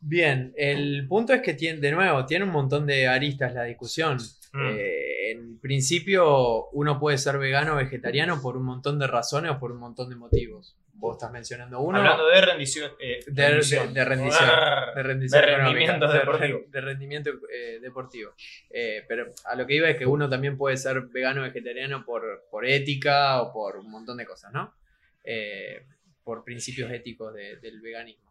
Bien, 0.00 0.52
el 0.56 1.06
punto 1.08 1.32
es 1.32 1.42
que 1.42 1.54
tiene, 1.54 1.80
de 1.80 1.90
nuevo, 1.92 2.24
tiene 2.24 2.44
un 2.44 2.52
montón 2.52 2.86
de 2.86 3.08
aristas 3.08 3.52
la 3.54 3.64
discusión. 3.64 4.18
Mm. 4.52 4.66
Eh, 4.70 5.30
en 5.32 5.58
principio, 5.58 6.68
uno 6.70 6.98
puede 7.00 7.18
ser 7.18 7.36
vegano 7.38 7.74
o 7.74 7.76
vegetariano 7.76 8.40
por 8.40 8.56
un 8.56 8.64
montón 8.64 8.98
de 8.98 9.06
razones 9.06 9.50
o 9.50 9.58
por 9.58 9.72
un 9.72 9.78
montón 9.78 10.08
de 10.08 10.16
motivos. 10.16 10.76
Vos 10.94 11.16
estás 11.16 11.30
mencionando 11.30 11.80
uno. 11.80 11.98
Hablando 11.98 12.26
de 12.28 12.40
rendición. 12.40 12.90
eh, 13.00 13.20
De- 13.26 13.42
de- 13.42 13.88
de 13.92 14.04
rendición. 14.04 14.48
Arr. 14.50 14.94
de 14.96 15.02
rendición 15.02 15.40
de 15.42 15.46
rendimiento 15.56 16.08
de- 16.08 16.18
deportivo. 16.18 16.60
De, 16.68 16.80
rendimiento 16.80 17.30
eh, 17.52 17.78
deportivo. 17.80 18.32
Eh, 18.70 19.04
pero 19.06 19.32
a 19.44 19.54
lo 19.54 19.66
que 19.66 19.74
iba 19.74 19.88
es 19.90 19.96
que 19.96 20.06
uno 20.06 20.28
también 20.28 20.56
puede 20.56 20.76
ser 20.76 21.00
vegano 21.02 21.40
o 21.40 21.44
vegetariano 21.44 22.04
por, 22.04 22.46
por 22.50 22.66
ética 22.66 23.40
o 23.42 23.52
por 23.52 23.76
un 23.76 23.90
montón 23.90 24.16
de 24.16 24.26
cosas, 24.26 24.52
¿no? 24.52 24.74
Eh, 25.22 25.82
por 26.24 26.42
principios 26.44 26.90
éticos 26.90 27.32
de- 27.34 27.56
del 27.58 27.80
veganismo. 27.80 28.27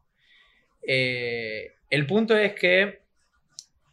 Eh, 0.82 1.72
el 1.90 2.06
punto 2.08 2.36
es 2.38 2.54
que, 2.54 3.02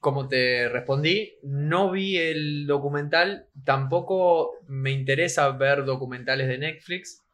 como 0.00 0.28
te 0.28 0.68
respondí, 0.68 1.34
no 1.42 1.90
vi 1.90 2.18
el 2.18 2.66
documental, 2.66 3.46
tampoco 3.64 4.52
me 4.68 4.90
interesa 4.92 5.50
ver 5.52 5.84
documentales 5.84 6.48
de 6.48 6.58
Netflix 6.58 7.24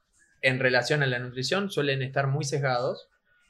en 0.43 0.61
relación 0.61 1.03
a 1.03 1.07
la 1.07 1.19
nutrición, 1.19 1.71
suelen 1.71 2.03
estar 2.03 2.29
muy 2.29 2.45
sesgados. 2.45 3.09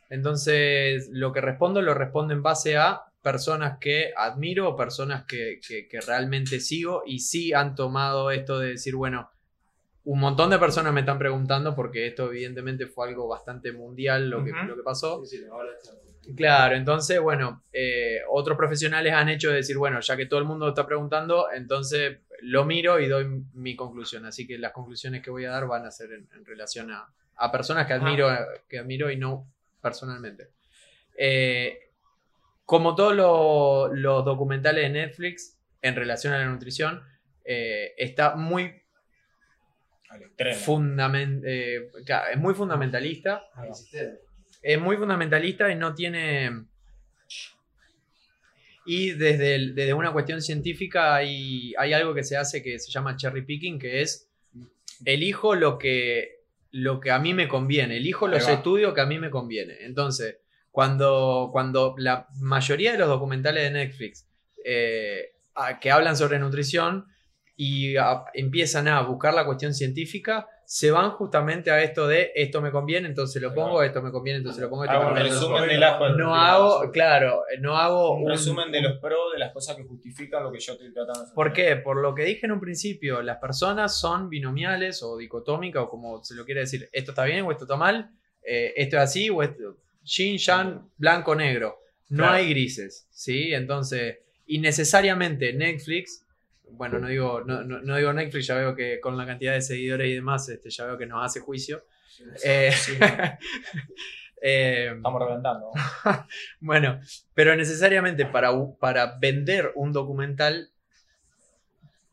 Entonces, 0.09 1.09
lo 1.13 1.33
que 1.33 1.41
respondo 1.41 1.83
lo 1.83 1.95
respondo 1.95 2.35
en 2.35 2.43
base 2.43 2.77
a 2.77 3.03
personas 3.23 3.79
que 3.81 4.13
admiro 4.17 4.75
personas 4.77 5.25
que, 5.27 5.61
que- 5.67 5.87
que 5.89 6.01
realmente 6.01 6.59
sigo 6.61 7.03
y 7.07 7.21
sí 7.21 7.53
han 7.53 7.75
tomado 7.75 8.31
esto 8.31 8.59
de 8.59 8.71
decir, 8.71 8.95
bueno, 8.97 9.31
un 10.05 10.19
montón 10.19 10.51
de 10.51 10.59
personas 10.59 10.93
me 10.93 11.01
están 11.01 11.19
preguntando 11.19 11.75
porque 11.77 12.07
esto 12.07 12.31
evidentemente 12.31 12.87
fue 12.87 13.09
algo 13.09 13.29
bastante 13.29 13.73
mundial 13.73 14.31
lo, 14.31 14.43
que, 14.45 14.51
Ujú. 14.53 14.67
lo 14.67 14.77
que 14.77 14.83
pasó. 14.83 15.25
Sí, 15.25 15.37
sí, 15.39 15.45
ahora 15.51 15.71
está. 15.77 15.93
Claro, 16.37 16.77
entonces, 16.77 17.19
bueno, 17.21 17.65
eh, 17.73 18.19
otros 18.31 18.57
profesionales 18.57 19.13
han 19.13 19.29
hecho 19.29 19.51
de 19.51 19.57
decir, 19.57 19.77
bueno, 19.77 20.01
ya 20.01 20.17
que 20.17 20.27
todo 20.27 20.39
el 20.39 20.47
mundo 20.47 20.69
está 20.69 20.87
preguntando, 20.87 21.51
entonces 21.53 22.19
lo 22.43 22.65
miro 22.65 23.01
y 23.01 23.09
doy 23.09 23.27
mi 23.55 23.75
conclusión. 23.75 24.25
Así 24.27 24.47
que 24.47 24.57
las 24.59 24.73
conclusiones 24.73 25.23
que 25.23 25.31
voy 25.31 25.45
a 25.47 25.51
dar 25.51 25.67
van 25.67 25.87
a 25.87 25.91
ser 25.91 26.13
en, 26.13 26.29
en 26.35 26.45
relación 26.45 26.91
a, 26.93 27.09
a 27.37 27.51
personas 27.51 27.87
que 27.87 27.95
admiro, 27.95 28.29
que 28.69 28.79
admiro 28.79 29.11
y 29.11 29.17
no 29.17 29.47
personalmente. 29.83 30.51
Eh, 31.17 31.79
como 32.65 32.95
todos 32.95 33.15
lo- 33.17 33.89
los 33.93 34.25
documentales 34.25 34.85
de 34.85 34.91
Netflix 34.91 35.59
en 35.83 35.97
relación 35.97 36.33
a 36.33 36.39
la 36.39 36.47
nutrición, 36.47 37.03
eh, 37.45 37.93
está 37.97 38.37
muy 38.37 38.73
Al 40.11 40.23
extremo. 40.23 40.57
fundamen- 40.61 41.43
eh, 41.47 41.89
claro, 42.05 42.31
es 42.33 42.37
muy 42.39 42.53
fundamentalista 42.55 43.43
es 44.63 44.79
muy 44.81 44.97
fundamentalista 44.97 45.71
y 45.71 45.77
no 45.77 45.95
tiene. 45.95 46.51
Y 48.87 49.11
desde, 49.13 49.55
el- 49.55 49.75
desde 49.75 49.95
una 49.95 50.13
cuestión 50.13 50.41
científica 50.43 51.15
hay, 51.15 51.73
hay 51.79 51.93
algo 51.93 52.15
que 52.15 52.25
se 52.25 52.37
hace 52.37 52.63
que 52.63 52.79
se 52.79 52.91
llama 52.91 53.17
cherry 53.17 53.43
picking, 53.43 53.79
que 53.79 54.01
es 54.03 54.29
elijo 55.05 55.55
lo 55.55 55.79
que, 55.79 56.41
lo 56.73 56.99
que 57.01 57.11
a 57.11 57.19
mí 57.19 57.33
me 57.35 57.47
conviene, 57.49 57.99
elijo 57.99 58.27
los 58.27 58.43
estudios 58.55 58.93
que 58.95 59.01
a 59.01 59.07
mí 59.07 59.19
me 59.19 59.31
conviene. 59.31 59.77
Entonces, 59.81 60.39
cuando, 60.71 61.51
cuando 61.53 61.95
la 61.99 62.27
mayoría 62.41 62.93
de 62.93 62.99
los 62.99 63.09
documentales 63.09 63.65
de 63.65 63.71
Netflix 63.71 64.27
eh, 64.65 65.33
que 65.81 65.91
hablan 65.91 66.17
sobre 66.17 66.39
nutrición 66.39 67.07
y 67.63 67.95
a- 67.99 68.25
empiezan 68.33 68.89
a 68.89 69.03
buscar 69.03 69.35
la 69.35 69.45
cuestión 69.45 69.75
científica, 69.75 70.49
se 70.65 70.91
van 70.91 71.11
justamente 71.11 71.71
a 71.71 71.83
esto 71.83 72.07
de 72.09 72.31
esto 72.35 72.63
me 72.63 72.71
conviene, 72.71 73.07
entonces 73.09 73.43
lo 73.43 73.53
pongo, 73.53 73.83
esto 73.83 74.01
me 74.01 74.11
conviene, 74.11 74.39
entonces 74.39 74.63
lo 74.63 74.71
pongo, 74.71 74.85
esto 74.85 74.97
Hago 74.97 75.03
me 75.03 75.09
conviene. 75.11 75.29
resumen 75.31 75.59
Bueno, 75.59 75.73
de 75.75 75.79
las 75.79 75.99
bueno, 75.99 76.17
No 76.17 76.35
hago, 76.35 76.91
claro, 76.91 77.43
no 77.59 77.77
hago 77.77 78.15
Un 78.15 78.31
resumen 78.31 78.73
de 78.73 78.81
los 78.81 78.99
pros, 78.99 79.33
de 79.35 79.39
las 79.41 79.53
cosas 79.53 79.77
que 79.77 79.83
justifican 79.85 80.43
lo 80.43 80.51
que 80.51 80.59
yo 80.59 80.73
estoy 80.73 80.91
tratando 80.95 81.19
de 81.21 81.25
hacer. 81.25 81.35
¿Por 81.35 81.53
qué? 81.53 81.77
Por 81.77 82.01
lo 82.01 82.15
que 82.15 82.25
dije 82.25 82.47
en 82.47 82.53
un 82.53 82.61
principio, 82.61 83.21
las 83.21 83.37
personas 83.37 83.99
son 84.01 84.31
binomiales 84.31 85.03
o 85.03 85.19
dicotómicas 85.19 85.83
o 85.83 85.89
como 85.91 86.25
se 86.25 86.35
lo 86.35 86.47
quiere 86.47 86.61
decir, 86.61 86.89
esto 86.93 87.11
está 87.11 87.25
bien 87.25 87.45
o 87.45 87.51
esto 87.53 87.65
está 87.65 87.77
mal, 87.77 88.11
eh, 88.43 88.73
esto 88.77 88.97
es 88.97 89.03
así 89.03 89.29
o 89.29 89.43
esto, 89.43 89.77
yin, 90.05 90.39
yang, 90.39 90.89
blanco, 90.97 91.35
negro. 91.35 91.77
No 92.09 92.23
Claro. 92.25 92.39
hay 92.39 92.49
grises, 92.49 93.07
¿sí? 93.11 93.53
Entonces, 93.53 94.17
innecesariamente 94.47 95.53
Netflix, 95.53 96.25
bueno, 96.73 96.99
no 96.99 97.09
digo, 97.09 97.43
no, 97.47 97.63
no- 97.63 97.81
no 97.81 97.97
digo 97.97 98.13
Netflix, 98.13 98.47
ya 98.47 98.57
veo 98.57 98.75
que 98.75 99.01
con 99.01 99.17
la 99.17 99.27
cantidad 99.27 99.53
de 99.55 99.63
seguidores 99.63 100.09
y 100.09 100.15
demás, 100.15 100.49
este, 100.49 100.71
ya 100.71 100.87
veo 100.87 100.99
que 100.99 101.07
nos 101.07 101.25
hace 101.25 101.41
juicio. 101.41 101.85
Eh, 102.45 102.71
Sí, 102.73 102.93
eh, 104.43 104.93
estamos 104.97 105.21
reventando. 105.23 105.71
bueno, 106.61 107.01
pero 107.35 107.55
necesariamente 107.57 108.27
para, 108.27 108.51
para 108.79 109.19
vender 109.19 109.73
un 109.75 109.93
documental 109.93 110.71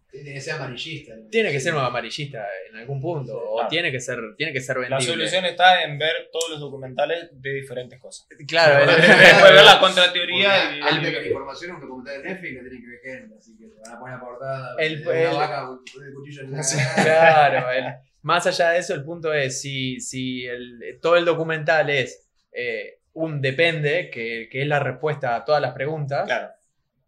Tiene 0.09 0.33
que 0.33 0.41
ser 0.41 0.53
amarillista. 0.55 1.15
¿no? 1.15 1.29
tiene 1.29 1.51
que 1.51 1.59
ser 1.59 1.73
un 1.75 1.81
amarillista 1.81 2.45
en 2.69 2.77
algún 2.77 3.01
punto 3.01 3.37
o 3.37 3.55
Claro. 3.55 3.69
tiene 3.69 3.91
que 3.91 3.99
ser 3.99 4.19
tiene 4.37 4.53
que 4.53 4.61
ser 4.61 4.77
La 4.77 4.81
vendible. 4.97 5.05
solución 5.13 5.45
está 5.45 5.83
en 5.83 5.97
ver 5.99 6.29
todos 6.31 6.51
los 6.51 6.59
documentales 6.61 7.29
de 7.33 7.49
diferentes 7.53 7.99
cosas. 7.99 8.27
claro, 8.47 8.85
ver 8.87 9.63
la 9.65 9.79
contrateoría 9.79 10.77
y 10.77 10.81
antes 10.81 11.11
que 11.13 11.21
la 11.21 11.27
información, 11.27 11.75
un 11.75 11.81
documental 11.81 12.21
de 12.23 12.29
Netflix 12.29 12.53
le 12.53 12.59
tienen 12.61 12.81
que 12.81 12.87
ver 12.87 12.99
gente, 13.19 13.35
así 13.37 13.57
que 13.57 13.65
te 13.67 13.79
van 13.81 13.95
a 13.95 13.99
poner 13.99 14.15
a 14.15 14.19
portada. 14.21 14.75
El- 14.79 15.03
de 15.03 15.09
una 15.09 15.29
el- 15.29 15.35
vaca 15.37 15.65
con 15.65 16.03
el 16.07 16.13
cuchillo 16.13 16.41
en 16.43 16.51
la 16.51 16.61
claro, 17.03 17.71
el- 17.71 17.93
más 18.21 18.47
allá 18.47 18.69
de 18.71 18.79
eso 18.79 18.93
el 18.93 19.03
punto 19.03 19.33
es 19.33 19.61
si, 19.61 19.99
si 19.99 20.45
el- 20.45 20.99
todo 21.01 21.17
el 21.17 21.25
documental 21.25 21.89
es 21.89 22.27
eh, 22.53 22.99
un 23.13 23.41
depende 23.41 24.09
que, 24.09 24.47
que 24.51 24.61
es 24.61 24.67
la 24.67 24.79
respuesta 24.79 25.35
a 25.35 25.43
todas 25.45 25.61
las 25.61 25.73
preguntas 25.73 26.25
Claro. 26.25 26.49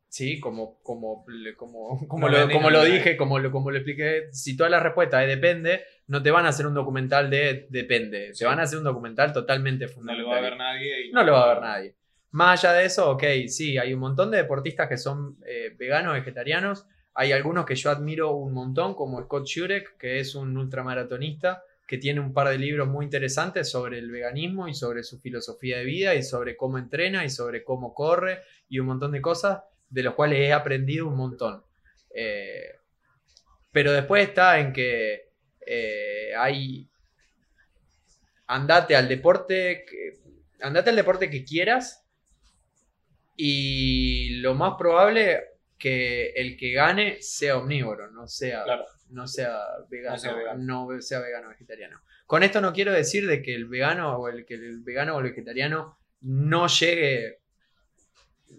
Sí 0.09 0.39
como 0.39 0.81
como 0.81 1.23
como, 1.55 1.99
como 2.07 2.27
No 2.27 2.37
lo, 2.37 2.47
como 2.51 2.69
no 2.69 2.69
lo 2.71 2.83
dije 2.83 3.15
como 3.15 3.39
lo, 3.39 3.51
como 3.51 3.71
lo 3.71 3.77
expliqué 3.77 4.29
si 4.31 4.57
todas 4.57 4.71
las 4.71 4.81
respuestas 4.83 5.21
es 5.23 5.27
depende 5.29 5.81
no 6.07 6.21
te 6.23 6.31
van 6.31 6.45
a 6.45 6.49
hacer 6.49 6.65
un 6.67 6.73
documental 6.73 7.29
de 7.29 7.67
depende 7.69 8.33
Sí. 8.33 8.39
te 8.39 8.45
van 8.45 8.59
a 8.59 8.63
hacer 8.63 8.79
un 8.79 8.85
documental 8.85 9.31
totalmente 9.31 9.85
No 9.85 9.91
fundamental 9.93 10.25
lo 10.25 10.31
va 10.31 10.37
a 10.37 10.41
ver 10.41 10.57
nadie. 10.57 11.05
y 11.07 11.11
No 11.11 11.23
lo 11.23 11.33
va 11.33 11.43
a 11.51 11.53
ver 11.53 11.61
nadie. 11.63 11.95
Más 12.31 12.63
allá 12.63 12.73
de 12.79 12.85
eso, 12.85 13.09
ok, 13.11 13.23
sí, 13.47 13.77
hay 13.77 13.93
un 13.93 13.99
montón 14.01 14.29
de 14.29 14.37
deportistas 14.37 14.87
que 14.87 14.97
son 14.97 15.37
eh, 15.47 15.75
veganos, 15.79 16.13
vegetarianos. 16.13 16.85
Hay 17.15 17.31
algunos 17.31 17.65
que 17.65 17.75
yo 17.75 17.89
admiro 17.89 18.33
un 18.33 18.53
montón, 18.53 18.93
como 18.93 19.19
Scott 19.23 19.47
Jurek, 19.51 19.97
que 19.97 20.19
es 20.19 20.35
un 20.35 20.55
ultramaratonista, 20.57 21.63
que 21.87 21.97
tiene 21.97 22.19
un 22.19 22.31
par 22.33 22.49
de 22.49 22.59
libros 22.59 22.87
muy 22.87 23.05
interesantes 23.05 23.69
sobre 23.71 23.97
el 23.97 24.11
veganismo 24.11 24.67
y 24.67 24.75
sobre 24.75 25.01
su 25.03 25.19
filosofía 25.19 25.79
de 25.79 25.85
vida 25.85 26.13
y 26.13 26.21
sobre 26.21 26.55
cómo 26.55 26.77
entrena 26.77 27.25
y 27.25 27.29
sobre 27.31 27.63
cómo 27.63 27.95
corre 27.95 28.41
y 28.69 28.77
un 28.79 28.85
montón 28.87 29.11
de 29.11 29.21
cosas 29.21 29.63
de 29.89 30.03
los 30.03 30.13
cuales 30.15 30.39
he 30.39 30.53
aprendido 30.53 31.07
un 31.07 31.15
montón. 31.15 31.63
Eh, 32.13 32.75
pero 33.71 33.91
después 33.91 34.27
está 34.27 34.59
en 34.59 34.73
que 34.73 35.29
eh, 35.65 36.31
hay... 36.37 36.89
Andate 38.47 38.95
al 38.95 39.07
deporte, 39.07 39.85
que- 39.87 40.13
andate 40.61 40.89
al 40.89 40.95
deporte 40.95 41.29
que 41.29 41.43
quieras 41.45 42.03
y 43.35 44.37
lo 44.41 44.55
más 44.55 44.73
probable 44.77 45.39
que 45.77 46.31
el 46.31 46.57
que 46.57 46.73
gane 46.73 47.21
sea 47.21 47.57
omnívoro, 47.57 48.09
no 48.11 48.27
sea, 48.27 48.63
Claro. 48.63 48.85
no 49.09 49.27
sea 49.27 49.57
vegano, 49.89 50.15
No 50.15 50.19
sea 50.19 50.33
vegano. 50.33 50.63
no 50.63 51.01
sea 51.01 51.19
vegano 51.19 51.47
o 51.47 51.49
vegetariano. 51.51 52.01
Con 52.25 52.43
esto 52.43 52.59
no 52.59 52.73
quiero 52.73 52.91
decir 52.91 53.27
de 53.27 53.41
que 53.41 53.55
el 53.55 53.65
vegano 53.65 54.17
o 54.17 54.27
el 54.27 54.45
que 54.45 54.55
el 54.55 54.79
vegano 54.81 55.15
o 55.15 55.19
el 55.19 55.29
vegetariano 55.29 55.97
no 56.21 56.67
llegue 56.67 57.39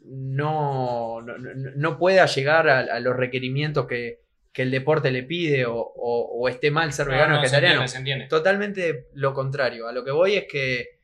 no, 0.05 1.21
no, 1.23 1.37
no- 1.39 1.99
pueda 1.99 2.27
llegar 2.27 2.69
a, 2.69 2.79
a 2.81 3.01
los 3.01 3.17
requerimientos 3.17 3.87
que, 3.87 4.21
que 4.53 4.63
el 4.63 4.71
deporte 4.71 5.11
le 5.11 5.23
pide 5.23 5.67
o, 5.67 5.75
o- 5.77 6.41
o 6.41 6.49
esté 6.49 6.71
mal 6.71 6.93
ser 6.93 7.07
No, 7.07 7.13
vegano 7.13 7.35
o 7.35 7.43
vegetariano. 7.43 7.81
Totalmente 8.29 9.07
lo 9.15 9.33
contrario. 9.35 9.87
A 9.89 9.93
lo 9.93 10.05
que 10.05 10.11
voy 10.11 10.35
es 10.37 10.45
que 10.51 11.01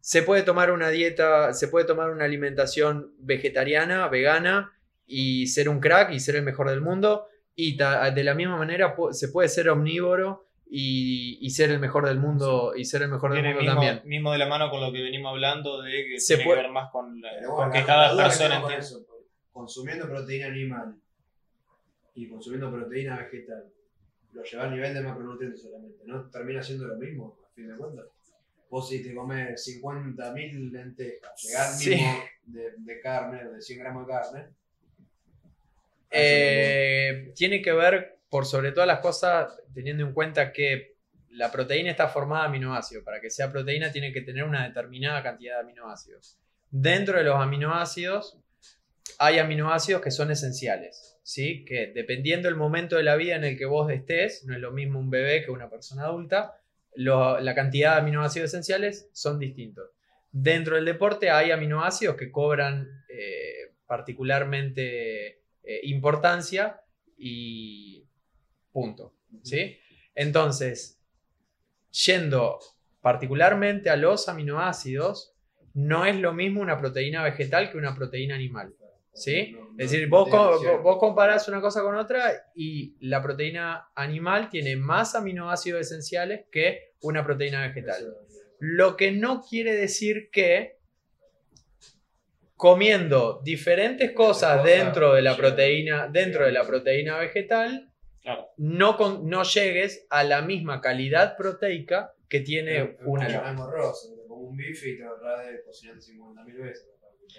se 0.00 0.22
puede 0.22 0.42
tomar 0.42 0.70
una 0.70 0.88
dieta, 0.90 1.52
se 1.52 1.68
puede 1.68 1.84
tomar 1.84 2.10
una 2.10 2.24
alimentación 2.24 3.12
vegetariana, 3.18 4.06
vegana 4.08 4.72
y 5.06 5.46
ser 5.48 5.68
un 5.68 5.80
crack 5.80 6.12
y 6.12 6.20
ser 6.20 6.36
el 6.36 6.42
mejor 6.42 6.70
del 6.70 6.80
mundo. 6.80 7.26
Y 7.54 7.76
ta- 7.76 8.10
de 8.10 8.22
la 8.24 8.34
misma 8.34 8.56
manera 8.56 8.94
se 9.12 9.28
puede 9.28 9.48
ser 9.48 9.68
omnívoro 9.68 10.45
y, 10.68 11.38
y 11.40 11.50
ser 11.50 11.70
el 11.70 11.78
mejor 11.78 12.06
del 12.06 12.18
mundo 12.18 12.72
y 12.76 12.84
ser 12.84 13.02
el 13.02 13.08
mejor 13.08 13.32
del 13.32 13.42
mundo 13.44 13.60
mismo, 13.60 13.74
también. 13.74 14.02
mismo 14.04 14.32
de 14.32 14.38
la 14.38 14.46
mano 14.48 14.68
con 14.70 14.80
lo 14.80 14.92
que 14.92 15.02
venimos 15.02 15.30
hablando 15.30 15.80
de 15.82 16.06
que 16.06 16.20
Se 16.20 16.34
tiene 16.34 16.44
puede- 16.44 16.58
que 16.58 16.62
ver 16.64 16.72
más 16.72 16.90
con, 16.90 17.20
la- 17.20 17.30
bueno, 17.48 17.72
la- 17.72 17.86
cada 17.86 18.12
la 18.14 18.22
persona 18.24 18.60
con 18.60 18.72
eso, 18.72 19.06
consumiendo 19.52 20.08
proteína 20.08 20.46
animal 20.48 20.96
y 22.14 22.28
consumiendo 22.28 22.70
proteína 22.72 23.16
vegetal, 23.18 23.64
lo 24.32 24.42
lleva 24.42 24.64
al 24.64 24.70
nivel 24.74 24.92
de 24.94 25.00
macronutrientes 25.02 25.62
solamente, 25.62 26.02
¿no? 26.04 26.28
Termina 26.30 26.62
siendo 26.62 26.86
lo 26.86 26.96
mismo, 26.96 27.38
a 27.48 27.54
fin 27.54 27.68
de 27.68 27.76
cuentas. 27.76 28.06
Vos 28.68 28.88
si 28.88 29.02
te 29.02 29.14
comes 29.14 29.64
50.000 29.64 30.72
lentejas, 30.72 31.42
llegar 31.42 31.68
al 31.68 31.74
Sí. 31.74 31.90
mismo 31.90 32.18
de, 32.46 32.72
de 32.78 33.00
carne, 33.00 33.44
de 33.48 33.60
100 33.62 33.78
gramos 33.78 34.06
de 34.06 34.12
carne. 34.12 34.46
Eh, 36.10 37.32
tiene 37.34 37.62
que 37.62 37.72
ver, 37.72 38.15
por 38.28 38.46
sobre 38.46 38.72
todas 38.72 38.86
las 38.86 39.00
cosas, 39.00 39.58
teniendo 39.72 40.04
en 40.04 40.12
cuenta 40.12 40.52
que 40.52 40.96
la 41.30 41.52
proteína 41.52 41.90
está 41.90 42.08
formada 42.08 42.42
de 42.42 42.48
aminoácidos. 42.48 43.04
Para 43.04 43.20
que 43.20 43.30
sea 43.30 43.52
proteína 43.52 43.92
tiene 43.92 44.12
que 44.12 44.22
tener 44.22 44.44
una 44.44 44.66
determinada 44.66 45.22
cantidad 45.22 45.56
de 45.56 45.60
aminoácidos. 45.60 46.38
Dentro 46.70 47.18
de 47.18 47.24
los 47.24 47.36
aminoácidos 47.36 48.38
hay 49.18 49.38
aminoácidos 49.38 50.02
que 50.02 50.10
son 50.10 50.30
esenciales, 50.30 51.18
¿sí? 51.22 51.64
Que 51.64 51.92
dependiendo 51.94 52.48
del 52.48 52.56
momento 52.56 52.96
de 52.96 53.02
la 53.02 53.16
vida 53.16 53.36
en 53.36 53.44
el 53.44 53.56
que 53.56 53.66
vos 53.66 53.90
estés, 53.90 54.44
no 54.44 54.54
es 54.54 54.60
lo 54.60 54.72
mismo 54.72 54.98
un 54.98 55.10
bebé 55.10 55.44
que 55.44 55.50
una 55.50 55.70
persona 55.70 56.04
adulta, 56.04 56.54
la 56.96 57.54
cantidad 57.54 57.94
de 57.94 58.00
aminoácidos 58.00 58.50
esenciales 58.50 59.08
son 59.12 59.38
distintos. 59.38 59.90
Dentro 60.32 60.76
del 60.76 60.84
deporte 60.84 61.30
hay 61.30 61.50
aminoácidos 61.50 62.16
que 62.16 62.30
cobran 62.30 63.04
eh, 63.08 63.74
particularmente 63.86 65.42
eh, 65.62 65.80
importancia 65.84 66.80
y 67.16 68.05
punto. 68.80 69.14
¿sí? 69.42 69.78
Entonces, 70.14 71.00
yendo 72.06 72.58
particularmente 73.00 73.88
a 73.90 73.96
los 73.96 74.28
aminoácidos, 74.28 75.32
no 75.72 76.04
es 76.04 76.16
lo 76.16 76.32
mismo 76.34 76.60
una 76.60 76.76
proteína 76.78 77.22
vegetal 77.22 77.70
que 77.70 77.78
una 77.78 77.94
proteína 77.94 78.34
animal. 78.34 78.74
¿sí? 79.14 79.52
No- 79.52 79.60
no- 79.60 79.66
Es 79.78 79.90
decir, 79.90 80.08
vos, 80.08 80.28
co- 80.28 80.58
vos 80.82 80.98
comparás 80.98 81.48
una 81.48 81.60
cosa 81.60 81.80
con 81.82 81.94
otra 81.96 82.20
y 82.54 82.96
la 83.00 83.22
proteína 83.22 83.88
animal 83.94 84.48
tiene 84.50 84.76
más 84.76 85.14
aminoácidos 85.14 85.80
esenciales 85.82 86.46
que 86.52 86.92
una 87.00 87.24
proteína 87.24 87.66
vegetal. 87.66 88.02
Lo 88.58 88.96
que 88.96 89.12
no 89.12 89.42
quiere 89.48 89.74
decir 89.74 90.28
que 90.30 90.76
comiendo 92.56 93.40
diferentes 93.44 94.12
cosas 94.12 94.64
dentro 94.64 95.12
de 95.14 95.22
la 95.22 95.36
proteína, 95.36 96.08
dentro 96.08 96.44
de 96.46 96.52
la 96.52 96.66
proteína 96.66 97.18
vegetal, 97.18 97.92
Claro. 98.26 98.48
no, 98.56 98.96
con- 98.96 99.28
no 99.30 99.44
llegues 99.44 100.04
a 100.10 100.24
la 100.24 100.42
misma 100.42 100.80
calidad 100.80 101.36
proteica 101.36 102.12
que 102.28 102.40
tiene 102.40 102.78
Es 102.78 102.88
una 103.04 103.28
engorroso, 103.50 104.14
te 104.16 104.26
como 104.26 104.48
un 104.48 104.56
bife 104.56 104.88
y 104.90 104.96
te 104.96 105.04
ahorras 105.04 105.46
de 105.46 105.62
cocinarte 105.64 106.00
50.000 106.02 106.56
veces. 106.56 106.88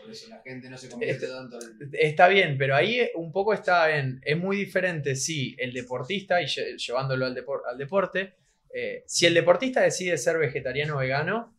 Por 0.01 0.09
eso 0.11 0.27
la 0.29 0.39
gente 0.41 0.69
no 0.69 0.77
se 0.77 0.89
convierte 0.89 1.25
Este- 1.25 1.27
tanto 1.27 1.57
en... 1.81 1.89
Está 1.91 2.29
bien, 2.29 2.57
pero 2.57 2.73
ahí 2.75 3.09
un 3.15 3.33
poco 3.33 3.53
está 3.53 3.97
en. 3.97 4.21
Es 4.23 4.37
muy 4.37 4.55
diferente 4.55 5.15
si 5.17 5.55
el 5.59 5.73
deportista, 5.73 6.41
y 6.41 6.45
lle- 6.45 6.77
llevándolo 6.77 7.25
al, 7.25 7.35
depor- 7.35 7.63
al 7.69 7.77
deporte, 7.77 8.35
eh, 8.73 9.03
si 9.07 9.25
el 9.25 9.33
deportista 9.33 9.81
decide 9.81 10.17
ser 10.17 10.37
vegetariano 10.37 10.95
o 10.95 10.99
vegano, 10.99 11.53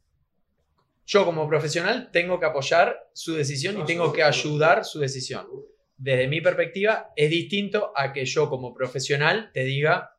yo 1.07 1.25
como 1.27 1.49
profesional 1.49 2.11
tengo 2.13 2.39
que 2.41 2.47
apoyar 2.47 3.09
su 3.13 3.35
decisión 3.35 3.79
y 3.79 3.85
tengo 3.85 4.13
que 4.13 4.23
ayudar 4.23 4.85
su 4.87 5.01
decisión. 5.01 5.47
Desde 5.99 6.29
mi 6.29 6.41
perspectiva, 6.41 7.11
es 7.17 7.29
distinto 7.29 7.93
a 7.95 8.13
que 8.13 8.25
yo 8.25 8.49
como 8.49 8.73
profesional 8.73 9.51
te 9.53 9.65
diga 9.65 10.15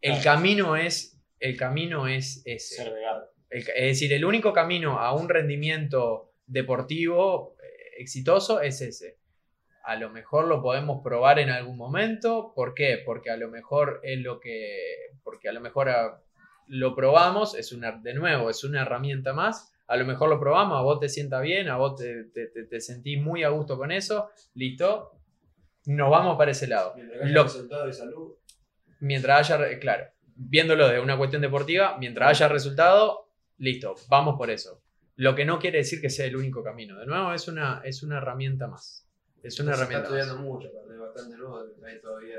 el 0.00 0.12
Claro. 0.20 0.24
camino 0.38 0.76
es. 0.76 1.20
El 1.38 1.56
camino 1.56 2.06
es 2.06 2.42
ese. 2.46 2.76
Ser 2.76 2.94
vegano. 2.94 3.22
El 3.50 3.64
ca- 3.64 3.72
es 3.72 3.86
decir, 3.86 4.12
el 4.12 4.24
único 4.24 4.52
camino 4.52 4.98
a 5.00 5.12
un 5.14 5.28
rendimiento 5.28 6.32
deportivo 6.46 7.56
eh, 7.62 7.96
exitoso 7.98 8.60
es 8.60 8.80
ese. 8.80 9.18
A 9.84 9.96
lo 9.96 10.10
mejor 10.10 10.46
lo 10.46 10.62
podemos 10.62 11.00
probar 11.02 11.38
en 11.40 11.50
algún 11.50 11.76
momento. 11.76 12.52
¿Por 12.54 12.74
qué? 12.74 12.98
Porque 13.04 13.30
a 13.30 13.36
lo 13.36 13.48
mejor 13.48 14.00
es 14.04 14.18
lo 14.20 14.38
que. 14.38 14.76
Porque 15.24 15.48
a 15.48 15.52
lo 15.52 15.60
mejor 15.60 15.88
ah, 15.88 16.22
lo 16.68 16.94
probamos, 16.94 17.54
es 17.56 17.72
una, 17.72 17.92
de 17.92 18.14
nuevo, 18.14 18.48
es 18.50 18.62
una 18.62 18.82
herramienta 18.82 19.32
más. 19.32 19.72
A 19.90 19.96
lo 19.96 20.04
mejor 20.04 20.28
lo 20.28 20.38
probamos, 20.38 20.78
a 20.78 20.82
vos 20.82 21.00
te 21.00 21.08
sienta 21.08 21.40
bien, 21.40 21.68
a 21.68 21.76
vos 21.76 21.96
te, 22.00 22.24
te, 22.32 22.46
te- 22.46 22.64
te 22.64 22.80
sentís 22.80 23.20
muy 23.20 23.42
a 23.44 23.48
gusto 23.48 23.76
con 23.76 23.90
eso, 23.90 24.30
listo. 24.54 25.12
Nos 25.86 26.10
vamos 26.10 26.36
para 26.38 26.50
ese 26.52 26.66
lado. 26.68 26.92
Mientras 26.94 27.22
haya 27.22 27.32
Lo- 27.34 27.42
resultado 27.44 27.86
de 27.86 27.92
salud, 27.92 28.34
mientras 29.00 29.50
haya, 29.50 29.78
claro, 29.78 30.04
viéndolo 30.36 30.88
de 30.88 31.00
una 31.00 31.16
cuestión 31.18 31.42
deportiva, 31.42 31.96
mientras 31.98 32.28
haya 32.30 32.48
resultado, 32.48 33.30
listo, 33.58 33.94
vamos 34.08 34.36
por 34.38 34.50
eso. 34.50 34.82
Lo 35.16 35.34
que 35.34 35.44
no 35.44 35.58
quiere 35.58 35.78
decir 35.78 36.00
que 36.00 36.08
sea 36.08 36.26
el 36.26 36.36
único 36.36 36.62
camino. 36.62 36.98
De 36.98 37.06
nuevo, 37.06 37.32
es 37.34 37.46
una, 37.48 37.82
es 37.84 38.02
una 38.02 38.18
herramienta 38.18 38.66
más. 38.68 39.06
Es 39.42 39.58
una 39.60 39.74
se 39.74 39.80
herramienta 39.82 40.04
está 40.04 40.14
más. 40.14 40.20
estudiando 40.22 40.50
mucho, 40.50 40.68
aparte, 40.68 40.96
bastante 40.98 41.36
nuevo, 41.36 41.60
hay 41.86 42.00
todavía 42.00 42.36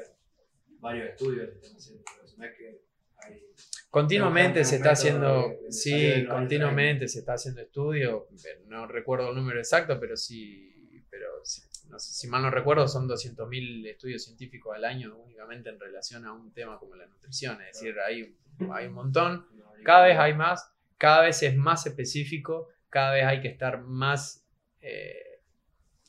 varios 0.80 1.10
estudios 1.10 1.50
que 1.50 1.56
están 1.58 1.76
haciendo, 1.76 2.04
pero 2.06 2.38
no 2.38 2.46
es 2.46 2.58
que 2.58 2.82
hay... 3.28 3.44
Continuamente 3.92 4.64
se 4.64 4.78
está 4.78 4.92
haciendo, 4.92 5.54
sí, 5.70 6.26
continuamente 6.26 7.10
se 7.10 7.20
está 7.20 7.34
haciendo 7.34 7.60
estudio. 7.60 8.30
No 8.68 8.88
recuerdo 8.88 9.30
el 9.30 9.36
número 9.36 9.60
exacto, 9.60 10.00
pero 10.00 10.16
sí, 10.16 11.06
pero 11.10 11.28
sí, 11.44 11.62
no 11.90 12.00
sé, 12.00 12.14
si 12.14 12.30
mal 12.30 12.42
no 12.42 12.50
recuerdo, 12.50 12.88
son 12.88 13.06
200.000 13.10 13.86
estudios 13.90 14.24
científicos 14.24 14.74
al 14.74 14.86
año 14.86 15.18
únicamente 15.18 15.70
en 15.70 15.78
relación 15.78 16.26
a 16.26 16.32
un 16.32 16.54
tema 16.54 16.80
como 16.80 16.96
la 16.96 17.06
nutrición. 17.06 17.62
Es 17.64 17.82
decir, 17.82 17.96
hay, 18.00 18.34
hay 18.72 18.88
un 18.88 18.94
montón. 18.94 19.46
Cada 19.84 20.06
vez 20.06 20.18
hay 20.18 20.36
más, 20.36 20.72
cada 20.98 21.24
vez 21.24 21.44
es 21.44 21.58
más 21.58 21.86
específico, 21.86 22.70
cada 22.90 23.12
vez 23.12 23.26
hay 23.26 23.42
que 23.42 23.50
estar 23.50 23.82
más 23.82 24.48
eh, 24.80 25.42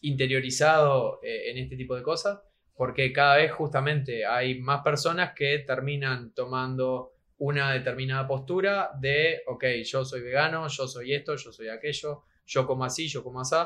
interiorizado 0.02 1.18
eh, 1.24 1.50
en 1.50 1.58
este 1.58 1.76
tipo 1.76 1.96
de 1.96 2.04
cosas, 2.04 2.38
porque 2.76 3.12
cada 3.12 3.38
vez 3.38 3.50
justamente 3.50 4.24
hay 4.24 4.60
más 4.60 4.84
personas 4.84 5.32
que 5.34 5.58
terminan 5.66 6.32
tomando 6.32 7.12
una 7.42 7.72
determinada 7.72 8.24
postura 8.28 8.90
de, 9.00 9.42
ok, 9.48 9.64
yo 9.84 10.04
soy 10.04 10.20
vegano, 10.20 10.68
yo 10.68 10.86
soy 10.86 11.12
esto, 11.12 11.34
yo 11.34 11.50
soy 11.50 11.68
aquello, 11.68 12.22
yo 12.46 12.66
como 12.68 12.84
así, 12.84 13.08
yo 13.08 13.24
como 13.24 13.40
así. 13.40 13.56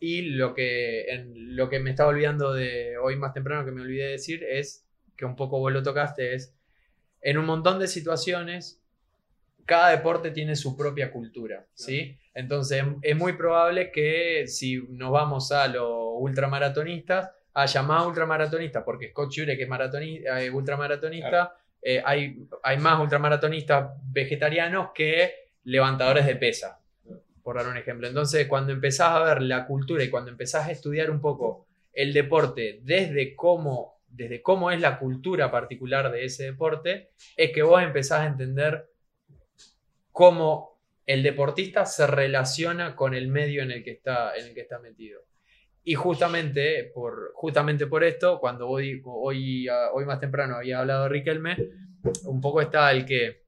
Y 0.00 0.22
lo 0.22 0.54
que, 0.54 1.04
en, 1.10 1.54
lo 1.54 1.68
que 1.68 1.80
me 1.80 1.90
estaba 1.90 2.08
olvidando 2.08 2.54
de 2.54 2.96
hoy 2.96 3.16
más 3.16 3.34
temprano 3.34 3.66
que 3.66 3.72
me 3.72 3.82
olvidé 3.82 4.04
de 4.04 4.10
decir 4.12 4.42
es, 4.42 4.86
que 5.16 5.26
un 5.26 5.36
poco 5.36 5.58
vos 5.58 5.70
lo 5.70 5.82
tocaste, 5.82 6.34
es, 6.34 6.56
en 7.20 7.36
un 7.36 7.44
montón 7.44 7.78
de 7.78 7.88
situaciones, 7.88 8.82
cada 9.66 9.90
deporte 9.90 10.30
tiene 10.30 10.56
su 10.56 10.74
propia 10.74 11.12
cultura, 11.12 11.66
¿sí? 11.74 12.18
Entonces 12.32 12.82
es 13.02 13.16
muy 13.16 13.34
probable 13.34 13.92
que 13.92 14.46
si 14.46 14.82
nos 14.88 15.12
vamos 15.12 15.52
a 15.52 15.68
los 15.68 15.92
ultramaratonistas, 16.16 17.30
haya 17.52 17.82
más 17.82 18.06
ultramaratonistas, 18.06 18.82
porque 18.82 19.10
Scott 19.10 19.30
Jurek 19.36 19.60
es 19.60 19.68
maratoni- 19.68 20.24
eh, 20.24 20.50
ultramaratonista, 20.50 21.54
eh, 21.82 22.00
hay, 22.04 22.46
más 22.78 23.00
ultramaratonistas 23.00 23.90
vegetarianos 24.04 24.90
que 24.94 25.34
levantadores 25.64 26.26
de 26.26 26.36
pesa, 26.36 26.80
por 27.42 27.56
dar 27.56 27.66
un 27.66 27.76
ejemplo. 27.76 28.06
Entonces 28.06 28.46
cuando 28.46 28.72
empezás 28.72 29.08
a 29.10 29.24
ver 29.24 29.42
la 29.42 29.66
cultura 29.66 30.04
y 30.04 30.10
cuando 30.10 30.30
empezás 30.30 30.68
a 30.68 30.70
estudiar 30.70 31.10
un 31.10 31.20
poco 31.20 31.66
el 31.92 32.12
deporte 32.12 32.80
desde 32.82 33.34
cómo, 33.34 34.00
desde 34.06 34.42
cómo 34.42 34.70
es 34.70 34.80
la 34.80 34.98
cultura 34.98 35.50
particular 35.50 36.12
de 36.12 36.24
ese 36.24 36.44
deporte, 36.44 37.10
es 37.36 37.50
que 37.50 37.62
vos 37.62 37.82
empezás 37.82 38.20
a 38.20 38.26
entender 38.26 38.88
cómo 40.12 40.78
el 41.04 41.22
deportista 41.24 41.84
se 41.84 42.06
relaciona 42.06 42.94
con 42.94 43.12
el 43.12 43.26
medio 43.26 43.62
en 43.62 43.72
el 43.72 43.82
que 43.82 43.90
está, 43.90 44.36
en 44.36 44.46
el 44.46 44.54
que 44.54 44.60
está 44.60 44.78
metido. 44.78 45.20
Y 45.84 45.94
justamente 45.94 46.90
por, 46.94 47.32
justamente 47.34 47.86
por 47.86 48.04
esto, 48.04 48.38
cuando 48.38 48.68
hoy, 48.68 49.02
hoy, 49.04 49.68
ah, 49.68 49.90
hoy 49.92 50.04
más 50.04 50.20
temprano 50.20 50.56
había 50.56 50.78
hablado 50.78 51.08
Riquelme, 51.08 51.56
un 52.24 52.40
poco 52.40 52.60
está 52.60 52.90
el 52.92 53.04
que 53.04 53.42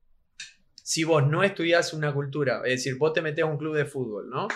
si 0.75 1.05
vos 1.05 1.27
no 1.27 1.43
estudiás 1.43 1.95
una 1.95 2.13
cultura, 2.13 2.59
es 2.65 2.73
decir, 2.73 2.97
vos 2.99 3.13
te 3.13 3.23
metés 3.23 3.45
a 3.45 3.47
un 3.47 3.57
club 3.57 3.75
de 3.75 3.87
fútbol, 3.87 4.29
¿no? 4.29 4.49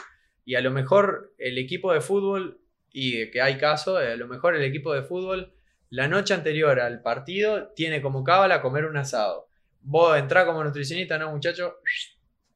Y 0.44 0.56
a 0.56 0.60
lo 0.60 0.70
mejor 0.70 1.34
el 1.38 1.56
equipo 1.56 1.92
de 1.92 2.00
fútbol, 2.00 2.60
y 2.90 3.30
que 3.30 3.40
hay 3.40 3.56
casos, 3.56 3.98
a 3.98 4.16
lo 4.16 4.28
mejor 4.28 4.54
el 4.54 4.62
equipo 4.62 4.92
de 4.92 5.02
fútbol, 5.02 5.54
la 5.90 6.06
noche 6.06 6.34
anterior 6.34 6.80
al 6.80 7.00
partido, 7.00 7.68
tiene 7.74 8.02
como 8.02 8.24
cábala 8.24 8.60
comer 8.60 8.84
un 8.84 8.96
asado. 8.96 9.48
Vos 9.80 10.18
entrás 10.18 10.44
como 10.44 10.62
nutricionista, 10.62 11.16
no, 11.16 11.30
muchacho, 11.30 11.76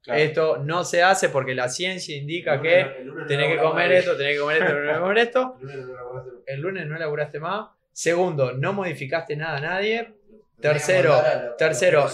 Claro. 0.03 0.21
esto 0.21 0.57
no 0.59 0.83
se 0.85 1.03
hace 1.03 1.29
porque 1.29 1.55
la 1.55 1.69
ciencia 1.69 2.17
indica 2.17 2.55
El 2.55 2.59
lunes 2.61 2.67
que 2.67 2.77
no- 2.77 2.97
el 2.99 3.07
lunes 3.07 3.17
no 3.21 3.27
tenés 3.27 3.49
que 3.49 3.59
comer 3.63 3.89
más. 3.91 3.99
esto, 3.99 4.17
tenés 4.17 4.33
que 4.35 4.41
comer 4.41 4.57
esto, 4.59 4.75
tenés 4.75 4.95
que 4.95 5.01
comer 5.01 5.19
esto. 5.19 5.57
El 5.63 5.71
lunes 5.71 5.87
no 5.87 5.89
laburaste 5.89 6.19
más. 6.41 6.47
El 6.47 6.61
lunes 6.61 6.87
no 6.87 6.99
laburaste 6.99 7.39
más. 7.41 7.69
Segundo, 7.93 8.53
no 8.53 8.73
modificaste 8.73 9.37
nada 9.37 9.59
a 9.59 9.61
nadie. 9.61 10.13
Tercero, 10.61 11.15
a 11.15 11.57
tercero, 11.57 12.07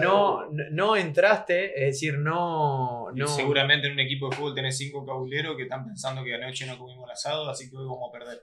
no, 0.00 0.50
no 0.50 0.94
entraste, 0.96 1.72
es 1.86 1.94
decir, 1.94 2.18
no, 2.18 3.10
no 3.14 3.26
Seguramente 3.26 3.86
en 3.86 3.94
un 3.94 4.00
equipo 4.00 4.28
de 4.28 4.36
fútbol 4.36 4.54
tenés 4.54 4.76
cinco 4.76 5.06
cabuleros 5.06 5.56
que 5.56 5.62
están 5.62 5.86
pensando 5.86 6.22
que 6.22 6.34
anoche 6.34 6.66
no 6.66 6.76
comimos 6.78 7.06
el 7.06 7.12
asado, 7.12 7.48
así 7.48 7.70
que 7.70 7.76
hoy 7.78 7.86
vamos 7.86 8.10
a 8.10 8.18
perder. 8.18 8.42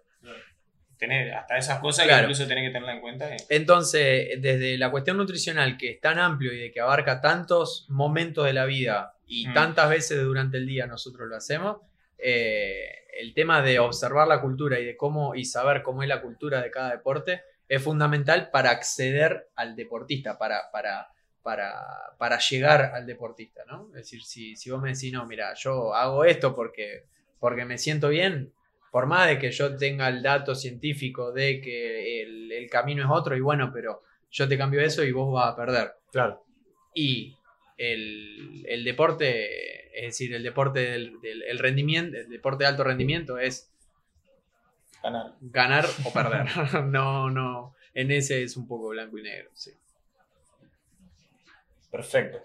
Tener 1.01 1.33
hasta 1.33 1.57
esas 1.57 1.79
cosas 1.79 2.05
Claro. 2.05 2.19
que 2.27 2.31
incluso 2.31 2.47
tenés 2.47 2.67
que 2.69 2.73
tenerla 2.73 2.93
en 2.93 3.01
cuenta. 3.01 3.33
eh. 3.35 3.37
Entonces, 3.49 4.39
desde 4.41 4.77
la 4.77 4.89
cuestión 4.91 5.17
nutricional, 5.17 5.75
que 5.77 5.89
es 5.91 5.99
tan 5.99 6.17
amplio 6.19 6.53
y 6.53 6.59
de 6.59 6.71
que 6.71 6.79
abarca 6.79 7.19
tantos 7.19 7.85
momentos 7.89 8.45
de 8.45 8.53
la 8.53 8.65
vida 8.65 9.15
y 9.25 9.47
Mm. 9.47 9.53
tantas 9.53 9.89
veces 9.89 10.21
durante 10.21 10.57
el 10.57 10.65
día 10.67 10.85
nosotros 10.85 11.27
lo 11.27 11.35
hacemos, 11.35 11.77
eh, 12.17 12.85
el 13.19 13.33
tema 13.33 13.61
de 13.61 13.79
observar 13.79 14.27
la 14.27 14.39
cultura 14.41 14.79
y 14.79 14.85
de 14.85 14.95
cómo 14.95 15.35
y 15.35 15.43
saber 15.43 15.81
cómo 15.81 16.03
es 16.03 16.07
la 16.09 16.21
cultura 16.21 16.61
de 16.61 16.71
cada 16.71 16.91
deporte 16.91 17.41
es 17.67 17.81
fundamental 17.81 18.49
para 18.51 18.69
acceder 18.69 19.49
al 19.55 19.75
deportista, 19.75 20.37
para, 20.37 20.69
para, 20.71 21.07
para, 21.41 21.73
para 22.19 22.37
llegar 22.37 22.91
al 22.93 23.05
deportista, 23.07 23.63
¿no? 23.67 23.87
Es 23.89 24.03
decir, 24.03 24.23
si, 24.23 24.55
si 24.55 24.69
vos 24.69 24.81
me 24.81 24.93
decís, 24.93 25.11
no, 25.11 25.25
mira, 25.25 25.53
yo 25.55 25.93
hago 25.95 26.25
esto 26.25 26.53
porque, 26.55 27.05
porque 27.39 27.65
me 27.65 27.77
siento 27.77 28.09
bien, 28.09 28.53
por 28.91 29.05
más 29.07 29.27
de 29.29 29.39
que 29.39 29.51
yo 29.51 29.75
tenga 29.77 30.07
el 30.09 30.21
dato 30.21 30.53
científico 30.53 31.31
de 31.31 31.61
que 31.61 32.21
el, 32.23 32.51
el 32.51 32.69
camino 32.69 33.03
es 33.03 33.09
otro, 33.09 33.35
y 33.35 33.39
bueno, 33.39 33.71
pero 33.73 34.03
yo 34.29 34.47
te 34.47 34.57
cambio 34.57 34.81
eso 34.81 35.03
y 35.03 35.11
vos 35.11 35.33
vas 35.33 35.53
a 35.53 35.55
perder. 35.55 35.93
Claro. 36.11 36.43
Y 36.93 37.35
el, 37.77 38.65
el 38.67 38.83
deporte, 38.83 39.97
es 39.97 40.05
decir, 40.07 40.33
el 40.35 40.43
deporte 40.43 40.81
del, 40.81 41.19
del- 41.21 41.43
el 41.43 41.57
rendimiento, 41.59 42.17
el 42.17 42.29
deporte 42.29 42.63
de 42.65 42.69
alto 42.69 42.83
rendimiento 42.83 43.37
es 43.39 43.71
Ganar. 45.01 45.33
ganar 45.41 45.85
o 46.05 46.13
perder. 46.13 46.83
no, 46.83 47.29
no, 47.29 47.75
en 47.93 48.11
ese 48.11 48.43
es 48.43 48.55
un 48.57 48.67
poco 48.67 48.89
blanco 48.89 49.17
y 49.17 49.23
negro, 49.23 49.49
sí. 49.53 49.71
Perfecto. 51.89 52.39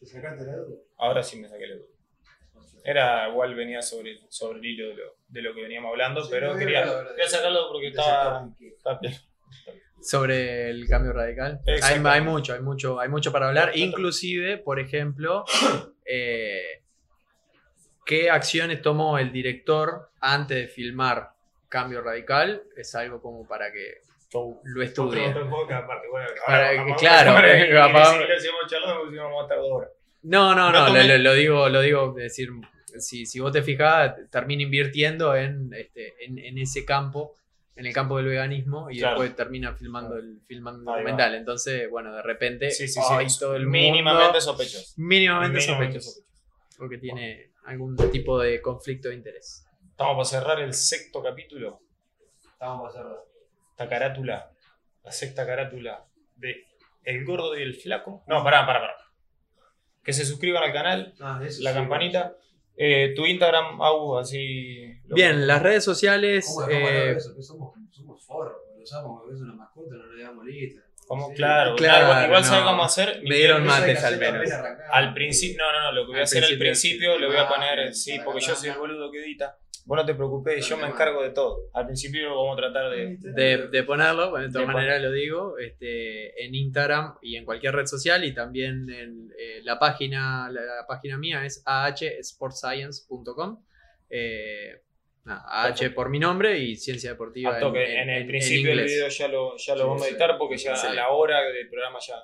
¿Te 0.00 0.06
sacaste 0.06 0.44
la 0.44 0.56
duda? 0.56 0.76
Ahora 0.98 1.22
sí 1.22 1.38
me 1.38 1.48
saqué 1.48 1.66
la 1.66 1.74
duda. 1.76 1.86
Era 2.86 3.28
igual 3.30 3.54
venía 3.54 3.80
sobre, 3.80 4.20
sobre 4.28 4.58
el 4.58 4.64
hilo 4.66 4.88
de 4.88 4.94
lo, 4.96 5.16
de 5.26 5.42
lo 5.42 5.54
que 5.54 5.62
veníamos 5.62 5.90
hablando, 5.90 6.22
Sí, 6.22 6.28
pero 6.30 6.52
no, 6.52 6.58
quería, 6.58 6.84
quería 7.08 7.28
sacarlo 7.28 7.68
porque 7.72 7.88
estaba, 7.88 8.46
estaba. 8.60 9.00
Sobre 10.02 10.68
el 10.68 10.86
cambio 10.86 11.14
radical. 11.14 11.60
Hay, 11.66 11.94
hay 12.12 12.20
mucho, 12.20 12.52
hay 12.52 12.60
mucho, 12.60 13.00
hay 13.00 13.08
mucho 13.08 13.32
para 13.32 13.48
hablar. 13.48 13.70
Inclusive, 13.74 14.58
por 14.58 14.78
ejemplo, 14.78 15.44
eh, 16.04 16.82
qué 18.04 18.28
acciones 18.30 18.82
tomó 18.82 19.18
el 19.18 19.32
director 19.32 20.10
antes 20.20 20.58
de 20.58 20.68
filmar 20.68 21.30
Cambio 21.70 22.02
Radical. 22.02 22.64
Es 22.76 22.94
algo 22.94 23.22
como 23.22 23.48
para 23.48 23.72
que 23.72 24.02
lo 24.64 24.82
estudie. 24.82 25.32
Claro. 26.98 27.32
No, 30.22 30.54
no, 30.54 30.70
No 30.72 30.88
lo, 30.88 31.02
lo- 31.02 31.18
lo 31.18 31.32
digo, 31.34 31.68
lo 31.68 31.80
digo, 31.80 32.12
decir, 32.14 32.50
si, 32.98 33.26
si 33.26 33.40
vos 33.40 33.52
te 33.52 33.62
fijás, 33.62 34.14
termina 34.30 34.62
invirtiendo 34.62 35.34
en, 35.36 35.72
este, 35.74 36.24
en, 36.24 36.38
en 36.38 36.58
ese 36.58 36.84
campo, 36.84 37.34
en 37.76 37.86
el 37.86 37.92
campo 37.92 38.16
del 38.18 38.26
veganismo, 38.26 38.90
y 38.90 38.98
Claro. 38.98 39.20
después 39.20 39.36
termina 39.36 39.74
filmando 39.74 40.16
el 40.16 40.40
filmando 40.46 40.90
documental. 40.92 41.34
Entonces, 41.34 41.88
bueno, 41.90 42.14
de 42.14 42.22
repente, 42.22 42.70
Sí, 42.70 42.86
sí, 42.88 43.00
ay, 43.10 43.28
sí. 43.28 43.38
todo 43.40 43.56
el 43.56 43.66
mínimamente 43.66 44.24
mundo, 44.26 44.40
sospechoso. 44.40 44.92
mínimamente 44.96 45.58
Mínimamente 45.58 46.00
sospechoso, 46.00 46.26
porque 46.78 46.98
tiene 46.98 47.50
algún 47.64 47.96
tipo 48.12 48.38
de 48.38 48.60
conflicto 48.62 49.08
de 49.08 49.14
interés. 49.16 49.66
Estamos 49.90 50.14
para 50.16 50.40
cerrar 50.40 50.60
el 50.60 50.72
sexto 50.74 51.22
capítulo. 51.22 51.80
Estamos 52.52 52.92
para 52.92 52.92
cerrar. 53.04 53.18
Esta 53.70 53.88
carátula, 53.88 54.50
la 55.02 55.10
sexta 55.10 55.44
carátula 55.46 56.04
de 56.36 56.64
El 57.02 57.24
Gordo 57.24 57.56
y 57.58 57.62
el 57.62 57.74
Flaco. 57.74 58.22
No, 58.28 58.44
pará, 58.44 58.64
pará, 58.66 58.80
pará. 58.80 58.96
Que 60.02 60.12
se 60.12 60.24
suscriban 60.24 60.62
al 60.62 60.72
canal, 60.72 61.14
Ah, 61.20 61.40
la 61.42 61.48
sí, 61.50 61.64
campanita. 61.64 62.36
Eh, 62.76 63.12
tu 63.14 63.24
Instagram, 63.24 63.80
Au, 63.80 64.18
así. 64.18 64.92
Bien, 65.04 65.46
las 65.46 65.62
redes 65.62 65.84
sociales, 65.84 66.46
¿Cómo 66.52 66.66
dejamos 66.66 66.90
eh, 66.90 67.12
eso? 67.16 67.34
Que 67.36 67.42
somos, 67.42 67.74
somos 67.90 68.24
forros, 68.26 68.56
lo 68.76 68.82
usamos, 68.82 69.22
es 69.32 69.40
una 69.40 69.54
mascota, 69.54 69.94
no 69.96 70.12
le 70.12 70.22
damos 70.22 70.44
lista. 70.44 70.80
¿Cómo? 71.06 71.28
Sí. 71.28 71.34
Claro, 71.34 71.76
Claro, 71.76 72.06
claro, 72.06 72.26
igual 72.26 72.42
no. 72.42 72.48
sabes 72.48 72.64
cómo 72.64 72.82
hacer. 72.84 73.20
Me 73.24 73.36
dieron 73.36 73.64
mates 73.64 74.00
que 74.00 74.06
al 74.06 74.18
menos. 74.18 74.50
Al 74.90 75.12
principio, 75.14 75.58
no, 75.62 75.72
no, 75.72 75.80
no, 75.84 75.92
lo 75.92 76.02
que 76.02 76.06
voy 76.08 76.16
a 76.16 76.18
Al 76.20 76.24
hacer 76.24 76.42
al 76.44 76.48
principio, 76.58 77.12
principio 77.12 77.18
lo 77.18 77.26
voy 77.28 77.36
a 77.36 77.42
Ah, 77.42 77.48
poner, 77.48 77.94
sí, 77.94 78.12
para 78.12 78.24
porque 78.24 78.40
que 78.40 78.46
yo 78.46 78.52
no- 78.52 78.58
soy 78.58 78.68
el 78.70 78.78
boludo 78.78 79.10
que 79.12 79.18
edita. 79.22 79.58
Vos 79.86 79.96
no 79.98 80.06
te 80.06 80.14
preocupes, 80.14 80.66
yo 80.66 80.78
me 80.78 80.86
encargo 80.86 81.22
de 81.22 81.30
todo. 81.30 81.58
Al 81.74 81.84
principio 81.84 82.28
vamos 82.34 82.56
a 82.56 82.62
tratar 82.62 82.90
de. 82.90 83.16
de, 83.20 83.68
de 83.68 83.82
ponerlo, 83.82 84.30
bueno, 84.30 84.46
de 84.46 84.52
todas 84.52 84.66
maneras 84.68 85.02
lo 85.02 85.12
digo, 85.12 85.58
este, 85.58 86.42
en 86.44 86.54
Instagram 86.54 87.16
y 87.20 87.36
en 87.36 87.44
cualquier 87.44 87.74
red 87.74 87.84
social 87.86 88.24
y 88.24 88.32
también 88.32 88.88
en 88.88 89.30
eh, 89.38 89.60
la 89.62 89.78
página, 89.78 90.48
la, 90.50 90.62
la 90.62 90.86
página 90.88 91.18
mía 91.18 91.44
es 91.44 91.62
ahsportscience.com. 91.66 93.62
Eh, 94.10 94.80
AH 95.26 95.90
por 95.94 96.10
mi 96.10 96.18
nombre 96.18 96.58
y 96.58 96.76
ciencia 96.76 97.10
deportiva 97.10 97.58
toque. 97.58 97.82
en, 97.94 98.02
En, 98.02 98.10
el 98.10 98.22
en- 98.22 98.28
principio 98.28 98.70
en 98.72 98.76
del 98.78 98.86
video 98.86 99.08
ya 99.08 99.28
lo, 99.28 99.56
ya 99.56 99.74
lo 99.74 99.80
Sí, 99.82 99.86
vamos 99.88 100.02
a 100.02 100.08
editar 100.08 100.38
porque 100.38 100.56
ya 100.58 100.76
Sí. 100.76 100.86
a 100.86 100.92
la 100.94 101.08
hora 101.10 101.40
del 101.42 101.68
programa 101.68 101.98
ya. 102.06 102.14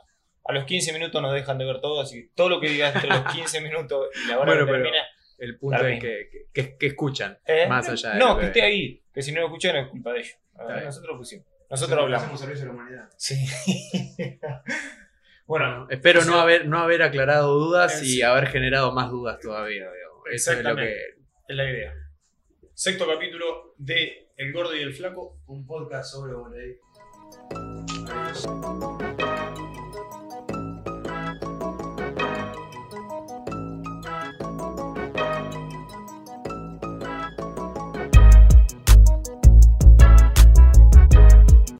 A 0.44 0.52
los 0.52 0.64
15 0.64 0.92
minutos 0.92 1.20
nos 1.22 1.32
dejan 1.34 1.58
de 1.58 1.64
ver 1.64 1.80
todo, 1.80 2.00
así 2.00 2.22
que 2.22 2.30
todo 2.34 2.48
lo 2.48 2.60
que 2.60 2.68
digas 2.68 2.94
entre 2.94 3.10
los 3.10 3.22
15 3.34 3.60
minutos 3.60 4.08
y 4.22 4.28
la 4.28 4.38
hora 4.38 4.46
Bueno, 4.52 4.66
que 4.66 4.72
pero- 4.72 4.82
termina. 4.84 5.04
El 5.40 5.58
punto 5.58 5.78
Claro. 5.78 5.92
es 5.92 6.00
que, 6.00 6.28
que- 6.30 6.46
que- 6.52 6.76
que 6.76 6.86
escuchan, 6.86 7.36
¿eh? 7.46 7.66
más 7.66 7.88
allá 7.88 8.12
de 8.12 8.18
No, 8.18 8.36
que 8.36 8.40
que- 8.42 8.46
esté 8.48 8.62
ahí. 8.62 9.02
Que 9.12 9.22
si 9.22 9.32
no 9.32 9.40
lo 9.40 9.46
escuchan 9.46 9.74
es 9.76 9.88
culpa 9.88 10.12
de 10.12 10.20
ellos. 10.20 10.36
A 10.54 10.64
ver. 10.66 10.84
Nosotros 10.84 11.16
pusimos. 11.18 11.46
Nosotros 11.70 11.82
Hacemos- 11.98 12.02
hablamos. 12.04 12.22
Hacemos 12.24 12.40
servicio 12.40 12.64
a 12.64 12.68
la 12.68 12.74
humanidad. 12.74 13.08
Sí. 13.16 13.46
bueno, 15.46 15.86
Espero 15.90 16.20
o 16.20 16.22
sea, 16.22 16.32
no 16.32 16.40
haber, 16.40 16.66
no 16.66 16.78
haber 16.78 17.02
aclarado 17.02 17.54
dudas 17.58 18.00
Eh, 18.02 18.04
y 18.04 18.08
sí. 18.16 18.22
haber 18.22 18.46
generado 18.48 18.92
más 18.92 19.10
dudas 19.10 19.38
todavía. 19.40 19.90
digamos. 19.90 20.20
Eso 20.32 20.52
es 20.52 20.58
lo 20.62 20.76
que, 20.76 20.82
Exactamente. 20.82 21.24
es 21.48 21.56
la 21.56 21.70
idea. 21.70 21.94
Sexto 22.74 23.06
capítulo 23.06 23.74
de 23.78 24.28
El 24.36 24.52
Gordo 24.52 24.74
y 24.76 24.80
el 24.80 24.92
Flaco. 24.94 25.40
Un 25.46 25.66
podcast 25.66 26.12
sobre 26.12 26.34
volei. 26.34 26.76